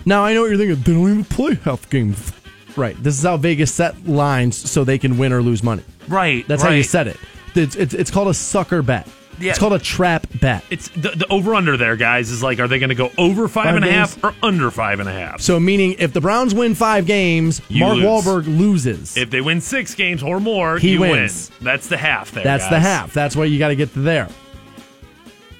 Now 0.04 0.24
I 0.24 0.32
know 0.34 0.42
what 0.42 0.48
you're 0.50 0.58
thinking. 0.58 0.82
They 0.82 0.92
don't 0.92 1.10
even 1.10 1.24
play 1.24 1.54
half 1.56 1.88
games. 1.90 2.32
Right. 2.76 2.96
This 3.02 3.18
is 3.18 3.24
how 3.24 3.36
Vegas 3.36 3.72
set 3.74 4.06
lines 4.06 4.56
so 4.56 4.84
they 4.84 4.98
can 4.98 5.18
win 5.18 5.32
or 5.32 5.42
lose 5.42 5.62
money. 5.62 5.84
Right. 6.06 6.46
That's 6.48 6.62
how 6.62 6.70
you 6.70 6.82
set 6.82 7.08
it. 7.08 7.16
It's, 7.54 7.74
it's, 7.76 7.92
it's 7.94 8.10
called 8.10 8.28
a 8.28 8.34
sucker 8.34 8.82
bet. 8.82 9.08
Yeah. 9.40 9.50
It's 9.50 9.58
called 9.58 9.72
a 9.72 9.78
trap 9.78 10.26
bet. 10.40 10.64
It's 10.70 10.88
the, 10.88 11.10
the 11.10 11.26
over 11.30 11.54
under 11.54 11.76
there, 11.76 11.94
guys, 11.96 12.30
is 12.30 12.42
like, 12.42 12.58
are 12.58 12.66
they 12.68 12.78
going 12.80 12.88
to 12.88 12.94
go 12.96 13.10
over 13.18 13.46
five 13.48 13.66
Five 13.66 13.76
and 13.76 13.84
a 13.84 13.90
half 13.92 14.22
or 14.24 14.34
under 14.42 14.70
five 14.70 14.98
and 15.00 15.08
a 15.08 15.12
half? 15.12 15.40
So 15.40 15.60
meaning 15.60 15.94
if 15.98 16.12
the 16.12 16.20
Browns 16.20 16.54
win 16.54 16.74
five 16.74 17.06
games, 17.06 17.60
You 17.68 17.80
Mark 17.84 17.96
lose. 17.96 18.04
Wahlberg 18.04 18.46
loses. 18.58 19.16
if 19.16 19.30
they 19.30 19.40
win 19.40 19.60
six 19.60 19.94
games 19.94 20.22
or 20.24 20.40
more, 20.40 20.78
He 20.78 20.92
you 20.94 21.00
wins. 21.00 21.50
win. 21.60 21.64
That's 21.64 21.86
the 21.88 21.96
half 21.96 22.32
there. 22.32 22.42
That's 22.44 22.68
the 22.68 22.80
half. 22.80 23.12
That's 23.12 23.36
why 23.36 23.44
you 23.44 23.58
got 23.58 23.68
to 23.68 23.76
get 23.76 23.92
to 23.94 24.00
there. 24.00 24.28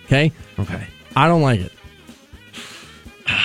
Okay? 0.06 0.32
Okay. 0.58 0.86
I 1.18 1.26
don't 1.26 1.42
like 1.42 1.58
it. 1.58 1.72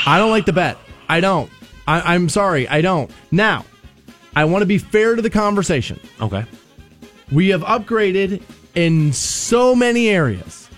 I 0.05 0.19
don't 0.19 0.29
like 0.29 0.45
the 0.45 0.53
bet. 0.53 0.77
I 1.09 1.21
don't. 1.21 1.49
I, 1.87 2.13
I'm 2.13 2.29
sorry. 2.29 2.67
I 2.67 2.81
don't. 2.81 3.09
Now, 3.31 3.65
I 4.35 4.45
want 4.45 4.61
to 4.61 4.67
be 4.67 4.77
fair 4.77 5.15
to 5.15 5.23
the 5.23 5.31
conversation. 5.31 5.99
Okay. 6.21 6.45
We 7.31 7.49
have 7.49 7.61
upgraded 7.61 8.43
in 8.75 9.11
so 9.11 9.75
many 9.75 10.07
areas. 10.07 10.69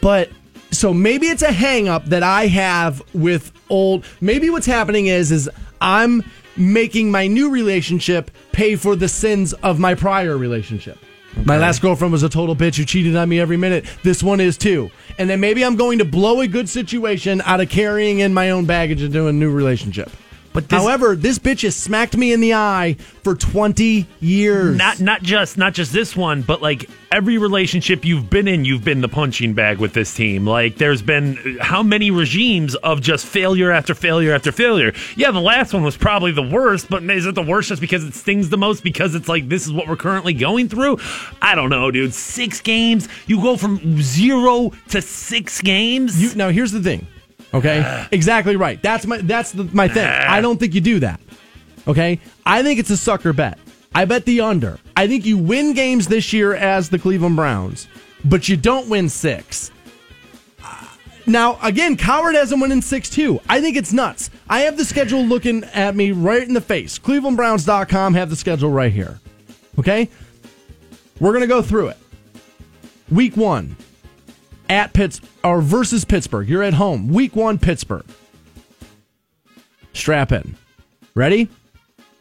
But 0.00 0.30
so 0.70 0.94
maybe 0.94 1.26
it's 1.26 1.42
a 1.42 1.50
hang 1.50 1.88
up 1.88 2.04
that 2.06 2.22
I 2.22 2.46
have 2.46 3.02
with 3.12 3.50
old 3.68 4.04
maybe 4.20 4.50
what's 4.50 4.66
happening 4.66 5.08
is 5.08 5.32
is 5.32 5.50
I'm 5.80 6.22
making 6.56 7.10
my 7.10 7.26
new 7.26 7.50
relationship 7.50 8.30
pay 8.52 8.76
for 8.76 8.94
the 8.94 9.08
sins 9.08 9.52
of 9.52 9.80
my 9.80 9.96
prior 9.96 10.36
relationship. 10.36 10.98
My 11.44 11.56
last 11.56 11.82
girlfriend 11.82 12.12
was 12.12 12.22
a 12.22 12.28
total 12.28 12.54
bitch 12.54 12.76
who 12.76 12.84
cheated 12.84 13.16
on 13.16 13.28
me 13.28 13.40
every 13.40 13.56
minute. 13.56 13.84
This 14.02 14.22
one 14.22 14.40
is 14.40 14.56
too. 14.58 14.90
And 15.18 15.28
then 15.28 15.40
maybe 15.40 15.64
I'm 15.64 15.76
going 15.76 15.98
to 15.98 16.04
blow 16.04 16.40
a 16.40 16.46
good 16.46 16.68
situation 16.68 17.40
out 17.42 17.60
of 17.60 17.68
carrying 17.68 18.20
in 18.20 18.34
my 18.34 18.50
own 18.50 18.64
baggage 18.66 19.02
into 19.02 19.26
a 19.26 19.32
new 19.32 19.50
relationship. 19.50 20.10
But 20.52 20.68
this, 20.68 20.80
However, 20.80 21.16
this 21.16 21.38
bitch 21.38 21.62
has 21.62 21.74
smacked 21.74 22.16
me 22.16 22.32
in 22.32 22.40
the 22.40 22.54
eye 22.54 22.96
for 23.22 23.34
20 23.34 24.06
years. 24.20 24.76
not 24.76 25.00
not 25.00 25.22
just 25.22 25.56
not 25.56 25.72
just 25.72 25.92
this 25.92 26.14
one, 26.14 26.42
but 26.42 26.60
like 26.60 26.90
every 27.10 27.38
relationship 27.38 28.04
you've 28.04 28.28
been 28.28 28.46
in, 28.48 28.64
you've 28.64 28.84
been 28.84 29.00
the 29.00 29.08
punching 29.08 29.54
bag 29.54 29.78
with 29.78 29.94
this 29.94 30.12
team. 30.14 30.46
Like 30.46 30.76
there's 30.76 31.00
been 31.02 31.58
how 31.60 31.82
many 31.82 32.10
regimes 32.10 32.74
of 32.76 33.00
just 33.00 33.24
failure 33.26 33.70
after 33.70 33.94
failure 33.94 34.34
after 34.34 34.52
failure. 34.52 34.92
Yeah, 35.16 35.30
the 35.30 35.40
last 35.40 35.72
one 35.72 35.82
was 35.82 35.96
probably 35.96 36.32
the 36.32 36.42
worst, 36.42 36.90
but 36.90 37.02
is 37.04 37.26
it 37.26 37.34
the 37.34 37.42
worst 37.42 37.70
just 37.70 37.80
because 37.80 38.04
it 38.04 38.14
stings 38.14 38.50
the 38.50 38.58
most 38.58 38.84
because 38.84 39.14
it's 39.14 39.28
like 39.28 39.48
this 39.48 39.66
is 39.66 39.72
what 39.72 39.88
we're 39.88 39.96
currently 39.96 40.34
going 40.34 40.68
through? 40.68 40.98
I 41.40 41.54
don't 41.54 41.70
know, 41.70 41.90
dude. 41.90 42.12
Six 42.12 42.60
games, 42.60 43.08
you 43.26 43.40
go 43.40 43.56
from 43.56 44.02
zero 44.02 44.72
to 44.88 45.00
six 45.00 45.60
games. 45.62 46.22
You, 46.22 46.34
now 46.34 46.50
here's 46.50 46.72
the 46.72 46.82
thing. 46.82 47.06
Okay? 47.54 48.06
exactly 48.12 48.56
right. 48.56 48.82
That's 48.82 49.06
my 49.06 49.18
that's 49.18 49.52
the, 49.52 49.64
my 49.64 49.88
thing. 49.88 50.06
I 50.06 50.40
don't 50.40 50.58
think 50.58 50.74
you 50.74 50.80
do 50.80 51.00
that. 51.00 51.20
Okay? 51.86 52.20
I 52.46 52.62
think 52.62 52.78
it's 52.80 52.90
a 52.90 52.96
sucker 52.96 53.32
bet. 53.32 53.58
I 53.94 54.04
bet 54.06 54.24
the 54.24 54.40
under. 54.40 54.78
I 54.96 55.06
think 55.06 55.26
you 55.26 55.36
win 55.36 55.74
games 55.74 56.06
this 56.08 56.32
year 56.32 56.54
as 56.54 56.88
the 56.88 56.98
Cleveland 56.98 57.36
Browns, 57.36 57.88
but 58.24 58.48
you 58.48 58.56
don't 58.56 58.88
win 58.88 59.08
6. 59.10 59.70
Uh, 60.64 60.86
Now, 61.26 61.58
again, 61.62 61.96
Cowherd 61.96 62.34
hasn't 62.34 62.58
won 62.60 62.72
in 62.72 62.80
6 62.80 63.10
too. 63.10 63.40
I 63.48 63.60
think 63.60 63.76
it's 63.76 63.92
nuts. 63.92 64.30
I 64.48 64.60
have 64.60 64.78
the 64.78 64.84
schedule 64.84 65.22
looking 65.22 65.64
at 65.64 65.94
me 65.94 66.12
right 66.12 66.42
in 66.46 66.54
the 66.54 66.60
face. 66.62 66.98
ClevelandBrowns.com 66.98 68.14
have 68.14 68.30
the 68.30 68.36
schedule 68.36 68.70
right 68.70 68.92
here. 68.92 69.20
Okay? 69.78 70.08
We're 71.20 71.32
going 71.32 71.42
to 71.42 71.46
go 71.46 71.60
through 71.62 71.88
it. 71.88 71.98
Week 73.10 73.36
1, 73.36 73.76
at 74.68 74.92
Pitts 74.92 75.20
or 75.44 75.60
versus 75.62 76.04
Pittsburgh. 76.04 76.48
You're 76.48 76.62
at 76.62 76.74
home. 76.74 77.08
Week 77.08 77.34
one, 77.36 77.58
Pittsburgh. 77.58 78.04
Strap 79.92 80.32
in. 80.32 80.56
Ready? 81.14 81.48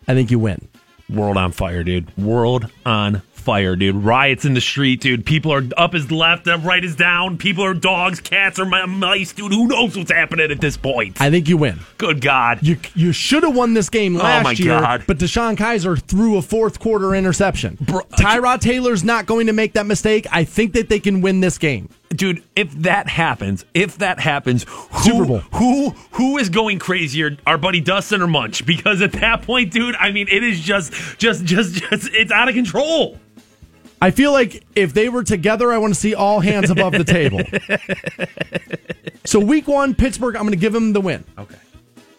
I 0.08 0.14
think 0.14 0.32
you 0.32 0.40
win. 0.40 0.68
World 1.10 1.38
on 1.38 1.52
fire, 1.52 1.84
dude. 1.84 2.16
World 2.18 2.70
on 2.86 3.22
fire, 3.34 3.76
dude. 3.76 3.96
Riots 3.96 4.46
in 4.46 4.54
the 4.54 4.62
street, 4.62 5.02
dude. 5.02 5.26
People 5.26 5.52
are 5.54 5.64
up 5.78 5.96
is 5.96 6.12
left, 6.12 6.48
up 6.48 6.64
right 6.64 6.84
is 6.84 6.96
down. 6.96 7.38
People 7.38 7.64
are 7.64 7.74
dogs, 7.74 8.20
cats 8.20 8.60
are 8.60 8.66
mi- 8.66 8.86
mice, 8.86 9.34
dude. 9.34 9.52
Who 9.52 9.68
knows 9.68 9.98
what's 9.98 10.12
happening 10.12 10.52
at 10.52 10.62
this 10.62 10.78
point? 10.78 11.20
I 11.22 11.30
think 11.30 11.48
you 11.50 11.58
win. 11.58 11.80
Good 11.98 12.22
God. 12.22 12.60
You 12.62 12.78
you 12.94 13.12
should 13.14 13.44
have 13.44 13.56
won 13.56 13.74
this 13.74 13.90
game 13.90 14.16
oh 14.16 14.20
last 14.20 14.42
Oh, 14.42 14.44
my 14.44 14.52
year, 14.52 14.80
God. 14.80 15.04
but 15.08 15.18
DeShone 15.18 15.56
Kizer 15.58 16.00
threw 16.02 16.38
a 16.38 16.42
fourth 16.42 16.80
quarter 16.80 17.16
interception. 17.16 17.78
Bro- 17.82 18.04
Tyrod 18.18 18.60
Taylor's 18.62 19.04
not 19.04 19.26
going 19.26 19.48
to 19.48 19.54
make 19.54 19.74
that 19.74 19.86
mistake. 19.86 20.28
I 20.32 20.44
think 20.44 20.74
that 20.74 20.88
they 20.90 21.00
can 21.00 21.22
win 21.22 21.40
this 21.42 21.58
game. 21.58 21.90
Dude 22.16 22.44
if 22.56 22.72
that 22.74 23.08
happens 23.08 23.66
if 23.74 23.98
that 23.98 24.20
happens 24.20 24.66
who, 24.68 25.04
Super 25.04 25.26
Bowl. 25.26 25.40
who 25.54 25.90
who 26.12 26.38
is 26.38 26.50
going 26.50 26.80
crazier 26.80 27.38
our 27.48 27.58
buddy 27.58 27.82
dustin 27.82 28.22
or 28.22 28.28
munch 28.28 28.66
because 28.66 29.02
at 29.02 29.12
that 29.14 29.42
point 29.44 29.72
dude 29.72 29.96
i 29.96 30.12
mean 30.12 30.28
it 30.30 30.44
is 30.44 30.60
just 30.60 30.94
just 31.18 31.46
just 31.46 31.76
just 31.76 32.10
it's 32.14 32.32
out 32.32 32.50
of 32.50 32.56
control 32.56 33.18
I 34.04 34.10
feel 34.10 34.32
like 34.32 34.64
if 34.76 34.96
they 34.96 35.10
were 35.10 35.24
together, 35.24 35.72
I 35.72 35.78
want 35.78 35.94
to 35.94 36.00
see 36.00 36.16
all 36.16 36.40
hands 36.40 36.72
above 36.72 36.94
the 36.94 37.04
table. 37.04 37.42
so 39.26 39.40
week 39.40 39.68
one, 39.68 39.94
Pittsburgh, 39.94 40.36
I'm 40.36 40.42
going 40.42 40.54
to 40.54 40.60
give 40.60 40.74
them 40.74 40.92
the 40.94 41.02
win. 41.02 41.24
okay 41.38 41.58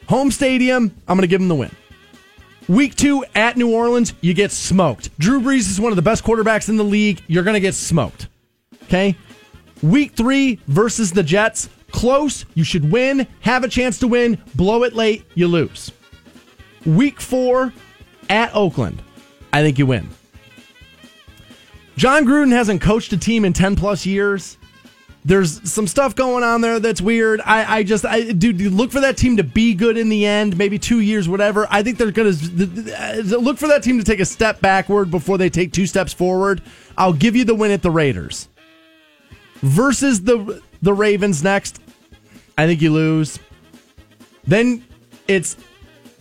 Home 0.08 0.30
stadium, 0.30 0.94
I'm 1.08 1.16
going 1.16 1.22
to 1.22 1.26
give 1.26 1.40
them 1.40 1.48
the 1.48 1.56
win. 1.56 1.74
Week 2.68 2.94
two 2.94 3.24
at 3.34 3.56
New 3.56 3.74
Orleans, 3.74 4.14
you 4.20 4.32
get 4.32 4.52
smoked. 4.52 5.16
Drew 5.18 5.40
Brees 5.40 5.68
is 5.68 5.80
one 5.80 5.90
of 5.90 5.96
the 5.96 6.02
best 6.02 6.22
quarterbacks 6.22 6.68
in 6.68 6.76
the 6.76 6.84
league. 6.84 7.20
You're 7.26 7.42
going 7.42 7.54
to 7.54 7.60
get 7.60 7.74
smoked. 7.74 8.28
Okay? 8.84 9.16
Week 9.82 10.12
three 10.12 10.60
versus 10.68 11.12
the 11.12 11.22
Jets, 11.22 11.68
close. 11.90 12.44
You 12.54 12.64
should 12.64 12.90
win, 12.90 13.26
have 13.40 13.64
a 13.64 13.68
chance 13.68 13.98
to 14.00 14.08
win, 14.08 14.40
blow 14.54 14.84
it 14.84 14.94
late, 14.94 15.24
you 15.34 15.48
lose. 15.48 15.90
Week 16.86 17.20
four 17.20 17.72
at 18.30 18.54
Oakland, 18.54 19.02
I 19.52 19.62
think 19.62 19.78
you 19.78 19.86
win. 19.86 20.08
Jon 21.96 22.24
Gruden 22.24 22.52
hasn't 22.52 22.80
coached 22.80 23.12
a 23.12 23.16
team 23.16 23.44
in 23.44 23.52
10 23.52 23.76
plus 23.76 24.06
years. 24.06 24.56
There's 25.24 25.70
some 25.70 25.86
stuff 25.86 26.16
going 26.16 26.42
on 26.42 26.62
there 26.62 26.80
that's 26.80 27.00
weird. 27.00 27.40
I, 27.44 27.78
I 27.78 27.82
just, 27.84 28.04
I, 28.04 28.32
dude, 28.32 28.60
look 28.60 28.90
for 28.90 29.00
that 29.00 29.16
team 29.16 29.36
to 29.36 29.44
be 29.44 29.74
good 29.74 29.96
in 29.96 30.08
the 30.08 30.26
end, 30.26 30.56
maybe 30.56 30.80
two 30.80 30.98
years, 30.98 31.28
whatever. 31.28 31.68
I 31.70 31.84
think 31.84 31.98
they're 31.98 32.10
going 32.10 32.34
to 32.34 33.38
look 33.38 33.58
for 33.58 33.68
that 33.68 33.84
team 33.84 33.98
to 33.98 34.04
take 34.04 34.18
a 34.18 34.24
step 34.24 34.60
backward 34.60 35.12
before 35.12 35.38
they 35.38 35.48
take 35.48 35.72
two 35.72 35.86
steps 35.86 36.12
forward. 36.12 36.60
I'll 36.98 37.12
give 37.12 37.36
you 37.36 37.44
the 37.44 37.54
win 37.54 37.70
at 37.70 37.82
the 37.82 37.90
Raiders. 37.90 38.48
Versus 39.62 40.22
the 40.22 40.60
the 40.82 40.92
Ravens 40.92 41.42
next, 41.42 41.80
I 42.58 42.66
think 42.66 42.82
you 42.82 42.92
lose. 42.92 43.38
Then 44.44 44.84
it's 45.28 45.56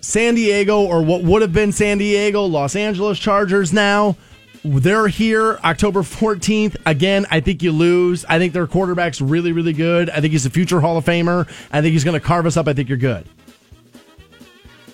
San 0.01 0.35
Diego, 0.35 0.81
or 0.81 1.03
what 1.03 1.23
would 1.23 1.41
have 1.41 1.53
been 1.53 1.71
San 1.71 1.97
Diego, 1.97 2.43
Los 2.43 2.75
Angeles 2.75 3.19
Chargers 3.19 3.73
now. 3.73 4.15
They're 4.63 5.07
here 5.07 5.59
October 5.63 6.01
14th. 6.01 6.75
Again, 6.85 7.25
I 7.31 7.39
think 7.39 7.63
you 7.63 7.71
lose. 7.71 8.25
I 8.29 8.37
think 8.37 8.53
their 8.53 8.67
quarterback's 8.67 9.19
really, 9.19 9.51
really 9.51 9.73
good. 9.73 10.11
I 10.11 10.21
think 10.21 10.33
he's 10.33 10.45
a 10.45 10.51
future 10.51 10.79
Hall 10.79 10.97
of 10.97 11.05
Famer. 11.05 11.47
I 11.71 11.81
think 11.81 11.93
he's 11.93 12.03
going 12.03 12.19
to 12.19 12.25
carve 12.25 12.45
us 12.45 12.57
up. 12.57 12.67
I 12.67 12.73
think 12.73 12.87
you're 12.87 12.97
good. 12.99 13.27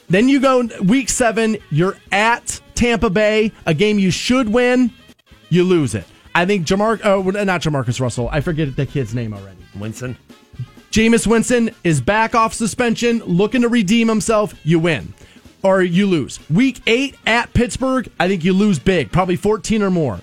Then 0.10 0.30
you 0.30 0.40
go 0.40 0.70
week 0.84 1.10
seven, 1.10 1.58
you're 1.70 1.98
at 2.14 2.62
Tampa 2.76 3.10
Bay, 3.10 3.52
a 3.66 3.74
game 3.74 4.00
you 4.00 4.10
should 4.10 4.48
win. 4.48 4.92
You 5.50 5.66
lose 5.66 5.96
it. 5.96 6.06
I 6.38 6.46
think 6.46 6.68
Jamar, 6.68 7.04
uh, 7.04 7.44
not 7.44 7.62
Jamarcus 7.62 8.00
Russell. 8.00 8.30
I 8.32 8.42
forget 8.42 8.76
the 8.76 8.86
kid's 8.86 9.16
name 9.16 9.34
already. 9.34 9.58
winston 9.76 10.16
Jameis 10.92 11.26
Winston 11.26 11.72
is 11.84 12.00
back 12.00 12.36
off 12.36 12.54
suspension, 12.54 13.24
looking 13.26 13.62
to 13.64 13.70
redeem 13.70 14.08
himself. 14.08 14.54
You 14.64 14.78
win 14.78 15.16
or 15.64 15.82
you 15.82 16.06
lose. 16.06 16.40
Week 16.48 16.80
eight 16.86 17.16
at 17.26 17.54
Pittsburgh, 17.54 18.08
I 18.20 18.28
think 18.28 18.44
you 18.44 18.54
lose 18.54 18.78
big, 18.78 19.12
probably 19.12 19.36
14 19.36 19.82
or 19.82 19.90
more. 19.90 20.20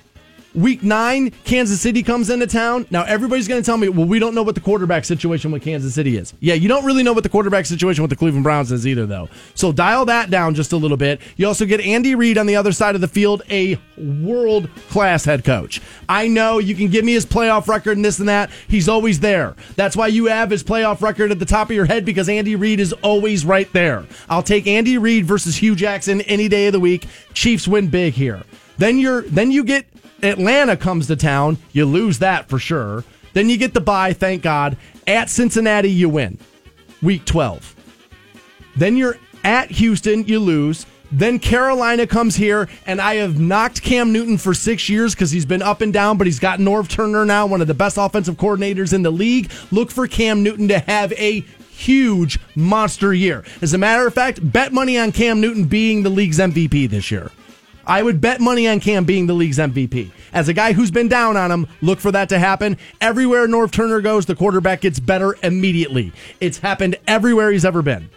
Week 0.54 0.84
nine, 0.84 1.30
Kansas 1.44 1.80
City 1.80 2.04
comes 2.04 2.30
into 2.30 2.46
town. 2.46 2.86
Now, 2.88 3.02
everybody's 3.02 3.48
going 3.48 3.60
to 3.60 3.66
tell 3.66 3.76
me, 3.76 3.88
well, 3.88 4.06
we 4.06 4.20
don't 4.20 4.36
know 4.36 4.44
what 4.44 4.54
the 4.54 4.60
quarterback 4.60 5.04
situation 5.04 5.50
with 5.50 5.62
Kansas 5.62 5.94
City 5.94 6.16
is. 6.16 6.32
Yeah, 6.38 6.54
you 6.54 6.68
don't 6.68 6.84
really 6.84 7.02
know 7.02 7.12
what 7.12 7.24
the 7.24 7.28
quarterback 7.28 7.66
situation 7.66 8.02
with 8.02 8.10
the 8.10 8.16
Cleveland 8.16 8.44
Browns 8.44 8.70
is 8.70 8.86
either, 8.86 9.04
though. 9.04 9.28
So 9.56 9.72
dial 9.72 10.04
that 10.04 10.30
down 10.30 10.54
just 10.54 10.72
a 10.72 10.76
little 10.76 10.96
bit. 10.96 11.20
You 11.36 11.48
also 11.48 11.66
get 11.66 11.80
Andy 11.80 12.14
Reid 12.14 12.38
on 12.38 12.46
the 12.46 12.54
other 12.54 12.70
side 12.70 12.94
of 12.94 13.00
the 13.00 13.08
field, 13.08 13.42
a 13.50 13.78
world 13.96 14.70
class 14.90 15.24
head 15.24 15.44
coach. 15.44 15.80
I 16.08 16.28
know 16.28 16.58
you 16.58 16.76
can 16.76 16.88
give 16.88 17.04
me 17.04 17.14
his 17.14 17.26
playoff 17.26 17.66
record 17.66 17.96
and 17.96 18.04
this 18.04 18.20
and 18.20 18.28
that. 18.28 18.50
He's 18.68 18.88
always 18.88 19.18
there. 19.18 19.56
That's 19.74 19.96
why 19.96 20.06
you 20.06 20.26
have 20.26 20.50
his 20.50 20.62
playoff 20.62 21.02
record 21.02 21.32
at 21.32 21.40
the 21.40 21.44
top 21.46 21.70
of 21.70 21.74
your 21.74 21.86
head 21.86 22.04
because 22.04 22.28
Andy 22.28 22.54
Reid 22.54 22.78
is 22.78 22.92
always 22.92 23.44
right 23.44 23.70
there. 23.72 24.04
I'll 24.28 24.42
take 24.42 24.68
Andy 24.68 24.98
Reid 24.98 25.24
versus 25.24 25.56
Hue 25.56 25.74
Jackson 25.74 26.20
any 26.22 26.48
day 26.48 26.66
of 26.66 26.72
the 26.72 26.80
week. 26.80 27.06
Chiefs 27.32 27.66
win 27.66 27.88
big 27.88 28.14
here. 28.14 28.44
Then 28.78 28.98
you're 28.98 29.22
then 29.22 29.50
you 29.50 29.64
get 29.64 29.86
Atlanta 30.24 30.76
comes 30.76 31.06
to 31.08 31.16
town. 31.16 31.58
You 31.72 31.84
lose 31.84 32.18
that 32.20 32.48
for 32.48 32.58
sure. 32.58 33.04
Then 33.34 33.50
you 33.50 33.56
get 33.56 33.74
the 33.74 33.80
bye, 33.80 34.12
thank 34.12 34.42
God. 34.42 34.76
At 35.06 35.28
Cincinnati, 35.28 35.90
you 35.90 36.08
win. 36.08 36.38
Week 37.02 37.24
12. 37.24 37.74
Then 38.76 38.96
you're 38.96 39.18
at 39.42 39.70
Houston, 39.72 40.24
you 40.24 40.38
lose. 40.38 40.86
Then 41.12 41.38
Carolina 41.38 42.06
comes 42.06 42.34
here, 42.34 42.68
and 42.86 43.00
I 43.00 43.16
have 43.16 43.38
knocked 43.38 43.82
Cam 43.82 44.12
Newton 44.12 44.38
for 44.38 44.52
six 44.54 44.88
years 44.88 45.14
because 45.14 45.30
he's 45.30 45.46
been 45.46 45.62
up 45.62 45.80
and 45.80 45.92
down, 45.92 46.18
but 46.18 46.26
he's 46.26 46.40
got 46.40 46.58
Norv 46.58 46.88
Turner 46.88 47.24
now, 47.24 47.46
one 47.46 47.60
of 47.60 47.68
the 47.68 47.74
best 47.74 47.98
offensive 47.98 48.36
coordinators 48.36 48.92
in 48.92 49.02
the 49.02 49.12
league. 49.12 49.52
Look 49.70 49.90
for 49.92 50.08
Cam 50.08 50.42
Newton 50.42 50.66
to 50.68 50.80
have 50.80 51.12
a 51.12 51.40
huge 51.70 52.38
monster 52.56 53.12
year. 53.12 53.44
As 53.62 53.74
a 53.74 53.78
matter 53.78 54.06
of 54.06 54.14
fact, 54.14 54.40
bet 54.52 54.72
money 54.72 54.98
on 54.98 55.12
Cam 55.12 55.40
Newton 55.40 55.64
being 55.64 56.02
the 56.02 56.10
league's 56.10 56.38
MVP 56.38 56.88
this 56.88 57.10
year. 57.10 57.30
I 57.86 58.02
would 58.02 58.20
bet 58.20 58.40
money 58.40 58.66
on 58.68 58.80
Cam 58.80 59.04
being 59.04 59.26
the 59.26 59.34
league's 59.34 59.58
MVP. 59.58 60.10
As 60.32 60.48
a 60.48 60.54
guy 60.54 60.72
who's 60.72 60.90
been 60.90 61.08
down 61.08 61.36
on 61.36 61.50
him, 61.50 61.66
look 61.80 62.00
for 62.00 62.12
that 62.12 62.28
to 62.30 62.38
happen. 62.38 62.76
Everywhere 63.00 63.46
Norv 63.46 63.70
Turner 63.70 64.00
goes, 64.00 64.26
the 64.26 64.34
quarterback 64.34 64.80
gets 64.80 64.98
better 64.98 65.36
immediately. 65.42 66.12
It's 66.40 66.58
happened 66.58 66.96
everywhere 67.06 67.50
he's 67.50 67.64
ever 67.64 67.82
been. 67.82 68.10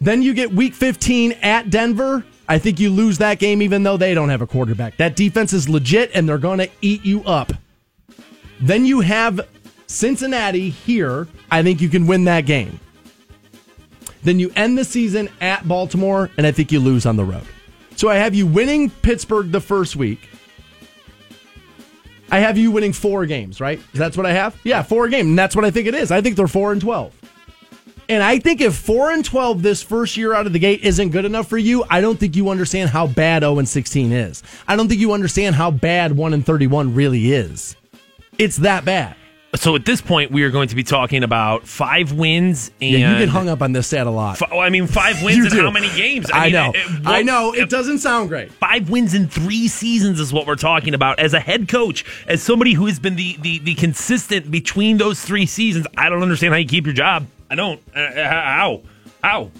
Then 0.00 0.22
you 0.22 0.34
get 0.34 0.52
week 0.52 0.74
15 0.74 1.32
at 1.42 1.70
Denver. 1.70 2.24
I 2.48 2.58
think 2.58 2.80
you 2.80 2.90
lose 2.90 3.18
that 3.18 3.38
game 3.38 3.62
even 3.62 3.82
though 3.82 3.96
they 3.96 4.14
don't 4.14 4.28
have 4.28 4.42
a 4.42 4.46
quarterback. 4.46 4.96
That 4.96 5.14
defense 5.16 5.52
is 5.52 5.68
legit 5.68 6.10
and 6.14 6.28
they're 6.28 6.38
going 6.38 6.58
to 6.58 6.68
eat 6.80 7.04
you 7.04 7.22
up. 7.24 7.52
Then 8.60 8.84
you 8.84 9.00
have 9.00 9.46
Cincinnati 9.86 10.70
here. 10.70 11.28
I 11.50 11.62
think 11.62 11.80
you 11.80 11.88
can 11.88 12.06
win 12.06 12.24
that 12.24 12.46
game. 12.46 12.80
Then 14.22 14.38
you 14.38 14.52
end 14.54 14.76
the 14.76 14.84
season 14.84 15.30
at 15.40 15.66
Baltimore, 15.66 16.30
and 16.36 16.46
I 16.46 16.52
think 16.52 16.70
you 16.72 16.78
lose 16.78 17.06
on 17.06 17.16
the 17.16 17.24
road. 17.24 17.46
So 18.00 18.08
I 18.08 18.14
have 18.14 18.34
you 18.34 18.46
winning 18.46 18.88
Pittsburgh 18.88 19.52
the 19.52 19.60
first 19.60 19.94
week. 19.94 20.30
I 22.30 22.38
have 22.38 22.56
you 22.56 22.70
winning 22.70 22.94
four 22.94 23.26
games, 23.26 23.60
right? 23.60 23.78
That's 23.92 24.16
what 24.16 24.24
I 24.24 24.32
have? 24.32 24.58
Yeah, 24.64 24.80
four 24.82 25.10
games. 25.10 25.26
And 25.26 25.38
that's 25.38 25.54
what 25.54 25.66
I 25.66 25.70
think 25.70 25.86
it 25.86 25.94
is. 25.94 26.10
I 26.10 26.22
think 26.22 26.36
they're 26.36 26.46
four 26.46 26.72
and 26.72 26.80
twelve. 26.80 27.14
And 28.08 28.22
I 28.22 28.38
think 28.38 28.62
if 28.62 28.74
four 28.74 29.10
and 29.10 29.22
twelve 29.22 29.60
this 29.60 29.82
first 29.82 30.16
year 30.16 30.32
out 30.32 30.46
of 30.46 30.54
the 30.54 30.58
gate 30.58 30.80
isn't 30.80 31.10
good 31.10 31.26
enough 31.26 31.46
for 31.46 31.58
you, 31.58 31.84
I 31.90 32.00
don't 32.00 32.18
think 32.18 32.36
you 32.36 32.48
understand 32.48 32.88
how 32.88 33.06
bad 33.06 33.42
0 33.42 33.58
and 33.58 33.68
16 33.68 34.12
is. 34.12 34.42
I 34.66 34.76
don't 34.76 34.88
think 34.88 35.02
you 35.02 35.12
understand 35.12 35.56
how 35.56 35.70
bad 35.70 36.16
1 36.16 36.32
and 36.32 36.46
31 36.46 36.94
really 36.94 37.32
is. 37.32 37.76
It's 38.38 38.56
that 38.56 38.86
bad. 38.86 39.14
So 39.56 39.74
at 39.74 39.84
this 39.84 40.00
point, 40.00 40.30
we 40.30 40.44
are 40.44 40.50
going 40.50 40.68
to 40.68 40.76
be 40.76 40.84
talking 40.84 41.24
about 41.24 41.66
five 41.66 42.12
wins 42.12 42.70
and 42.80 42.92
Yeah, 42.92 43.12
you 43.14 43.18
get 43.18 43.28
hung 43.30 43.48
up 43.48 43.62
on 43.62 43.72
this 43.72 43.88
stat 43.88 44.06
a 44.06 44.10
lot. 44.10 44.38
Fi- 44.38 44.46
I 44.56 44.70
mean, 44.70 44.86
five 44.86 45.20
wins 45.24 45.44
in 45.46 45.50
do. 45.50 45.60
how 45.62 45.72
many 45.72 45.88
games? 45.96 46.30
I, 46.32 46.44
mean, 46.44 46.52
know. 46.52 46.70
it- 46.70 46.76
it- 46.76 47.06
I 47.06 47.22
know. 47.22 47.52
It 47.52 47.62
it- 47.62 47.68
doesn't 47.70 47.98
sound 47.98 48.28
great. 48.28 48.52
Five 48.52 48.88
wins 48.90 49.12
in 49.12 49.26
three 49.28 49.66
seasons 49.66 50.20
is 50.20 50.32
what 50.32 50.46
we're 50.46 50.54
talking 50.54 50.94
about. 50.94 51.18
As 51.18 51.34
a 51.34 51.40
head 51.40 51.66
coach, 51.68 52.04
as 52.28 52.40
somebody 52.42 52.74
who 52.74 52.86
has 52.86 53.00
been 53.00 53.16
the, 53.16 53.36
the, 53.40 53.58
the 53.58 53.74
consistent 53.74 54.52
between 54.52 54.98
those 54.98 55.20
three 55.20 55.46
seasons, 55.46 55.84
I 55.96 56.08
don't 56.10 56.22
understand 56.22 56.54
how 56.54 56.58
you 56.58 56.68
keep 56.68 56.86
your 56.86 56.94
job. 56.94 57.26
I 57.50 57.56
don't. 57.56 57.82
Uh, 57.94 57.98
uh, 57.98 58.28
how? 58.30 58.82
How? 59.20 59.50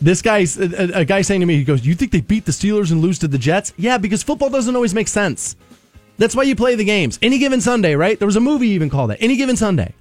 This 0.00 0.22
guy's 0.22 0.58
a, 0.58 1.00
a 1.00 1.04
guy 1.04 1.20
saying 1.22 1.40
to 1.40 1.46
me, 1.46 1.56
he 1.56 1.64
goes, 1.64 1.84
"You 1.86 1.94
think 1.94 2.12
they 2.12 2.20
beat 2.22 2.44
the 2.46 2.52
Steelers 2.52 2.90
and 2.92 3.00
lose 3.02 3.18
to 3.20 3.28
the 3.28 3.38
Jets?" 3.38 3.72
Yeah, 3.76 3.96
because 3.98 4.22
football 4.22 4.48
doesn't 4.50 4.74
always 4.74 4.94
make 4.94 5.08
sense. 5.08 5.56
That's 6.18 6.34
why 6.34 6.44
you 6.44 6.56
play 6.56 6.74
the 6.74 6.84
games. 6.84 7.18
Any 7.22 7.38
given 7.38 7.60
Sunday, 7.60 7.94
right? 7.94 8.18
There 8.18 8.26
was 8.26 8.36
a 8.36 8.40
movie 8.40 8.68
even 8.68 8.90
called 8.90 9.10
that. 9.10 9.18
Any 9.20 9.36
given 9.36 9.56
Sunday. 9.56 9.92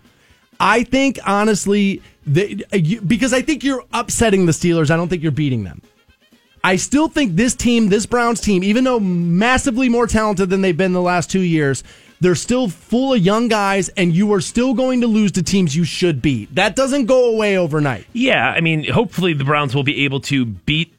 I 0.59 0.83
think 0.83 1.19
honestly, 1.25 2.01
uh, 2.27 2.41
you, 2.73 3.01
because 3.01 3.33
I 3.33 3.41
think 3.41 3.63
you're 3.63 3.83
upsetting 3.93 4.45
the 4.45 4.51
Steelers. 4.51 4.89
I 4.89 4.95
don't 4.95 5.09
think 5.09 5.21
you're 5.21 5.31
beating 5.31 5.63
them. 5.63 5.81
I 6.63 6.77
still 6.77 7.07
think 7.07 7.35
this 7.35 7.53
team, 7.53 7.89
this 7.89 8.07
Browns 8.07 8.41
team, 8.41 8.63
even 8.63 8.85
though 8.85 8.99
massively 8.99 9.87
more 9.87 10.07
talented 10.07 10.49
than 10.49 10.61
they've 10.61 10.75
been 10.75 10.93
the 10.93 11.01
last 11.01 11.29
two 11.29 11.41
years, 11.41 11.83
they're 12.21 12.33
still 12.33 12.69
full 12.69 13.13
of 13.13 13.19
young 13.19 13.49
guys, 13.49 13.89
and 13.89 14.15
you 14.15 14.33
are 14.33 14.41
still 14.41 14.73
going 14.73 15.01
to 15.01 15.07
lose 15.07 15.33
to 15.33 15.43
teams 15.43 15.75
you 15.75 15.83
should 15.83 16.23
beat. 16.23 16.55
That 16.55 16.75
doesn't 16.75 17.05
go 17.05 17.29
away 17.31 17.57
overnight. 17.57 18.07
Yeah, 18.13 18.49
I 18.49 18.61
mean, 18.61 18.83
hopefully 18.89 19.33
the 19.33 19.43
Browns 19.43 19.75
will 19.75 19.83
be 19.83 20.05
able 20.05 20.21
to 20.21 20.45
beat 20.45 20.94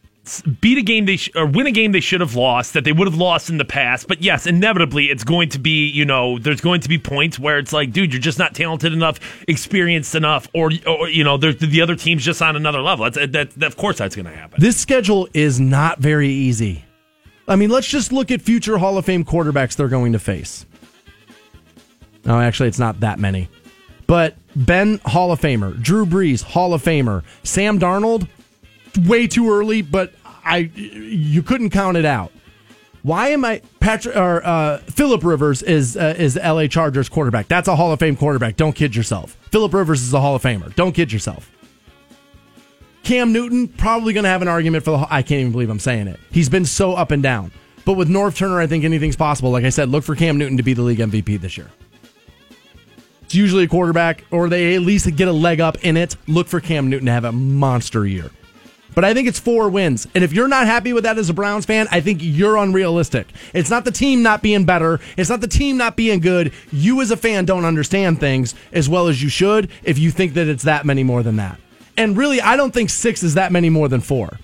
beat 0.60 0.78
a 0.78 0.82
game 0.82 1.06
they 1.06 1.16
sh- 1.16 1.30
or 1.34 1.46
win 1.46 1.66
a 1.66 1.70
game 1.70 1.92
they 1.92 2.00
should 2.00 2.20
have 2.20 2.34
lost 2.34 2.72
that 2.74 2.84
they 2.84 2.92
would 2.92 3.06
have 3.06 3.16
lost 3.16 3.48
in 3.50 3.58
the 3.58 3.64
past. 3.64 4.08
But 4.08 4.22
yes, 4.22 4.46
inevitably 4.46 5.06
it's 5.06 5.24
going 5.24 5.48
to 5.50 5.58
be 5.58 5.88
you 5.88 6.04
know 6.04 6.38
there's 6.38 6.60
going 6.60 6.80
to 6.80 6.88
be 6.88 6.98
points 6.98 7.38
where 7.38 7.58
it's 7.58 7.72
like, 7.72 7.92
dude, 7.92 8.12
you're 8.12 8.20
just 8.20 8.38
not 8.38 8.54
talented 8.54 8.92
enough, 8.92 9.18
experienced 9.48 10.14
enough, 10.14 10.48
or 10.54 10.70
or 10.86 11.08
you 11.08 11.24
know 11.24 11.36
the 11.36 11.80
other 11.80 11.96
team's 11.96 12.24
just 12.24 12.42
on 12.42 12.56
another 12.56 12.82
level. 12.82 13.10
That, 13.10 13.32
that 13.32 13.62
of 13.62 13.76
course 13.76 13.98
that's 13.98 14.16
going 14.16 14.26
to 14.26 14.32
happen. 14.32 14.60
This 14.60 14.76
schedule 14.76 15.28
is 15.32 15.60
not 15.60 15.98
very 15.98 16.28
easy. 16.28 16.84
I 17.48 17.56
mean, 17.56 17.70
let's 17.70 17.86
just 17.86 18.12
look 18.12 18.30
at 18.30 18.42
future 18.42 18.78
Hall 18.78 18.98
of 18.98 19.04
Fame 19.04 19.24
quarterbacks 19.24 19.76
they're 19.76 19.88
going 19.88 20.12
to 20.12 20.18
face. 20.18 20.66
No, 22.24 22.40
actually, 22.40 22.68
it's 22.68 22.78
not 22.78 23.00
that 23.00 23.20
many. 23.20 23.48
But 24.06 24.36
Ben, 24.54 25.00
Hall 25.04 25.32
of 25.32 25.40
Famer. 25.40 25.80
Drew 25.80 26.06
Brees, 26.06 26.42
Hall 26.42 26.74
of 26.74 26.82
Famer. 26.82 27.22
Sam 27.44 27.78
Darnold, 27.78 28.28
way 28.98 29.26
too 29.26 29.50
early, 29.50 29.82
but 29.82 30.12
I 30.44 30.70
you 30.74 31.42
couldn't 31.42 31.70
count 31.70 31.96
it 31.96 32.04
out. 32.04 32.32
Why 33.02 33.28
am 33.28 33.44
I 33.44 33.62
Patrick 33.78 34.16
or 34.16 34.44
uh, 34.44 34.78
Philip 34.78 35.22
Rivers 35.22 35.62
is 35.62 35.96
uh, 35.96 36.14
is 36.18 36.36
LA 36.36 36.66
Chargers 36.66 37.08
quarterback? 37.08 37.48
That's 37.48 37.68
a 37.68 37.76
Hall 37.76 37.92
of 37.92 38.00
Fame 38.00 38.16
quarterback. 38.16 38.56
Don't 38.56 38.72
kid 38.72 38.96
yourself. 38.96 39.36
Philip 39.52 39.72
Rivers 39.72 40.02
is 40.02 40.12
a 40.12 40.20
Hall 40.20 40.34
of 40.34 40.42
Famer. 40.42 40.74
Don't 40.74 40.92
kid 40.92 41.12
yourself. 41.12 41.50
Cam 43.04 43.32
Newton 43.32 43.68
probably 43.68 44.12
going 44.12 44.24
to 44.24 44.30
have 44.30 44.42
an 44.42 44.48
argument 44.48 44.84
for 44.84 44.90
the. 44.90 45.06
I 45.08 45.22
can't 45.22 45.40
even 45.40 45.52
believe 45.52 45.70
I'm 45.70 45.78
saying 45.78 46.08
it. 46.08 46.18
He's 46.32 46.48
been 46.48 46.64
so 46.64 46.94
up 46.94 47.12
and 47.12 47.22
down. 47.22 47.52
But 47.84 47.92
with 47.92 48.08
Norv 48.08 48.34
Turner, 48.34 48.58
I 48.58 48.66
think 48.66 48.82
anything's 48.82 49.14
possible. 49.14 49.52
Like 49.52 49.64
I 49.64 49.68
said, 49.68 49.88
look 49.88 50.02
for 50.02 50.16
Cam 50.16 50.38
Newton 50.38 50.56
to 50.56 50.64
be 50.64 50.74
the 50.74 50.82
league 50.82 50.98
MVP 50.98 51.40
this 51.40 51.56
year. 51.56 51.70
It's 53.22 53.36
usually 53.36 53.62
a 53.62 53.68
quarterback, 53.68 54.24
or 54.32 54.48
they 54.48 54.74
at 54.74 54.82
least 54.82 55.14
get 55.14 55.28
a 55.28 55.32
leg 55.32 55.60
up 55.60 55.84
in 55.84 55.96
it. 55.96 56.16
Look 56.26 56.48
for 56.48 56.60
Cam 56.60 56.90
Newton 56.90 57.06
to 57.06 57.12
have 57.12 57.24
a 57.24 57.30
monster 57.30 58.04
year. 58.04 58.32
But 58.96 59.04
I 59.04 59.12
think 59.12 59.28
it's 59.28 59.38
four 59.38 59.68
wins. 59.68 60.06
And 60.14 60.24
if 60.24 60.32
you're 60.32 60.48
not 60.48 60.66
happy 60.66 60.94
with 60.94 61.04
that 61.04 61.18
as 61.18 61.28
a 61.28 61.34
Browns 61.34 61.66
fan, 61.66 61.86
I 61.90 62.00
think 62.00 62.20
you're 62.22 62.56
unrealistic. 62.56 63.28
It's 63.52 63.68
not 63.68 63.84
the 63.84 63.90
team 63.90 64.22
not 64.22 64.40
being 64.40 64.64
better. 64.64 65.00
It's 65.18 65.28
not 65.28 65.42
the 65.42 65.46
team 65.46 65.76
not 65.76 65.96
being 65.96 66.18
good. 66.18 66.54
You 66.72 67.02
as 67.02 67.10
a 67.10 67.16
fan 67.16 67.44
don't 67.44 67.66
understand 67.66 68.20
things 68.20 68.54
as 68.72 68.88
well 68.88 69.08
as 69.08 69.22
you 69.22 69.28
should 69.28 69.70
if 69.84 69.98
you 69.98 70.10
think 70.10 70.32
that 70.32 70.48
it's 70.48 70.62
that 70.62 70.86
many 70.86 71.04
more 71.04 71.22
than 71.22 71.36
that. 71.36 71.60
And 71.98 72.16
really, 72.16 72.40
I 72.40 72.56
don't 72.56 72.72
think 72.72 72.88
six 72.88 73.22
is 73.22 73.34
that 73.34 73.52
many 73.52 73.68
more 73.68 73.88
than 73.88 74.00
four. 74.00 74.38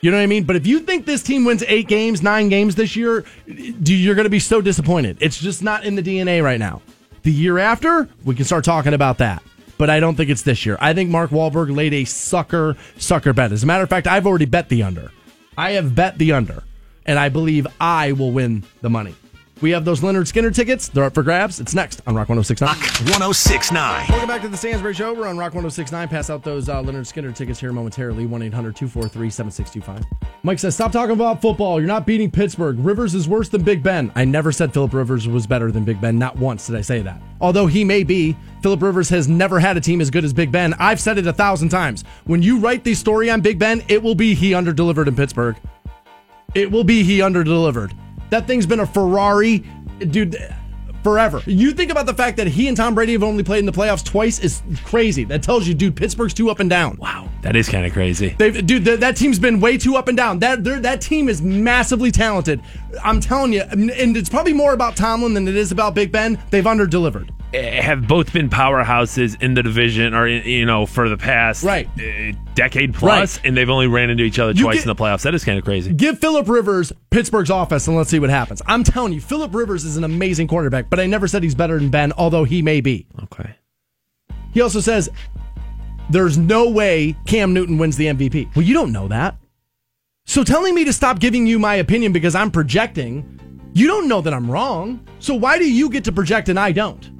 You 0.00 0.10
know 0.12 0.16
what 0.16 0.22
I 0.22 0.26
mean? 0.26 0.44
But 0.44 0.56
if 0.56 0.66
you 0.66 0.80
think 0.80 1.04
this 1.04 1.22
team 1.22 1.44
wins 1.44 1.62
eight 1.68 1.88
games, 1.88 2.22
nine 2.22 2.48
games 2.48 2.74
this 2.74 2.96
year, 2.96 3.26
you're 3.46 4.14
going 4.14 4.24
to 4.24 4.30
be 4.30 4.38
so 4.38 4.62
disappointed. 4.62 5.18
It's 5.20 5.38
just 5.38 5.62
not 5.62 5.84
in 5.84 5.94
the 5.94 6.02
DNA 6.02 6.42
right 6.42 6.58
now. 6.58 6.80
The 7.22 7.32
year 7.32 7.58
after, 7.58 8.08
we 8.24 8.34
can 8.34 8.46
start 8.46 8.64
talking 8.64 8.94
about 8.94 9.18
that. 9.18 9.42
But 9.78 9.90
I 9.90 10.00
don't 10.00 10.16
think 10.16 10.28
it's 10.28 10.42
this 10.42 10.66
year. 10.66 10.76
I 10.80 10.92
think 10.92 11.08
Mark 11.08 11.30
Wahlberg 11.30 11.74
laid 11.74 11.94
a 11.94 12.04
sucker, 12.04 12.76
sucker 12.98 13.32
bet. 13.32 13.52
As 13.52 13.62
a 13.62 13.66
matter 13.66 13.84
of 13.84 13.88
fact, 13.88 14.06
I've 14.06 14.26
already 14.26 14.44
bet 14.44 14.68
the 14.68 14.82
under. 14.82 15.12
I 15.56 15.72
have 15.72 15.94
bet 15.94 16.18
the 16.18 16.32
under, 16.32 16.64
and 17.06 17.18
I 17.18 17.28
believe 17.28 17.66
I 17.80 18.12
will 18.12 18.32
win 18.32 18.64
the 18.80 18.90
money. 18.90 19.14
We 19.60 19.70
have 19.70 19.84
those 19.84 20.00
Lynyrd 20.00 20.32
Skynyrd 20.32 20.54
tickets. 20.54 20.88
They're 20.88 21.04
up 21.04 21.14
for 21.14 21.24
grabs. 21.24 21.58
It's 21.58 21.74
next 21.74 22.00
on 22.06 22.14
Rock 22.14 22.28
1069. 22.28 22.68
Rock 22.68 22.78
1069. 22.78 24.06
Welcome 24.08 24.28
back 24.28 24.40
to 24.42 24.48
the 24.48 24.56
Stansbury 24.56 24.94
Show. 24.94 25.12
We're 25.12 25.26
on 25.26 25.36
Rock 25.36 25.52
1069. 25.52 26.08
Pass 26.08 26.30
out 26.30 26.44
those 26.44 26.68
uh, 26.68 26.80
Lynyrd 26.80 27.12
Skynyrd 27.12 27.34
tickets 27.34 27.58
here 27.58 27.72
momentarily. 27.72 28.24
1 28.26 28.42
800 28.42 28.76
243 28.76 29.30
7625. 29.30 30.28
Mike 30.44 30.60
says, 30.60 30.76
Stop 30.76 30.92
talking 30.92 31.12
about 31.12 31.42
football. 31.42 31.80
You're 31.80 31.88
not 31.88 32.06
beating 32.06 32.30
Pittsburgh. 32.30 32.78
Rivers 32.78 33.16
is 33.16 33.28
worse 33.28 33.48
than 33.48 33.64
Big 33.64 33.82
Ben. 33.82 34.12
I 34.14 34.24
never 34.24 34.52
said 34.52 34.72
Philip 34.72 34.94
Rivers 34.94 35.26
was 35.26 35.46
better 35.46 35.72
than 35.72 35.84
Big 35.84 36.00
Ben. 36.00 36.18
Not 36.18 36.36
once 36.36 36.68
did 36.68 36.76
I 36.76 36.80
say 36.80 37.02
that. 37.02 37.20
Although 37.40 37.66
he 37.66 37.82
may 37.82 38.04
be, 38.04 38.36
Philip 38.62 38.80
Rivers 38.80 39.08
has 39.08 39.26
never 39.26 39.58
had 39.58 39.76
a 39.76 39.80
team 39.80 40.00
as 40.00 40.08
good 40.08 40.24
as 40.24 40.32
Big 40.32 40.52
Ben. 40.52 40.74
I've 40.74 41.00
said 41.00 41.18
it 41.18 41.26
a 41.26 41.32
thousand 41.32 41.70
times. 41.70 42.04
When 42.26 42.42
you 42.42 42.60
write 42.60 42.84
the 42.84 42.94
story 42.94 43.28
on 43.28 43.40
Big 43.40 43.58
Ben, 43.58 43.82
it 43.88 44.00
will 44.00 44.14
be 44.14 44.34
he 44.34 44.52
underdelivered 44.52 45.08
in 45.08 45.16
Pittsburgh. 45.16 45.56
It 46.54 46.70
will 46.70 46.84
be 46.84 47.02
he 47.02 47.18
underdelivered. 47.18 47.92
That 48.30 48.46
thing's 48.46 48.66
been 48.66 48.80
a 48.80 48.86
Ferrari, 48.86 49.64
dude, 49.98 50.36
forever. 51.02 51.42
You 51.46 51.72
think 51.72 51.90
about 51.90 52.06
the 52.06 52.14
fact 52.14 52.36
that 52.36 52.46
he 52.46 52.68
and 52.68 52.76
Tom 52.76 52.94
Brady 52.94 53.12
have 53.12 53.22
only 53.22 53.42
played 53.42 53.60
in 53.60 53.66
the 53.66 53.72
playoffs 53.72 54.04
twice 54.04 54.38
is 54.40 54.62
crazy. 54.84 55.24
That 55.24 55.42
tells 55.42 55.66
you, 55.66 55.74
dude, 55.74 55.96
Pittsburgh's 55.96 56.34
too 56.34 56.50
up 56.50 56.60
and 56.60 56.68
down. 56.68 56.96
Wow, 56.98 57.28
that 57.42 57.56
is 57.56 57.68
kind 57.68 57.86
of 57.86 57.92
crazy. 57.92 58.34
They've, 58.38 58.66
dude, 58.66 58.84
th- 58.84 59.00
that 59.00 59.16
team's 59.16 59.38
been 59.38 59.60
way 59.60 59.78
too 59.78 59.96
up 59.96 60.08
and 60.08 60.16
down. 60.16 60.38
That 60.40 60.64
that 60.82 61.00
team 61.00 61.28
is 61.28 61.40
massively 61.40 62.10
talented. 62.10 62.60
I'm 63.02 63.20
telling 63.20 63.52
you, 63.52 63.62
and 63.62 64.16
it's 64.16 64.28
probably 64.28 64.52
more 64.52 64.72
about 64.72 64.96
Tomlin 64.96 65.34
than 65.34 65.48
it 65.48 65.56
is 65.56 65.72
about 65.72 65.94
Big 65.94 66.12
Ben. 66.12 66.38
They've 66.50 66.64
underdelivered. 66.64 67.30
Have 67.54 68.06
both 68.06 68.32
been 68.32 68.50
powerhouses 68.50 69.40
in 69.42 69.54
the 69.54 69.62
division 69.62 70.12
or 70.14 70.26
you 70.28 70.66
know 70.66 70.84
for 70.84 71.08
the 71.08 71.16
past 71.16 71.64
Right. 71.64 71.88
uh, 71.98 72.36
decade 72.54 72.92
plus 72.94 73.38
Right. 73.38 73.46
and 73.46 73.56
they've 73.56 73.70
only 73.70 73.86
ran 73.86 74.10
into 74.10 74.22
each 74.22 74.38
other 74.38 74.52
You 74.52 74.62
twice 74.64 74.76
get- 74.76 74.82
in 74.84 74.88
the 74.88 74.94
playoffs 74.94 75.22
that 75.22 75.34
is 75.34 75.44
kind 75.44 75.58
of 75.58 75.64
crazy 75.64 75.92
Give 75.94 76.18
Philip 76.18 76.46
Rivers 76.48 76.92
Pittsburgh's 77.10 77.48
offense 77.50 77.86
and 77.88 77.96
let's 77.96 78.10
see 78.10 78.18
what 78.18 78.28
happens. 78.30 78.60
I'm 78.66 78.84
telling 78.84 79.12
you, 79.14 79.20
Philip 79.22 79.54
Rivers 79.54 79.84
is 79.84 79.96
an 79.96 80.04
amazing 80.04 80.46
quarterback, 80.48 80.90
but 80.90 81.00
I 81.00 81.06
never 81.06 81.26
said 81.26 81.42
he's 81.42 81.54
better 81.54 81.78
than 81.78 81.88
Ben, 81.88 82.12
although 82.18 82.44
he 82.44 82.60
may 82.60 82.80
be. 82.82 83.06
okay 83.22 83.54
He 84.52 84.60
also 84.60 84.80
says 84.80 85.08
there's 86.10 86.36
no 86.38 86.68
way 86.70 87.16
Cam 87.26 87.52
Newton 87.54 87.78
wins 87.78 87.96
the 87.96 88.06
MVP. 88.06 88.48
Well, 88.56 88.64
you 88.64 88.74
don't 88.74 88.92
know 88.92 89.08
that. 89.08 89.36
So 90.26 90.44
telling 90.44 90.74
me 90.74 90.84
to 90.84 90.92
stop 90.92 91.18
giving 91.18 91.46
you 91.46 91.58
my 91.58 91.76
opinion 91.76 92.12
because 92.12 92.34
I'm 92.34 92.50
projecting, 92.50 93.24
you 93.72 93.86
don't 93.86 94.06
know 94.08 94.20
that 94.20 94.34
I'm 94.34 94.50
wrong. 94.50 95.00
So 95.18 95.34
why 95.34 95.58
do 95.58 95.70
you 95.70 95.88
get 95.88 96.04
to 96.04 96.12
project 96.12 96.50
and 96.50 96.58
I 96.60 96.72
don't? 96.72 97.10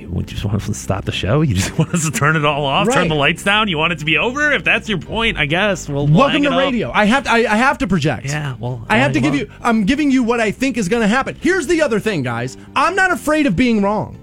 You 0.00 0.22
just 0.22 0.44
want 0.44 0.56
us 0.56 0.66
to 0.66 0.74
stop 0.74 1.04
the 1.04 1.12
show 1.12 1.40
you 1.42 1.54
just 1.54 1.76
want 1.78 1.92
us 1.94 2.04
to 2.04 2.10
turn 2.10 2.36
it 2.36 2.44
all 2.44 2.64
off 2.64 2.90
turn 2.90 3.08
the 3.08 3.14
lights 3.14 3.42
down 3.42 3.68
you 3.68 3.78
want 3.78 3.92
it 3.92 3.98
to 3.98 4.04
be 4.04 4.16
over 4.16 4.52
if 4.52 4.64
that's 4.64 4.88
your 4.88 4.98
point 4.98 5.36
i 5.36 5.46
guess 5.46 5.88
we'll, 5.88 6.06
Welcome 6.06 6.42
to 6.42 6.50
radio. 6.50 6.90
I 6.92 7.04
have 7.04 7.24
to, 7.24 7.30
I, 7.30 7.36
I 7.38 7.56
have 7.56 7.78
to 7.78 7.86
project. 7.86 8.26
Yeah, 8.26 8.56
well, 8.58 8.84
I 8.88 8.98
have 8.98 9.12
to 9.12 9.20
give 9.20 9.34
you. 9.34 9.50
I'm 9.60 9.84
giving 9.84 10.10
you 10.10 10.22
what 10.22 10.40
I 10.40 10.50
think 10.50 10.76
is 10.76 10.88
going 10.88 11.02
to 11.02 11.08
happen. 11.08 11.36
Here's 11.40 11.66
the 11.66 11.82
other 11.82 12.00
thing, 12.00 12.22
guys. 12.22 12.56
I'm 12.74 12.94
not 12.94 13.10
afraid 13.10 13.46
of 13.46 13.56
being 13.56 13.82
wrong. 13.82 14.18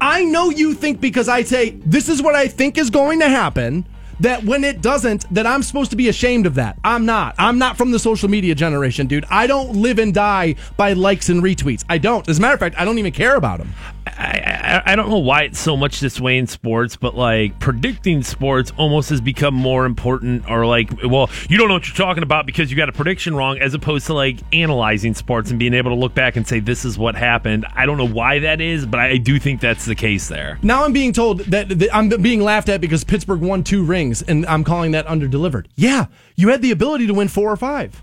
I 0.00 0.24
know 0.24 0.50
you 0.50 0.74
think 0.74 1.00
because 1.00 1.28
I 1.28 1.42
say 1.42 1.70
this 1.70 2.08
is 2.08 2.22
what 2.22 2.34
I 2.34 2.48
think 2.48 2.78
is 2.78 2.90
going 2.90 3.20
to 3.20 3.28
happen. 3.28 3.86
That 4.20 4.42
when 4.42 4.64
it 4.64 4.82
doesn't, 4.82 5.32
that 5.32 5.46
I'm 5.46 5.62
supposed 5.62 5.90
to 5.92 5.96
be 5.96 6.08
ashamed 6.08 6.46
of 6.46 6.56
that. 6.56 6.76
I'm 6.82 7.06
not. 7.06 7.36
I'm 7.38 7.58
not 7.58 7.76
from 7.76 7.92
the 7.92 8.00
social 8.00 8.28
media 8.28 8.52
generation, 8.54 9.06
dude. 9.06 9.24
I 9.30 9.46
don't 9.46 9.76
live 9.76 10.00
and 10.00 10.12
die 10.12 10.56
by 10.76 10.94
likes 10.94 11.28
and 11.28 11.40
retweets. 11.40 11.84
I 11.88 11.98
don't. 11.98 12.28
As 12.28 12.38
a 12.38 12.40
matter 12.40 12.54
of 12.54 12.60
fact, 12.60 12.74
I 12.78 12.84
don't 12.84 12.98
even 12.98 13.12
care 13.12 13.36
about 13.36 13.58
them. 13.58 13.72
I, 14.16 14.92
I, 14.92 14.96
don't 14.96 15.08
know 15.08 15.18
why 15.18 15.42
it's 15.42 15.58
so 15.58 15.76
much 15.76 16.00
this 16.00 16.20
way 16.20 16.38
in 16.38 16.46
sports, 16.46 16.96
but 16.96 17.14
like 17.14 17.58
predicting 17.58 18.22
sports 18.22 18.72
almost 18.76 19.10
has 19.10 19.20
become 19.20 19.54
more 19.54 19.84
important. 19.84 20.48
Or 20.48 20.66
like, 20.66 20.90
well, 21.04 21.30
you 21.48 21.56
don't 21.58 21.68
know 21.68 21.74
what 21.74 21.88
you're 21.88 21.96
talking 21.96 22.22
about 22.22 22.46
because 22.46 22.70
you 22.70 22.76
got 22.76 22.88
a 22.88 22.92
prediction 22.92 23.34
wrong, 23.34 23.58
as 23.58 23.74
opposed 23.74 24.06
to 24.06 24.14
like 24.14 24.38
analyzing 24.52 25.14
sports 25.14 25.50
and 25.50 25.58
being 25.58 25.74
able 25.74 25.90
to 25.90 25.96
look 25.96 26.14
back 26.14 26.36
and 26.36 26.46
say 26.46 26.60
this 26.60 26.84
is 26.84 26.98
what 26.98 27.14
happened. 27.14 27.66
I 27.74 27.86
don't 27.86 27.98
know 27.98 28.08
why 28.08 28.38
that 28.40 28.60
is, 28.60 28.86
but 28.86 29.00
I 29.00 29.16
do 29.16 29.38
think 29.38 29.60
that's 29.60 29.84
the 29.84 29.94
case 29.94 30.28
there. 30.28 30.58
Now 30.62 30.84
I'm 30.84 30.92
being 30.92 31.12
told 31.12 31.40
that, 31.40 31.68
that 31.68 31.94
I'm 31.94 32.08
being 32.08 32.40
laughed 32.40 32.68
at 32.68 32.80
because 32.80 33.04
Pittsburgh 33.04 33.40
won 33.40 33.64
two 33.64 33.84
rings, 33.84 34.22
and 34.22 34.46
I'm 34.46 34.64
calling 34.64 34.92
that 34.92 35.06
underdelivered. 35.06 35.66
Yeah, 35.76 36.06
you 36.36 36.48
had 36.48 36.62
the 36.62 36.70
ability 36.70 37.06
to 37.06 37.14
win 37.14 37.28
four 37.28 37.50
or 37.50 37.56
five. 37.56 38.02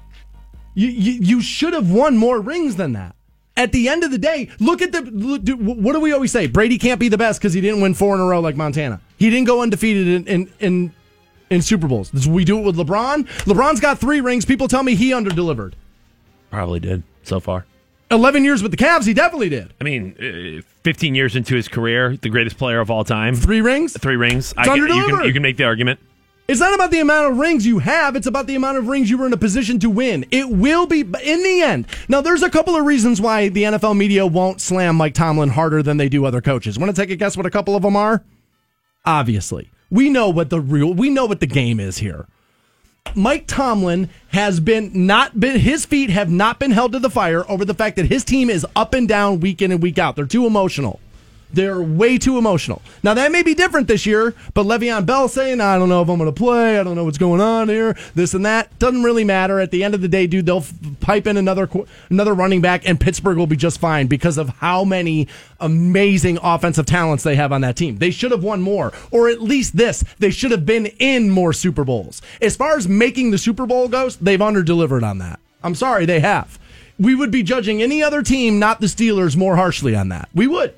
You 0.74 0.90
you, 0.90 1.12
you 1.14 1.42
should 1.42 1.74
have 1.74 1.92
won 1.92 2.18
more 2.18 2.42
rings 2.42 2.76
than 2.76 2.94
that. 2.94 3.16
At 3.58 3.72
the 3.72 3.88
end 3.88 4.04
of 4.04 4.12
the 4.12 4.18
day, 4.18 4.50
look 4.60 4.82
at 4.82 4.92
the. 4.92 5.00
What 5.02 5.94
do 5.94 6.00
we 6.02 6.12
always 6.12 6.32
say? 6.32 6.48
Brady 6.48 6.78
can't 6.78 7.00
be 7.00 7.08
the 7.08 7.18
best 7.18 7.40
because 7.40 7.54
he 7.54 7.62
didn't 7.62 7.80
win 7.82 7.94
four 7.94 8.14
in 8.16 8.20
a 8.22 8.26
row 8.26 8.42
like 8.42 8.56
Montana. 8.58 9.00
He 9.18 9.30
didn't 9.30 9.48
go 9.48 9.62
undefeated 9.62 10.08
in 10.08 10.28
in 10.28 10.52
in, 10.60 10.94
in 11.50 11.62
Super 11.62 11.88
Bowls. 11.88 12.12
This- 12.12 12.28
We 12.28 12.44
do 12.44 12.60
it 12.60 12.64
with 12.66 12.76
LeBron. 12.76 13.26
LeBron's 13.46 13.80
got 13.80 13.98
three 14.00 14.20
rings. 14.20 14.44
People 14.46 14.68
tell 14.68 14.84
me 14.84 14.96
he 14.96 15.12
underdelivered. 15.12 15.74
Probably 16.52 16.82
did 16.82 17.04
so 17.24 17.40
far. 17.40 17.66
Eleven 18.12 18.44
years 18.44 18.62
with 18.62 18.72
the 18.72 18.78
Cavs, 18.78 19.06
he 19.08 19.14
definitely 19.14 19.50
did. 19.50 19.74
I 19.82 19.84
mean, 19.84 20.60
uh, 20.60 20.62
15 20.84 21.16
years 21.16 21.36
into 21.36 21.56
his 21.56 21.68
career, 21.68 22.16
the 22.18 22.30
greatest 22.30 22.58
player 22.58 22.80
of 22.82 22.92
all 22.92 23.04
time. 23.04 23.36
Three 23.36 23.62
rings. 23.62 23.94
Three 23.98 24.16
rings. 24.18 24.54
I 24.58 24.62
It's 24.62 24.70
can, 24.70 24.78
you, 24.78 25.06
can, 25.08 25.26
you 25.26 25.34
can 25.34 25.42
make 25.42 25.58
the 25.58 25.64
argument. 25.64 26.00
It's 26.48 26.60
not 26.60 26.76
about 26.76 26.92
the 26.92 27.00
amount 27.00 27.32
of 27.32 27.40
rings 27.40 27.66
you 27.66 27.80
have, 27.80 28.16
it's 28.16 28.28
about 28.28 28.46
the 28.46 28.54
amount 28.54 28.78
of 28.78 28.88
rings 28.88 29.10
you 29.10 29.18
were 29.18 29.26
in 29.26 29.34
a 29.34 29.38
position 29.38 29.80
to 29.80 29.90
win. 29.90 30.26
It 30.30 30.48
will 30.48 30.86
be 30.86 31.00
in 31.02 31.44
the 31.44 31.62
end. 31.64 31.88
Now, 32.08 32.22
there's 32.22 32.44
a 32.44 32.52
couple 32.52 32.76
of 32.76 32.86
reasons 32.86 33.20
why 33.20 33.50
the 33.50 33.64
NFL 33.64 33.98
media 33.98 34.28
won't 34.28 34.62
slam 34.62 34.96
Mike 34.96 35.16
Tomlin 35.16 35.50
harder 35.50 35.82
than 35.82 35.98
they 35.98 36.08
do 36.08 36.24
other 36.24 36.42
coaches. 36.42 36.78
Want 36.78 36.96
to 36.96 37.02
take 37.02 37.10
a 37.10 37.16
guess 37.16 37.36
what 37.36 37.48
a 37.48 37.50
couple 37.52 37.76
of 37.76 37.82
them 37.82 37.96
are? 37.96 38.24
Obviously. 39.06 39.72
We 39.90 40.10
know 40.10 40.30
what 40.30 40.52
the 40.52 40.62
real 40.62 40.94
we 40.94 41.10
know 41.10 41.26
what 41.26 41.40
the 41.40 41.48
game 41.48 41.80
is 41.80 41.98
here. 41.98 42.28
Mike 43.16 43.46
Tomlin 43.48 44.10
has 44.30 44.60
been 44.60 44.92
not 45.08 45.40
been 45.40 45.60
his 45.60 45.86
feet 45.86 46.10
have 46.10 46.30
not 46.30 46.60
been 46.60 46.72
held 46.72 46.92
to 46.92 47.00
the 47.00 47.10
fire 47.10 47.50
over 47.50 47.66
the 47.66 47.74
fact 47.74 47.96
that 47.96 48.08
his 48.08 48.24
team 48.24 48.50
is 48.50 48.66
up 48.76 48.94
and 48.94 49.08
down 49.08 49.40
week 49.40 49.62
in 49.62 49.72
and 49.72 49.82
week 49.82 49.98
out. 49.98 50.16
They're 50.16 50.26
too 50.26 50.46
emotional. 50.46 51.00
They're 51.56 51.82
way 51.82 52.18
too 52.18 52.38
emotional. 52.38 52.82
Now 53.02 53.14
that 53.14 53.32
may 53.32 53.42
be 53.44 53.54
different 53.54 53.88
this 53.88 54.06
year, 54.06 54.34
but 54.54 54.66
Le'Veon 54.66 55.06
Bell 55.06 55.28
saying, 55.28 55.62
"I 55.62 55.78
don't 55.78 55.90
know 55.90 56.02
if 56.02 56.10
I'm 56.10 56.18
going 56.18 56.30
to 56.32 56.38
play. 56.38 56.80
I 56.80 56.84
don't 56.84 56.96
know 56.96 57.04
what's 57.06 57.18
going 57.18 57.42
on 57.42 57.70
here. 57.70 57.98
This 58.14 58.34
and 58.34 58.46
that 58.46 58.78
doesn't 58.78 59.04
really 59.04 59.24
matter. 59.24 59.60
At 59.60 59.72
the 59.72 59.84
end 59.84 59.96
of 59.96 60.02
the 60.02 60.08
day, 60.08 60.28
dude, 60.28 60.46
they'll 60.46 60.58
f- 60.58 60.74
pipe 61.00 61.26
in 61.28 61.38
another 61.38 61.66
qu- 61.66 61.88
another 62.10 62.34
running 62.34 62.62
back, 62.62 62.88
and 62.88 63.00
Pittsburgh 63.00 63.38
will 63.38 63.48
be 63.48 63.56
just 63.56 63.80
fine 63.80 64.08
because 64.08 64.38
of 64.38 64.50
how 64.50 64.84
many 64.84 65.28
amazing 65.60 66.38
offensive 66.44 66.86
talents 66.86 67.24
they 67.24 67.36
have 67.36 67.52
on 67.52 67.62
that 67.62 67.76
team. 67.76 67.98
They 67.98 68.12
should 68.12 68.32
have 68.32 68.44
won 68.44 68.62
more, 68.62 68.92
or 69.12 69.30
at 69.30 69.42
least 69.42 69.78
this. 69.78 70.04
They 70.20 70.32
should 70.32 70.52
have 70.52 70.66
been 70.66 70.88
in 71.00 71.30
more 71.30 71.54
Super 71.54 71.84
Bowls. 71.84 72.22
As 72.42 72.56
far 72.56 72.76
as 72.76 72.88
making 72.88 73.32
the 73.32 73.38
Super 73.38 73.66
Bowl 73.66 73.88
goes, 73.88 74.18
they've 74.18 74.40
underdelivered 74.40 75.04
on 75.04 75.20
that. 75.20 75.40
I'm 75.64 75.76
sorry, 75.76 76.06
they 76.06 76.20
have. 76.20 76.60
We 77.00 77.16
would 77.16 77.32
be 77.32 77.44
judging 77.44 77.82
any 77.82 78.02
other 78.04 78.22
team, 78.22 78.60
not 78.60 78.80
the 78.80 78.88
Steelers, 78.88 79.36
more 79.36 79.56
harshly 79.56 79.96
on 79.96 80.10
that. 80.10 80.30
We 80.34 80.48
would. 80.48 80.74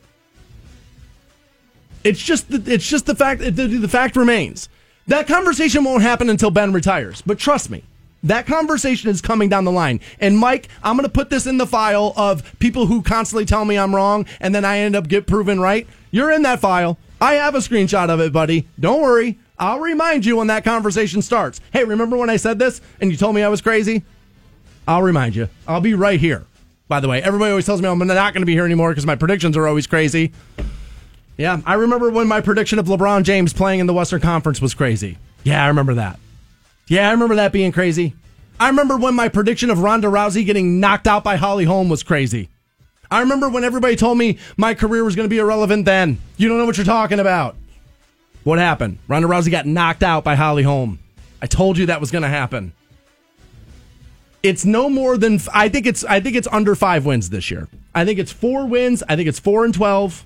It's 2.07 2.23
just 2.23 2.49
the, 2.49 2.73
it's 2.73 2.87
just 2.87 3.05
the 3.05 3.15
fact 3.15 3.41
the, 3.41 3.51
the 3.51 3.87
fact 3.89 4.15
remains 4.15 4.69
that 5.07 5.27
conversation 5.27 5.83
won't 5.83 6.03
happen 6.03 6.29
until 6.29 6.49
Ben 6.49 6.71
retires. 6.71 7.21
But 7.21 7.37
trust 7.37 7.69
me, 7.69 7.83
that 8.23 8.45
conversation 8.45 9.09
is 9.09 9.21
coming 9.21 9.49
down 9.49 9.65
the 9.65 9.73
line. 9.73 9.99
And 10.21 10.37
Mike, 10.37 10.69
I'm 10.83 10.95
going 10.95 11.03
to 11.03 11.11
put 11.11 11.29
this 11.29 11.45
in 11.47 11.57
the 11.57 11.67
file 11.67 12.13
of 12.15 12.57
people 12.59 12.85
who 12.85 13.01
constantly 13.01 13.43
tell 13.43 13.65
me 13.65 13.77
I'm 13.77 13.93
wrong, 13.93 14.25
and 14.39 14.55
then 14.55 14.63
I 14.63 14.79
end 14.79 14.95
up 14.95 15.09
get 15.09 15.27
proven 15.27 15.59
right. 15.59 15.85
You're 16.11 16.31
in 16.31 16.43
that 16.43 16.61
file. 16.61 16.97
I 17.19 17.33
have 17.33 17.55
a 17.55 17.59
screenshot 17.59 18.09
of 18.09 18.21
it, 18.21 18.31
buddy. 18.31 18.67
Don't 18.79 19.01
worry. 19.01 19.37
I'll 19.59 19.79
remind 19.79 20.25
you 20.25 20.37
when 20.37 20.47
that 20.47 20.63
conversation 20.63 21.21
starts. 21.21 21.59
Hey, 21.73 21.83
remember 21.83 22.15
when 22.15 22.29
I 22.29 22.37
said 22.37 22.57
this 22.57 22.79
and 23.01 23.11
you 23.11 23.17
told 23.17 23.35
me 23.35 23.43
I 23.43 23.49
was 23.49 23.61
crazy? 23.61 24.03
I'll 24.87 25.01
remind 25.01 25.35
you. 25.35 25.49
I'll 25.67 25.81
be 25.81 25.93
right 25.93 26.19
here. 26.19 26.45
By 26.87 27.01
the 27.01 27.09
way, 27.09 27.21
everybody 27.21 27.49
always 27.49 27.65
tells 27.65 27.81
me 27.81 27.89
I'm 27.89 27.99
not 27.99 28.33
going 28.33 28.41
to 28.41 28.45
be 28.45 28.53
here 28.53 28.65
anymore 28.65 28.91
because 28.91 29.05
my 29.05 29.15
predictions 29.15 29.57
are 29.57 29.67
always 29.67 29.87
crazy. 29.87 30.31
Yeah, 31.37 31.61
I 31.65 31.75
remember 31.75 32.09
when 32.09 32.27
my 32.27 32.41
prediction 32.41 32.79
of 32.79 32.87
LeBron 32.87 33.23
James 33.23 33.53
playing 33.53 33.79
in 33.79 33.85
the 33.85 33.93
Western 33.93 34.21
Conference 34.21 34.59
was 34.59 34.73
crazy. 34.73 35.17
Yeah, 35.43 35.63
I 35.63 35.67
remember 35.67 35.93
that. 35.95 36.19
Yeah, 36.87 37.07
I 37.07 37.11
remember 37.11 37.35
that 37.35 37.51
being 37.51 37.71
crazy. 37.71 38.15
I 38.59 38.69
remember 38.69 38.97
when 38.97 39.13
my 39.13 39.29
prediction 39.29 39.69
of 39.69 39.79
Ronda 39.79 40.07
Rousey 40.07 40.43
getting 40.45 40.79
knocked 40.79 41.05
out 41.05 41.23
by 41.23 41.35
Holly 41.35 41.65
Holm 41.65 41.89
was 41.89 42.01
crazy. 42.01 42.49
I 43.11 43.19
remember 43.21 43.49
when 43.49 43.63
everybody 43.63 43.95
told 43.95 44.17
me 44.17 44.39
my 44.57 44.73
career 44.73 45.03
was 45.03 45.15
going 45.15 45.25
to 45.25 45.33
be 45.33 45.37
irrelevant 45.37 45.85
then. 45.85 46.17
You 46.37 46.49
don't 46.49 46.57
know 46.57 46.65
what 46.65 46.77
you're 46.77 46.85
talking 46.85 47.19
about. 47.19 47.55
What 48.43 48.57
happened? 48.57 48.97
Ronda 49.07 49.27
Rousey 49.27 49.51
got 49.51 49.65
knocked 49.65 50.03
out 50.03 50.23
by 50.23 50.35
Holly 50.35 50.63
Holm. 50.63 50.99
I 51.41 51.45
told 51.45 51.77
you 51.77 51.85
that 51.85 52.01
was 52.01 52.09
going 52.09 52.23
to 52.23 52.29
happen. 52.29 52.73
It's 54.41 54.65
no 54.65 54.89
more 54.89 55.17
than 55.17 55.39
I 55.53 55.69
think 55.69 55.85
it's 55.85 56.03
I 56.03 56.19
think 56.19 56.35
it's 56.35 56.47
under 56.51 56.73
5 56.73 57.05
wins 57.05 57.29
this 57.29 57.51
year. 57.51 57.67
I 57.93 58.05
think 58.05 58.17
it's 58.17 58.31
4 58.31 58.65
wins. 58.65 59.03
I 59.07 59.15
think 59.15 59.27
it's 59.27 59.39
4 59.39 59.65
and 59.65 59.73
12. 59.73 60.25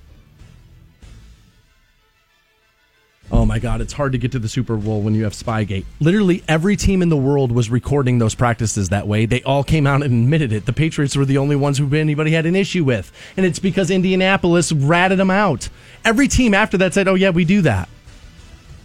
Oh 3.33 3.45
my 3.45 3.59
God, 3.59 3.79
it's 3.79 3.93
hard 3.93 4.11
to 4.11 4.17
get 4.17 4.33
to 4.33 4.39
the 4.39 4.49
Super 4.49 4.75
Bowl 4.75 5.01
when 5.01 5.15
you 5.15 5.23
have 5.23 5.31
Spygate. 5.31 5.85
Literally 6.01 6.43
every 6.49 6.75
team 6.75 7.01
in 7.01 7.07
the 7.07 7.15
world 7.17 7.51
was 7.51 7.69
recording 7.69 8.19
those 8.19 8.35
practices 8.35 8.89
that 8.89 9.07
way. 9.07 9.25
They 9.25 9.41
all 9.43 9.63
came 9.63 9.87
out 9.87 10.03
and 10.03 10.11
admitted 10.11 10.51
it. 10.51 10.65
The 10.65 10.73
Patriots 10.73 11.15
were 11.15 11.23
the 11.23 11.37
only 11.37 11.55
ones 11.55 11.77
who 11.77 11.93
anybody 11.95 12.31
had 12.31 12.45
an 12.45 12.57
issue 12.57 12.83
with. 12.83 13.09
And 13.37 13.45
it's 13.45 13.57
because 13.59 13.89
Indianapolis 13.89 14.73
ratted 14.73 15.17
them 15.17 15.29
out. 15.31 15.69
Every 16.03 16.27
team 16.27 16.53
after 16.53 16.77
that 16.79 16.93
said, 16.93 17.07
oh, 17.07 17.15
yeah, 17.15 17.29
we 17.29 17.45
do 17.45 17.61
that. 17.61 17.87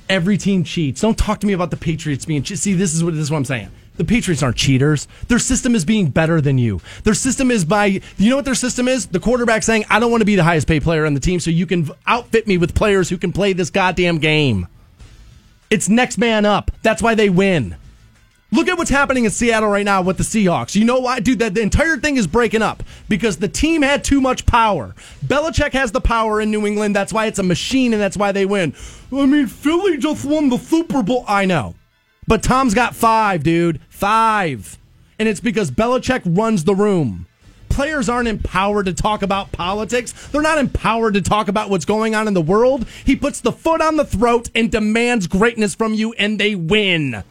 Every 0.08 0.38
team 0.38 0.62
cheats. 0.62 1.00
Don't 1.00 1.18
talk 1.18 1.40
to 1.40 1.46
me 1.48 1.52
about 1.52 1.72
the 1.72 1.76
Patriots 1.76 2.24
being. 2.24 2.44
che- 2.44 2.54
See, 2.54 2.74
this 2.74 2.94
is 2.94 3.02
what 3.02 3.14
this 3.14 3.22
is 3.24 3.30
what 3.32 3.38
I'm 3.38 3.44
saying. 3.44 3.70
The 3.96 4.04
Patriots 4.04 4.42
aren't 4.42 4.56
cheaters. 4.56 5.08
Their 5.28 5.38
system 5.38 5.74
is 5.74 5.84
being 5.84 6.10
better 6.10 6.40
than 6.40 6.58
you. 6.58 6.80
Their 7.04 7.14
system 7.14 7.50
is 7.50 7.64
by 7.64 8.00
you 8.18 8.30
know 8.30 8.36
what 8.36 8.44
their 8.44 8.54
system 8.54 8.88
is? 8.88 9.06
The 9.06 9.20
quarterback 9.20 9.62
saying, 9.62 9.84
"I 9.90 9.98
don't 10.00 10.10
want 10.10 10.20
to 10.20 10.26
be 10.26 10.36
the 10.36 10.44
highest 10.44 10.66
paid 10.66 10.82
player 10.82 11.06
on 11.06 11.14
the 11.14 11.20
team, 11.20 11.40
so 11.40 11.50
you 11.50 11.66
can 11.66 11.90
outfit 12.06 12.46
me 12.46 12.58
with 12.58 12.74
players 12.74 13.08
who 13.08 13.16
can 13.16 13.32
play 13.32 13.52
this 13.52 13.70
goddamn 13.70 14.18
game." 14.18 14.66
It's 15.70 15.88
next 15.88 16.18
man 16.18 16.44
up. 16.44 16.70
That's 16.82 17.02
why 17.02 17.14
they 17.14 17.28
win. 17.28 17.76
Look 18.52 18.68
at 18.68 18.78
what's 18.78 18.90
happening 18.90 19.24
in 19.24 19.32
Seattle 19.32 19.68
right 19.68 19.84
now 19.84 20.02
with 20.02 20.18
the 20.18 20.22
Seahawks. 20.22 20.76
You 20.76 20.84
know 20.84 21.00
why, 21.00 21.18
dude? 21.18 21.40
That 21.40 21.54
the 21.54 21.62
entire 21.62 21.96
thing 21.96 22.16
is 22.16 22.28
breaking 22.28 22.62
up 22.62 22.84
because 23.08 23.38
the 23.38 23.48
team 23.48 23.82
had 23.82 24.04
too 24.04 24.20
much 24.20 24.46
power. 24.46 24.94
Belichick 25.26 25.72
has 25.72 25.90
the 25.90 26.00
power 26.00 26.40
in 26.40 26.52
New 26.52 26.64
England. 26.64 26.94
That's 26.94 27.12
why 27.12 27.26
it's 27.26 27.40
a 27.40 27.42
machine, 27.42 27.92
and 27.92 28.00
that's 28.00 28.16
why 28.16 28.30
they 28.30 28.46
win. 28.46 28.72
I 29.12 29.26
mean, 29.26 29.48
Philly 29.48 29.98
just 29.98 30.24
won 30.24 30.48
the 30.48 30.58
Super 30.58 31.02
Bowl. 31.02 31.24
I 31.26 31.44
know, 31.44 31.74
but 32.28 32.44
Tom's 32.44 32.72
got 32.72 32.94
five, 32.94 33.42
dude, 33.42 33.80
five, 33.96 34.78
and 35.18 35.26
it's 35.26 35.40
because 35.40 35.70
Belichick 35.70 36.20
runs 36.24 36.64
the 36.64 36.74
room. 36.74 37.26
Players 37.70 38.08
aren't 38.08 38.28
empowered 38.28 38.86
to 38.86 38.92
talk 38.92 39.22
about 39.22 39.52
politics. 39.52 40.12
They're 40.28 40.42
not 40.42 40.58
empowered 40.58 41.14
to 41.14 41.22
talk 41.22 41.48
about 41.48 41.70
what's 41.70 41.86
going 41.86 42.14
on 42.14 42.28
in 42.28 42.34
the 42.34 42.42
world. 42.42 42.86
He 43.04 43.16
puts 43.16 43.40
the 43.40 43.52
foot 43.52 43.80
on 43.80 43.96
the 43.96 44.04
throat 44.04 44.50
and 44.54 44.70
demands 44.70 45.26
greatness 45.26 45.74
from 45.74 45.94
you, 45.94 46.12
and 46.14 46.38
they 46.38 46.54
win. 46.54 47.22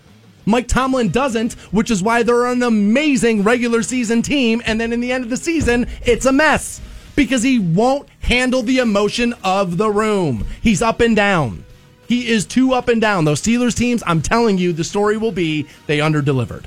Mike 0.46 0.68
Tomlin 0.68 1.10
doesn't, 1.10 1.54
which 1.72 1.92
is 1.92 2.04
why 2.04 2.24
they're 2.24 2.46
an 2.46 2.64
amazing 2.64 3.44
regular 3.44 3.82
season 3.84 4.22
team. 4.22 4.62
And 4.66 4.80
then 4.80 4.94
in 4.94 5.02
the 5.02 5.12
end 5.12 5.24
of 5.24 5.30
the 5.30 5.38
season, 5.38 5.88
it's 6.04 6.26
a 6.26 6.32
mess 6.32 6.82
because 7.16 7.44
he 7.44 7.60
won't 7.60 8.08
handle 8.22 8.62
the 8.62 8.80
emotion 8.80 9.34
of 9.44 9.78
the 9.78 9.90
room. 9.90 10.46
He's 10.62 10.82
up 10.82 11.00
and 11.00 11.16
down. 11.16 11.65
He 12.08 12.28
is 12.28 12.46
too 12.46 12.74
up 12.74 12.88
and 12.88 13.02
down. 13.02 13.26
Those 13.26 13.42
Steelers 13.42 13.76
teams, 13.76 14.04
I'm 14.06 14.22
telling 14.22 14.58
you, 14.58 14.74
the 14.74 14.84
story 14.84 15.18
will 15.18 15.32
be 15.32 15.68
they 15.88 16.00
underdelivered. 16.00 16.66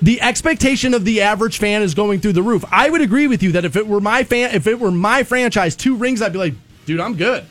The 0.00 0.20
expectation 0.20 0.94
of 0.94 1.04
the 1.04 1.20
average 1.22 1.58
fan 1.58 1.82
is 1.82 1.94
going 1.94 2.20
through 2.20 2.32
the 2.32 2.42
roof. 2.42 2.64
I 2.72 2.90
would 2.90 3.00
agree 3.00 3.28
with 3.28 3.40
you 3.42 3.52
that 3.52 3.64
if 3.64 3.76
it 3.76 3.86
were 3.86 4.00
my 4.00 4.24
fan, 4.24 4.52
if 4.52 4.66
it 4.66 4.80
were 4.80 4.90
my 4.90 5.22
franchise, 5.22 5.76
two 5.76 5.94
rings, 5.94 6.20
I'd 6.20 6.32
be 6.32 6.40
like, 6.40 6.54
dude, 6.86 6.98
I'm 6.98 7.16
good. 7.16 7.44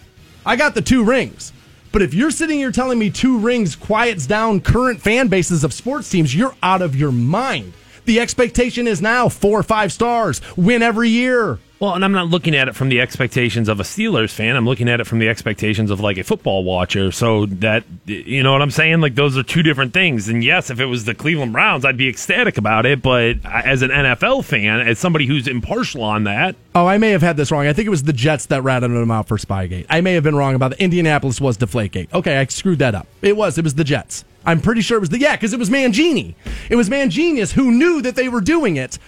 I 0.45 0.57
got 0.57 0.75
the 0.75 0.81
two 0.81 1.03
rings. 1.03 1.53
But 1.93 2.01
if 2.01 2.13
you're 2.13 2.31
sitting 2.31 2.59
here 2.59 2.71
telling 2.71 2.99
me 2.99 3.09
two 3.09 3.37
rings 3.37 3.75
quiets 3.75 4.25
down 4.25 4.59
current 4.59 5.01
fan 5.01 5.29
bases 5.29 5.63
of 5.63 5.73
sports 5.73 6.09
teams, 6.09 6.35
you're 6.35 6.55
out 6.61 6.81
of 6.81 6.95
your 6.95 7.11
mind. 7.11 7.71
The 8.05 8.19
expectation 8.19 8.87
is 8.87 9.01
now 9.01 9.29
four 9.29 9.59
or 9.59 9.63
five 9.63 9.93
stars, 9.93 10.41
win 10.57 10.81
every 10.81 11.09
year. 11.09 11.59
Well, 11.81 11.95
and 11.95 12.05
I'm 12.05 12.11
not 12.11 12.27
looking 12.27 12.55
at 12.55 12.67
it 12.67 12.75
from 12.75 12.89
the 12.89 13.01
expectations 13.01 13.67
of 13.67 13.79
a 13.79 13.83
Steelers 13.83 14.29
fan. 14.29 14.55
I'm 14.55 14.65
looking 14.67 14.87
at 14.87 14.99
it 14.99 15.07
from 15.07 15.17
the 15.17 15.27
expectations 15.27 15.89
of 15.89 15.99
like 15.99 16.19
a 16.19 16.23
football 16.23 16.63
watcher. 16.63 17.11
So 17.11 17.47
that 17.47 17.83
you 18.05 18.43
know 18.43 18.53
what 18.53 18.61
I'm 18.61 18.69
saying? 18.69 19.01
Like 19.01 19.15
those 19.15 19.35
are 19.35 19.41
two 19.41 19.63
different 19.63 19.91
things. 19.91 20.29
And 20.29 20.43
yes, 20.43 20.69
if 20.69 20.79
it 20.79 20.85
was 20.85 21.05
the 21.05 21.15
Cleveland 21.15 21.53
Browns, 21.53 21.83
I'd 21.83 21.97
be 21.97 22.07
ecstatic 22.07 22.59
about 22.59 22.85
it. 22.85 23.01
But 23.01 23.37
as 23.43 23.81
an 23.81 23.89
NFL 23.89 24.45
fan, 24.45 24.81
as 24.81 24.99
somebody 24.99 25.25
who's 25.25 25.47
impartial 25.47 26.03
on 26.03 26.25
that, 26.25 26.55
Oh, 26.75 26.85
I 26.85 26.99
may 26.99 27.09
have 27.09 27.23
had 27.23 27.35
this 27.35 27.51
wrong. 27.51 27.65
I 27.65 27.73
think 27.73 27.87
it 27.87 27.89
was 27.89 28.03
the 28.03 28.13
Jets 28.13 28.45
that 28.45 28.61
ratted 28.61 28.91
him 28.91 29.09
out 29.09 29.27
for 29.27 29.37
Spygate. 29.37 29.87
I 29.89 30.01
may 30.01 30.13
have 30.13 30.23
been 30.23 30.35
wrong 30.35 30.53
about 30.53 30.71
the 30.71 30.81
Indianapolis 30.81 31.41
was 31.41 31.57
Deflategate. 31.57 32.13
Okay, 32.13 32.37
I 32.37 32.45
screwed 32.45 32.77
that 32.79 32.93
up. 32.93 33.07
It 33.23 33.35
was. 33.35 33.57
It 33.57 33.63
was 33.63 33.73
the 33.73 33.83
Jets. 33.83 34.23
I'm 34.45 34.61
pretty 34.61 34.81
sure 34.81 34.97
it 34.97 35.01
was 35.01 35.09
the 35.09 35.19
yeah, 35.19 35.35
because 35.35 35.51
it 35.51 35.59
was 35.59 35.71
Mangini. 35.71 36.35
It 36.69 36.75
was 36.75 36.89
Manginius 36.89 37.53
who 37.53 37.71
knew 37.71 38.01
that 38.03 38.15
they 38.15 38.29
were 38.29 38.41
doing 38.41 38.75
it, 38.77 38.99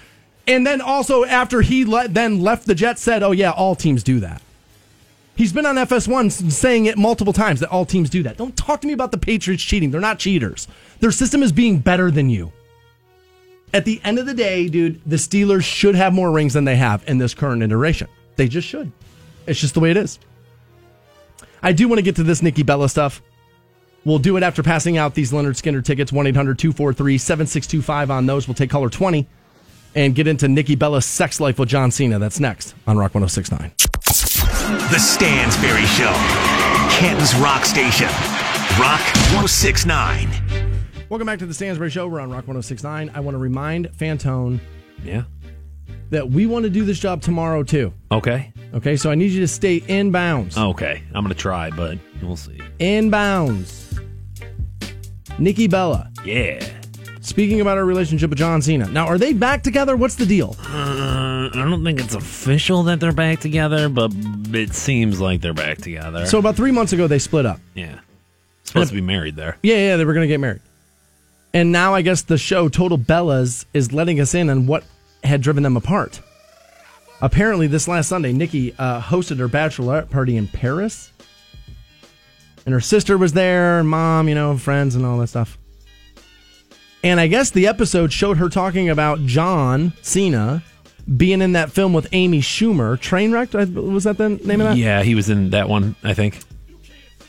and 0.47 0.65
then 0.65 0.81
also 0.81 1.25
after 1.25 1.61
he 1.61 1.85
le- 1.85 2.07
then 2.07 2.41
left 2.41 2.65
the 2.65 2.75
Jets, 2.75 3.01
said, 3.01 3.23
"Oh 3.23 3.31
yeah, 3.31 3.51
all 3.51 3.75
teams 3.75 4.03
do 4.03 4.19
that." 4.19 4.41
He's 5.35 5.51
been 5.51 5.65
on 5.65 5.75
FS1 5.77 6.51
saying 6.51 6.85
it 6.85 6.97
multiple 6.97 7.33
times 7.33 7.59
that 7.61 7.69
all 7.69 7.85
teams 7.85 8.09
do 8.09 8.21
that. 8.23 8.37
Don't 8.37 8.55
talk 8.55 8.81
to 8.81 8.87
me 8.87 8.93
about 8.93 9.11
the 9.11 9.17
Patriots 9.17 9.63
cheating. 9.63 9.89
They're 9.89 9.99
not 9.99 10.19
cheaters. 10.19 10.67
Their 10.99 11.11
system 11.11 11.41
is 11.41 11.51
being 11.51 11.79
better 11.79 12.11
than 12.11 12.29
you. 12.29 12.51
At 13.73 13.85
the 13.85 13.99
end 14.03 14.19
of 14.19 14.27
the 14.27 14.35
day, 14.35 14.67
dude, 14.67 15.01
the 15.07 15.15
Steelers 15.15 15.63
should 15.63 15.95
have 15.95 16.13
more 16.13 16.31
rings 16.31 16.53
than 16.53 16.65
they 16.65 16.75
have 16.75 17.03
in 17.07 17.17
this 17.17 17.33
current 17.33 17.63
iteration. 17.63 18.07
They 18.35 18.47
just 18.47 18.67
should. 18.67 18.91
It's 19.47 19.59
just 19.59 19.73
the 19.73 19.79
way 19.79 19.89
it 19.89 19.97
is. 19.97 20.19
I 21.63 21.71
do 21.71 21.87
want 21.87 21.97
to 21.97 22.03
get 22.03 22.17
to 22.17 22.23
this 22.23 22.43
Nikki 22.43 22.61
Bella 22.61 22.87
stuff. 22.87 23.23
We'll 24.05 24.19
do 24.19 24.37
it 24.37 24.43
after 24.43 24.61
passing 24.61 24.97
out 24.97 25.15
these 25.15 25.31
Lynyrd 25.31 25.59
Skynyrd 25.59 25.85
tickets 25.85 26.11
1 26.11 26.27
800 26.27 26.59
243 26.59 27.17
7625 27.17 28.11
on 28.11 28.25
those. 28.27 28.47
We'll 28.47 28.53
take 28.53 28.69
caller 28.69 28.89
20 28.89 29.27
and 29.95 30.15
get 30.15 30.27
into 30.27 30.47
Nikki 30.47 30.75
Bella's 30.75 31.05
sex 31.05 31.39
life 31.39 31.59
with 31.59 31.69
John 31.69 31.91
Cena. 31.91 32.19
That's 32.19 32.39
next 32.39 32.75
on 32.87 32.97
Rock 32.97 33.13
1069. 33.15 33.71
The 34.91 34.99
Stansbury 34.99 35.85
Show. 35.85 36.13
Canton's 36.97 37.35
Rock 37.35 37.65
Station. 37.65 38.07
Rock 38.79 39.01
1069. 39.33 40.29
Welcome 41.09 41.25
back 41.27 41.39
to 41.39 41.45
the 41.45 41.53
Stansbury 41.53 41.89
Show. 41.89 42.07
We're 42.07 42.19
on 42.21 42.29
Rock 42.29 42.47
1069. 42.47 43.11
I 43.13 43.19
want 43.19 43.35
to 43.35 43.39
remind 43.39 43.87
Fantone 43.91 44.59
yeah, 45.03 45.23
that 46.09 46.29
we 46.29 46.45
want 46.45 46.63
to 46.63 46.69
do 46.69 46.85
this 46.85 46.99
job 46.99 47.21
tomorrow 47.21 47.63
too. 47.63 47.93
okay, 48.11 48.51
Okay, 48.73 48.95
so 48.95 49.11
I 49.11 49.15
need 49.15 49.31
you 49.31 49.41
to 49.41 49.47
stay 49.47 49.77
in 49.87 50.09
bounds. 50.11 50.57
okay. 50.57 51.03
I'm 51.13 51.23
gonna 51.23 51.35
try, 51.35 51.69
but 51.69 51.99
we'll 52.23 52.35
see. 52.35 52.59
In 52.79 53.09
bounds. 53.11 53.99
Nikki 55.37 55.67
Bella. 55.67 56.09
Yeah. 56.25 56.65
Speaking 57.23 57.61
about 57.61 57.77
her 57.77 57.85
relationship 57.85 58.29
with 58.29 58.37
John 58.37 58.61
Cena. 58.61 58.85
Now, 58.89 59.07
are 59.07 59.17
they 59.17 59.31
back 59.31 59.63
together? 59.63 59.95
What's 59.95 60.15
the 60.15 60.25
deal? 60.25 60.57
Uh, 60.59 61.47
I 61.47 61.51
don't 61.53 61.81
think 61.83 62.01
it's 62.01 62.15
official 62.15 62.83
that 62.83 62.99
they're 62.99 63.13
back 63.13 63.39
together, 63.39 63.87
but 63.87 64.11
it 64.53 64.73
seems 64.73 65.21
like 65.21 65.39
they're 65.39 65.53
back 65.53 65.77
together. 65.77 66.25
So, 66.25 66.37
about 66.37 66.57
three 66.57 66.71
months 66.71 66.91
ago, 66.91 67.07
they 67.07 67.19
split 67.19 67.45
up. 67.45 67.61
yeah, 67.75 67.99
supposed 68.65 68.89
to 68.89 68.95
be 68.95 69.01
married 69.01 69.37
there. 69.37 69.57
Yeah, 69.63 69.77
yeah, 69.77 69.95
they 69.97 70.03
were 70.03 70.13
going 70.13 70.25
to 70.25 70.27
get 70.27 70.41
married. 70.41 70.61
And 71.53 71.71
now 71.71 71.93
I 71.93 72.01
guess 72.01 72.23
the 72.23 72.37
show 72.37 72.67
Total 72.67 72.97
Bellas 72.97 73.65
is 73.73 73.93
letting 73.93 74.19
us 74.19 74.33
in 74.33 74.49
on 74.49 74.67
what 74.67 74.83
had 75.23 75.41
driven 75.41 75.63
them 75.63 75.77
apart. 75.77 76.19
Apparently, 77.21 77.67
this 77.67 77.87
last 77.87 78.09
Sunday, 78.09 78.33
Nikki 78.33 78.73
uh, 78.77 78.99
hosted 78.99 79.37
her 79.39 79.47
bachelorette 79.47 80.09
party 80.09 80.35
in 80.35 80.47
Paris. 80.47 81.09
And 82.65 82.73
her 82.73 82.81
sister 82.81 83.17
was 83.17 83.31
there, 83.31 83.81
mom, 83.83 84.27
you 84.27 84.35
know, 84.35 84.57
friends 84.57 84.95
and 84.95 85.05
all 85.05 85.17
that 85.19 85.27
stuff. 85.27 85.57
And 87.03 87.19
I 87.19 87.27
guess 87.27 87.49
the 87.51 87.67
episode 87.67 88.13
showed 88.13 88.37
her 88.37 88.47
talking 88.47 88.89
about 88.89 89.19
John 89.25 89.91
Cena 90.01 90.63
being 91.17 91.41
in 91.41 91.51
that 91.51 91.71
film 91.71 91.91
with 91.91 92.07
Amy 92.13 92.39
Schumer. 92.39 92.97
Trainwreck, 92.97 93.73
was 93.73 94.05
that 94.05 94.17
the 94.17 94.29
name 94.29 94.61
of 94.61 94.67
that? 94.67 94.77
Yeah, 94.77 95.03
he 95.03 95.15
was 95.15 95.29
in 95.29 95.49
that 95.49 95.67
one, 95.67 95.95
I 96.03 96.13
think. 96.13 96.39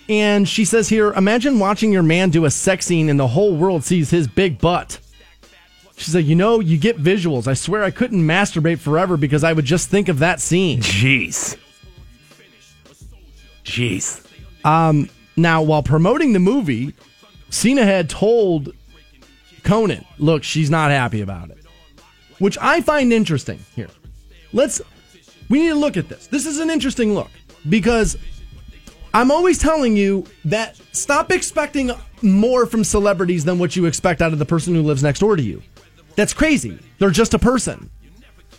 And 0.08 0.48
she 0.48 0.64
says 0.64 0.88
here, 0.88 1.12
imagine 1.14 1.58
watching 1.58 1.92
your 1.92 2.02
man 2.02 2.30
do 2.30 2.44
a 2.44 2.50
sex 2.50 2.86
scene 2.86 3.08
and 3.08 3.18
the 3.18 3.26
whole 3.26 3.56
world 3.56 3.82
sees 3.84 4.10
his 4.10 4.28
big 4.28 4.60
butt. 4.60 5.00
She's 5.96 6.14
like, 6.14 6.26
you 6.26 6.34
know, 6.34 6.60
you 6.60 6.76
get 6.76 6.98
visuals. 6.98 7.46
I 7.48 7.54
swear 7.54 7.82
I 7.82 7.90
couldn't 7.90 8.20
masturbate 8.20 8.78
forever 8.78 9.16
because 9.16 9.42
I 9.44 9.52
would 9.52 9.64
just 9.64 9.88
think 9.88 10.08
of 10.08 10.18
that 10.20 10.40
scene. 10.40 10.80
Jeez. 10.80 11.56
Jeez. 13.64 14.24
Um, 14.64 15.08
now, 15.36 15.62
while 15.62 15.82
promoting 15.82 16.32
the 16.32 16.38
movie, 16.38 16.94
Cena 17.50 17.84
had 17.84 18.10
told 18.10 18.74
Conan, 19.64 20.04
look, 20.18 20.44
she's 20.44 20.70
not 20.70 20.90
happy 20.90 21.22
about 21.22 21.50
it. 21.50 21.58
Which 22.38 22.58
I 22.60 22.80
find 22.80 23.12
interesting 23.12 23.58
here. 23.74 23.88
Let's, 24.52 24.80
we 25.48 25.60
need 25.60 25.70
to 25.70 25.74
look 25.74 25.96
at 25.96 26.08
this. 26.08 26.26
This 26.26 26.46
is 26.46 26.58
an 26.60 26.70
interesting 26.70 27.14
look 27.14 27.30
because 27.68 28.16
I'm 29.12 29.30
always 29.30 29.58
telling 29.58 29.96
you 29.96 30.26
that 30.44 30.76
stop 30.92 31.32
expecting 31.32 31.90
more 32.22 32.66
from 32.66 32.84
celebrities 32.84 33.44
than 33.44 33.58
what 33.58 33.76
you 33.76 33.86
expect 33.86 34.20
out 34.20 34.32
of 34.32 34.38
the 34.38 34.44
person 34.44 34.74
who 34.74 34.82
lives 34.82 35.02
next 35.02 35.20
door 35.20 35.36
to 35.36 35.42
you. 35.42 35.62
That's 36.16 36.34
crazy. 36.34 36.78
They're 36.98 37.10
just 37.10 37.34
a 37.34 37.38
person. 37.38 37.90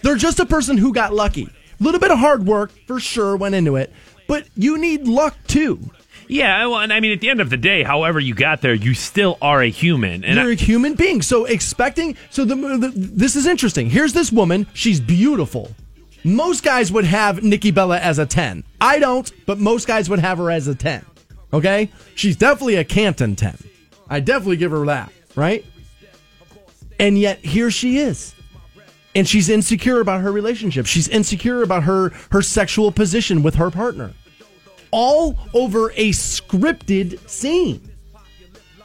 They're 0.01 0.15
just 0.15 0.39
a 0.39 0.45
person 0.45 0.77
who 0.77 0.93
got 0.93 1.13
lucky. 1.13 1.43
A 1.79 1.83
little 1.83 1.99
bit 1.99 2.11
of 2.11 2.19
hard 2.19 2.45
work 2.45 2.71
for 2.87 2.99
sure 2.99 3.35
went 3.35 3.55
into 3.55 3.75
it, 3.75 3.91
but 4.27 4.47
you 4.55 4.77
need 4.77 5.07
luck 5.07 5.35
too. 5.47 5.79
Yeah, 6.27 6.65
well, 6.67 6.79
and 6.79 6.91
I 6.91 6.99
mean, 6.99 7.11
at 7.11 7.19
the 7.21 7.29
end 7.29 7.39
of 7.41 7.49
the 7.49 7.57
day, 7.57 7.83
however 7.83 8.19
you 8.19 8.33
got 8.33 8.61
there, 8.61 8.73
you 8.73 8.93
still 8.93 9.37
are 9.41 9.61
a 9.61 9.69
human. 9.69 10.23
And 10.23 10.37
You're 10.39 10.49
I- 10.49 10.53
a 10.53 10.55
human 10.55 10.95
being. 10.95 11.21
So 11.21 11.45
expecting. 11.45 12.15
So 12.31 12.45
the, 12.45 12.55
the 12.55 12.91
this 12.95 13.35
is 13.35 13.45
interesting. 13.45 13.89
Here's 13.89 14.13
this 14.13 14.31
woman. 14.31 14.67
She's 14.73 14.99
beautiful. 14.99 15.71
Most 16.23 16.63
guys 16.63 16.91
would 16.91 17.05
have 17.05 17.43
Nikki 17.43 17.69
Bella 17.71 17.99
as 17.99 18.17
a 18.17 18.25
ten. 18.25 18.63
I 18.81 18.97
don't, 18.99 19.31
but 19.45 19.59
most 19.59 19.87
guys 19.87 20.09
would 20.09 20.19
have 20.19 20.39
her 20.39 20.49
as 20.49 20.67
a 20.67 20.73
ten. 20.73 21.05
Okay, 21.53 21.91
she's 22.15 22.35
definitely 22.35 22.75
a 22.75 22.83
Canton 22.83 23.35
ten. 23.35 23.57
I 24.09 24.19
definitely 24.19 24.57
give 24.57 24.71
her 24.71 24.85
that. 24.87 25.11
Right. 25.35 25.63
And 26.99 27.17
yet 27.19 27.39
here 27.39 27.69
she 27.69 27.97
is. 27.99 28.33
And 29.13 29.27
she's 29.27 29.47
insecure 29.49 29.99
about 30.01 30.21
her 30.21 30.31
relationship. 30.31 30.85
She's 30.87 31.07
insecure 31.07 31.61
about 31.61 31.83
her 31.83 32.09
her 32.31 32.41
sexual 32.41 32.91
position 32.91 33.43
with 33.43 33.55
her 33.55 33.69
partner. 33.69 34.13
All 34.97 35.37
over 35.53 35.91
a 35.91 36.11
scripted 36.11 37.27
scene. 37.29 37.91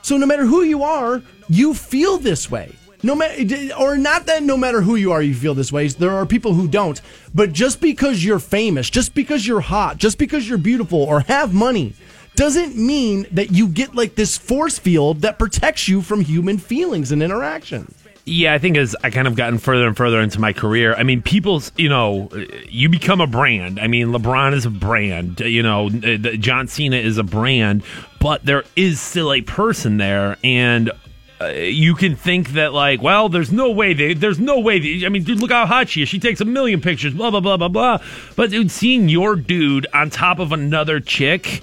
So 0.02 0.16
no 0.16 0.26
matter 0.26 0.44
who 0.44 0.62
you 0.62 0.82
are, 0.82 1.22
you 1.48 1.72
feel 1.72 2.18
this 2.18 2.50
way. 2.50 2.74
No 3.04 3.14
matter, 3.14 3.74
or 3.78 3.96
not 3.96 4.26
that 4.26 4.42
no 4.42 4.56
matter 4.56 4.80
who 4.80 4.96
you 4.96 5.12
are, 5.12 5.22
you 5.22 5.34
feel 5.34 5.54
this 5.54 5.70
way. 5.70 5.86
There 5.86 6.10
are 6.10 6.26
people 6.26 6.52
who 6.52 6.66
don't. 6.66 7.00
But 7.32 7.52
just 7.52 7.80
because 7.80 8.24
you're 8.24 8.40
famous, 8.40 8.90
just 8.90 9.14
because 9.14 9.46
you're 9.46 9.60
hot, 9.60 9.98
just 9.98 10.18
because 10.18 10.48
you're 10.48 10.58
beautiful 10.58 11.00
or 11.00 11.20
have 11.20 11.54
money, 11.54 11.94
doesn't 12.34 12.76
mean 12.76 13.26
that 13.30 13.52
you 13.52 13.68
get 13.68 13.94
like 13.94 14.16
this 14.16 14.36
force 14.36 14.80
field 14.80 15.20
that 15.20 15.38
protects 15.38 15.86
you 15.86 16.02
from 16.02 16.22
human 16.22 16.58
feelings 16.58 17.12
and 17.12 17.22
interactions. 17.22 17.99
Yeah, 18.26 18.52
I 18.54 18.58
think 18.58 18.76
as 18.76 18.94
I 19.02 19.10
kind 19.10 19.26
of 19.26 19.34
gotten 19.34 19.58
further 19.58 19.86
and 19.86 19.96
further 19.96 20.20
into 20.20 20.40
my 20.40 20.52
career, 20.52 20.94
I 20.94 21.02
mean, 21.02 21.22
people's, 21.22 21.72
you 21.76 21.88
know, 21.88 22.28
you 22.68 22.88
become 22.88 23.20
a 23.20 23.26
brand. 23.26 23.80
I 23.80 23.86
mean, 23.86 24.08
LeBron 24.08 24.52
is 24.52 24.66
a 24.66 24.70
brand, 24.70 25.40
you 25.40 25.62
know, 25.62 25.86
uh, 25.86 26.36
John 26.36 26.68
Cena 26.68 26.96
is 26.96 27.18
a 27.18 27.24
brand, 27.24 27.82
but 28.20 28.44
there 28.44 28.64
is 28.76 29.00
still 29.00 29.32
a 29.32 29.40
person 29.40 29.96
there. 29.96 30.36
And 30.44 30.92
uh, 31.40 31.46
you 31.48 31.94
can 31.94 32.14
think 32.14 32.50
that, 32.50 32.74
like, 32.74 33.00
well, 33.00 33.30
there's 33.30 33.50
no 33.50 33.70
way, 33.70 33.94
they, 33.94 34.12
there's 34.12 34.38
no 34.38 34.60
way. 34.60 34.78
They, 34.78 35.06
I 35.06 35.08
mean, 35.08 35.24
dude, 35.24 35.40
look 35.40 35.50
how 35.50 35.66
hot 35.66 35.88
she 35.88 36.02
is. 36.02 36.08
She 36.08 36.20
takes 36.20 36.40
a 36.40 36.44
million 36.44 36.80
pictures, 36.82 37.14
blah, 37.14 37.30
blah, 37.30 37.40
blah, 37.40 37.56
blah, 37.56 37.68
blah. 37.68 37.98
But, 38.36 38.50
dude, 38.50 38.70
seeing 38.70 39.08
your 39.08 39.34
dude 39.34 39.86
on 39.94 40.10
top 40.10 40.38
of 40.38 40.52
another 40.52 41.00
chick. 41.00 41.62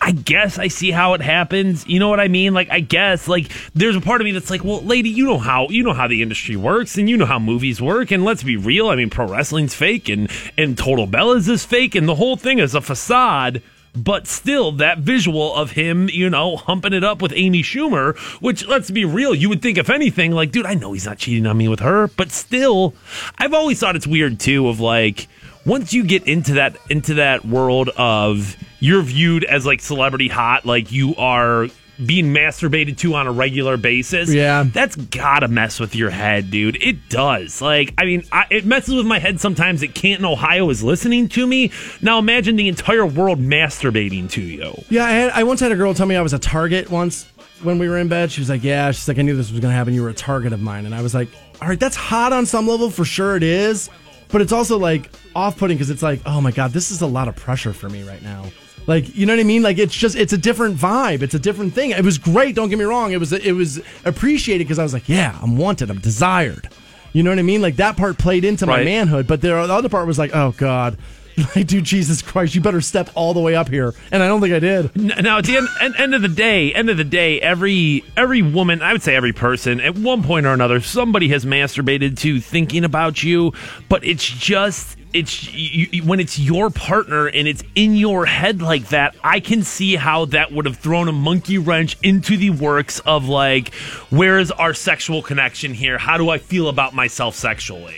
I 0.00 0.12
guess 0.12 0.58
I 0.58 0.68
see 0.68 0.90
how 0.90 1.14
it 1.14 1.20
happens. 1.20 1.86
You 1.86 1.98
know 1.98 2.08
what 2.08 2.20
I 2.20 2.28
mean? 2.28 2.54
Like 2.54 2.70
I 2.70 2.80
guess 2.80 3.28
like 3.28 3.50
there's 3.74 3.96
a 3.96 4.00
part 4.00 4.20
of 4.20 4.24
me 4.24 4.32
that's 4.32 4.50
like, 4.50 4.64
well, 4.64 4.80
lady, 4.82 5.10
you 5.10 5.26
know 5.26 5.38
how 5.38 5.68
you 5.68 5.82
know 5.82 5.92
how 5.92 6.06
the 6.08 6.22
industry 6.22 6.56
works 6.56 6.96
and 6.96 7.08
you 7.08 7.16
know 7.16 7.26
how 7.26 7.38
movies 7.38 7.82
work 7.82 8.10
and 8.10 8.24
let's 8.24 8.42
be 8.42 8.56
real. 8.56 8.88
I 8.88 8.96
mean, 8.96 9.10
pro 9.10 9.26
wrestling's 9.26 9.74
fake 9.74 10.08
and 10.08 10.30
and 10.56 10.78
Total 10.78 11.06
Bellas 11.06 11.48
is 11.48 11.64
fake 11.64 11.94
and 11.94 12.08
the 12.08 12.14
whole 12.14 12.36
thing 12.36 12.58
is 12.58 12.74
a 12.74 12.80
facade. 12.80 13.62
But 13.96 14.26
still, 14.28 14.72
that 14.72 14.98
visual 14.98 15.54
of 15.56 15.72
him, 15.72 16.08
you 16.08 16.30
know, 16.30 16.56
humping 16.56 16.92
it 16.92 17.02
up 17.02 17.20
with 17.20 17.32
Amy 17.34 17.62
Schumer, 17.62 18.16
which 18.40 18.66
let's 18.66 18.90
be 18.90 19.04
real, 19.04 19.34
you 19.34 19.48
would 19.48 19.62
think 19.62 19.76
if 19.76 19.90
anything, 19.90 20.30
like, 20.30 20.52
dude, 20.52 20.66
I 20.66 20.74
know 20.74 20.92
he's 20.92 21.06
not 21.06 21.18
cheating 21.18 21.46
on 21.46 21.56
me 21.56 21.66
with 21.66 21.80
her, 21.80 22.06
but 22.06 22.30
still, 22.30 22.94
I've 23.38 23.54
always 23.54 23.80
thought 23.80 23.96
it's 23.96 24.06
weird 24.06 24.38
too. 24.38 24.68
Of 24.68 24.78
like, 24.78 25.26
once 25.64 25.92
you 25.92 26.04
get 26.04 26.26
into 26.26 26.54
that 26.54 26.76
into 26.90 27.14
that 27.14 27.44
world 27.44 27.90
of 27.96 28.56
you're 28.80 29.02
viewed 29.02 29.44
as 29.44 29.66
like 29.66 29.80
celebrity 29.80 30.28
hot, 30.28 30.64
like 30.64 30.92
you 30.92 31.14
are 31.16 31.68
being 32.04 32.26
masturbated 32.26 32.96
to 32.98 33.14
on 33.14 33.26
a 33.26 33.32
regular 33.32 33.76
basis. 33.76 34.32
Yeah. 34.32 34.64
that's 34.72 34.96
gotta 34.96 35.48
mess 35.48 35.80
with 35.80 35.94
your 35.96 36.10
head, 36.10 36.50
dude. 36.50 36.80
It 36.82 37.08
does. 37.08 37.60
Like, 37.60 37.92
I 37.98 38.04
mean, 38.04 38.22
I, 38.30 38.46
it 38.50 38.64
messes 38.64 38.94
with 38.94 39.06
my 39.06 39.18
head 39.18 39.40
sometimes 39.40 39.80
that 39.80 39.94
Canton, 39.94 40.24
Ohio, 40.24 40.70
is 40.70 40.82
listening 40.82 41.28
to 41.30 41.46
me. 41.46 41.72
Now 42.00 42.18
imagine 42.18 42.56
the 42.56 42.68
entire 42.68 43.04
world 43.04 43.40
masturbating 43.40 44.30
to 44.30 44.40
you. 44.40 44.74
Yeah, 44.88 45.04
I, 45.04 45.10
had, 45.10 45.30
I 45.32 45.42
once 45.44 45.60
had 45.60 45.72
a 45.72 45.76
girl 45.76 45.92
tell 45.94 46.06
me 46.06 46.16
I 46.16 46.22
was 46.22 46.32
a 46.32 46.38
target 46.38 46.90
once 46.90 47.24
when 47.62 47.78
we 47.78 47.88
were 47.88 47.98
in 47.98 48.08
bed. 48.08 48.30
She 48.30 48.40
was 48.40 48.48
like, 48.48 48.62
"Yeah," 48.62 48.90
she's 48.92 49.08
like, 49.08 49.18
"I 49.18 49.22
knew 49.22 49.36
this 49.36 49.50
was 49.50 49.60
to 49.60 49.70
happen. 49.70 49.92
You 49.92 50.02
were 50.02 50.08
a 50.08 50.14
target 50.14 50.52
of 50.52 50.60
mine," 50.60 50.86
and 50.86 50.94
I 50.94 51.02
was 51.02 51.14
like, 51.14 51.28
"All 51.60 51.68
right, 51.68 51.80
that's 51.80 51.96
hot 51.96 52.32
on 52.32 52.46
some 52.46 52.68
level 52.68 52.90
for 52.90 53.04
sure. 53.04 53.36
It 53.36 53.42
is, 53.42 53.90
but 54.28 54.40
it's 54.40 54.52
also 54.52 54.78
like 54.78 55.10
off-putting 55.34 55.76
because 55.76 55.90
it's 55.90 56.02
like, 56.02 56.20
oh 56.26 56.40
my 56.40 56.50
god, 56.50 56.72
this 56.72 56.90
is 56.90 57.00
a 57.02 57.06
lot 57.06 57.28
of 57.28 57.36
pressure 57.36 57.72
for 57.72 57.88
me 57.88 58.02
right 58.02 58.22
now." 58.22 58.44
Like, 58.86 59.14
you 59.14 59.26
know 59.26 59.34
what 59.34 59.40
I 59.40 59.44
mean? 59.44 59.62
Like, 59.62 59.76
it's 59.76 59.94
just 59.94 60.16
it's 60.16 60.32
a 60.32 60.38
different 60.38 60.76
vibe. 60.78 61.20
It's 61.20 61.34
a 61.34 61.38
different 61.38 61.74
thing. 61.74 61.90
It 61.90 62.04
was 62.04 62.16
great. 62.16 62.54
Don't 62.54 62.70
get 62.70 62.78
me 62.78 62.86
wrong. 62.86 63.12
It 63.12 63.20
was 63.20 63.32
it 63.32 63.52
was 63.52 63.80
appreciated 64.06 64.64
because 64.64 64.78
I 64.78 64.82
was 64.82 64.94
like, 64.94 65.08
yeah, 65.08 65.38
I'm 65.42 65.56
wanted. 65.58 65.90
I'm 65.90 65.98
desired. 65.98 66.68
You 67.12 67.22
know 67.22 67.30
what 67.30 67.38
I 67.38 67.42
mean? 67.42 67.60
Like 67.62 67.76
that 67.76 67.96
part 67.96 68.16
played 68.18 68.44
into 68.44 68.64
my 68.66 68.76
Right. 68.76 68.84
manhood, 68.84 69.26
but 69.26 69.40
there, 69.40 69.66
the 69.66 69.72
other 69.72 69.88
part 69.88 70.06
was 70.06 70.18
like, 70.18 70.34
oh 70.34 70.52
god. 70.56 70.96
Like, 71.56 71.66
dude, 71.66 71.84
Jesus 71.84 72.20
Christ, 72.20 72.54
you 72.54 72.60
better 72.60 72.80
step 72.80 73.10
all 73.14 73.32
the 73.32 73.40
way 73.40 73.54
up 73.54 73.68
here. 73.68 73.94
And 74.10 74.22
I 74.22 74.28
don't 74.28 74.40
think 74.40 74.52
I 74.54 74.58
did. 74.58 74.94
Now, 74.96 75.38
at 75.38 75.44
the 75.44 75.56
end, 75.56 75.94
end, 75.98 76.14
of 76.14 76.22
the 76.22 76.28
day, 76.28 76.72
end 76.72 76.90
of 76.90 76.96
the 76.96 77.04
day, 77.04 77.40
every 77.40 78.04
every 78.16 78.42
woman, 78.42 78.82
I 78.82 78.92
would 78.92 79.02
say 79.02 79.14
every 79.14 79.32
person, 79.32 79.80
at 79.80 79.96
one 79.96 80.22
point 80.22 80.46
or 80.46 80.52
another, 80.52 80.80
somebody 80.80 81.28
has 81.28 81.44
masturbated 81.44 82.18
to 82.18 82.40
thinking 82.40 82.84
about 82.84 83.22
you. 83.22 83.52
But 83.88 84.04
it's 84.04 84.28
just, 84.28 84.98
it's 85.12 85.52
you- 85.54 86.02
when 86.02 86.18
it's 86.20 86.38
your 86.38 86.70
partner 86.70 87.26
and 87.28 87.46
it's 87.46 87.62
in 87.74 87.94
your 87.94 88.26
head 88.26 88.60
like 88.60 88.88
that. 88.88 89.14
I 89.22 89.40
can 89.40 89.62
see 89.62 89.94
how 89.96 90.24
that 90.26 90.50
would 90.52 90.66
have 90.66 90.76
thrown 90.78 91.08
a 91.08 91.12
monkey 91.12 91.58
wrench 91.58 91.96
into 92.02 92.36
the 92.36 92.50
works 92.50 92.98
of 93.00 93.28
like, 93.28 93.72
where 94.10 94.38
is 94.38 94.50
our 94.50 94.74
sexual 94.74 95.22
connection 95.22 95.72
here? 95.72 95.98
How 95.98 96.18
do 96.18 96.28
I 96.30 96.38
feel 96.38 96.68
about 96.68 96.94
myself 96.94 97.34
sexually? 97.36 97.96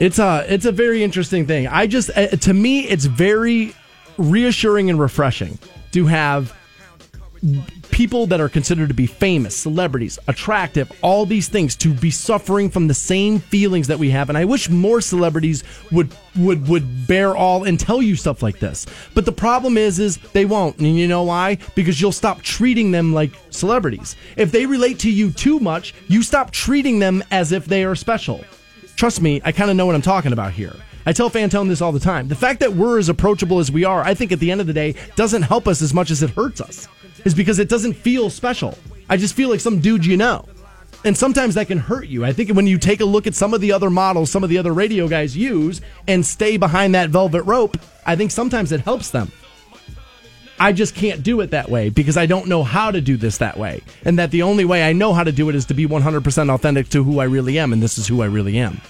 It's 0.00 0.18
a 0.18 0.44
it's 0.48 0.64
a 0.64 0.72
very 0.72 1.02
interesting 1.02 1.46
thing. 1.46 1.66
I 1.66 1.86
just 1.86 2.10
uh, 2.16 2.28
to 2.28 2.54
me 2.54 2.80
it's 2.80 3.04
very 3.04 3.74
reassuring 4.16 4.90
and 4.90 4.98
refreshing 4.98 5.58
to 5.92 6.06
have 6.06 6.54
people 7.90 8.26
that 8.26 8.40
are 8.40 8.48
considered 8.48 8.88
to 8.88 8.94
be 8.94 9.06
famous, 9.06 9.56
celebrities, 9.56 10.18
attractive, 10.28 10.90
all 11.02 11.26
these 11.26 11.48
things 11.48 11.76
to 11.76 11.92
be 11.92 12.10
suffering 12.10 12.70
from 12.70 12.86
the 12.86 12.94
same 12.94 13.38
feelings 13.38 13.86
that 13.86 13.98
we 13.98 14.10
have. 14.10 14.28
And 14.28 14.38
I 14.38 14.44
wish 14.44 14.68
more 14.68 15.00
celebrities 15.00 15.64
would 15.90 16.14
would 16.36 16.68
would 16.68 17.06
bear 17.06 17.36
all 17.36 17.64
and 17.64 17.78
tell 17.78 18.00
you 18.00 18.14
stuff 18.14 18.42
like 18.42 18.60
this. 18.60 18.86
But 19.14 19.24
the 19.24 19.32
problem 19.32 19.76
is 19.76 19.98
is 19.98 20.18
they 20.32 20.44
won't. 20.44 20.78
And 20.78 20.96
you 20.96 21.08
know 21.08 21.24
why? 21.24 21.58
Because 21.74 22.00
you'll 22.00 22.12
stop 22.12 22.42
treating 22.42 22.92
them 22.92 23.12
like 23.12 23.32
celebrities. 23.50 24.16
If 24.36 24.52
they 24.52 24.66
relate 24.66 25.00
to 25.00 25.10
you 25.10 25.32
too 25.32 25.58
much, 25.58 25.94
you 26.06 26.22
stop 26.22 26.52
treating 26.52 27.00
them 27.00 27.24
as 27.30 27.50
if 27.50 27.64
they 27.64 27.84
are 27.84 27.96
special. 27.96 28.44
Trust 28.98 29.22
me, 29.22 29.40
I 29.44 29.52
kind 29.52 29.70
of 29.70 29.76
know 29.76 29.86
what 29.86 29.94
I'm 29.94 30.02
talking 30.02 30.32
about 30.32 30.54
here. 30.54 30.74
I 31.06 31.12
tell 31.12 31.30
Fantone 31.30 31.68
this 31.68 31.80
all 31.80 31.92
the 31.92 32.00
time. 32.00 32.26
The 32.26 32.34
fact 32.34 32.58
that 32.58 32.72
we're 32.72 32.98
as 32.98 33.08
approachable 33.08 33.60
as 33.60 33.70
we 33.70 33.84
are, 33.84 34.02
I 34.02 34.12
think 34.12 34.32
at 34.32 34.40
the 34.40 34.50
end 34.50 34.60
of 34.60 34.66
the 34.66 34.72
day, 34.72 34.96
doesn't 35.14 35.42
help 35.42 35.68
us 35.68 35.80
as 35.80 35.94
much 35.94 36.10
as 36.10 36.24
it 36.24 36.30
hurts 36.30 36.60
us. 36.60 36.88
Is 37.24 37.32
because 37.32 37.60
it 37.60 37.68
doesn't 37.68 37.92
feel 37.92 38.28
special. 38.28 38.76
I 39.08 39.16
just 39.16 39.36
feel 39.36 39.50
like 39.50 39.60
some 39.60 39.78
dude 39.78 40.04
you 40.04 40.16
know. 40.16 40.46
And 41.04 41.16
sometimes 41.16 41.54
that 41.54 41.68
can 41.68 41.78
hurt 41.78 42.08
you. 42.08 42.24
I 42.24 42.32
think 42.32 42.50
when 42.50 42.66
you 42.66 42.76
take 42.76 43.00
a 43.00 43.04
look 43.04 43.28
at 43.28 43.36
some 43.36 43.54
of 43.54 43.60
the 43.60 43.70
other 43.70 43.88
models, 43.88 44.32
some 44.32 44.42
of 44.42 44.50
the 44.50 44.58
other 44.58 44.74
radio 44.74 45.06
guys 45.06 45.36
use, 45.36 45.80
and 46.08 46.26
stay 46.26 46.56
behind 46.56 46.96
that 46.96 47.10
velvet 47.10 47.44
rope, 47.44 47.76
I 48.04 48.16
think 48.16 48.32
sometimes 48.32 48.72
it 48.72 48.80
helps 48.80 49.10
them. 49.10 49.30
I 50.60 50.72
just 50.72 50.94
can't 50.94 51.22
do 51.22 51.40
it 51.40 51.50
that 51.50 51.70
way 51.70 51.88
because 51.88 52.16
I 52.16 52.26
don't 52.26 52.48
know 52.48 52.62
how 52.62 52.90
to 52.90 53.00
do 53.00 53.16
this 53.16 53.38
that 53.38 53.56
way. 53.56 53.82
And 54.04 54.18
that 54.18 54.30
the 54.30 54.42
only 54.42 54.64
way 54.64 54.88
I 54.88 54.92
know 54.92 55.12
how 55.12 55.24
to 55.24 55.32
do 55.32 55.48
it 55.48 55.54
is 55.54 55.66
to 55.66 55.74
be 55.74 55.86
100% 55.86 56.54
authentic 56.54 56.88
to 56.90 57.04
who 57.04 57.20
I 57.20 57.24
really 57.24 57.58
am. 57.58 57.72
And 57.72 57.82
this 57.82 57.98
is 57.98 58.06
who 58.06 58.22
I 58.22 58.26
really 58.26 58.58
am. 58.58 58.80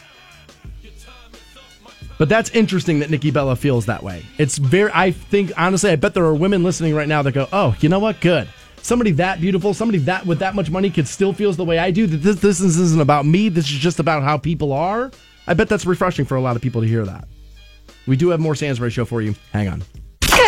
But 2.18 2.28
that's 2.28 2.50
interesting 2.50 2.98
that 2.98 3.10
Nikki 3.10 3.30
Bella 3.30 3.54
feels 3.54 3.86
that 3.86 4.02
way. 4.02 4.24
It's 4.38 4.58
very, 4.58 4.90
I 4.92 5.12
think, 5.12 5.52
honestly, 5.56 5.90
I 5.90 5.96
bet 5.96 6.14
there 6.14 6.24
are 6.24 6.34
women 6.34 6.64
listening 6.64 6.94
right 6.94 7.06
now 7.06 7.22
that 7.22 7.32
go, 7.32 7.48
oh, 7.52 7.76
you 7.80 7.88
know 7.88 8.00
what? 8.00 8.20
Good. 8.20 8.48
Somebody 8.82 9.12
that 9.12 9.40
beautiful, 9.40 9.72
somebody 9.72 9.98
that 10.00 10.26
with 10.26 10.40
that 10.40 10.54
much 10.54 10.70
money 10.70 10.90
could 10.90 11.06
still 11.06 11.32
feels 11.32 11.56
the 11.56 11.64
way 11.64 11.78
I 11.78 11.90
do. 11.90 12.06
That 12.06 12.16
this, 12.18 12.40
this 12.40 12.60
isn't 12.60 13.00
about 13.00 13.24
me. 13.24 13.48
This 13.48 13.66
is 13.66 13.78
just 13.78 14.00
about 14.00 14.22
how 14.24 14.36
people 14.36 14.72
are. 14.72 15.12
I 15.46 15.54
bet 15.54 15.68
that's 15.68 15.86
refreshing 15.86 16.24
for 16.24 16.36
a 16.36 16.40
lot 16.40 16.56
of 16.56 16.62
people 16.62 16.80
to 16.80 16.88
hear 16.88 17.04
that. 17.04 17.28
We 18.06 18.16
do 18.16 18.30
have 18.30 18.40
more 18.40 18.54
Stansbury 18.54 18.90
Show 18.90 19.04
for 19.04 19.22
you. 19.22 19.34
Hang 19.52 19.68
on. 19.68 19.82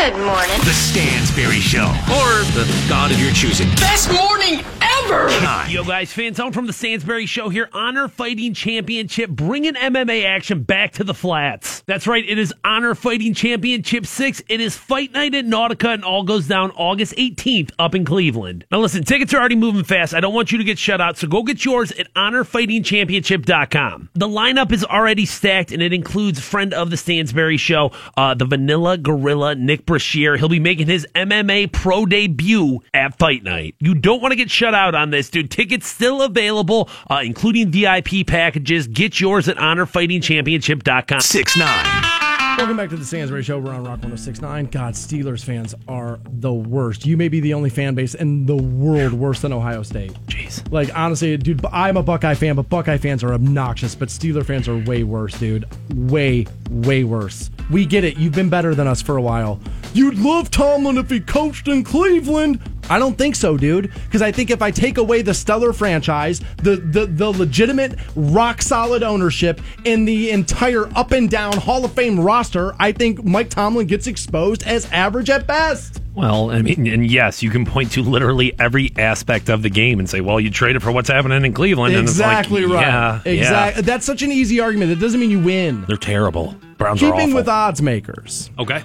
Good 0.00 0.16
morning. 0.16 0.56
The 0.64 0.72
Stansbury 0.72 1.60
Show. 1.60 1.84
Or 1.84 2.40
the 2.56 2.64
God 2.88 3.12
of 3.12 3.20
your 3.20 3.32
choosing. 3.32 3.68
Best 3.76 4.10
morning 4.10 4.64
ever! 5.12 5.70
Yo, 5.70 5.84
guys, 5.84 6.12
Fantone 6.12 6.52
from 6.52 6.66
the 6.66 6.72
Stansbury 6.72 7.26
Show 7.26 7.48
here. 7.48 7.68
Honor 7.72 8.08
Fighting 8.08 8.54
Championship, 8.54 9.30
bringing 9.30 9.74
MMA 9.74 10.24
action 10.24 10.62
back 10.64 10.92
to 10.94 11.04
the 11.04 11.14
flats. 11.14 11.84
That's 11.86 12.08
right, 12.08 12.28
it 12.28 12.38
is 12.38 12.52
Honor 12.64 12.94
Fighting 12.96 13.34
Championship 13.34 14.04
6. 14.04 14.42
It 14.48 14.60
is 14.60 14.76
Fight 14.76 15.12
Night 15.12 15.34
at 15.34 15.44
Nautica, 15.44 15.94
and 15.94 16.04
all 16.04 16.24
goes 16.24 16.48
down 16.48 16.72
August 16.72 17.14
18th 17.16 17.70
up 17.78 17.94
in 17.94 18.04
Cleveland. 18.04 18.64
Now, 18.72 18.80
listen, 18.80 19.04
tickets 19.04 19.32
are 19.32 19.38
already 19.38 19.54
moving 19.54 19.84
fast. 19.84 20.12
I 20.12 20.18
don't 20.20 20.34
want 20.34 20.50
you 20.50 20.58
to 20.58 20.64
get 20.64 20.78
shut 20.78 21.00
out, 21.00 21.18
so 21.18 21.28
go 21.28 21.44
get 21.44 21.64
yours 21.64 21.92
at 21.92 22.12
honorfightingchampionship.com. 22.14 24.10
The 24.14 24.28
lineup 24.28 24.72
is 24.72 24.84
already 24.84 25.24
stacked, 25.26 25.70
and 25.70 25.82
it 25.82 25.92
includes 25.92 26.40
friend 26.40 26.74
of 26.74 26.90
the 26.90 26.96
Stansbury 26.96 27.58
Show, 27.58 27.92
uh, 28.16 28.34
the 28.34 28.44
Vanilla 28.44 28.98
Gorilla, 28.98 29.54
Nick 29.54 29.86
Brashear. 29.86 30.36
He'll 30.36 30.48
be 30.48 30.58
making 30.58 30.88
his 30.88 31.06
MMA 31.14 31.70
pro 31.72 32.06
debut 32.06 32.80
at 32.92 33.16
Fight 33.18 33.44
Night. 33.44 33.76
You 33.78 33.94
don't 33.94 34.20
want 34.20 34.32
to 34.32 34.36
get 34.36 34.50
shut 34.50 34.74
out 34.74 34.96
on 35.00 35.10
this, 35.10 35.30
dude. 35.30 35.50
Tickets 35.50 35.86
still 35.86 36.22
available, 36.22 36.88
uh, 37.08 37.22
including 37.24 37.70
VIP 37.70 38.26
packages. 38.26 38.86
Get 38.86 39.18
yours 39.20 39.48
at 39.48 39.56
honorfightingchampionship.com. 39.56 41.20
Six 41.20 41.56
nine. 41.56 42.20
Welcome 42.58 42.76
back 42.76 42.90
to 42.90 42.96
the 42.96 43.06
Stansbury 43.06 43.42
Show. 43.42 43.58
We're 43.58 43.70
on 43.70 43.84
Rock 43.84 44.02
1069. 44.02 44.66
God, 44.66 44.92
Steelers 44.92 45.42
fans 45.42 45.74
are 45.88 46.18
the 46.26 46.52
worst. 46.52 47.06
You 47.06 47.16
may 47.16 47.28
be 47.28 47.40
the 47.40 47.54
only 47.54 47.70
fan 47.70 47.94
base 47.94 48.14
in 48.14 48.44
the 48.44 48.56
world 48.56 49.14
worse 49.14 49.40
than 49.40 49.52
Ohio 49.52 49.82
State. 49.82 50.12
Jeez. 50.26 50.70
Like, 50.70 50.94
honestly, 50.94 51.38
dude, 51.38 51.64
I'm 51.72 51.96
a 51.96 52.02
Buckeye 52.02 52.34
fan, 52.34 52.56
but 52.56 52.68
Buckeye 52.68 52.98
fans 52.98 53.24
are 53.24 53.32
obnoxious, 53.32 53.94
but 53.94 54.10
Steeler 54.10 54.44
fans 54.44 54.68
are 54.68 54.76
way 54.76 55.04
worse, 55.04 55.38
dude. 55.38 55.64
Way, 55.94 56.46
way 56.68 57.02
worse. 57.02 57.50
We 57.70 57.86
get 57.86 58.04
it. 58.04 58.18
You've 58.18 58.34
been 58.34 58.50
better 58.50 58.74
than 58.74 58.86
us 58.86 59.00
for 59.00 59.16
a 59.16 59.22
while. 59.22 59.58
You'd 59.94 60.18
love 60.18 60.50
Tomlin 60.50 60.98
if 60.98 61.08
he 61.08 61.20
coached 61.20 61.66
in 61.66 61.82
Cleveland. 61.82 62.60
I 62.90 62.98
don't 62.98 63.16
think 63.16 63.36
so, 63.36 63.56
dude. 63.56 63.90
Because 64.04 64.20
I 64.20 64.32
think 64.32 64.50
if 64.50 64.60
I 64.60 64.70
take 64.70 64.98
away 64.98 65.22
the 65.22 65.32
stellar 65.32 65.72
franchise, 65.72 66.40
the, 66.58 66.76
the 66.76 67.06
the 67.06 67.30
legitimate 67.30 67.98
rock 68.16 68.60
solid 68.60 69.02
ownership, 69.02 69.60
and 69.86 70.06
the 70.06 70.30
entire 70.30 70.86
up 70.96 71.12
and 71.12 71.30
down 71.30 71.56
Hall 71.56 71.84
of 71.84 71.92
Fame 71.92 72.20
roster, 72.20 72.74
I 72.78 72.92
think 72.92 73.24
Mike 73.24 73.48
Tomlin 73.48 73.86
gets 73.86 74.06
exposed 74.06 74.64
as 74.64 74.90
average 74.92 75.30
at 75.30 75.46
best. 75.46 76.02
Well, 76.14 76.50
I 76.50 76.60
mean, 76.60 76.88
and 76.88 77.08
yes, 77.08 77.40
you 77.42 77.50
can 77.50 77.64
point 77.64 77.92
to 77.92 78.02
literally 78.02 78.52
every 78.58 78.90
aspect 78.98 79.48
of 79.48 79.62
the 79.62 79.70
game 79.70 80.00
and 80.00 80.10
say, 80.10 80.20
well, 80.20 80.40
you 80.40 80.50
traded 80.50 80.82
for 80.82 80.90
what's 80.90 81.08
happening 81.08 81.44
in 81.44 81.52
Cleveland. 81.52 81.94
Exactly 81.96 82.64
and 82.64 82.72
it's 82.72 82.74
like, 82.74 82.84
right. 82.84 83.24
Yeah, 83.24 83.32
exactly. 83.32 83.82
Yeah. 83.82 83.86
That's 83.86 84.04
such 84.04 84.22
an 84.22 84.32
easy 84.32 84.58
argument. 84.58 84.90
It 84.90 84.96
doesn't 84.96 85.20
mean 85.20 85.30
you 85.30 85.38
win. 85.38 85.84
They're 85.86 85.96
terrible. 85.96 86.56
Browns 86.78 87.00
are 87.02 87.06
Keeping 87.12 87.20
awful. 87.28 87.34
with 87.36 87.48
odds 87.48 87.80
makers. 87.80 88.50
okay. 88.58 88.82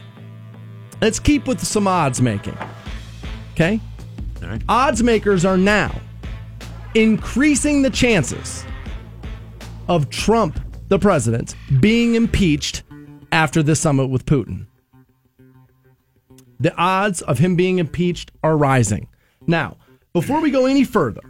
Let's 1.02 1.20
keep 1.20 1.48
with 1.48 1.66
some 1.66 1.88
odds 1.88 2.22
making. 2.22 2.58
Okay? 3.54 3.82
Odds 4.70 5.04
makers 5.04 5.46
are 5.46 5.58
now 5.58 6.00
increasing 6.94 7.82
the 7.82 7.90
chances 7.90 8.66
of 9.88 10.10
Trump, 10.10 10.60
the 10.88 11.00
president, 11.00 11.56
being 11.80 12.16
impeached 12.16 12.84
after 13.32 13.62
the 13.62 13.76
summit 13.76 14.08
with 14.08 14.26
Putin. 14.26 14.66
The 16.60 16.76
odds 16.76 17.22
of 17.22 17.40
him 17.40 17.56
being 17.56 17.80
impeached 17.80 18.32
are 18.44 18.58
rising. 18.58 19.08
Now, 19.46 19.78
before 20.14 20.42
we 20.42 20.52
go 20.52 20.66
any 20.66 20.84
further, 20.84 21.22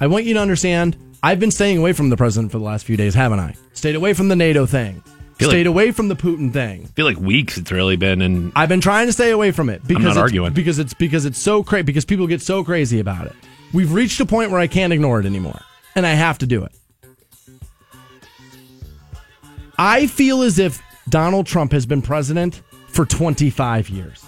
I 0.00 0.06
want 0.06 0.24
you 0.24 0.34
to 0.34 0.40
understand 0.40 0.96
I've 1.22 1.40
been 1.40 1.50
staying 1.50 1.78
away 1.78 1.94
from 1.94 2.10
the 2.10 2.16
president 2.16 2.52
for 2.52 2.58
the 2.58 2.64
last 2.64 2.84
few 2.84 2.98
days, 2.98 3.14
haven't 3.14 3.40
I? 3.40 3.54
Stayed 3.72 3.94
away 3.94 4.12
from 4.12 4.28
the 4.28 4.36
NATO 4.36 4.66
thing. 4.66 5.02
Feel 5.36 5.48
Stayed 5.50 5.58
like- 5.60 5.66
away 5.66 5.90
from 5.90 6.08
the 6.08 6.14
Putin 6.16 6.52
thing. 6.52 6.82
I 6.84 6.86
feel 6.94 7.06
like 7.06 7.18
weeks 7.18 7.56
it's 7.58 7.72
really 7.72 7.96
been, 7.96 8.22
and 8.22 8.52
I've 8.54 8.68
been 8.68 8.80
trying 8.80 9.06
to 9.08 9.12
stay 9.12 9.30
away 9.30 9.50
from 9.50 9.68
it 9.68 9.84
because 9.86 10.04
not 10.04 10.10
it's, 10.10 10.18
arguing. 10.18 10.52
because 10.52 10.78
it's 10.78 10.94
because 10.94 11.24
it's 11.24 11.38
so 11.38 11.64
crazy 11.64 11.82
because 11.82 12.04
people 12.04 12.26
get 12.28 12.40
so 12.40 12.62
crazy 12.62 13.00
about 13.00 13.26
it. 13.26 13.32
We've 13.72 13.92
reached 13.92 14.20
a 14.20 14.26
point 14.26 14.52
where 14.52 14.60
I 14.60 14.68
can't 14.68 14.92
ignore 14.92 15.18
it 15.18 15.26
anymore, 15.26 15.60
and 15.96 16.06
I 16.06 16.10
have 16.10 16.38
to 16.38 16.46
do 16.46 16.64
it. 16.64 16.72
I 19.76 20.06
feel 20.06 20.42
as 20.42 20.60
if 20.60 20.80
Donald 21.08 21.46
Trump 21.46 21.72
has 21.72 21.84
been 21.84 22.00
president 22.00 22.62
for 22.88 23.04
25 23.04 23.88
years. 23.88 24.24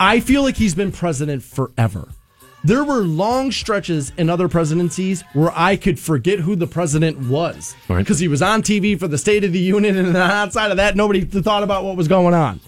I 0.00 0.20
feel 0.20 0.42
like 0.42 0.56
he's 0.56 0.74
been 0.74 0.90
president 0.90 1.42
forever. 1.42 2.08
There 2.64 2.82
were 2.82 3.00
long 3.02 3.52
stretches 3.52 4.10
in 4.16 4.30
other 4.30 4.48
presidencies 4.48 5.22
where 5.34 5.52
I 5.54 5.76
could 5.76 5.98
forget 6.00 6.38
who 6.40 6.56
the 6.56 6.66
president 6.66 7.18
was 7.28 7.76
Right. 7.88 7.98
because 7.98 8.18
he 8.18 8.26
was 8.28 8.40
on 8.40 8.62
TV 8.62 8.98
for 8.98 9.06
the 9.06 9.18
State 9.18 9.44
of 9.44 9.52
the 9.52 9.58
Union, 9.58 9.96
and 9.98 10.16
outside 10.16 10.70
of 10.70 10.78
that, 10.78 10.96
nobody 10.96 11.20
thought 11.20 11.62
about 11.62 11.84
what 11.84 11.94
was 11.96 12.08
going 12.08 12.32
on. 12.34 12.60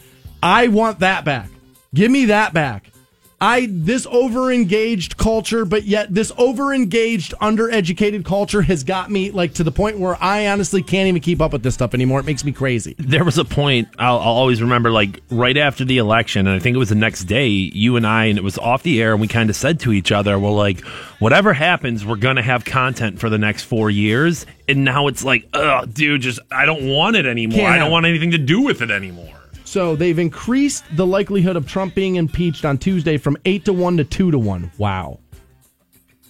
I 0.42 0.68
want 0.68 0.98
that 1.00 1.24
back. 1.24 1.48
Give 1.94 2.10
me 2.10 2.26
that 2.26 2.52
back. 2.52 2.90
I 3.38 3.68
this 3.70 4.06
over-engaged 4.10 5.18
culture, 5.18 5.66
but 5.66 5.84
yet 5.84 6.14
this 6.14 6.32
over-engaged, 6.38 7.34
undereducated 7.40 8.24
culture 8.24 8.62
has 8.62 8.82
got 8.82 9.10
me 9.10 9.30
like 9.30 9.52
to 9.54 9.64
the 9.64 9.70
point 9.70 9.98
where 9.98 10.16
I 10.22 10.48
honestly 10.48 10.82
can't 10.82 11.06
even 11.08 11.20
keep 11.20 11.42
up 11.42 11.52
with 11.52 11.62
this 11.62 11.74
stuff 11.74 11.92
anymore. 11.92 12.20
It 12.20 12.26
makes 12.26 12.44
me 12.44 12.52
crazy. 12.52 12.94
there 12.98 13.24
was 13.24 13.36
a 13.36 13.44
point 13.44 13.88
I'll, 13.98 14.18
I'll 14.18 14.36
always 14.36 14.62
remember, 14.62 14.90
like 14.90 15.20
right 15.30 15.56
after 15.56 15.84
the 15.84 15.98
election, 15.98 16.46
and 16.46 16.56
I 16.56 16.60
think 16.60 16.76
it 16.76 16.78
was 16.78 16.88
the 16.88 16.94
next 16.94 17.24
day, 17.24 17.48
you 17.48 17.96
and 17.96 18.06
I, 18.06 18.24
and 18.24 18.38
it 18.38 18.44
was 18.44 18.56
off 18.56 18.82
the 18.82 19.02
air, 19.02 19.12
and 19.12 19.20
we 19.20 19.28
kind 19.28 19.50
of 19.50 19.56
said 19.56 19.80
to 19.80 19.92
each 19.92 20.12
other, 20.12 20.38
"Well, 20.38 20.54
like 20.54 20.80
whatever 21.18 21.52
happens, 21.52 22.06
we're 22.06 22.16
gonna 22.16 22.42
have 22.42 22.64
content 22.64 23.18
for 23.18 23.28
the 23.28 23.38
next 23.38 23.64
four 23.64 23.90
years." 23.90 24.46
And 24.68 24.84
now 24.84 25.06
it's 25.08 25.24
like, 25.24 25.46
ugh, 25.52 25.92
dude, 25.92 26.22
just 26.22 26.40
I 26.50 26.64
don't 26.64 26.88
want 26.88 27.16
it 27.16 27.26
anymore. 27.26 27.58
Can't 27.58 27.74
I 27.74 27.78
don't 27.78 27.90
want 27.90 28.06
anything 28.06 28.30
to 28.32 28.38
do 28.38 28.62
with 28.62 28.80
it 28.80 28.90
anymore. 28.90 29.35
So 29.66 29.94
they've 29.94 30.18
increased 30.18 30.84
the 30.96 31.04
likelihood 31.04 31.56
of 31.56 31.66
Trump 31.66 31.94
being 31.94 32.16
impeached 32.16 32.64
on 32.64 32.78
Tuesday 32.78 33.18
from 33.18 33.36
eight 33.44 33.66
to 33.66 33.74
one 33.74 33.98
to 33.98 34.04
two 34.04 34.30
to 34.30 34.38
one. 34.38 34.70
Wow. 34.78 35.18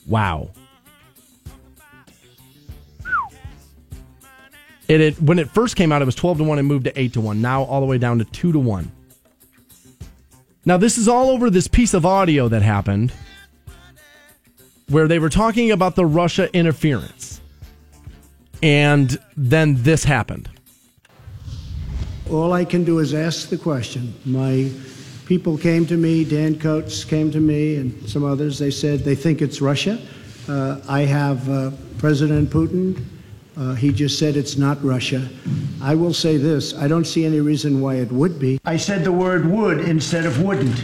Wow. 0.09 0.51
It, 4.89 5.01
it 5.01 5.23
when 5.23 5.39
it 5.39 5.51
first 5.51 5.77
came 5.77 5.93
out, 5.93 6.03
it 6.03 6.07
was 6.07 6.15
twelve 6.15 6.39
to 6.39 6.45
one 6.45 6.59
and 6.59 6.67
moved 6.67 6.85
to 6.87 6.99
eight 6.99 7.13
to 7.13 7.21
one. 7.21 7.41
Now 7.41 7.63
all 7.65 7.81
the 7.81 7.87
way 7.87 7.99
down 7.99 8.19
to 8.19 8.25
two 8.25 8.53
to 8.53 8.59
one. 8.59 8.91
Now 10.65 10.77
this 10.77 10.99
is 10.99 11.07
all 11.07 11.31
over 11.31 11.51
this 11.51 11.69
piece 11.69 11.95
of 11.95 12.07
audio 12.07 12.49
that 12.49 12.63
happened, 12.63 13.13
where 14.89 15.07
they 15.07 15.19
were 15.19 15.31
talking 15.31 15.71
about 15.71 15.95
the 15.95 16.07
Russia 16.07 16.53
interference, 16.57 17.41
and 18.63 19.19
then 19.37 19.83
this 19.83 20.05
happened. 20.05 20.49
All 22.31 22.53
I 22.53 22.65
can 22.65 22.83
do 22.83 22.99
is 22.99 23.15
ask 23.15 23.51
the 23.51 23.57
question. 23.57 24.13
My 24.25 24.69
people 25.27 25.57
came 25.57 25.87
to 25.87 25.97
me, 25.97 26.25
Dan 26.25 26.59
Coats 26.59 27.05
came 27.05 27.31
to 27.31 27.39
me, 27.39 27.77
and 27.77 28.09
some 28.09 28.25
others. 28.25 28.59
They 28.59 28.73
said 28.73 29.01
they 29.01 29.15
think 29.15 29.43
it's 29.43 29.61
Russia. 29.61 29.97
Uh, 30.49 30.81
I 30.89 31.03
have 31.03 31.49
uh, 31.49 31.71
President 31.99 32.51
Putin. 32.51 33.01
Uh, 33.57 33.75
he 33.75 33.93
just 33.93 34.19
said 34.19 34.37
it's 34.37 34.57
not 34.57 34.83
Russia. 34.83 35.29
I 35.81 35.95
will 35.95 36.13
say 36.13 36.37
this 36.37 36.75
I 36.75 36.89
don't 36.89 37.07
see 37.07 37.25
any 37.25 37.41
reason 37.41 37.81
why 37.81 37.95
it 37.95 38.11
would 38.11 38.41
be. 38.41 38.59
I 38.65 38.77
said 38.77 39.05
the 39.05 39.13
word 39.13 39.47
would 39.47 39.79
instead 39.79 40.27
of 40.27 40.43
wouldn't. 40.43 40.83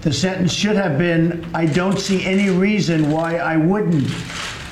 The 0.00 0.12
sentence 0.12 0.52
should 0.52 0.76
have 0.76 0.98
been 0.98 1.46
I 1.54 1.66
don't 1.66 2.00
see 2.00 2.24
any 2.24 2.50
reason 2.50 3.12
why 3.12 3.36
I 3.36 3.56
wouldn't 3.56 4.10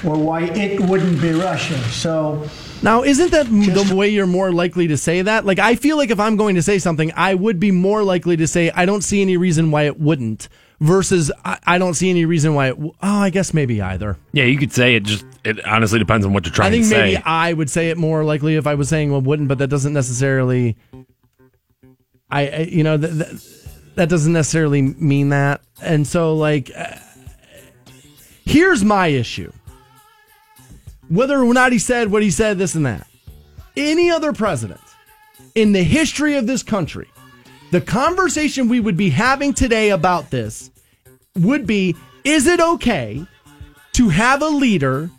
or 0.04 0.18
why 0.18 0.42
it 0.42 0.80
wouldn't 0.80 1.22
be 1.22 1.30
Russia. 1.30 1.78
So. 1.90 2.48
Now, 2.82 3.04
isn't 3.04 3.30
that 3.30 3.46
the 3.46 3.94
way 3.94 4.08
you're 4.08 4.26
more 4.26 4.50
likely 4.50 4.88
to 4.88 4.96
say 4.96 5.22
that? 5.22 5.46
Like, 5.46 5.60
I 5.60 5.76
feel 5.76 5.96
like 5.96 6.10
if 6.10 6.18
I'm 6.18 6.36
going 6.36 6.56
to 6.56 6.62
say 6.62 6.78
something, 6.80 7.12
I 7.14 7.34
would 7.34 7.60
be 7.60 7.70
more 7.70 8.02
likely 8.02 8.36
to 8.38 8.46
say, 8.48 8.70
I 8.74 8.86
don't 8.86 9.02
see 9.02 9.22
any 9.22 9.36
reason 9.36 9.70
why 9.70 9.84
it 9.84 10.00
wouldn't, 10.00 10.48
versus, 10.80 11.30
I, 11.44 11.58
I 11.64 11.78
don't 11.78 11.94
see 11.94 12.10
any 12.10 12.24
reason 12.24 12.54
why 12.54 12.68
it. 12.68 12.74
W-. 12.74 12.92
Oh, 13.00 13.18
I 13.18 13.30
guess 13.30 13.54
maybe 13.54 13.80
either. 13.80 14.16
Yeah, 14.32 14.44
you 14.44 14.58
could 14.58 14.72
say 14.72 14.96
it. 14.96 15.04
Just 15.04 15.24
it 15.44 15.64
honestly 15.64 16.00
depends 16.00 16.26
on 16.26 16.32
what 16.32 16.44
you're 16.44 16.52
trying 16.52 16.72
to 16.72 16.78
I 16.78 16.80
think 16.80 16.90
say. 16.90 17.12
maybe 17.12 17.22
I 17.24 17.52
would 17.52 17.70
say 17.70 17.90
it 17.90 17.98
more 17.98 18.24
likely 18.24 18.56
if 18.56 18.66
I 18.66 18.74
was 18.74 18.88
saying 18.88 19.12
well, 19.12 19.20
wouldn't, 19.20 19.48
but 19.48 19.58
that 19.58 19.68
doesn't 19.68 19.92
necessarily. 19.92 20.76
I, 22.30 22.48
I 22.48 22.58
you 22.68 22.82
know, 22.82 22.98
th- 22.98 23.12
th- 23.12 23.42
that 23.94 24.08
doesn't 24.08 24.32
necessarily 24.32 24.82
mean 24.82 25.28
that. 25.28 25.60
And 25.80 26.04
so, 26.06 26.34
like, 26.34 26.72
uh, 26.76 26.96
here's 28.44 28.82
my 28.82 29.06
issue. 29.06 29.52
Whether 31.12 31.44
or 31.44 31.52
not 31.52 31.72
he 31.72 31.78
said 31.78 32.10
what 32.10 32.22
he 32.22 32.30
said, 32.30 32.56
this 32.56 32.74
and 32.74 32.86
that. 32.86 33.06
Any 33.76 34.10
other 34.10 34.32
president 34.32 34.80
in 35.54 35.72
the 35.72 35.82
history 35.82 36.36
of 36.36 36.46
this 36.46 36.62
country, 36.62 37.06
the 37.70 37.82
conversation 37.82 38.66
we 38.66 38.80
would 38.80 38.96
be 38.96 39.10
having 39.10 39.52
today 39.52 39.90
about 39.90 40.30
this 40.30 40.70
would 41.36 41.66
be 41.66 41.94
is 42.24 42.46
it 42.46 42.60
okay 42.60 43.26
to 43.92 44.08
have 44.08 44.40
a 44.40 44.48
leader 44.48 45.10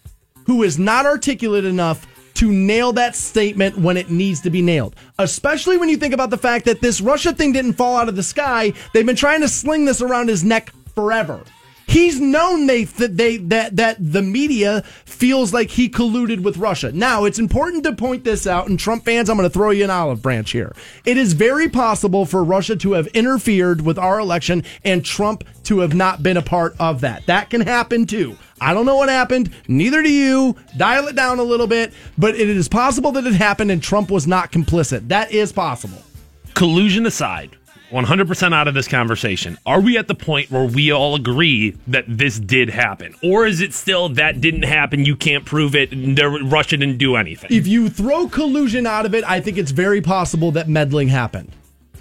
who 0.47 0.63
is 0.63 0.79
not 0.79 1.05
articulate 1.05 1.63
enough 1.63 2.07
to 2.35 2.51
nail 2.51 2.91
that 2.93 3.15
statement 3.15 3.77
when 3.77 3.95
it 3.95 4.09
needs 4.09 4.41
to 4.41 4.49
be 4.49 4.63
nailed. 4.63 4.95
Especially 5.19 5.77
when 5.77 5.89
you 5.89 5.97
think 5.97 6.15
about 6.15 6.31
the 6.31 6.37
fact 6.39 6.65
that 6.65 6.81
this 6.81 7.01
Russia 7.01 7.33
thing 7.33 7.51
didn't 7.51 7.73
fall 7.73 7.97
out 7.97 8.09
of 8.09 8.15
the 8.15 8.23
sky. 8.23 8.73
They've 8.93 9.05
been 9.05 9.15
trying 9.15 9.41
to 9.41 9.47
sling 9.47 9.85
this 9.85 10.01
around 10.01 10.29
his 10.29 10.43
neck 10.43 10.73
forever. 10.95 11.43
He's 11.93 12.19
known 12.19 12.65
they 12.65 12.85
that 12.85 13.17
they 13.17 13.37
that 13.37 13.75
that 13.75 13.97
the 13.99 14.23
media 14.23 14.81
feels 15.05 15.53
like 15.53 15.69
he 15.69 15.87
colluded 15.89 16.41
with 16.41 16.57
Russia. 16.57 16.91
Now, 16.91 17.25
it's 17.25 17.37
important 17.37 17.83
to 17.83 17.93
point 17.93 18.23
this 18.23 18.47
out 18.47 18.67
and 18.67 18.79
Trump 18.79 19.05
fans, 19.05 19.29
I'm 19.29 19.37
going 19.37 19.47
to 19.47 19.53
throw 19.53 19.69
you 19.69 19.83
an 19.83 19.91
olive 19.91 20.19
branch 20.19 20.49
here. 20.49 20.75
It 21.05 21.17
is 21.17 21.33
very 21.33 21.69
possible 21.69 22.25
for 22.25 22.43
Russia 22.43 22.75
to 22.77 22.93
have 22.93 23.05
interfered 23.09 23.81
with 23.81 23.99
our 23.99 24.19
election 24.19 24.63
and 24.83 25.05
Trump 25.05 25.43
to 25.65 25.81
have 25.81 25.93
not 25.93 26.23
been 26.23 26.35
a 26.37 26.41
part 26.41 26.75
of 26.79 27.01
that. 27.01 27.27
That 27.27 27.51
can 27.51 27.61
happen 27.61 28.07
too. 28.07 28.37
I 28.59 28.73
don't 28.73 28.87
know 28.87 28.95
what 28.95 29.09
happened, 29.09 29.53
neither 29.67 30.01
do 30.01 30.11
you. 30.11 30.55
Dial 30.75 31.07
it 31.07 31.15
down 31.15 31.37
a 31.37 31.43
little 31.43 31.67
bit, 31.67 31.93
but 32.17 32.33
it 32.33 32.49
is 32.49 32.67
possible 32.67 33.11
that 33.11 33.27
it 33.27 33.33
happened 33.35 33.69
and 33.69 33.83
Trump 33.83 34.09
was 34.09 34.25
not 34.25 34.51
complicit. 34.51 35.09
That 35.09 35.31
is 35.31 35.51
possible. 35.51 36.01
collusion 36.53 37.05
aside, 37.05 37.55
100% 37.93 38.53
out 38.53 38.67
of 38.67 38.73
this 38.73 38.87
conversation, 38.87 39.57
are 39.65 39.79
we 39.79 39.97
at 39.97 40.07
the 40.07 40.15
point 40.15 40.49
where 40.49 40.65
we 40.65 40.91
all 40.91 41.15
agree 41.15 41.77
that 41.87 42.05
this 42.07 42.39
did 42.39 42.69
happen? 42.69 43.15
Or 43.23 43.45
is 43.45 43.61
it 43.61 43.73
still 43.73 44.09
that 44.09 44.41
didn't 44.41 44.63
happen, 44.63 45.05
you 45.05 45.15
can't 45.15 45.45
prove 45.45 45.75
it, 45.75 45.91
and 45.91 46.19
Russia 46.51 46.75
didn't 46.75 46.97
do 46.97 47.15
anything? 47.15 47.51
If 47.51 47.67
you 47.67 47.89
throw 47.89 48.27
collusion 48.27 48.87
out 48.87 49.05
of 49.05 49.13
it, 49.13 49.23
I 49.23 49.39
think 49.39 49.57
it's 49.57 49.71
very 49.71 50.01
possible 50.01 50.51
that 50.51 50.67
meddling 50.67 51.09
happened. 51.09 51.51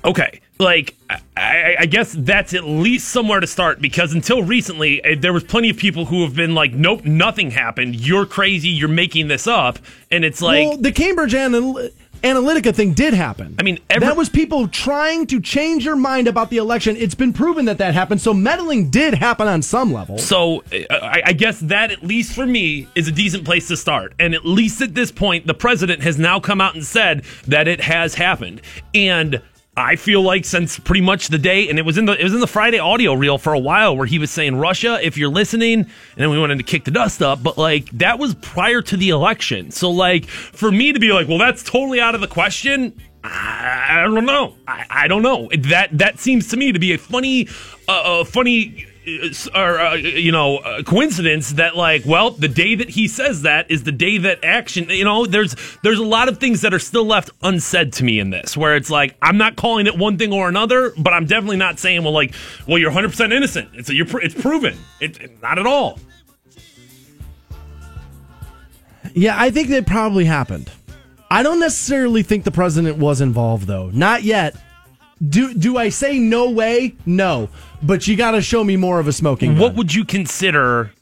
Okay, 0.04 0.40
like 0.58 0.96
I, 1.36 1.76
I, 1.80 1.86
guess 1.86 2.12
that's 2.18 2.54
at 2.54 2.64
least 2.64 3.08
somewhere 3.08 3.38
to 3.38 3.46
start 3.46 3.80
because 3.80 4.12
until 4.12 4.42
recently, 4.42 5.04
eh, 5.04 5.14
there 5.16 5.32
was 5.32 5.44
plenty 5.44 5.70
of 5.70 5.76
people 5.76 6.06
who 6.06 6.24
have 6.24 6.34
been 6.34 6.56
like, 6.56 6.72
"Nope, 6.72 7.04
nothing 7.04 7.52
happened. 7.52 7.94
You're 7.94 8.26
crazy. 8.26 8.68
You're 8.68 8.88
making 8.88 9.28
this 9.28 9.46
up." 9.46 9.78
And 10.10 10.24
it's 10.24 10.42
like, 10.42 10.66
well, 10.66 10.76
the 10.76 10.90
Cambridge 10.90 11.34
Anal- 11.34 11.88
Analytica 12.22 12.74
thing 12.74 12.92
did 12.94 13.14
happen. 13.14 13.56
I 13.58 13.62
mean, 13.62 13.78
every- 13.90 14.06
that 14.06 14.16
was 14.16 14.28
people 14.28 14.68
trying 14.68 15.26
to 15.26 15.40
change 15.40 15.84
your 15.84 15.96
mind 15.96 16.28
about 16.28 16.50
the 16.50 16.56
election. 16.58 16.96
It's 16.96 17.14
been 17.14 17.32
proven 17.32 17.64
that 17.64 17.78
that 17.78 17.94
happened. 17.94 18.20
So 18.20 18.32
meddling 18.32 18.90
did 18.90 19.14
happen 19.14 19.48
on 19.48 19.62
some 19.62 19.92
level. 19.92 20.18
So 20.18 20.62
I, 20.90 21.22
I 21.26 21.32
guess 21.32 21.58
that, 21.60 21.90
at 21.90 22.02
least 22.04 22.32
for 22.34 22.46
me, 22.46 22.86
is 22.94 23.08
a 23.08 23.12
decent 23.12 23.44
place 23.44 23.68
to 23.68 23.76
start. 23.76 24.14
And 24.18 24.34
at 24.34 24.44
least 24.44 24.80
at 24.80 24.94
this 24.94 25.10
point, 25.10 25.46
the 25.46 25.54
president 25.54 26.02
has 26.02 26.18
now 26.18 26.38
come 26.40 26.60
out 26.60 26.74
and 26.74 26.84
said 26.84 27.24
that 27.46 27.66
it 27.66 27.80
has 27.80 28.14
happened. 28.14 28.60
And 28.94 29.42
I 29.74 29.96
feel 29.96 30.20
like 30.20 30.44
since 30.44 30.78
pretty 30.78 31.00
much 31.00 31.28
the 31.28 31.38
day, 31.38 31.68
and 31.70 31.78
it 31.78 31.82
was 31.86 31.96
in 31.96 32.04
the 32.04 32.12
it 32.12 32.22
was 32.24 32.34
in 32.34 32.40
the 32.40 32.46
Friday 32.46 32.78
audio 32.78 33.14
reel 33.14 33.38
for 33.38 33.54
a 33.54 33.58
while 33.58 33.96
where 33.96 34.06
he 34.06 34.18
was 34.18 34.30
saying 34.30 34.56
Russia, 34.56 34.98
if 35.02 35.16
you're 35.16 35.30
listening, 35.30 35.80
and 35.80 35.88
then 36.16 36.28
we 36.30 36.38
wanted 36.38 36.58
to 36.58 36.64
kick 36.64 36.84
the 36.84 36.90
dust 36.90 37.22
up, 37.22 37.42
but 37.42 37.56
like 37.56 37.86
that 37.92 38.18
was 38.18 38.34
prior 38.34 38.82
to 38.82 38.96
the 38.98 39.08
election. 39.08 39.70
So 39.70 39.90
like 39.90 40.26
for 40.26 40.70
me 40.70 40.92
to 40.92 40.98
be 41.00 41.10
like, 41.12 41.26
well, 41.26 41.38
that's 41.38 41.62
totally 41.62 42.00
out 42.00 42.14
of 42.14 42.20
the 42.20 42.26
question. 42.28 42.92
I, 43.24 43.86
I 43.88 44.02
don't 44.02 44.26
know. 44.26 44.56
I, 44.68 44.84
I 44.90 45.08
don't 45.08 45.22
know. 45.22 45.48
That 45.56 45.96
that 45.96 46.18
seems 46.18 46.48
to 46.48 46.58
me 46.58 46.72
to 46.72 46.78
be 46.78 46.92
a 46.92 46.98
funny, 46.98 47.48
uh, 47.88 48.24
funny, 48.24 48.84
uh, 48.84 48.88
s- 48.88 48.91
or 49.54 49.78
uh, 49.80 49.94
you 49.94 50.30
know, 50.30 50.58
uh, 50.58 50.82
coincidence 50.82 51.52
that 51.54 51.76
like, 51.76 52.04
well, 52.06 52.30
the 52.30 52.48
day 52.48 52.74
that 52.76 52.88
he 52.90 53.08
says 53.08 53.42
that 53.42 53.70
is 53.70 53.82
the 53.82 53.92
day 53.92 54.18
that 54.18 54.44
action. 54.44 54.88
You 54.90 55.04
know, 55.04 55.26
there's 55.26 55.56
there's 55.82 55.98
a 55.98 56.04
lot 56.04 56.28
of 56.28 56.38
things 56.38 56.60
that 56.60 56.72
are 56.72 56.78
still 56.78 57.04
left 57.04 57.30
unsaid 57.42 57.92
to 57.94 58.04
me 58.04 58.18
in 58.20 58.30
this, 58.30 58.56
where 58.56 58.76
it's 58.76 58.90
like 58.90 59.16
I'm 59.20 59.36
not 59.38 59.56
calling 59.56 59.86
it 59.86 59.98
one 59.98 60.18
thing 60.18 60.32
or 60.32 60.48
another, 60.48 60.92
but 60.98 61.12
I'm 61.12 61.26
definitely 61.26 61.56
not 61.56 61.78
saying, 61.78 62.02
well, 62.04 62.12
like, 62.12 62.34
well, 62.68 62.78
you're 62.78 62.90
100 62.90 63.08
percent 63.10 63.32
innocent. 63.32 63.70
It's 63.74 63.88
a, 63.90 63.94
you're 63.94 64.06
it's 64.22 64.34
proven. 64.40 64.78
It, 65.00 65.20
it- 65.20 65.42
not 65.42 65.58
at 65.58 65.66
all. 65.66 65.98
Yeah, 69.14 69.34
I 69.38 69.50
think 69.50 69.68
that 69.68 69.86
probably 69.86 70.24
happened. 70.24 70.70
I 71.30 71.42
don't 71.42 71.60
necessarily 71.60 72.22
think 72.22 72.44
the 72.44 72.50
president 72.50 72.98
was 72.98 73.20
involved 73.20 73.66
though. 73.66 73.90
Not 73.90 74.22
yet. 74.22 74.54
Do 75.28 75.54
do 75.54 75.76
I 75.78 75.88
say 75.88 76.18
no 76.18 76.50
way? 76.50 76.94
No. 77.06 77.48
But 77.82 78.06
you 78.08 78.16
got 78.16 78.32
to 78.32 78.42
show 78.42 78.64
me 78.64 78.76
more 78.76 78.98
of 78.98 79.06
a 79.06 79.12
smoking 79.12 79.56
What 79.58 79.68
gun. 79.70 79.76
would 79.76 79.94
you 79.94 80.04
consider 80.04 80.92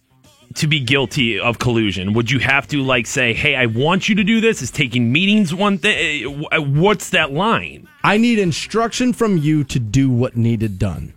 to 0.55 0.66
be 0.66 0.80
guilty 0.80 1.38
of 1.38 1.59
collusion? 1.59 2.12
Would 2.12 2.30
you 2.30 2.38
have 2.40 2.66
to 2.68 2.82
like 2.82 3.06
say, 3.06 3.32
"Hey, 3.32 3.55
I 3.56 3.66
want 3.66 4.09
you 4.09 4.14
to 4.16 4.24
do 4.24 4.40
this"? 4.40 4.60
Is 4.62 4.70
taking 4.70 5.10
meetings 5.12 5.55
one 5.55 5.78
thing? 5.78 6.44
Uh, 6.52 6.60
what's 6.60 7.10
that 7.10 7.32
line? 7.32 7.88
I 8.05 8.16
need 8.18 8.38
instruction 8.38 9.12
from 9.12 9.36
you 9.38 9.64
to 9.64 9.78
do 9.78 10.10
what 10.10 10.36
needed 10.36 10.78
done 10.78 11.14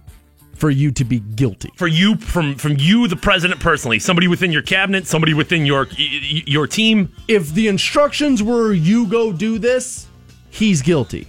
for 0.55 0.69
you 0.69 0.91
to 0.91 1.03
be 1.03 1.19
guilty. 1.19 1.71
For 1.75 1.87
you, 1.87 2.15
from 2.15 2.55
from 2.55 2.77
you, 2.77 3.07
the 3.09 3.17
president 3.17 3.59
personally, 3.59 3.99
somebody 3.99 4.29
within 4.29 4.51
your 4.53 4.61
cabinet, 4.61 5.07
somebody 5.07 5.33
within 5.33 5.65
your 5.65 5.87
your 5.97 6.67
team. 6.67 7.11
If 7.27 7.53
the 7.53 7.67
instructions 7.67 8.41
were 8.41 8.71
you 8.71 9.07
go 9.07 9.33
do 9.33 9.57
this, 9.59 10.07
he's 10.51 10.81
guilty. 10.81 11.27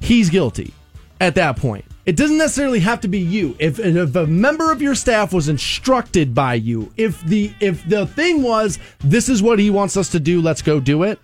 He's 0.00 0.30
guilty 0.30 0.72
at 1.20 1.34
that 1.34 1.56
point. 1.56 1.84
It 2.04 2.16
doesn't 2.16 2.38
necessarily 2.38 2.78
have 2.80 3.00
to 3.00 3.08
be 3.08 3.18
you. 3.18 3.56
If, 3.58 3.80
if 3.80 4.14
a 4.14 4.26
member 4.28 4.70
of 4.70 4.80
your 4.80 4.94
staff 4.94 5.32
was 5.32 5.48
instructed 5.48 6.34
by 6.34 6.54
you, 6.54 6.92
if 6.96 7.20
the 7.24 7.52
if 7.60 7.84
the 7.88 8.06
thing 8.06 8.42
was 8.42 8.78
this 9.00 9.28
is 9.28 9.42
what 9.42 9.58
he 9.58 9.70
wants 9.70 9.96
us 9.96 10.08
to 10.10 10.20
do, 10.20 10.40
let's 10.40 10.62
go 10.62 10.78
do 10.78 11.02
it, 11.02 11.18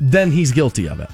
then 0.00 0.30
he's 0.30 0.52
guilty 0.52 0.88
of 0.88 1.00
it. 1.00 1.10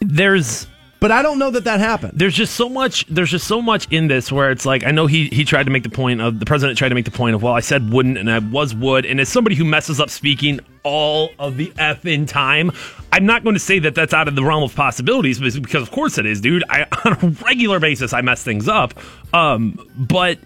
There's 0.00 0.66
But 1.00 1.10
I 1.10 1.22
don't 1.22 1.38
know 1.38 1.50
that 1.52 1.64
that 1.64 1.80
happened. 1.80 2.18
there's 2.18 2.34
just 2.34 2.54
so 2.54 2.68
much 2.68 3.06
there's 3.06 3.30
just 3.30 3.46
so 3.46 3.62
much 3.62 3.90
in 3.90 4.08
this 4.08 4.30
where 4.30 4.50
it's 4.50 4.66
like 4.66 4.84
I 4.84 4.90
know 4.90 5.06
he 5.06 5.28
he 5.28 5.44
tried 5.44 5.64
to 5.64 5.70
make 5.70 5.84
the 5.84 5.88
point 5.88 6.20
of 6.20 6.38
the 6.38 6.44
president 6.44 6.76
tried 6.76 6.90
to 6.90 6.94
make 6.94 7.06
the 7.06 7.10
point 7.10 7.34
of 7.34 7.42
well 7.42 7.54
I 7.54 7.60
said 7.60 7.90
wouldn't 7.90 8.18
and 8.18 8.30
I 8.30 8.40
was 8.40 8.74
would 8.74 9.06
and 9.06 9.20
as 9.20 9.28
somebody 9.30 9.56
who 9.56 9.64
messes 9.64 10.00
up 10.00 10.10
speaking 10.10 10.60
all 10.88 11.30
of 11.38 11.56
the 11.56 11.72
f 11.78 12.04
in 12.06 12.26
time. 12.26 12.72
I'm 13.10 13.24
not 13.24 13.42
going 13.42 13.54
to 13.54 13.60
say 13.60 13.78
that 13.78 13.94
that's 13.94 14.12
out 14.12 14.28
of 14.28 14.34
the 14.34 14.44
realm 14.44 14.62
of 14.62 14.74
possibilities 14.74 15.38
because 15.38 15.82
of 15.82 15.90
course 15.90 16.18
it 16.18 16.26
is 16.26 16.40
dude. 16.40 16.64
I 16.68 16.86
on 17.04 17.12
a 17.12 17.28
regular 17.44 17.78
basis 17.80 18.12
I 18.12 18.22
mess 18.22 18.42
things 18.42 18.68
up. 18.68 18.94
Um 19.34 19.78
but 19.96 20.38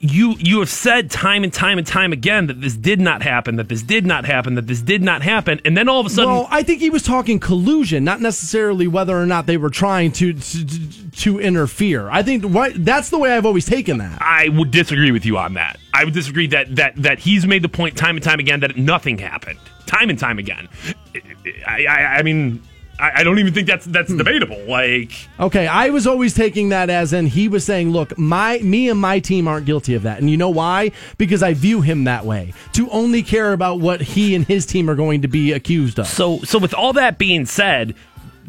you 0.00 0.34
you 0.38 0.60
have 0.60 0.68
said 0.68 1.10
time 1.10 1.44
and 1.44 1.52
time 1.52 1.78
and 1.78 1.86
time 1.86 2.12
again 2.12 2.46
that 2.46 2.60
this 2.60 2.76
did 2.76 3.00
not 3.00 3.22
happen 3.22 3.56
that 3.56 3.68
this 3.68 3.82
did 3.82 4.06
not 4.06 4.24
happen 4.24 4.54
that 4.54 4.66
this 4.66 4.82
did 4.82 5.02
not 5.02 5.22
happen 5.22 5.60
and 5.64 5.76
then 5.76 5.88
all 5.88 6.00
of 6.00 6.06
a 6.06 6.10
sudden 6.10 6.30
Well, 6.30 6.48
I 6.50 6.62
think 6.62 6.80
he 6.80 6.90
was 6.90 7.02
talking 7.02 7.40
collusion, 7.40 8.04
not 8.04 8.20
necessarily 8.20 8.86
whether 8.86 9.16
or 9.16 9.26
not 9.26 9.46
they 9.46 9.56
were 9.56 9.70
trying 9.70 10.12
to 10.12 10.34
to, 10.34 10.66
to 10.66 11.07
interfere. 11.40 12.08
I 12.08 12.22
think 12.22 12.44
what 12.44 12.84
that's 12.84 13.10
the 13.10 13.18
way 13.18 13.32
I've 13.32 13.46
always 13.46 13.66
taken 13.66 13.98
that. 13.98 14.20
I 14.20 14.48
would 14.48 14.70
disagree 14.70 15.10
with 15.10 15.24
you 15.24 15.38
on 15.38 15.54
that. 15.54 15.78
I 15.94 16.04
would 16.04 16.14
disagree 16.14 16.46
that 16.48 16.76
that 16.76 16.94
that 16.96 17.18
he's 17.18 17.46
made 17.46 17.62
the 17.62 17.68
point 17.68 17.96
time 17.96 18.16
and 18.16 18.24
time 18.24 18.40
again 18.40 18.60
that 18.60 18.76
nothing 18.76 19.18
happened, 19.18 19.58
time 19.86 20.10
and 20.10 20.18
time 20.18 20.38
again. 20.38 20.68
I 21.66 21.86
I, 21.86 22.18
I 22.18 22.22
mean, 22.22 22.62
I, 22.98 23.20
I 23.20 23.24
don't 23.24 23.38
even 23.38 23.54
think 23.54 23.66
that's 23.66 23.86
that's 23.86 24.10
hmm. 24.10 24.18
debatable. 24.18 24.60
Like, 24.66 25.12
Okay, 25.38 25.66
I 25.66 25.90
was 25.90 26.06
always 26.06 26.34
taking 26.34 26.70
that 26.70 26.90
as 26.90 27.12
in 27.12 27.26
he 27.26 27.48
was 27.48 27.64
saying, 27.64 27.90
"Look, 27.90 28.18
my 28.18 28.58
me 28.58 28.88
and 28.88 29.00
my 29.00 29.20
team 29.20 29.48
aren't 29.48 29.66
guilty 29.66 29.94
of 29.94 30.02
that." 30.02 30.18
And 30.18 30.30
you 30.30 30.36
know 30.36 30.50
why? 30.50 30.92
Because 31.16 31.42
I 31.42 31.54
view 31.54 31.80
him 31.80 32.04
that 32.04 32.24
way. 32.24 32.52
To 32.74 32.90
only 32.90 33.22
care 33.22 33.52
about 33.52 33.80
what 33.80 34.00
he 34.00 34.34
and 34.34 34.46
his 34.46 34.66
team 34.66 34.90
are 34.90 34.94
going 34.94 35.22
to 35.22 35.28
be 35.28 35.52
accused 35.52 35.98
of. 35.98 36.06
so 36.06 36.38
so 36.40 36.58
with 36.58 36.74
all 36.74 36.92
that 36.94 37.18
being 37.18 37.46
said. 37.46 37.94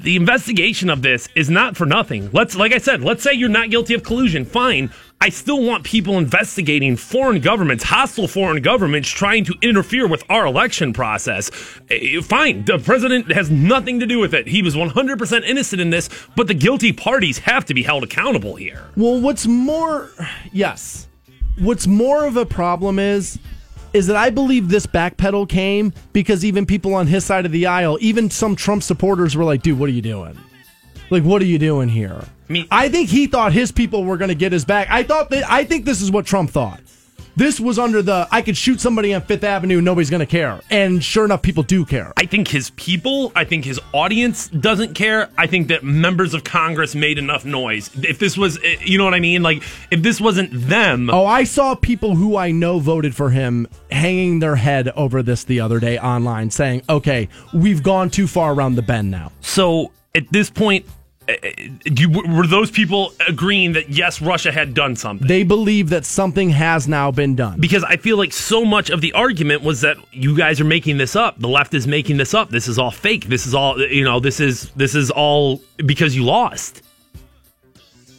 The 0.02 0.16
investigation 0.16 0.90
of 0.90 1.02
this 1.02 1.28
is 1.36 1.50
not 1.50 1.76
for 1.76 1.86
nothing. 1.86 2.30
Let's, 2.32 2.56
like 2.56 2.72
I 2.72 2.78
said, 2.78 3.04
let's 3.04 3.22
say 3.22 3.34
you're 3.34 3.50
not 3.50 3.70
guilty 3.70 3.94
of 3.94 4.04
collusion. 4.04 4.46
Fine. 4.46 4.92
I 5.20 5.28
still 5.28 5.62
want 5.62 5.84
people 5.84 6.18
investigating 6.18 6.96
foreign 6.96 7.42
governments, 7.42 7.84
hostile 7.84 8.30
foreign 8.30 8.62
governments, 8.62 9.10
trying 9.10 9.44
to 9.44 9.56
interfere 9.62 10.08
with 10.08 10.24
our 10.30 10.46
election 10.46 10.94
process. 10.94 11.52
Eh, 11.90 12.22
Fine. 12.22 12.64
The 12.64 12.80
president 12.80 13.30
has 13.34 13.52
nothing 13.52 14.00
to 14.00 14.06
do 14.06 14.20
with 14.20 14.34
it. 14.34 14.48
He 14.48 14.62
was 14.64 14.74
100% 14.74 15.44
innocent 15.44 15.82
in 15.82 15.90
this, 15.90 16.10
but 16.34 16.48
the 16.48 16.54
guilty 16.54 16.94
parties 16.94 17.40
have 17.40 17.66
to 17.66 17.74
be 17.74 17.84
held 17.84 18.06
accountable 18.06 18.56
here. 18.56 18.86
Well, 18.96 19.20
what's 19.20 19.48
more, 19.48 20.12
yes, 20.54 21.10
what's 21.58 21.88
more 21.88 22.24
of 22.26 22.38
a 22.38 22.46
problem 22.46 23.00
is, 23.00 23.38
is 23.94 24.08
that 24.08 24.16
I 24.16 24.30
believe 24.30 24.70
this 24.70 24.86
backpedal 24.86 25.48
came 25.50 25.94
because 26.14 26.46
even 26.46 26.66
people 26.66 26.94
on 26.94 27.08
his 27.08 27.26
side 27.26 27.46
of 27.46 27.52
the 27.52 27.66
aisle, 27.66 27.98
even 28.02 28.30
some 28.30 28.56
Trump 28.56 28.84
supporters, 28.84 29.36
were 29.36 29.44
like, 29.44 29.62
"Dude, 29.62 29.80
what 29.80 29.90
are 29.90 29.94
you 29.94 30.02
doing? 30.02 30.38
Like, 31.10 31.24
what 31.24 31.42
are 31.42 31.46
you 31.46 31.60
doing 31.60 31.90
here?" 31.90 32.24
Me- 32.48 32.68
I 32.72 32.90
think 32.90 33.10
he 33.10 33.28
thought 33.28 33.54
his 33.54 33.72
people 33.72 34.04
were 34.04 34.18
going 34.18 34.30
to 34.30 34.36
get 34.36 34.52
his 34.52 34.66
back. 34.66 34.88
I 34.90 35.04
thought 35.04 35.30
that. 35.30 35.50
I 35.50 35.64
think 35.64 35.86
this 35.86 36.02
is 36.02 36.12
what 36.12 36.26
Trump 36.26 36.50
thought. 36.50 36.82
This 37.36 37.60
was 37.60 37.80
under 37.80 38.02
the 38.02 38.28
I 38.32 38.42
could 38.42 38.58
shoot 38.58 38.82
somebody 38.82 39.14
on 39.14 39.22
Fifth 39.22 39.44
Avenue, 39.44 39.80
nobody's 39.82 40.10
going 40.10 40.20
to 40.20 40.26
care, 40.26 40.60
and 40.70 41.04
sure 41.04 41.26
enough, 41.26 41.42
people 41.42 41.64
do 41.64 41.86
care. 41.86 42.12
I 42.18 42.26
think 42.26 42.48
his 42.50 42.72
people, 42.72 43.32
I 43.36 43.46
think 43.46 43.64
his 43.66 43.80
audience 43.94 44.50
doesn't 44.50 44.94
care. 44.94 45.30
I 45.38 45.48
think 45.48 45.70
that 45.70 45.84
members 45.84 46.34
of 46.34 46.44
Congress 46.44 46.96
made 46.96 47.18
enough 47.18 47.46
noise. 47.46 47.90
If 48.04 48.20
this 48.20 48.38
was, 48.38 48.58
eh, 48.64 48.78
you 48.84 48.98
know 48.98 49.06
what 49.06 49.14
I 49.14 49.20
mean? 49.20 49.42
Like, 49.42 49.64
if 49.90 50.02
this 50.02 50.20
wasn't 50.20 50.50
them, 50.54 51.10
Oh, 51.10 51.26
I 51.26 51.44
saw 51.46 51.76
people 51.76 52.16
who 52.16 52.36
I 52.36 52.52
know 52.52 52.80
voted 52.80 53.16
for 53.16 53.30
him 53.30 53.68
hanging 53.90 54.40
their 54.40 54.56
head 54.56 54.90
over 54.90 55.24
this 55.24 55.44
the 55.44 55.62
other 55.62 55.80
day 55.80 55.98
online 55.98 56.52
saying, 56.52 56.82
okay, 56.90 57.30
we've 57.54 57.82
gone 57.84 58.10
too 58.10 58.28
far 58.28 58.54
around 58.54 58.76
the 58.76 58.82
bend 58.82 59.12
now. 59.12 59.32
So 59.42 59.92
at 60.14 60.30
this 60.32 60.50
point, 60.50 60.86
you, 61.86 62.10
were 62.10 62.48
those 62.48 62.72
people 62.72 63.14
agreeing 63.28 63.74
that 63.74 63.90
yes, 63.90 64.22
Russia 64.22 64.52
had 64.52 64.74
done 64.74 64.96
something? 64.96 65.28
They 65.28 65.44
believe 65.44 65.90
that 65.90 66.06
something 66.06 66.50
has 66.50 66.88
now 66.88 67.12
been 67.12 67.36
done. 67.36 67.60
because 67.60 67.84
I 67.84 67.98
feel 67.98 68.18
like 68.18 68.34
so 68.34 68.66
much 68.66 68.90
of 68.90 69.02
the 69.02 69.14
argument 69.14 69.64
was 69.64 69.82
that 69.82 69.98
you 70.12 70.36
guys 70.36 70.60
are 70.60 70.66
making 70.66 70.98
this 70.98 71.16
up. 71.16 71.40
The 71.40 71.48
left 71.48 71.74
is 71.74 71.88
making 71.88 72.18
this 72.18 72.34
up. 72.34 72.50
This 72.50 72.68
is 72.68 72.78
all 72.78 72.92
fake. 72.92 73.26
This 73.26 73.46
is 73.46 73.54
all 73.54 73.80
you 73.82 74.04
know. 74.04 74.20
This 74.20 74.40
is 74.40 74.70
this 74.72 74.96
is 74.96 75.12
all 75.12 75.62
because 75.86 76.16
you 76.16 76.24
lost. 76.24 76.82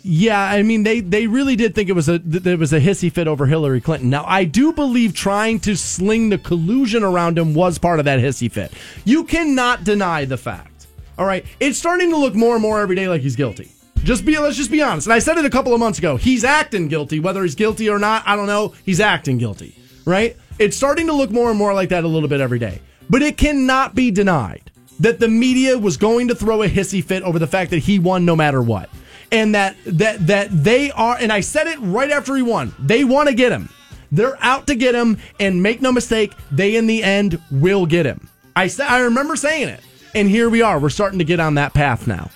Yeah, 0.02 0.40
I 0.40 0.62
mean 0.62 0.82
they 0.82 1.00
they 1.00 1.26
really 1.26 1.56
did 1.56 1.74
think 1.74 1.90
it 1.90 1.92
was 1.92 2.08
a 2.08 2.18
that 2.18 2.46
it 2.46 2.58
was 2.58 2.72
a 2.72 2.80
hissy 2.80 3.12
fit 3.12 3.28
over 3.28 3.46
Hillary 3.46 3.80
Clinton. 3.82 4.08
Now 4.08 4.24
I 4.26 4.44
do 4.44 4.72
believe 4.72 5.14
trying 5.14 5.60
to 5.60 5.76
sling 5.76 6.30
the 6.30 6.38
collusion 6.38 7.02
around 7.02 7.38
him 7.38 7.52
was 7.54 7.78
part 7.78 7.98
of 7.98 8.06
that 8.06 8.18
hissy 8.20 8.50
fit. 8.50 8.72
You 9.04 9.24
cannot 9.24 9.84
deny 9.84 10.24
the 10.24 10.38
fact. 10.38 10.69
All 11.18 11.26
right, 11.26 11.44
it's 11.58 11.78
starting 11.78 12.10
to 12.10 12.16
look 12.16 12.34
more 12.34 12.54
and 12.54 12.62
more 12.62 12.80
every 12.80 12.96
day 12.96 13.08
like 13.08 13.20
he's 13.20 13.36
guilty. 13.36 13.72
Just 14.04 14.24
be 14.24 14.38
let's 14.38 14.56
just 14.56 14.70
be 14.70 14.82
honest. 14.82 15.06
And 15.06 15.14
I 15.14 15.18
said 15.18 15.36
it 15.38 15.44
a 15.44 15.50
couple 15.50 15.74
of 15.74 15.80
months 15.80 15.98
ago. 15.98 16.16
He's 16.16 16.44
acting 16.44 16.88
guilty, 16.88 17.20
whether 17.20 17.42
he's 17.42 17.54
guilty 17.54 17.88
or 17.90 17.98
not. 17.98 18.22
I 18.26 18.36
don't 18.36 18.46
know. 18.46 18.74
He's 18.84 19.00
acting 19.00 19.38
guilty, 19.38 19.76
right? 20.04 20.36
It's 20.58 20.76
starting 20.76 21.06
to 21.06 21.12
look 21.12 21.30
more 21.30 21.50
and 21.50 21.58
more 21.58 21.74
like 21.74 21.90
that 21.90 22.04
a 22.04 22.08
little 22.08 22.28
bit 22.28 22.40
every 22.40 22.58
day. 22.58 22.80
But 23.10 23.22
it 23.22 23.36
cannot 23.36 23.94
be 23.94 24.10
denied 24.10 24.70
that 25.00 25.18
the 25.18 25.28
media 25.28 25.78
was 25.78 25.96
going 25.96 26.28
to 26.28 26.34
throw 26.34 26.62
a 26.62 26.68
hissy 26.68 27.02
fit 27.02 27.22
over 27.22 27.38
the 27.38 27.46
fact 27.46 27.70
that 27.70 27.78
he 27.78 27.98
won 27.98 28.24
no 28.24 28.36
matter 28.36 28.62
what 28.62 28.88
and 29.32 29.54
that 29.54 29.76
that 29.86 30.26
that 30.26 30.48
they 30.50 30.90
are 30.92 31.16
and 31.18 31.32
I 31.32 31.40
said 31.40 31.66
it 31.66 31.78
right 31.80 32.10
after 32.10 32.36
he 32.36 32.42
won. 32.42 32.74
They 32.78 33.04
want 33.04 33.28
to 33.28 33.34
get 33.34 33.52
him. 33.52 33.68
They're 34.12 34.36
out 34.42 34.66
to 34.66 34.74
get 34.74 34.94
him 34.94 35.18
and 35.38 35.62
make 35.62 35.80
no 35.80 35.92
mistake, 35.92 36.34
they 36.50 36.76
in 36.76 36.86
the 36.86 37.02
end 37.02 37.40
will 37.50 37.86
get 37.86 38.06
him. 38.06 38.28
I 38.56 38.66
said 38.66 38.88
I 38.88 39.00
remember 39.00 39.36
saying 39.36 39.68
it. 39.68 39.80
And 40.14 40.28
here 40.28 40.50
we 40.50 40.62
are. 40.62 40.78
We're 40.78 40.90
starting 40.90 41.18
to 41.18 41.24
get 41.24 41.40
on 41.40 41.54
that 41.54 41.74
path 41.74 42.06
now. 42.06 42.30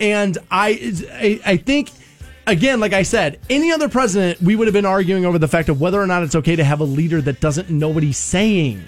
And 0.00 0.38
I 0.50 0.94
I, 1.12 1.40
I 1.44 1.56
think 1.56 1.90
again, 2.46 2.80
like 2.80 2.92
I 2.92 3.02
said, 3.02 3.38
any 3.48 3.70
other 3.70 3.88
president, 3.88 4.40
we 4.40 4.56
would 4.56 4.66
have 4.66 4.74
been 4.74 4.86
arguing 4.86 5.24
over 5.24 5.38
the 5.38 5.48
fact 5.48 5.68
of 5.68 5.80
whether 5.80 6.00
or 6.00 6.06
not 6.06 6.22
it's 6.22 6.34
okay 6.34 6.56
to 6.56 6.64
have 6.64 6.80
a 6.80 6.84
leader 6.84 7.20
that 7.22 7.40
doesn't 7.40 7.70
know 7.70 7.88
what 7.88 8.02
he's 8.02 8.18
saying. 8.18 8.82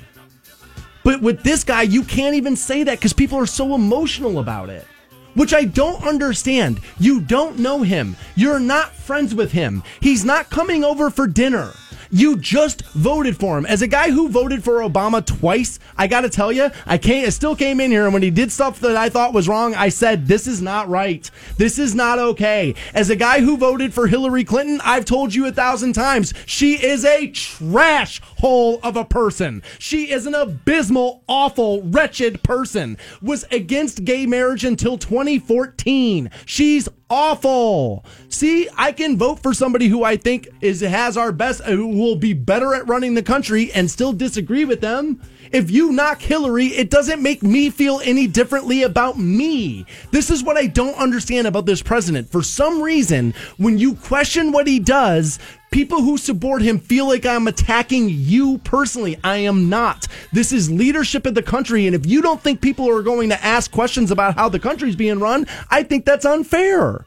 But 1.05 1.21
with 1.21 1.43
this 1.43 1.65
guy, 1.65 1.83
you 1.83 2.05
can't 2.05 2.37
even 2.37 2.57
say 2.57 2.85
that 2.85 2.99
because 2.99 3.13
people 3.13 3.39
are 3.39 3.47
so 3.47 3.75
emotional 3.75 4.39
about 4.39 4.69
it. 4.71 4.87
Which 5.35 5.55
I 5.55 5.65
don't 5.65 6.07
understand. 6.07 6.81
You 6.99 7.21
don't 7.21 7.59
know 7.59 7.83
him. 7.83 8.17
You're 8.37 8.61
not 8.61 8.93
friends 8.93 9.35
with 9.35 9.51
him. 9.51 9.83
He's 10.01 10.25
not 10.27 10.51
coming 10.51 10.85
over 10.85 11.09
for 11.09 11.27
dinner. 11.27 11.73
You 12.15 12.37
just 12.37 12.85
voted 12.89 13.39
for 13.39 13.57
him. 13.57 13.65
As 13.65 13.81
a 13.81 13.87
guy 13.87 14.11
who 14.11 14.29
voted 14.29 14.63
for 14.63 14.81
Obama 14.81 15.25
twice, 15.25 15.79
I 15.97 16.07
got 16.07 16.21
to 16.21 16.29
tell 16.29 16.53
you, 16.53 16.71
I 16.85 16.99
can't. 16.99 17.27
I 17.27 17.31
still 17.31 17.57
came 17.57 17.81
in 17.81 17.91
here 17.91 18.05
and 18.05 18.13
when 18.13 18.23
he 18.23 18.31
did 18.31 18.53
stuff 18.53 18.81
that 18.81 18.99
I 18.99 19.09
thought 19.09 19.33
was 19.33 19.49
wrong, 19.49 19.75
I 19.75 19.89
said 19.89 20.27
this 20.27 20.47
is 20.47 20.61
not 20.61 20.91
right. 20.91 21.31
This 21.57 21.79
is 21.79 21.95
not 21.95 22.19
okay. 22.19 22.75
As 22.93 23.09
a 23.09 23.17
guy 23.17 23.41
who 23.41 23.57
voted 23.57 23.95
for 23.95 24.09
Hillary 24.09 24.45
Clinton, 24.45 24.79
I've 24.85 25.07
told 25.07 25.35
you 25.35 25.47
a 25.47 25.53
thousand 25.53 25.95
times, 25.95 26.35
she 26.45 26.75
is 26.75 27.07
a 27.07 27.29
trash 27.29 28.21
hole 28.41 28.79
of 28.83 28.97
a 28.97 29.07
person. 29.07 29.63
She 29.79 30.11
is 30.11 30.27
an 30.27 30.35
abysmal, 30.35 31.23
awful, 31.27 31.81
wretched 31.83 32.43
person. 32.43 32.99
Was 33.23 33.47
against 33.51 34.05
gay 34.05 34.27
marriage 34.27 34.65
until 34.65 34.99
2014. 34.99 36.31
She's 36.45 36.91
awful. 37.13 38.05
See, 38.31 38.69
I 38.77 38.93
can 38.93 39.19
vote 39.19 39.41
for 39.41 39.53
somebody 39.53 39.89
who 39.89 40.03
I 40.03 40.17
think 40.17 40.49
is 40.63 40.81
has 40.81 41.17
our 41.17 41.31
best, 41.31 41.63
who 41.65 41.89
will 41.89 42.17
be 42.17 42.33
better 42.33 42.75
at 42.75 42.89
running 42.89 43.15
the 43.15 43.23
country, 43.23 43.71
and 43.73 43.91
still 43.91 44.13
disagree 44.15 44.65
with 44.65 44.81
them. 44.81 45.21
If 45.51 45.71
you 45.71 45.93
knock 45.93 46.21
Hillary, 46.21 46.67
it 46.67 46.91
doesn't 46.91 47.23
make 47.23 47.43
me 47.43 47.71
feel 47.71 48.01
any 48.05 48.27
differently 48.27 48.83
about 48.83 49.19
me. 49.19 49.87
This 50.11 50.31
is 50.31 50.45
what 50.45 50.57
I 50.57 50.67
don't 50.67 50.95
understand 50.95 51.47
about 51.47 51.67
this 51.67 51.83
president. 51.83 52.31
For 52.31 52.43
some 52.43 52.81
reason, 52.81 53.35
when 53.57 53.79
you 53.79 53.95
question 53.95 54.53
what 54.53 54.67
he 54.67 54.79
does, 54.79 55.39
people 55.71 56.03
who 56.03 56.17
support 56.17 56.63
him 56.63 56.79
feel 56.79 57.09
like 57.09 57.27
I'm 57.27 57.49
attacking 57.49 58.09
you 58.09 58.59
personally. 58.59 59.19
I 59.25 59.39
am 59.39 59.69
not. 59.69 60.07
This 60.33 60.53
is 60.53 60.71
leadership 60.71 61.27
of 61.27 61.35
the 61.35 61.43
country. 61.43 61.87
And 61.87 61.97
if 61.97 62.07
you 62.07 62.23
don't 62.23 62.41
think 62.41 62.61
people 62.61 62.89
are 62.89 63.03
going 63.03 63.31
to 63.31 63.45
ask 63.45 63.71
questions 63.73 64.11
about 64.11 64.37
how 64.37 64.49
the 64.49 64.61
country's 64.61 64.97
being 64.97 65.19
run, 65.19 65.47
I 65.71 65.83
think 65.83 66.05
that's 66.05 66.25
unfair. 66.25 67.05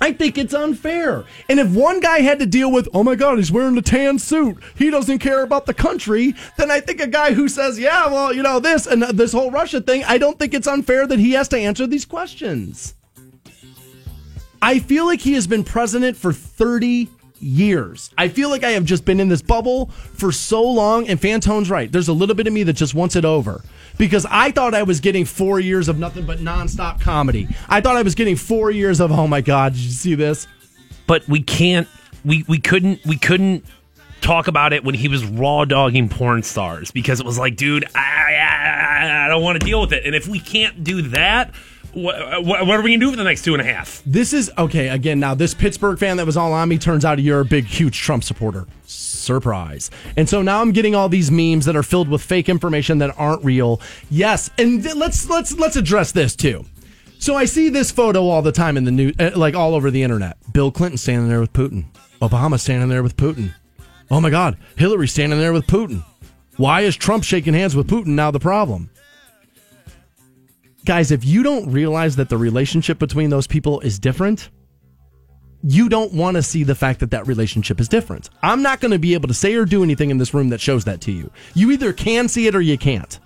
I 0.00 0.12
think 0.12 0.38
it's 0.38 0.54
unfair. 0.54 1.24
And 1.48 1.58
if 1.58 1.70
one 1.70 2.00
guy 2.00 2.20
had 2.20 2.38
to 2.40 2.46
deal 2.46 2.70
with, 2.70 2.88
oh 2.92 3.02
my 3.02 3.14
God, 3.14 3.38
he's 3.38 3.52
wearing 3.52 3.78
a 3.78 3.82
tan 3.82 4.18
suit, 4.18 4.58
he 4.76 4.90
doesn't 4.90 5.18
care 5.20 5.42
about 5.42 5.66
the 5.66 5.74
country, 5.74 6.34
then 6.56 6.70
I 6.70 6.80
think 6.80 7.00
a 7.00 7.06
guy 7.06 7.32
who 7.32 7.48
says, 7.48 7.78
yeah, 7.78 8.06
well, 8.06 8.32
you 8.32 8.42
know, 8.42 8.60
this 8.60 8.86
and 8.86 9.02
this 9.02 9.32
whole 9.32 9.50
Russia 9.50 9.80
thing, 9.80 10.04
I 10.04 10.18
don't 10.18 10.38
think 10.38 10.54
it's 10.54 10.66
unfair 10.66 11.06
that 11.06 11.18
he 11.18 11.32
has 11.32 11.48
to 11.48 11.58
answer 11.58 11.86
these 11.86 12.04
questions. 12.04 12.94
I 14.60 14.78
feel 14.78 15.06
like 15.06 15.20
he 15.20 15.34
has 15.34 15.46
been 15.46 15.64
president 15.64 16.16
for 16.16 16.32
30 16.32 17.08
years. 17.40 18.10
I 18.16 18.28
feel 18.28 18.48
like 18.48 18.64
I 18.64 18.70
have 18.70 18.84
just 18.84 19.04
been 19.04 19.20
in 19.20 19.28
this 19.28 19.42
bubble 19.42 19.86
for 19.86 20.32
so 20.32 20.62
long, 20.62 21.08
and 21.08 21.20
Fantone's 21.20 21.70
right. 21.70 21.90
There's 21.90 22.08
a 22.08 22.12
little 22.12 22.34
bit 22.34 22.46
of 22.46 22.52
me 22.52 22.62
that 22.64 22.72
just 22.74 22.94
wants 22.94 23.16
it 23.16 23.24
over. 23.24 23.62
Because 23.98 24.26
I 24.30 24.50
thought 24.50 24.74
I 24.74 24.82
was 24.82 25.00
getting 25.00 25.24
four 25.24 25.58
years 25.58 25.88
of 25.88 25.98
nothing 25.98 26.26
but 26.26 26.38
nonstop 26.38 27.00
comedy. 27.00 27.48
I 27.68 27.80
thought 27.80 27.96
I 27.96 28.02
was 28.02 28.14
getting 28.14 28.36
four 28.36 28.70
years 28.70 29.00
of, 29.00 29.10
oh 29.10 29.26
my 29.26 29.40
God, 29.40 29.72
did 29.72 29.82
you 29.82 29.90
see 29.90 30.14
this? 30.14 30.46
But 31.06 31.26
we 31.28 31.42
can't. 31.42 31.88
We 32.24 32.44
we 32.48 32.58
couldn't. 32.58 33.04
We 33.06 33.16
couldn't 33.16 33.64
talk 34.20 34.48
about 34.48 34.72
it 34.72 34.82
when 34.82 34.94
he 34.94 35.08
was 35.08 35.24
raw 35.24 35.64
dogging 35.64 36.08
porn 36.08 36.42
stars 36.42 36.90
because 36.90 37.20
it 37.20 37.26
was 37.26 37.38
like, 37.38 37.54
dude, 37.56 37.84
I, 37.94 38.34
I, 38.34 39.26
I 39.26 39.28
don't 39.28 39.42
want 39.42 39.60
to 39.60 39.64
deal 39.64 39.80
with 39.80 39.92
it. 39.92 40.04
And 40.04 40.14
if 40.14 40.26
we 40.26 40.40
can't 40.40 40.82
do 40.82 41.02
that, 41.02 41.54
what, 41.92 42.42
what 42.44 42.70
are 42.70 42.82
we 42.82 42.90
gonna 42.90 42.98
do 42.98 43.10
for 43.10 43.16
the 43.16 43.24
next 43.24 43.42
two 43.42 43.54
and 43.54 43.60
a 43.60 43.64
half? 43.64 44.02
This 44.04 44.32
is 44.32 44.50
okay. 44.58 44.88
Again, 44.88 45.20
now 45.20 45.34
this 45.34 45.54
Pittsburgh 45.54 45.98
fan 45.98 46.16
that 46.18 46.26
was 46.26 46.36
all 46.36 46.52
on 46.52 46.68
me 46.68 46.76
turns 46.78 47.04
out 47.04 47.18
you're 47.20 47.40
a 47.40 47.44
big, 47.44 47.64
huge 47.64 47.98
Trump 47.98 48.24
supporter. 48.24 48.66
Surprise. 49.26 49.90
And 50.16 50.28
so 50.28 50.40
now 50.40 50.60
I'm 50.62 50.70
getting 50.72 50.94
all 50.94 51.08
these 51.08 51.30
memes 51.30 51.64
that 51.66 51.76
are 51.76 51.82
filled 51.82 52.08
with 52.08 52.22
fake 52.22 52.48
information 52.48 52.98
that 52.98 53.18
aren't 53.18 53.44
real. 53.44 53.80
Yes, 54.08 54.50
and 54.56 54.82
th- 54.82 54.94
let's 54.94 55.28
let's 55.28 55.58
let's 55.58 55.76
address 55.76 56.12
this 56.12 56.36
too. 56.36 56.64
So 57.18 57.34
I 57.34 57.44
see 57.44 57.68
this 57.68 57.90
photo 57.90 58.28
all 58.28 58.42
the 58.42 58.52
time 58.52 58.76
in 58.76 58.84
the 58.84 58.92
news, 58.92 59.14
uh, 59.18 59.32
like 59.34 59.54
all 59.54 59.74
over 59.74 59.90
the 59.90 60.02
internet. 60.02 60.36
Bill 60.52 60.70
Clinton 60.70 60.96
standing 60.96 61.28
there 61.28 61.40
with 61.40 61.52
Putin. 61.52 61.86
Obama 62.22 62.58
standing 62.58 62.88
there 62.88 63.02
with 63.02 63.16
Putin. 63.16 63.52
Oh 64.10 64.20
my 64.20 64.30
God, 64.30 64.56
Hillary 64.76 65.08
standing 65.08 65.40
there 65.40 65.52
with 65.52 65.66
Putin. 65.66 66.04
Why 66.56 66.82
is 66.82 66.96
Trump 66.96 67.24
shaking 67.24 67.54
hands 67.54 67.74
with 67.74 67.88
Putin 67.88 68.08
now 68.08 68.30
the 68.30 68.40
problem? 68.40 68.90
Guys, 70.84 71.10
if 71.10 71.24
you 71.24 71.42
don't 71.42 71.70
realize 71.72 72.14
that 72.14 72.28
the 72.28 72.38
relationship 72.38 73.00
between 73.00 73.28
those 73.28 73.48
people 73.48 73.80
is 73.80 73.98
different, 73.98 74.50
you 75.68 75.88
don't 75.88 76.12
want 76.12 76.36
to 76.36 76.42
see 76.42 76.62
the 76.62 76.76
fact 76.76 77.00
that 77.00 77.10
that 77.10 77.26
relationship 77.26 77.80
is 77.80 77.88
different. 77.88 78.30
I'm 78.40 78.62
not 78.62 78.80
going 78.80 78.92
to 78.92 79.00
be 79.00 79.14
able 79.14 79.26
to 79.26 79.34
say 79.34 79.54
or 79.54 79.64
do 79.64 79.82
anything 79.82 80.10
in 80.10 80.18
this 80.18 80.32
room 80.32 80.50
that 80.50 80.60
shows 80.60 80.84
that 80.84 81.00
to 81.02 81.12
you. 81.12 81.30
You 81.54 81.72
either 81.72 81.92
can 81.92 82.28
see 82.28 82.46
it 82.46 82.54
or 82.54 82.60
you 82.60 82.78
can't. 82.78 83.18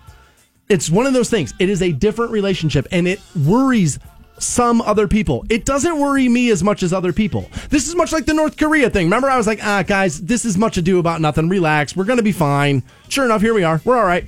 It's 0.70 0.88
one 0.88 1.04
of 1.04 1.12
those 1.12 1.28
things. 1.28 1.52
It 1.58 1.68
is 1.68 1.82
a 1.82 1.92
different 1.92 2.32
relationship 2.32 2.86
and 2.92 3.06
it 3.06 3.20
worries 3.36 3.98
some 4.38 4.80
other 4.80 5.06
people. 5.06 5.44
It 5.50 5.66
doesn't 5.66 5.98
worry 5.98 6.30
me 6.30 6.50
as 6.50 6.64
much 6.64 6.82
as 6.82 6.94
other 6.94 7.12
people. 7.12 7.50
This 7.68 7.88
is 7.88 7.94
much 7.94 8.10
like 8.10 8.24
the 8.24 8.32
North 8.32 8.56
Korea 8.56 8.88
thing. 8.88 9.06
Remember, 9.06 9.28
I 9.28 9.36
was 9.36 9.46
like, 9.46 9.62
ah, 9.62 9.82
guys, 9.82 10.18
this 10.22 10.46
is 10.46 10.56
much 10.56 10.78
ado 10.78 10.98
about 10.98 11.20
nothing. 11.20 11.50
Relax. 11.50 11.94
We're 11.94 12.04
going 12.04 12.16
to 12.16 12.22
be 12.22 12.32
fine. 12.32 12.82
Sure 13.10 13.26
enough, 13.26 13.42
here 13.42 13.52
we 13.52 13.64
are. 13.64 13.82
We're 13.84 13.98
all 13.98 14.06
right. 14.06 14.26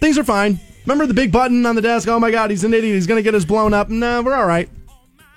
Things 0.00 0.18
are 0.18 0.24
fine. 0.24 0.58
Remember 0.84 1.06
the 1.06 1.14
big 1.14 1.30
button 1.30 1.64
on 1.64 1.76
the 1.76 1.82
desk? 1.82 2.08
Oh 2.08 2.18
my 2.18 2.32
God, 2.32 2.50
he's 2.50 2.64
an 2.64 2.74
idiot. 2.74 2.94
He's 2.96 3.06
going 3.06 3.18
to 3.18 3.22
get 3.22 3.36
us 3.36 3.44
blown 3.44 3.72
up. 3.72 3.88
No, 3.88 4.20
we're 4.22 4.34
all 4.34 4.46
right. 4.46 4.68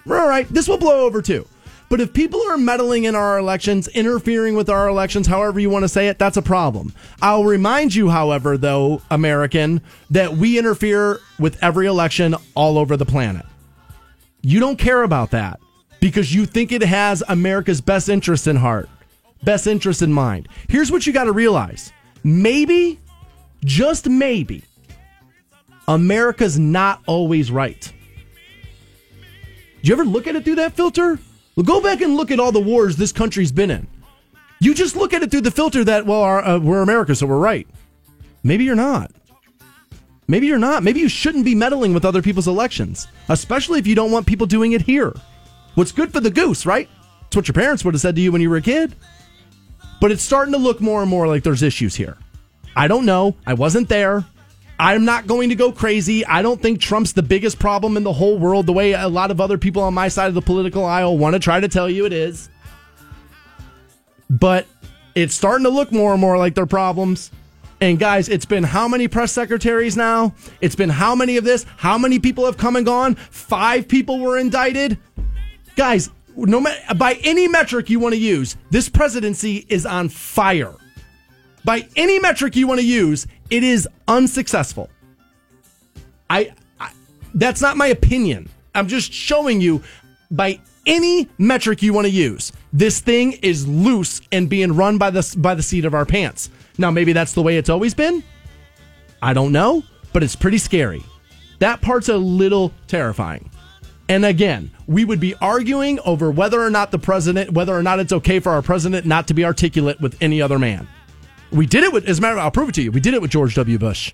We're 0.08 0.20
all 0.20 0.28
right. 0.28 0.48
This 0.50 0.68
will 0.68 0.80
blow 0.80 1.06
over 1.06 1.22
too. 1.22 1.48
But 1.94 2.02
if 2.02 2.12
people 2.12 2.42
are 2.50 2.58
meddling 2.58 3.04
in 3.04 3.14
our 3.14 3.38
elections, 3.38 3.88
interfering 3.88 4.56
with 4.56 4.68
our 4.68 4.88
elections, 4.88 5.28
however 5.28 5.60
you 5.60 5.70
want 5.70 5.84
to 5.84 5.88
say 5.88 6.08
it, 6.08 6.18
that's 6.18 6.38
a 6.38 6.42
problem. 6.42 6.92
I'll 7.22 7.44
remind 7.44 7.94
you, 7.94 8.10
however, 8.10 8.58
though, 8.58 9.04
American, 9.12 9.80
that 10.10 10.36
we 10.36 10.58
interfere 10.58 11.20
with 11.38 11.64
every 11.64 11.86
election 11.86 12.34
all 12.56 12.80
over 12.80 12.98
the 12.98 13.06
planet. 13.06 13.46
You 14.42 14.60
don't 14.60 14.80
care 14.80 15.04
about 15.04 15.30
that 15.30 15.60
because 16.00 16.34
you 16.34 16.48
think 16.48 16.72
it 16.72 16.82
has 16.82 17.22
America's 17.28 17.80
best 17.80 18.10
interest 18.10 18.48
in 18.48 18.56
heart, 18.56 18.90
best 19.44 19.68
interest 19.68 20.02
in 20.02 20.12
mind. 20.12 20.48
Here's 20.70 20.92
what 20.92 21.06
you 21.06 21.14
got 21.14 21.26
to 21.26 21.32
realize 21.32 21.94
maybe, 22.24 23.00
just 23.64 24.10
maybe, 24.10 24.64
America's 25.88 26.58
not 26.58 27.04
always 27.06 27.52
right. 27.52 27.94
Do 29.84 29.90
you 29.90 29.94
ever 29.94 30.06
look 30.06 30.26
at 30.26 30.36
it 30.36 30.44
through 30.44 30.56
that 30.56 30.74
filter? 30.74 31.20
Go 31.62 31.82
back 31.82 32.02
and 32.02 32.16
look 32.16 32.32
at 32.32 32.40
all 32.40 32.52
the 32.52 32.60
wars 32.60 32.96
this 32.96 33.12
country's 33.12 33.52
been 33.52 33.70
in. 33.70 33.88
You 34.60 34.74
just 34.74 34.96
look 34.96 35.14
at 35.14 35.22
it 35.22 35.30
through 35.30 35.42
the 35.42 35.52
filter 35.52 35.84
that, 35.84 36.06
well, 36.06 36.22
our, 36.22 36.44
uh, 36.44 36.60
we're 36.60 36.82
America, 36.82 37.14
so 37.14 37.28
we're 37.28 37.38
right. 37.38 37.68
Maybe 38.44 38.64
you're 38.64 38.76
not. 38.76 39.12
Maybe 40.28 40.48
you're 40.48 40.58
not. 40.58 40.84
Maybe 40.84 41.00
you 41.00 41.10
shouldn't 41.10 41.46
be 41.46 41.54
meddling 41.54 41.94
with 41.94 42.06
other 42.06 42.22
people's 42.22 42.48
elections, 42.48 43.08
especially 43.30 43.80
if 43.80 43.86
you 43.86 43.94
don't 43.94 44.12
want 44.12 44.26
people 44.26 44.48
doing 44.48 44.72
it 44.72 44.82
here. 44.82 45.14
What's 45.76 45.92
good 45.92 46.12
for 46.12 46.20
the 46.22 46.32
goose, 46.32 46.66
right? 46.66 46.90
It's 47.28 47.36
what 47.36 47.48
your 47.48 47.54
parents 47.54 47.84
would 47.84 47.94
have 47.94 48.02
said 48.02 48.16
to 48.16 48.22
you 48.22 48.32
when 48.32 48.42
you 48.42 48.50
were 48.50 48.58
a 48.58 48.62
kid. 48.62 48.96
But 50.00 50.12
it's 50.12 50.24
starting 50.24 50.54
to 50.54 50.58
look 50.60 50.82
more 50.82 51.02
and 51.02 51.10
more 51.10 51.28
like 51.28 51.44
there's 51.44 51.64
issues 51.64 51.96
here. 51.96 52.18
I 52.76 52.88
don't 52.88 53.06
know. 53.06 53.36
I 53.46 53.54
wasn't 53.54 53.90
there. 53.90 54.26
I'm 54.80 55.06
not 55.06 55.28
going 55.28 55.50
to 55.50 55.56
go 55.56 55.72
crazy. 55.72 56.26
I 56.26 56.42
don't 56.42 56.62
think 56.62 56.80
Trump's 56.80 57.14
the 57.14 57.24
biggest 57.24 57.60
problem 57.60 57.96
in 57.96 58.04
the 58.04 58.14
whole 58.14 58.38
world, 58.40 58.66
the 58.66 58.74
way 58.74 58.94
a 58.94 59.08
lot 59.08 59.32
of 59.32 59.40
other 59.40 59.58
people 59.58 59.84
on 59.84 59.94
my 59.94 60.08
side 60.08 60.28
of 60.28 60.34
the 60.34 60.42
political 60.42 60.86
aisle 60.86 61.18
want 61.18 61.34
to 61.34 61.40
try 61.40 61.60
to 61.60 61.68
tell 61.68 61.90
you 61.90 62.06
it 62.06 62.14
is. 62.14 62.50
But 64.30 64.66
it's 65.16 65.36
starting 65.36 65.64
to 65.66 65.70
look 65.70 65.92
more 65.92 66.12
and 66.12 66.22
more 66.22 66.38
like 66.38 66.56
their 66.56 66.66
problems. 66.66 67.32
And 67.82 68.00
guys, 68.00 68.30
it's 68.30 68.46
been 68.46 68.64
how 68.64 68.88
many 68.88 69.08
press 69.08 69.32
secretaries 69.32 69.98
now? 69.98 70.34
It's 70.62 70.76
been 70.76 70.90
how 70.90 71.16
many 71.16 71.38
of 71.38 71.44
this? 71.44 71.66
How 71.78 71.98
many 71.98 72.18
people 72.18 72.46
have 72.46 72.58
come 72.58 72.76
and 72.76 72.86
gone? 72.86 73.16
Five 73.16 73.88
people 73.88 74.20
were 74.20 74.38
indicted. 74.38 74.98
Guys, 75.76 76.10
no 76.36 76.62
matter 76.62 76.96
by 76.96 77.20
any 77.24 77.48
metric 77.48 77.90
you 77.90 78.00
want 78.00 78.14
to 78.14 78.20
use, 78.20 78.56
this 78.70 78.90
presidency 78.90 79.66
is 79.70 79.86
on 79.86 80.10
fire. 80.10 80.76
By 81.66 81.88
any 81.96 82.20
metric 82.20 82.56
you 82.56 82.68
want 82.68 82.80
to 82.80 82.86
use, 82.86 83.28
it 83.50 83.64
is 83.64 83.88
unsuccessful. 84.08 84.90
I, 86.30 86.54
I 86.80 86.92
that's 87.34 87.62
not 87.62 87.78
my 87.78 87.88
opinion. 87.88 88.50
I'm 88.76 88.88
just 88.88 89.14
showing 89.14 89.62
you 89.62 89.84
by 90.32 90.60
any 90.86 91.30
metric 91.38 91.82
you 91.82 91.94
want 91.94 92.06
to 92.06 92.12
use. 92.12 92.52
This 92.72 93.00
thing 93.00 93.34
is 93.42 93.68
loose 93.68 94.22
and 94.32 94.50
being 94.50 94.76
run 94.76 94.98
by 94.98 95.10
the 95.10 95.36
by 95.38 95.56
the 95.56 95.64
seat 95.64 95.86
of 95.86 95.94
our 95.94 96.06
pants. 96.06 96.50
Now 96.78 96.92
maybe 96.92 97.14
that's 97.14 97.34
the 97.34 97.42
way 97.42 97.58
it's 97.58 97.70
always 97.70 97.94
been. 97.94 98.24
I 99.22 99.34
don't 99.34 99.52
know, 99.52 99.84
but 100.12 100.24
it's 100.24 100.36
pretty 100.36 100.58
scary. 100.58 101.04
That 101.60 101.82
part's 101.82 102.10
a 102.10 102.18
little 102.18 102.74
terrifying. 102.88 103.50
And 104.10 104.26
again, 104.26 104.70
we 104.86 105.06
would 105.06 105.20
be 105.20 105.34
arguing 105.36 106.00
over 106.02 106.30
whether 106.30 106.62
or 106.62 106.70
not 106.70 106.92
the 106.92 107.00
president, 107.00 107.52
whether 107.52 107.74
or 107.74 107.82
not 107.82 108.00
it's 108.00 108.12
okay 108.12 108.40
for 108.40 108.52
our 108.52 108.62
president 108.62 109.06
not 109.06 109.28
to 109.28 109.34
be 109.34 109.46
articulate 109.46 110.02
with 110.02 110.18
any 110.22 110.42
other 110.42 110.60
man. 110.60 110.88
We 111.54 111.68
did 111.68 111.84
it 111.84 111.94
with, 111.94 112.10
as 112.10 112.18
a 112.18 112.22
matter 112.22 112.38
of 112.38 112.44
I'll 112.44 112.52
prove 112.52 112.70
it 112.70 112.76
to 112.76 112.82
you. 112.82 112.92
We 112.92 113.00
did 113.00 113.14
it 113.14 113.22
with 113.22 113.30
George 113.30 113.54
W. 113.54 113.78
Bush. 113.78 114.12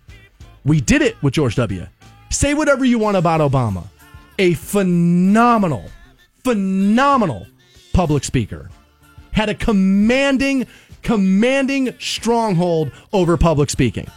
We 0.65 0.81
did 0.81 1.01
it 1.01 1.21
with 1.23 1.33
George 1.33 1.55
W. 1.55 1.87
Say 2.29 2.53
whatever 2.53 2.83
you 2.83 2.99
want 2.99 3.15
about 3.15 3.39
Obama. 3.39 3.87
A 4.37 4.55
phenomenal, 4.55 5.89
phenomenal 6.43 7.47
public 7.93 8.25
speaker. 8.25 8.69
Had 9.31 9.47
a 9.47 9.55
commanding, 9.55 10.67
commanding 11.01 11.95
stronghold 11.97 12.91
over 13.13 13.37
public 13.37 13.69
speaking. 13.69 14.07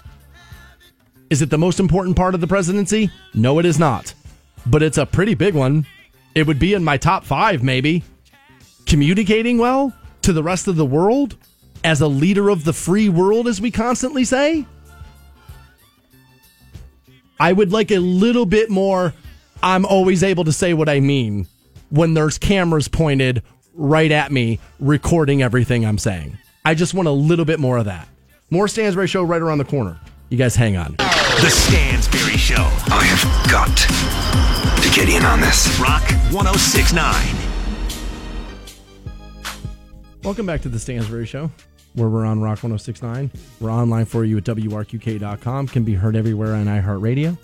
Is 1.30 1.42
it 1.42 1.50
the 1.50 1.58
most 1.58 1.78
important 1.78 2.16
part 2.16 2.34
of 2.34 2.40
the 2.40 2.46
presidency? 2.48 3.08
No, 3.34 3.60
it 3.60 3.64
is 3.64 3.78
not. 3.78 4.14
But 4.66 4.82
it's 4.82 4.98
a 4.98 5.06
pretty 5.06 5.34
big 5.34 5.54
one. 5.54 5.86
It 6.34 6.46
would 6.46 6.58
be 6.58 6.74
in 6.74 6.82
my 6.82 6.96
top 6.96 7.24
five, 7.24 7.62
maybe. 7.62 8.02
Communicating 8.84 9.58
well 9.58 9.94
to 10.22 10.32
the 10.32 10.42
rest 10.42 10.66
of 10.66 10.76
the 10.76 10.84
world 10.84 11.36
as 11.84 12.00
a 12.00 12.06
leader 12.06 12.48
of 12.48 12.64
the 12.64 12.72
free 12.72 13.08
world, 13.08 13.48
as 13.48 13.60
we 13.60 13.70
constantly 13.70 14.24
say. 14.24 14.66
I 17.40 17.52
would 17.52 17.72
like 17.72 17.90
a 17.90 17.98
little 17.98 18.46
bit 18.46 18.70
more. 18.70 19.14
I'm 19.62 19.84
always 19.84 20.22
able 20.22 20.44
to 20.44 20.52
say 20.52 20.74
what 20.74 20.88
I 20.88 21.00
mean 21.00 21.46
when 21.90 22.14
there's 22.14 22.38
cameras 22.38 22.88
pointed 22.88 23.42
right 23.74 24.10
at 24.10 24.32
me, 24.32 24.60
recording 24.80 25.42
everything 25.42 25.84
I'm 25.84 25.98
saying. 25.98 26.38
I 26.64 26.74
just 26.74 26.94
want 26.94 27.08
a 27.08 27.12
little 27.12 27.44
bit 27.44 27.58
more 27.58 27.78
of 27.78 27.86
that. 27.86 28.08
More 28.50 28.68
Stansbury 28.68 29.08
Show 29.08 29.22
right 29.24 29.42
around 29.42 29.58
the 29.58 29.64
corner. 29.64 29.98
You 30.28 30.38
guys 30.38 30.54
hang 30.54 30.76
on. 30.76 30.94
The 30.98 31.50
Stansbury 31.50 32.36
Show. 32.36 32.62
I 32.88 33.02
have 33.04 33.50
got 33.50 33.76
to 34.82 34.90
get 34.94 35.08
in 35.08 35.24
on 35.24 35.40
this. 35.40 35.78
Rock 35.80 36.02
1069. 36.32 37.52
Welcome 40.22 40.46
back 40.46 40.60
to 40.62 40.68
the 40.68 40.78
Stansbury 40.78 41.26
Show, 41.26 41.50
where 41.94 42.08
we're 42.08 42.24
on 42.24 42.40
Rock 42.40 42.62
1069. 42.62 43.30
We're 43.60 43.70
online 43.70 44.04
for 44.04 44.24
you 44.24 44.38
at 44.38 44.44
WRQK.com. 44.44 45.68
Can 45.68 45.84
be 45.84 45.94
heard 45.94 46.16
everywhere 46.16 46.54
on 46.54 46.66
iHeartRadio. 46.66 47.36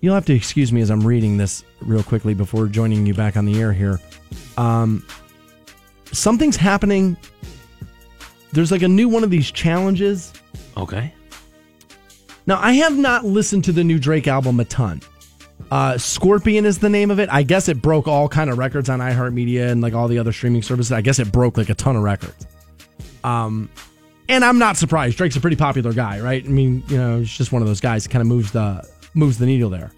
You'll 0.00 0.14
have 0.14 0.26
to 0.26 0.34
excuse 0.34 0.70
me 0.70 0.82
as 0.82 0.90
I'm 0.90 1.00
reading 1.00 1.38
this 1.38 1.64
real 1.80 2.02
quickly 2.02 2.34
before 2.34 2.66
joining 2.66 3.06
you 3.06 3.14
back 3.14 3.38
on 3.38 3.46
the 3.46 3.58
air 3.58 3.72
here. 3.72 4.00
Um, 4.58 5.06
something's 6.12 6.56
happening. 6.56 7.16
There's 8.52 8.70
like 8.70 8.82
a 8.82 8.88
new 8.88 9.08
one 9.08 9.24
of 9.24 9.30
these 9.30 9.50
challenges. 9.50 10.32
Okay. 10.76 11.14
Now, 12.46 12.60
I 12.60 12.72
have 12.72 12.98
not 12.98 13.24
listened 13.24 13.64
to 13.64 13.72
the 13.72 13.82
new 13.82 13.98
Drake 13.98 14.28
album 14.28 14.60
a 14.60 14.66
ton. 14.66 15.00
Uh, 15.70 15.98
Scorpion 15.98 16.64
is 16.64 16.78
the 16.78 16.88
name 16.88 17.10
of 17.10 17.18
it. 17.18 17.28
I 17.32 17.42
guess 17.42 17.68
it 17.68 17.82
broke 17.82 18.06
all 18.06 18.28
kind 18.28 18.50
of 18.50 18.58
records 18.58 18.88
on 18.88 19.00
iHeartMedia 19.00 19.70
and 19.70 19.80
like 19.80 19.94
all 19.94 20.08
the 20.08 20.18
other 20.18 20.32
streaming 20.32 20.62
services. 20.62 20.92
I 20.92 21.00
guess 21.00 21.18
it 21.18 21.32
broke 21.32 21.56
like 21.56 21.68
a 21.68 21.74
ton 21.74 21.96
of 21.96 22.02
records. 22.02 22.46
Um, 23.24 23.70
and 24.28 24.44
I'm 24.44 24.58
not 24.58 24.76
surprised. 24.76 25.16
Drake's 25.16 25.36
a 25.36 25.40
pretty 25.40 25.56
popular 25.56 25.92
guy, 25.92 26.20
right? 26.20 26.44
I 26.44 26.48
mean, 26.48 26.82
you 26.88 26.96
know, 26.96 27.18
he's 27.18 27.30
just 27.30 27.52
one 27.52 27.62
of 27.62 27.68
those 27.68 27.80
guys 27.80 28.04
that 28.04 28.10
kind 28.10 28.22
of 28.22 28.28
moves 28.28 28.52
the 28.52 28.86
moves 29.14 29.38
the 29.38 29.46
needle 29.46 29.70
there. 29.70 29.90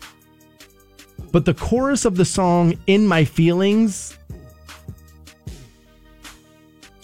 But 1.32 1.44
the 1.44 1.55
chorus 1.55 2.05
of 2.05 2.16
the 2.16 2.24
song 2.24 2.74
"In 2.86 3.06
My 3.06 3.24
Feelings," 3.24 4.16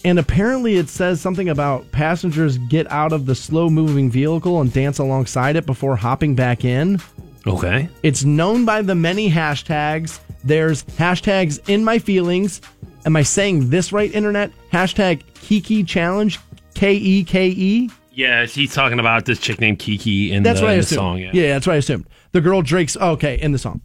and 0.04 0.18
apparently 0.18 0.76
it 0.76 0.88
says 0.88 1.20
something 1.20 1.48
about 1.48 1.90
passengers 1.92 2.58
get 2.58 2.90
out 2.90 3.12
of 3.12 3.26
the 3.26 3.34
slow 3.34 3.68
moving 3.70 4.10
vehicle 4.10 4.60
and 4.60 4.72
dance 4.72 4.98
alongside 4.98 5.56
it 5.56 5.66
before 5.66 5.96
hopping 5.96 6.34
back 6.34 6.64
in. 6.64 7.00
Okay. 7.46 7.88
It's 8.02 8.24
known 8.24 8.64
by 8.64 8.82
the 8.82 8.94
many 8.94 9.30
hashtags. 9.30 10.20
There's 10.44 10.84
hashtags 10.84 11.60
in 11.68 11.84
my 11.84 11.98
feelings. 11.98 12.60
Am 13.04 13.16
I 13.16 13.22
saying 13.22 13.70
this 13.70 13.92
right, 13.92 14.12
internet? 14.14 14.52
Hashtag 14.72 15.22
Kiki 15.34 15.82
Challenge, 15.82 16.38
K 16.74 16.94
E 16.94 17.24
K 17.24 17.48
E. 17.48 17.90
Yeah, 18.12 18.44
he's 18.46 18.74
talking 18.74 19.00
about 19.00 19.24
this 19.24 19.38
chick 19.38 19.60
named 19.60 19.78
Kiki 19.78 20.32
in 20.32 20.42
That's 20.42 20.60
the, 20.60 20.66
what 20.66 20.72
I 20.72 20.76
assumed. 20.76 20.96
song. 20.98 21.18
Yeah. 21.18 21.30
yeah, 21.32 21.54
that's 21.54 21.66
what 21.66 21.74
I 21.74 21.76
assumed. 21.76 22.06
The 22.32 22.40
girl 22.40 22.62
Drake's 22.62 22.96
okay 22.96 23.40
in 23.40 23.52
the 23.52 23.58
song. 23.58 23.80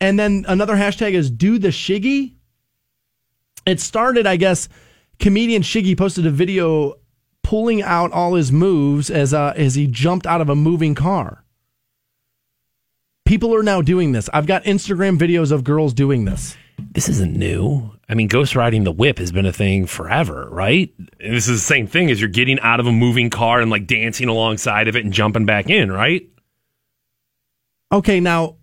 And 0.00 0.18
then 0.18 0.44
another 0.48 0.76
hashtag 0.76 1.12
is 1.12 1.30
do 1.30 1.58
the 1.58 1.68
shiggy. 1.68 2.34
It 3.66 3.80
started, 3.80 4.26
I 4.26 4.36
guess, 4.36 4.68
comedian 5.18 5.62
Shiggy 5.62 5.96
posted 5.96 6.26
a 6.26 6.30
video 6.30 6.94
pulling 7.42 7.82
out 7.82 8.12
all 8.12 8.34
his 8.34 8.52
moves 8.52 9.10
as 9.10 9.32
uh, 9.32 9.54
as 9.56 9.74
he 9.74 9.86
jumped 9.86 10.26
out 10.26 10.40
of 10.40 10.48
a 10.50 10.54
moving 10.54 10.94
car. 10.94 11.43
People 13.24 13.54
are 13.54 13.62
now 13.62 13.80
doing 13.80 14.12
this. 14.12 14.28
I've 14.34 14.46
got 14.46 14.64
Instagram 14.64 15.18
videos 15.18 15.50
of 15.50 15.64
girls 15.64 15.94
doing 15.94 16.24
this. 16.24 16.56
This 16.78 17.08
isn't 17.08 17.34
new. 17.36 17.92
I 18.08 18.14
mean, 18.14 18.28
ghost 18.28 18.54
riding 18.54 18.84
the 18.84 18.92
whip 18.92 19.18
has 19.18 19.32
been 19.32 19.46
a 19.46 19.52
thing 19.52 19.86
forever, 19.86 20.48
right? 20.50 20.92
And 21.20 21.34
this 21.34 21.48
is 21.48 21.60
the 21.60 21.66
same 21.66 21.86
thing 21.86 22.10
as 22.10 22.20
you're 22.20 22.28
getting 22.28 22.60
out 22.60 22.80
of 22.80 22.86
a 22.86 22.92
moving 22.92 23.30
car 23.30 23.60
and 23.60 23.70
like 23.70 23.86
dancing 23.86 24.28
alongside 24.28 24.88
of 24.88 24.96
it 24.96 25.04
and 25.04 25.12
jumping 25.12 25.46
back 25.46 25.70
in, 25.70 25.90
right? 25.90 26.28
Okay, 27.92 28.20
now 28.20 28.56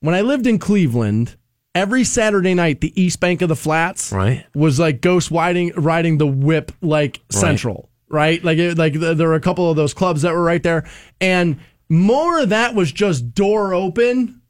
when 0.00 0.14
I 0.14 0.20
lived 0.20 0.46
in 0.46 0.58
Cleveland, 0.58 1.36
every 1.74 2.04
Saturday 2.04 2.54
night 2.54 2.80
the 2.80 3.00
East 3.00 3.18
Bank 3.18 3.42
of 3.42 3.48
the 3.48 3.56
Flats 3.56 4.12
Right. 4.12 4.44
was 4.54 4.78
like 4.78 5.00
ghost 5.00 5.30
riding 5.30 5.72
riding 5.76 6.18
the 6.18 6.26
whip 6.26 6.70
like 6.82 7.20
central, 7.30 7.88
right? 8.08 8.44
Like 8.44 8.58
it, 8.58 8.78
like 8.78 8.92
th- 8.92 9.16
there 9.16 9.28
were 9.28 9.34
a 9.34 9.40
couple 9.40 9.68
of 9.70 9.76
those 9.76 9.94
clubs 9.94 10.22
that 10.22 10.34
were 10.34 10.44
right 10.44 10.62
there 10.62 10.86
and 11.20 11.58
more 11.88 12.40
of 12.40 12.48
that 12.50 12.74
was 12.74 12.92
just 12.92 13.34
door 13.34 13.74
open 13.74 14.42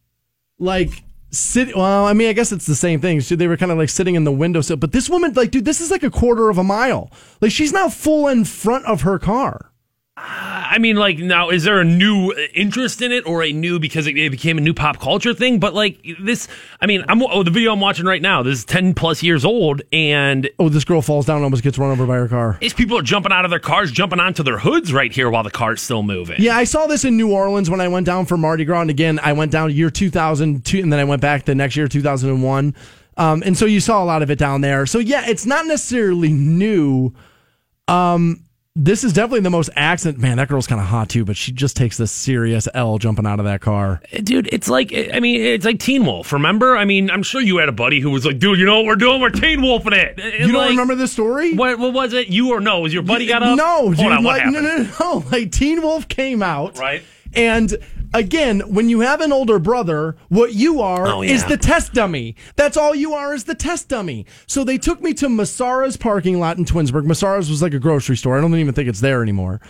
like 0.58 1.02
sit 1.30 1.76
well, 1.76 2.06
I 2.06 2.12
mean, 2.12 2.28
I 2.28 2.32
guess 2.32 2.52
it's 2.52 2.66
the 2.66 2.74
same 2.74 3.00
thing. 3.00 3.20
So 3.20 3.36
they 3.36 3.46
were 3.46 3.56
kind 3.56 3.72
of 3.72 3.78
like 3.78 3.90
sitting 3.90 4.14
in 4.14 4.24
the 4.24 4.32
windowsill, 4.32 4.76
but 4.76 4.92
this 4.92 5.10
woman 5.10 5.32
like 5.34 5.50
dude, 5.50 5.64
this 5.64 5.80
is 5.80 5.90
like 5.90 6.02
a 6.02 6.10
quarter 6.10 6.48
of 6.48 6.58
a 6.58 6.64
mile. 6.64 7.10
Like 7.40 7.52
she's 7.52 7.72
not 7.72 7.92
full 7.92 8.28
in 8.28 8.44
front 8.44 8.86
of 8.86 9.02
her 9.02 9.18
car. 9.18 9.72
I 10.18 10.78
mean, 10.78 10.96
like, 10.96 11.18
now, 11.18 11.50
is 11.50 11.64
there 11.64 11.78
a 11.78 11.84
new 11.84 12.32
interest 12.54 13.02
in 13.02 13.12
it 13.12 13.26
or 13.26 13.42
a 13.42 13.52
new 13.52 13.78
because 13.78 14.06
it, 14.06 14.16
it 14.16 14.30
became 14.30 14.56
a 14.56 14.62
new 14.62 14.72
pop 14.72 14.98
culture 14.98 15.34
thing? 15.34 15.60
But, 15.60 15.74
like, 15.74 16.04
this, 16.18 16.48
I 16.80 16.86
mean, 16.86 17.04
I'm 17.08 17.22
oh, 17.22 17.42
the 17.42 17.50
video 17.50 17.72
I'm 17.72 17.80
watching 17.80 18.06
right 18.06 18.22
now, 18.22 18.42
this 18.42 18.60
is 18.60 18.64
10 18.64 18.94
plus 18.94 19.22
years 19.22 19.44
old, 19.44 19.82
and 19.92 20.48
Oh, 20.58 20.70
this 20.70 20.84
girl 20.84 21.02
falls 21.02 21.26
down 21.26 21.36
and 21.36 21.44
almost 21.44 21.62
gets 21.62 21.76
run 21.76 21.90
over 21.90 22.06
by 22.06 22.16
her 22.16 22.28
car. 22.28 22.56
these 22.60 22.72
people 22.72 22.96
are 22.96 23.02
jumping 23.02 23.30
out 23.30 23.44
of 23.44 23.50
their 23.50 23.60
cars, 23.60 23.92
jumping 23.92 24.18
onto 24.18 24.42
their 24.42 24.58
hoods 24.58 24.90
right 24.92 25.12
here 25.12 25.28
while 25.28 25.42
the 25.42 25.50
car's 25.50 25.82
still 25.82 26.02
moving. 26.02 26.36
Yeah, 26.38 26.56
I 26.56 26.64
saw 26.64 26.86
this 26.86 27.04
in 27.04 27.18
New 27.18 27.30
Orleans 27.32 27.68
when 27.68 27.82
I 27.82 27.88
went 27.88 28.06
down 28.06 28.24
for 28.24 28.38
Mardi 28.38 28.64
Gras. 28.64 28.80
And 28.80 28.90
again, 28.90 29.20
I 29.22 29.34
went 29.34 29.52
down 29.52 29.70
year 29.70 29.90
2002 29.90 30.80
and 30.80 30.90
then 30.90 30.98
I 30.98 31.04
went 31.04 31.20
back 31.20 31.44
the 31.44 31.54
next 31.54 31.76
year, 31.76 31.88
2001. 31.88 32.74
Um, 33.18 33.42
and 33.44 33.56
so 33.56 33.66
you 33.66 33.80
saw 33.80 34.02
a 34.02 34.06
lot 34.06 34.22
of 34.22 34.30
it 34.30 34.38
down 34.38 34.62
there. 34.62 34.86
So 34.86 34.98
yeah, 34.98 35.28
it's 35.28 35.44
not 35.44 35.66
necessarily 35.66 36.32
new. 36.32 37.12
Um, 37.88 38.42
this 38.78 39.02
is 39.04 39.14
definitely 39.14 39.40
the 39.40 39.50
most 39.50 39.70
accident. 39.74 40.18
Man, 40.18 40.36
that 40.36 40.48
girl's 40.48 40.66
kind 40.66 40.80
of 40.80 40.86
hot 40.86 41.08
too, 41.08 41.24
but 41.24 41.34
she 41.34 41.50
just 41.50 41.76
takes 41.76 41.96
this 41.96 42.12
serious 42.12 42.68
L 42.74 42.98
jumping 42.98 43.26
out 43.26 43.38
of 43.38 43.46
that 43.46 43.62
car. 43.62 44.02
Eh, 44.12 44.20
dude, 44.22 44.48
it's 44.52 44.68
like, 44.68 44.92
eh, 44.92 45.10
I 45.14 45.20
mean, 45.20 45.40
it's 45.40 45.64
like 45.64 45.78
Teen 45.80 46.04
Wolf, 46.04 46.30
remember? 46.30 46.76
I 46.76 46.84
mean, 46.84 47.10
I'm 47.10 47.22
sure 47.22 47.40
you 47.40 47.56
had 47.56 47.70
a 47.70 47.72
buddy 47.72 48.00
who 48.00 48.10
was 48.10 48.26
like, 48.26 48.38
dude, 48.38 48.58
you 48.58 48.66
know 48.66 48.76
what 48.76 48.84
we're 48.86 48.96
doing? 48.96 49.22
We're 49.22 49.30
Teen 49.30 49.62
Wolfing 49.62 49.94
it. 49.94 50.20
Eh, 50.22 50.44
you 50.44 50.52
don't 50.52 50.68
remember 50.68 50.94
this 50.94 51.10
story? 51.10 51.54
What, 51.54 51.78
what 51.78 51.94
was 51.94 52.12
it? 52.12 52.28
You 52.28 52.50
or 52.50 52.60
no? 52.60 52.80
Was 52.80 52.92
your 52.92 53.02
buddy 53.02 53.26
got 53.26 53.42
up? 53.42 53.56
No, 53.56 53.64
Hold 53.76 53.96
dude. 53.96 54.06
on, 54.12 54.22
what 54.22 54.38
like, 54.44 54.52
no, 54.52 54.60
no, 54.60 54.86
no. 55.00 55.24
Like 55.32 55.52
Teen 55.52 55.80
Wolf 55.80 56.06
came 56.06 56.42
out, 56.42 56.78
Right. 56.78 57.02
And 57.34 57.76
again, 58.14 58.60
when 58.60 58.88
you 58.88 59.00
have 59.00 59.20
an 59.20 59.32
older 59.32 59.58
brother, 59.58 60.16
what 60.28 60.54
you 60.54 60.80
are 60.80 61.06
Oh, 61.06 61.22
is 61.22 61.44
the 61.44 61.56
test 61.56 61.92
dummy. 61.92 62.36
That's 62.56 62.76
all 62.76 62.94
you 62.94 63.12
are 63.14 63.34
is 63.34 63.44
the 63.44 63.54
test 63.54 63.88
dummy. 63.88 64.26
So 64.46 64.64
they 64.64 64.78
took 64.78 65.00
me 65.00 65.14
to 65.14 65.28
Masara's 65.28 65.96
parking 65.96 66.38
lot 66.40 66.58
in 66.58 66.64
Twinsburg. 66.64 67.04
Masara's 67.04 67.50
was 67.50 67.62
like 67.62 67.74
a 67.74 67.78
grocery 67.78 68.16
store. 68.16 68.36
I 68.38 68.40
don't 68.40 68.54
even 68.56 68.74
think 68.74 68.88
it's 68.88 69.00
there 69.00 69.22
anymore. 69.22 69.60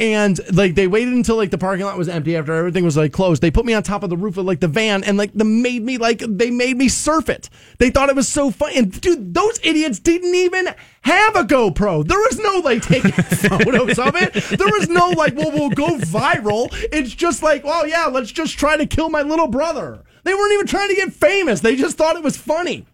And 0.00 0.40
like 0.56 0.74
they 0.74 0.88
waited 0.88 1.14
until 1.14 1.36
like 1.36 1.52
the 1.52 1.58
parking 1.58 1.86
lot 1.86 1.96
was 1.96 2.08
empty 2.08 2.36
after 2.36 2.52
everything 2.52 2.84
was 2.84 2.96
like 2.96 3.12
closed. 3.12 3.40
They 3.40 3.52
put 3.52 3.64
me 3.64 3.74
on 3.74 3.84
top 3.84 4.02
of 4.02 4.10
the 4.10 4.16
roof 4.16 4.36
of 4.36 4.44
like 4.44 4.58
the 4.58 4.66
van 4.66 5.04
and 5.04 5.16
like 5.16 5.32
the 5.34 5.44
made 5.44 5.84
me 5.84 5.98
like 5.98 6.18
they 6.18 6.50
made 6.50 6.76
me 6.76 6.88
surf 6.88 7.28
it. 7.28 7.48
They 7.78 7.90
thought 7.90 8.08
it 8.08 8.16
was 8.16 8.26
so 8.26 8.50
fun. 8.50 8.72
And 8.74 9.00
dude, 9.00 9.34
those 9.34 9.60
idiots 9.62 10.00
didn't 10.00 10.34
even 10.34 10.66
have 11.02 11.36
a 11.36 11.44
GoPro. 11.44 12.04
There 12.04 12.18
was 12.18 12.40
no 12.40 12.58
like 12.64 12.82
taking 12.82 13.12
photos 13.12 13.96
of 14.00 14.16
it. 14.16 14.32
There 14.58 14.66
was 14.66 14.88
no 14.88 15.10
like, 15.10 15.36
well, 15.36 15.52
we'll 15.52 15.70
go 15.70 15.96
viral. 15.98 16.70
It's 16.92 17.14
just 17.14 17.44
like, 17.44 17.62
well, 17.62 17.86
yeah, 17.86 18.06
let's 18.06 18.32
just 18.32 18.58
try 18.58 18.76
to 18.76 18.86
kill 18.86 19.10
my 19.10 19.22
little 19.22 19.46
brother. 19.46 20.02
They 20.24 20.34
weren't 20.34 20.54
even 20.54 20.66
trying 20.66 20.88
to 20.88 20.96
get 20.96 21.12
famous. 21.12 21.60
They 21.60 21.76
just 21.76 21.96
thought 21.96 22.16
it 22.16 22.24
was 22.24 22.36
funny. 22.36 22.84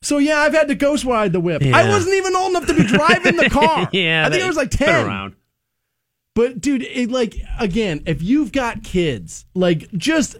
So 0.00 0.16
yeah, 0.16 0.38
I've 0.38 0.54
had 0.54 0.68
to 0.68 0.74
ghost 0.74 1.04
ride 1.04 1.32
the 1.32 1.40
whip. 1.40 1.62
I 1.62 1.90
wasn't 1.90 2.14
even 2.14 2.34
old 2.34 2.52
enough 2.52 2.66
to 2.68 2.74
be 2.74 2.84
driving 2.84 3.36
the 3.36 3.50
car. 3.50 3.88
yeah, 3.92 4.24
I 4.26 4.30
think 4.30 4.42
I 4.42 4.46
was 4.46 4.56
like 4.56 4.70
ten. 4.70 5.06
around. 5.06 5.36
But 6.34 6.60
dude, 6.60 6.82
it 6.82 7.10
like 7.10 7.36
again, 7.58 8.02
if 8.06 8.22
you've 8.22 8.52
got 8.52 8.82
kids, 8.82 9.44
like 9.54 9.90
just 9.92 10.36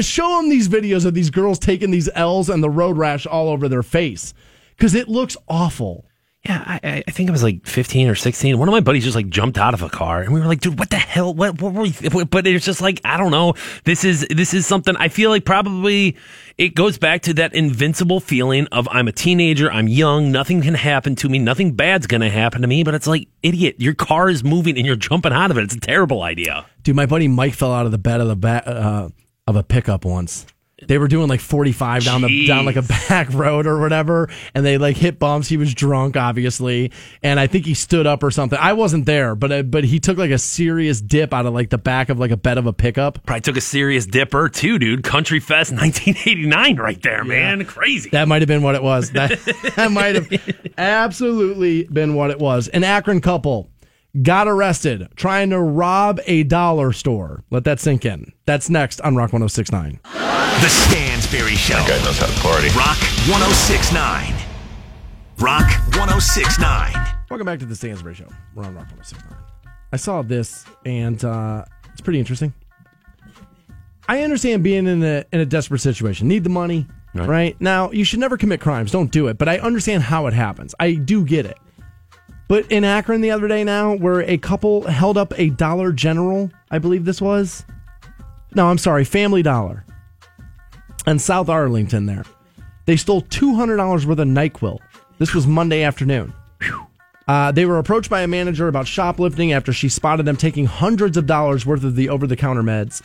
show 0.00 0.36
them 0.36 0.48
these 0.48 0.68
videos 0.68 1.04
of 1.04 1.14
these 1.14 1.30
girls 1.30 1.58
taking 1.58 1.90
these 1.90 2.08
L's 2.14 2.48
and 2.48 2.62
the 2.62 2.70
road 2.70 2.96
rash 2.96 3.26
all 3.26 3.48
over 3.48 3.68
their 3.68 3.82
face 3.82 4.34
because 4.76 4.94
it 4.94 5.08
looks 5.08 5.36
awful. 5.48 6.06
Yeah, 6.44 6.60
I, 6.82 7.04
I- 7.06 7.10
think 7.12 7.28
I 7.28 7.32
was 7.32 7.44
like 7.44 7.66
15 7.66 8.08
or 8.08 8.16
16. 8.16 8.58
One 8.58 8.66
of 8.68 8.72
my 8.72 8.80
buddies 8.80 9.04
just 9.04 9.14
like 9.14 9.28
jumped 9.28 9.58
out 9.58 9.74
of 9.74 9.82
a 9.82 9.88
car, 9.88 10.22
and 10.22 10.32
we 10.34 10.40
were 10.40 10.46
like, 10.46 10.58
"Dude, 10.60 10.76
what 10.76 10.90
the 10.90 10.96
hell? 10.96 11.32
What? 11.32 11.60
What 11.62 11.72
were 11.72 11.82
we?" 11.82 12.24
But 12.24 12.46
it's 12.48 12.64
just 12.64 12.80
like 12.80 13.00
I 13.04 13.16
don't 13.16 13.30
know. 13.30 13.54
This 13.84 14.02
is 14.02 14.26
this 14.28 14.52
is 14.52 14.66
something 14.66 14.96
I 14.96 15.06
feel 15.08 15.30
like 15.30 15.44
probably 15.44 16.16
it 16.58 16.74
goes 16.74 16.98
back 16.98 17.22
to 17.22 17.34
that 17.34 17.54
invincible 17.54 18.18
feeling 18.18 18.66
of 18.72 18.88
I'm 18.90 19.06
a 19.06 19.12
teenager, 19.12 19.70
I'm 19.70 19.86
young, 19.86 20.32
nothing 20.32 20.62
can 20.62 20.74
happen 20.74 21.14
to 21.16 21.28
me, 21.28 21.38
nothing 21.38 21.72
bad's 21.74 22.08
gonna 22.08 22.28
happen 22.30 22.62
to 22.62 22.66
me. 22.66 22.82
But 22.82 22.94
it's 22.94 23.06
like, 23.06 23.28
idiot, 23.44 23.76
your 23.78 23.94
car 23.94 24.28
is 24.28 24.42
moving 24.42 24.76
and 24.76 24.84
you're 24.84 24.96
jumping 24.96 25.32
out 25.32 25.50
of 25.52 25.58
it. 25.58 25.62
It's 25.64 25.76
a 25.76 25.80
terrible 25.80 26.22
idea. 26.22 26.66
Dude, 26.82 26.96
my 26.96 27.06
buddy 27.06 27.28
Mike 27.28 27.54
fell 27.54 27.72
out 27.72 27.86
of 27.86 27.92
the 27.92 27.98
bed 27.98 28.20
of 28.20 28.26
the 28.26 28.36
back 28.36 28.64
uh, 28.66 29.08
of 29.46 29.54
a 29.56 29.62
pickup 29.62 30.04
once. 30.04 30.44
They 30.86 30.98
were 30.98 31.08
doing 31.08 31.28
like 31.28 31.40
45 31.40 32.04
down 32.04 32.22
the 32.22 32.46
down 32.46 32.64
like 32.64 32.76
a 32.76 32.82
back 33.08 33.32
road 33.32 33.66
or 33.66 33.78
whatever, 33.78 34.28
and 34.54 34.64
they 34.64 34.78
like 34.78 34.96
hit 34.96 35.18
bumps. 35.18 35.48
He 35.48 35.56
was 35.56 35.74
drunk, 35.74 36.16
obviously, 36.16 36.92
and 37.22 37.38
I 37.38 37.46
think 37.46 37.66
he 37.66 37.74
stood 37.74 38.06
up 38.06 38.22
or 38.22 38.30
something. 38.30 38.58
I 38.60 38.72
wasn't 38.72 39.06
there, 39.06 39.34
but 39.34 39.52
uh, 39.52 39.62
but 39.62 39.84
he 39.84 40.00
took 40.00 40.18
like 40.18 40.30
a 40.30 40.38
serious 40.38 41.00
dip 41.00 41.32
out 41.32 41.46
of 41.46 41.54
like 41.54 41.70
the 41.70 41.78
back 41.78 42.08
of 42.08 42.18
like 42.18 42.30
a 42.30 42.36
bed 42.36 42.58
of 42.58 42.66
a 42.66 42.72
pickup. 42.72 43.24
Probably 43.26 43.40
took 43.40 43.56
a 43.56 43.60
serious 43.60 44.06
dipper 44.06 44.48
too, 44.48 44.78
dude. 44.78 45.04
Country 45.04 45.40
Fest 45.40 45.72
1989, 45.72 46.76
right 46.76 47.02
there, 47.02 47.24
man. 47.24 47.64
Crazy. 47.64 48.10
That 48.10 48.28
might 48.28 48.42
have 48.42 48.48
been 48.48 48.62
what 48.62 48.74
it 48.74 48.82
was. 48.82 49.10
That, 49.12 49.30
that 49.76 49.90
might 49.90 50.14
have 50.14 50.74
absolutely 50.78 51.84
been 51.84 52.14
what 52.14 52.30
it 52.30 52.38
was. 52.38 52.68
An 52.68 52.84
Akron 52.84 53.20
couple 53.20 53.71
got 54.20 54.46
arrested 54.46 55.08
trying 55.16 55.50
to 55.50 55.58
rob 55.58 56.20
a 56.26 56.42
dollar 56.42 56.92
store. 56.92 57.44
Let 57.50 57.64
that 57.64 57.80
sink 57.80 58.04
in. 58.04 58.32
That's 58.44 58.68
next 58.68 59.00
on 59.00 59.16
Rock 59.16 59.32
1069. 59.32 60.00
The 60.02 60.68
Stansbury 60.68 61.54
Show. 61.56 61.74
That 61.74 61.88
guy 61.88 62.04
knows 62.04 62.18
how 62.18 62.26
to 62.26 62.40
party. 62.40 62.68
Rock 62.76 62.98
1069. 63.30 64.34
Rock 65.38 65.70
1069. 65.96 66.92
Welcome 67.30 67.46
back 67.46 67.58
to 67.60 67.66
the 67.66 67.74
Stansbury 67.74 68.14
Show. 68.14 68.28
We're 68.54 68.64
on 68.64 68.74
Rock 68.74 68.90
1069. 68.90 69.38
I 69.92 69.96
saw 69.96 70.22
this 70.22 70.66
and 70.84 71.24
uh, 71.24 71.64
it's 71.90 72.00
pretty 72.00 72.18
interesting. 72.18 72.52
I 74.08 74.22
understand 74.22 74.62
being 74.62 74.86
in 74.86 75.02
a 75.02 75.24
in 75.32 75.40
a 75.40 75.46
desperate 75.46 75.80
situation, 75.80 76.28
need 76.28 76.44
the 76.44 76.50
money, 76.50 76.86
right. 77.14 77.58
Now, 77.60 77.90
you 77.92 78.04
should 78.04 78.18
never 78.18 78.36
commit 78.36 78.60
crimes. 78.60 78.90
Don't 78.90 79.10
do 79.12 79.28
it. 79.28 79.38
But 79.38 79.48
I 79.48 79.58
understand 79.58 80.02
how 80.02 80.26
it 80.26 80.34
happens. 80.34 80.74
I 80.80 80.94
do 80.94 81.24
get 81.24 81.46
it. 81.46 81.56
But 82.52 82.70
in 82.70 82.84
Akron 82.84 83.22
the 83.22 83.30
other 83.30 83.48
day 83.48 83.64
now, 83.64 83.94
where 83.94 84.20
a 84.20 84.36
couple 84.36 84.82
held 84.82 85.16
up 85.16 85.32
a 85.38 85.48
Dollar 85.48 85.90
General, 85.90 86.50
I 86.70 86.80
believe 86.80 87.06
this 87.06 87.18
was. 87.18 87.64
No, 88.54 88.66
I'm 88.66 88.76
sorry, 88.76 89.06
Family 89.06 89.42
Dollar. 89.42 89.86
And 91.06 91.18
South 91.18 91.48
Arlington 91.48 92.04
there. 92.04 92.26
They 92.84 92.98
stole 92.98 93.22
$200 93.22 94.04
worth 94.04 94.18
of 94.18 94.28
NyQuil. 94.28 94.80
This 95.16 95.32
was 95.32 95.46
Monday 95.46 95.82
afternoon. 95.82 96.34
Uh, 97.26 97.52
they 97.52 97.64
were 97.64 97.78
approached 97.78 98.10
by 98.10 98.20
a 98.20 98.26
manager 98.26 98.68
about 98.68 98.86
shoplifting 98.86 99.54
after 99.54 99.72
she 99.72 99.88
spotted 99.88 100.26
them 100.26 100.36
taking 100.36 100.66
hundreds 100.66 101.16
of 101.16 101.24
dollars 101.24 101.64
worth 101.64 101.84
of 101.84 101.96
the 101.96 102.10
over 102.10 102.26
the 102.26 102.36
counter 102.36 102.62
meds. 102.62 103.00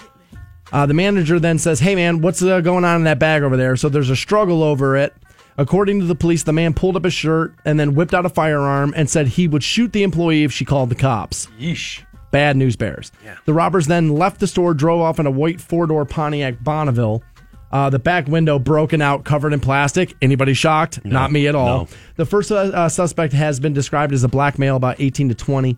Uh, 0.73 0.85
the 0.85 0.93
manager 0.93 1.39
then 1.39 1.57
says, 1.57 1.79
Hey 1.79 1.95
man, 1.95 2.19
what's 2.19 2.43
uh, 2.43 2.59
going 2.59 2.83
on 2.83 2.97
in 2.97 3.03
that 3.05 3.19
bag 3.19 3.43
over 3.43 3.55
there? 3.55 3.77
So 3.77 3.87
there's 3.87 4.09
a 4.09 4.15
struggle 4.17 4.61
over 4.61 4.97
it. 4.97 5.13
According 5.57 5.99
to 6.01 6.05
the 6.05 6.15
police, 6.15 6.43
the 6.43 6.53
man 6.53 6.73
pulled 6.73 6.95
up 6.95 7.03
his 7.03 7.13
shirt 7.13 7.55
and 7.65 7.79
then 7.79 7.95
whipped 7.95 8.13
out 8.13 8.25
a 8.25 8.29
firearm 8.29 8.93
and 8.95 9.09
said 9.09 9.27
he 9.27 9.47
would 9.47 9.63
shoot 9.63 9.91
the 9.91 10.03
employee 10.03 10.43
if 10.43 10.51
she 10.51 10.65
called 10.65 10.89
the 10.89 10.95
cops. 10.95 11.47
Yeesh. 11.59 12.03
Bad 12.29 12.57
news 12.57 12.75
bears. 12.75 13.11
The 13.45 13.53
robbers 13.53 13.87
then 13.87 14.09
left 14.09 14.39
the 14.39 14.47
store, 14.47 14.73
drove 14.73 15.01
off 15.01 15.19
in 15.19 15.25
a 15.25 15.31
white 15.31 15.59
four 15.61 15.87
door 15.87 16.05
Pontiac 16.05 16.63
Bonneville. 16.63 17.23
Uh, 17.71 17.89
the 17.89 17.99
back 17.99 18.27
window 18.27 18.59
broken 18.59 19.01
out, 19.01 19.25
covered 19.25 19.51
in 19.53 19.59
plastic. 19.59 20.15
Anybody 20.21 20.53
shocked? 20.53 21.03
Not 21.03 21.31
me 21.31 21.47
at 21.47 21.55
all. 21.55 21.65
no. 21.65 21.87
The 22.15 22.25
first 22.25 22.51
uh, 22.51 22.55
uh, 22.55 22.89
suspect 22.89 23.33
has 23.33 23.59
been 23.59 23.73
described 23.73 24.13
as 24.13 24.23
a 24.23 24.27
black 24.29 24.57
male, 24.59 24.75
about 24.75 24.97
18 24.99 25.29
to 25.29 25.35
20. 25.35 25.77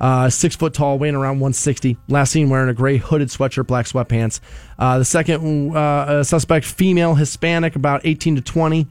Uh, 0.00 0.30
six 0.30 0.54
foot 0.54 0.74
tall, 0.74 0.98
weighing 0.98 1.16
around 1.16 1.40
160. 1.40 1.96
Last 2.08 2.30
seen 2.30 2.48
wearing 2.50 2.68
a 2.68 2.74
gray 2.74 2.98
hooded 2.98 3.28
sweatshirt, 3.28 3.66
black 3.66 3.86
sweatpants. 3.86 4.40
Uh, 4.78 4.98
the 4.98 5.04
second 5.04 5.76
uh, 5.76 6.22
suspect, 6.22 6.64
female, 6.64 7.14
Hispanic, 7.16 7.74
about 7.76 8.02
18 8.04 8.36
to 8.36 8.40
20 8.42 8.86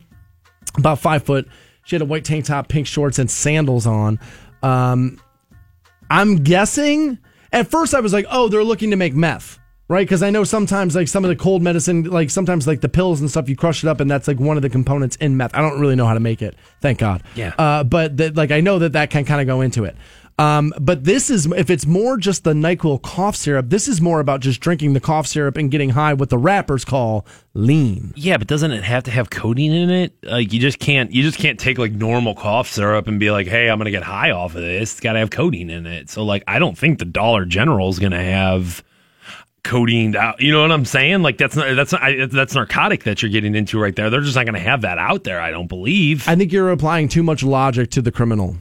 about 0.77 0.99
five 0.99 1.23
foot. 1.23 1.47
She 1.85 1.95
had 1.95 2.01
a 2.01 2.05
white 2.05 2.25
tank 2.25 2.45
top, 2.45 2.67
pink 2.67 2.87
shorts, 2.87 3.19
and 3.19 3.29
sandals 3.31 3.87
on. 3.87 4.19
Um, 4.61 5.21
I'm 6.09 6.37
guessing. 6.37 7.19
At 7.53 7.71
first, 7.71 7.93
I 7.93 8.01
was 8.01 8.13
like, 8.13 8.25
"Oh, 8.29 8.49
they're 8.49 8.63
looking 8.63 8.91
to 8.91 8.97
make 8.97 9.13
meth." 9.13 9.59
Right, 9.89 10.05
because 10.05 10.21
I 10.21 10.31
know 10.31 10.43
sometimes 10.43 10.97
like 10.97 11.07
some 11.07 11.23
of 11.23 11.29
the 11.29 11.35
cold 11.37 11.61
medicine, 11.61 12.03
like 12.03 12.29
sometimes 12.29 12.67
like 12.67 12.81
the 12.81 12.89
pills 12.89 13.21
and 13.21 13.29
stuff, 13.29 13.47
you 13.47 13.55
crush 13.55 13.85
it 13.85 13.87
up, 13.87 14.01
and 14.01 14.11
that's 14.11 14.27
like 14.27 14.37
one 14.37 14.57
of 14.57 14.61
the 14.61 14.69
components 14.69 15.15
in 15.15 15.37
meth. 15.37 15.55
I 15.55 15.61
don't 15.61 15.79
really 15.79 15.95
know 15.95 16.05
how 16.05 16.13
to 16.13 16.19
make 16.19 16.41
it, 16.41 16.57
thank 16.81 16.99
God. 16.99 17.23
Yeah. 17.35 17.53
Uh, 17.57 17.85
but 17.85 18.17
that, 18.17 18.35
like 18.35 18.51
I 18.51 18.59
know 18.59 18.79
that 18.79 18.91
that 18.91 19.11
can 19.11 19.23
kind 19.23 19.39
of 19.39 19.47
go 19.47 19.61
into 19.61 19.85
it. 19.85 19.95
Um, 20.39 20.71
but 20.79 21.03
this 21.03 21.31
is 21.31 21.47
if 21.47 21.71
it's 21.71 21.87
more 21.87 22.15
just 22.17 22.43
the 22.43 22.53
Nyquil 22.53 23.01
cough 23.01 23.35
syrup, 23.35 23.69
this 23.69 23.87
is 23.87 23.99
more 23.99 24.19
about 24.19 24.39
just 24.39 24.59
drinking 24.59 24.93
the 24.93 24.99
cough 24.99 25.25
syrup 25.25 25.57
and 25.57 25.71
getting 25.71 25.89
high. 25.89 26.13
What 26.13 26.29
the 26.29 26.37
rappers 26.37 26.85
call 26.85 27.25
lean. 27.55 28.13
Yeah, 28.15 28.37
but 28.37 28.47
doesn't 28.47 28.71
it 28.71 28.83
have 28.83 29.03
to 29.05 29.11
have 29.11 29.31
codeine 29.31 29.73
in 29.73 29.89
it? 29.89 30.13
Like 30.21 30.53
you 30.53 30.59
just 30.59 30.77
can't 30.77 31.11
you 31.11 31.23
just 31.23 31.39
can't 31.39 31.59
take 31.59 31.79
like 31.79 31.91
normal 31.91 32.35
cough 32.35 32.67
syrup 32.67 33.07
and 33.07 33.19
be 33.19 33.31
like, 33.31 33.47
"Hey, 33.47 33.67
I'm 33.67 33.79
going 33.79 33.85
to 33.85 33.91
get 33.91 34.03
high 34.03 34.29
off 34.29 34.53
of 34.53 34.61
this." 34.61 34.91
It's 34.91 34.99
got 34.99 35.13
to 35.13 35.19
have 35.19 35.31
codeine 35.31 35.71
in 35.71 35.87
it. 35.87 36.11
So 36.11 36.23
like 36.23 36.43
I 36.47 36.59
don't 36.59 36.77
think 36.77 36.99
the 36.99 37.05
Dollar 37.05 37.45
General 37.45 37.89
is 37.89 37.97
going 37.97 38.11
to 38.11 38.23
have 38.23 38.83
codeine 39.63 40.15
out. 40.15 40.39
You 40.39 40.51
know 40.51 40.61
what 40.61 40.71
I'm 40.71 40.85
saying? 40.85 41.23
Like 41.23 41.39
that's 41.39 41.55
not 41.55 41.75
that's 41.75 41.93
not 41.93 42.03
I, 42.03 42.27
that's 42.27 42.53
narcotic 42.53 43.05
that 43.05 43.23
you're 43.23 43.31
getting 43.31 43.55
into 43.55 43.79
right 43.79 43.95
there. 43.95 44.11
They're 44.11 44.21
just 44.21 44.35
not 44.35 44.45
going 44.45 44.53
to 44.53 44.59
have 44.59 44.81
that 44.81 44.99
out 44.99 45.23
there, 45.23 45.41
I 45.41 45.49
don't 45.49 45.67
believe. 45.67 46.27
I 46.27 46.35
think 46.35 46.51
you're 46.51 46.69
applying 46.69 47.07
too 47.07 47.23
much 47.23 47.41
logic 47.41 47.89
to 47.91 48.03
the 48.03 48.11
criminal. 48.11 48.57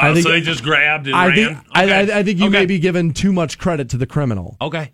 I 0.00 0.08
Oh, 0.08 0.14
think- 0.14 0.24
so 0.26 0.32
they 0.32 0.40
just 0.40 0.62
grabbed 0.64 1.06
and 1.06 1.14
I 1.16 1.26
ran. 1.26 1.34
think 1.34 1.58
I, 1.72 1.84
Okay. 1.84 2.12
I, 2.12 2.18
I 2.18 2.22
think 2.22 2.38
you 2.38 2.46
Okay. 2.46 2.58
may 2.60 2.66
be 2.66 2.78
giving 2.78 3.12
too 3.12 3.32
much 3.32 3.58
credit 3.58 3.90
to 3.90 3.96
the 3.98 4.06
criminal. 4.06 4.56
Okay. 4.60 4.92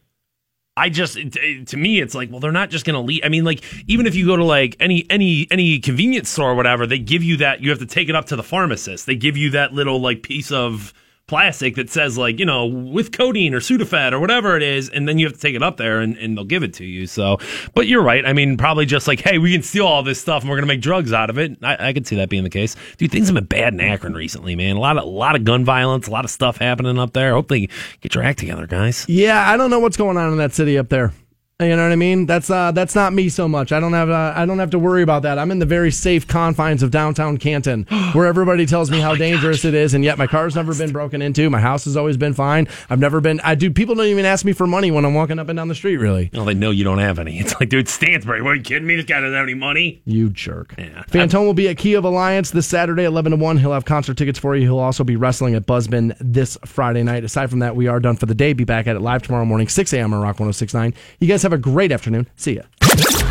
I 0.79 0.91
just 0.91 1.17
to 1.17 1.77
me 1.79 2.01
it's 2.01 2.15
like 2.15 2.31
well 2.31 2.39
they're 2.41 2.53
not 2.53 2.69
just 2.69 2.85
going 2.85 2.95
to 2.97 3.01
leave 3.01 3.23
I 3.25 3.31
mean 3.31 3.45
like 3.45 3.63
even 3.87 4.07
if 4.07 4.15
you 4.15 4.27
go 4.27 4.37
to 4.37 4.45
like 4.45 4.77
any 4.79 5.07
any 5.09 5.47
any 5.51 5.79
convenience 5.79 6.29
store 6.29 6.51
or 6.51 6.55
whatever 6.55 6.87
they 6.87 6.99
give 6.99 7.23
you 7.23 7.39
that 7.39 7.63
you 7.63 7.71
have 7.71 7.79
to 7.79 7.87
take 7.87 8.11
it 8.11 8.15
up 8.15 8.27
to 8.27 8.37
the 8.37 8.43
pharmacist 8.43 9.07
they 9.07 9.17
give 9.17 9.39
you 9.39 9.51
that 9.53 9.73
little 9.73 10.01
like 10.01 10.23
piece 10.23 10.53
of 10.53 10.93
plastic 11.29 11.75
that 11.75 11.91
says 11.91 12.17
like 12.17 12.39
you 12.39 12.47
know 12.47 12.67
with 12.67 13.11
codeine 13.11 13.53
or 13.53 13.59
Sudafed 13.59 14.13
or 14.13 14.21
whatever 14.21 14.57
it 14.57 14.63
is 14.63 14.89
and 14.89 15.09
then 15.09 15.19
you 15.19 15.27
have 15.27 15.35
to 15.35 15.41
take 15.41 15.57
it 15.57 15.63
up 15.63 15.77
there 15.77 16.01
and, 16.01 16.17
and 16.19 16.37
they'll 16.37 16.45
give 16.45 16.63
it 16.63 16.75
to 16.75 16.85
you 16.85 17.07
so. 17.09 17.39
But 17.75 17.89
you're 17.89 18.03
right. 18.03 18.25
I 18.25 18.33
mean 18.33 18.57
probably 18.57 18.87
just 18.87 19.09
like 19.09 19.21
hey 19.21 19.39
we 19.39 19.53
can 19.53 19.63
steal 19.63 19.87
all 19.87 20.05
this 20.05 20.21
stuff 20.21 20.43
and 20.43 20.51
we're 20.51 20.57
gonna 20.57 20.69
make 20.69 20.81
drugs 20.81 21.13
out 21.13 21.29
of 21.29 21.39
it. 21.39 21.59
I, 21.63 21.89
I 21.89 21.93
could 21.93 22.07
see 22.07 22.17
that 22.17 22.29
being 22.29 22.45
the 22.45 22.51
case. 22.51 22.77
Dude 22.97 23.11
things 23.11 23.27
have 23.27 23.35
been 23.35 23.45
bad 23.45 23.75
in 23.75 23.81
Akron 23.81 24.15
recently 24.15 24.55
man. 24.55 24.77
A 24.77 24.81
lot 24.81 24.99
of 24.99 25.05
a 25.05 25.09
lot 25.09 25.35
of 25.35 25.45
gun 25.45 25.65
violence 25.65 26.07
a 26.07 26.11
lot 26.11 26.25
of 26.25 26.31
stuff 26.31 26.59
happening 26.59 26.99
up 26.99 27.13
there. 27.13 27.33
Hope 27.33 27.49
they 27.49 27.69
get 28.01 28.15
your 28.15 28.23
act 28.23 28.39
together 28.39 28.67
guys. 28.67 29.05
Yeah, 29.09 29.51
I 29.51 29.57
don't 29.57 29.71
know 29.71 29.81
what's 29.81 29.97
going 29.97 30.17
on 30.17 30.31
in 30.31 30.39
that 30.39 30.55
city 30.55 30.79
up 30.79 30.89
there. 30.89 31.13
You 31.59 31.75
know 31.75 31.85
what 31.85 31.93
I 31.93 31.97
mean? 31.97 32.27
That's 32.27 32.51
uh, 32.51 32.71
that's 32.73 32.95
not 32.95 33.15
me 33.15 33.31
so 33.31 33.49
much. 33.49 33.73
I 33.73 33.81
don't 33.81 33.95
have 33.95 34.11
uh, 34.11 34.35
I 34.37 34.45
don't 34.45 34.59
have 34.59 34.69
to 34.73 34.79
worry 34.79 35.03
about 35.03 35.23
that. 35.23 35.39
I'm 35.39 35.51
in 35.51 35.59
the 35.59 35.65
very 35.65 35.91
safe 35.91 36.29
confines 36.29 36.83
of 36.83 36.91
downtown 36.91 37.39
Canton, 37.39 37.85
where 38.13 38.27
everybody 38.27 38.67
tells 38.67 38.91
me 38.91 39.01
how 39.01 39.15
dangerous 39.15 39.65
it 39.65 39.73
is, 39.73 39.95
and 39.95 40.05
yet 40.05 40.19
my 40.19 40.27
car's 40.27 40.55
never 40.55 40.75
been 40.75 40.93
broken 40.93 41.23
into. 41.23 41.49
My 41.49 41.61
house 41.61 41.87
has 41.87 41.97
always 41.97 42.19
been 42.19 42.35
fine. 42.35 42.69
I've 42.91 42.99
never 42.99 43.23
been. 43.23 43.41
I 43.41 43.55
do. 43.55 43.71
People 43.71 43.95
don't 43.95 44.05
even 44.05 44.27
ask 44.27 44.45
me 44.45 44.53
for 44.53 44.67
money 44.67 44.91
when 44.91 45.07
I'm 45.07 45.15
walking 45.15 45.39
up 45.39 45.49
and 45.49 45.57
down 45.57 45.69
the 45.69 45.75
street. 45.75 45.97
Really, 45.97 46.29
Well, 46.35 46.45
they 46.45 46.53
know 46.53 46.71
you 46.73 46.85
don't 46.85 46.99
have 46.99 47.19
any. 47.19 47.41
It's 47.47 47.59
like, 47.59 47.71
dude, 47.71 47.89
Stansbury. 47.89 48.43
What 48.43 48.51
are 48.51 48.57
you 48.57 48.63
kidding 48.63 48.87
me? 48.87 48.97
This 48.97 49.07
guy 49.07 49.21
doesn't 49.21 49.33
have 49.33 49.45
any 49.45 49.55
money. 49.55 50.03
you 50.05 50.29
jerk. 50.29 50.75
Yeah. 50.77 51.05
Fantone 51.05 51.47
will 51.47 51.55
be 51.55 51.69
at 51.69 51.79
Kia 51.79 51.97
of 51.97 52.05
Alliance 52.05 52.51
this 52.51 52.67
Saturday, 52.67 53.05
11 53.05 53.31
to 53.31 53.37
1. 53.39 53.57
He'll 53.59 53.73
have 53.73 53.85
concert 53.87 54.19
tickets 54.19 54.39
for 54.39 54.55
you. 54.57 54.63
He'll 54.63 54.79
also 54.79 55.05
be 55.05 55.17
wrestling 55.17 55.55
at 55.55 55.65
Buzzbin 55.65 56.17
this 56.21 56.59
Friday 56.67 57.03
night. 57.03 57.25
Aside 57.25 57.49
from 57.49 57.61
that, 57.61 57.77
we 57.77 57.87
are 57.87 58.01
done 58.01 58.17
for 58.17 58.27
the 58.27 58.35
day. 58.35 58.53
Be 58.53 58.65
back 58.65 58.87
at 58.89 58.97
it 58.97 59.01
live 59.01 59.23
tomorrow 59.23 59.45
morning, 59.47 59.69
6 59.69 59.93
a.m. 59.95 60.13
on 60.13 60.21
Rock 60.21 60.41
1069. 60.41 60.93
You 61.21 61.29
guys 61.29 61.46
have 61.47 61.53
a 61.53 61.59
great 61.59 61.93
afternoon. 61.93 62.27
See 62.37 62.57
ya. 62.57 62.63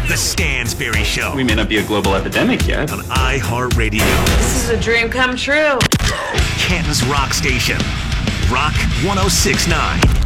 The 0.08 0.16
Stansbury 0.16 1.04
Show 1.04 1.36
We 1.36 1.44
may 1.44 1.56
not 1.56 1.68
be 1.68 1.78
a 1.80 1.84
global 1.86 2.16
epidemic 2.16 2.66
yet. 2.66 2.92
on 2.94 3.00
iHeartRadio, 3.00 4.00
This 4.38 4.64
is 4.64 4.70
a 4.70 4.80
dream 4.80 5.10
come 5.10 5.36
true. 5.36 5.78
Canton's 6.58 7.04
Rock 7.06 7.34
Station. 7.34 7.78
Rock 8.50 8.74
1069. 9.04 10.25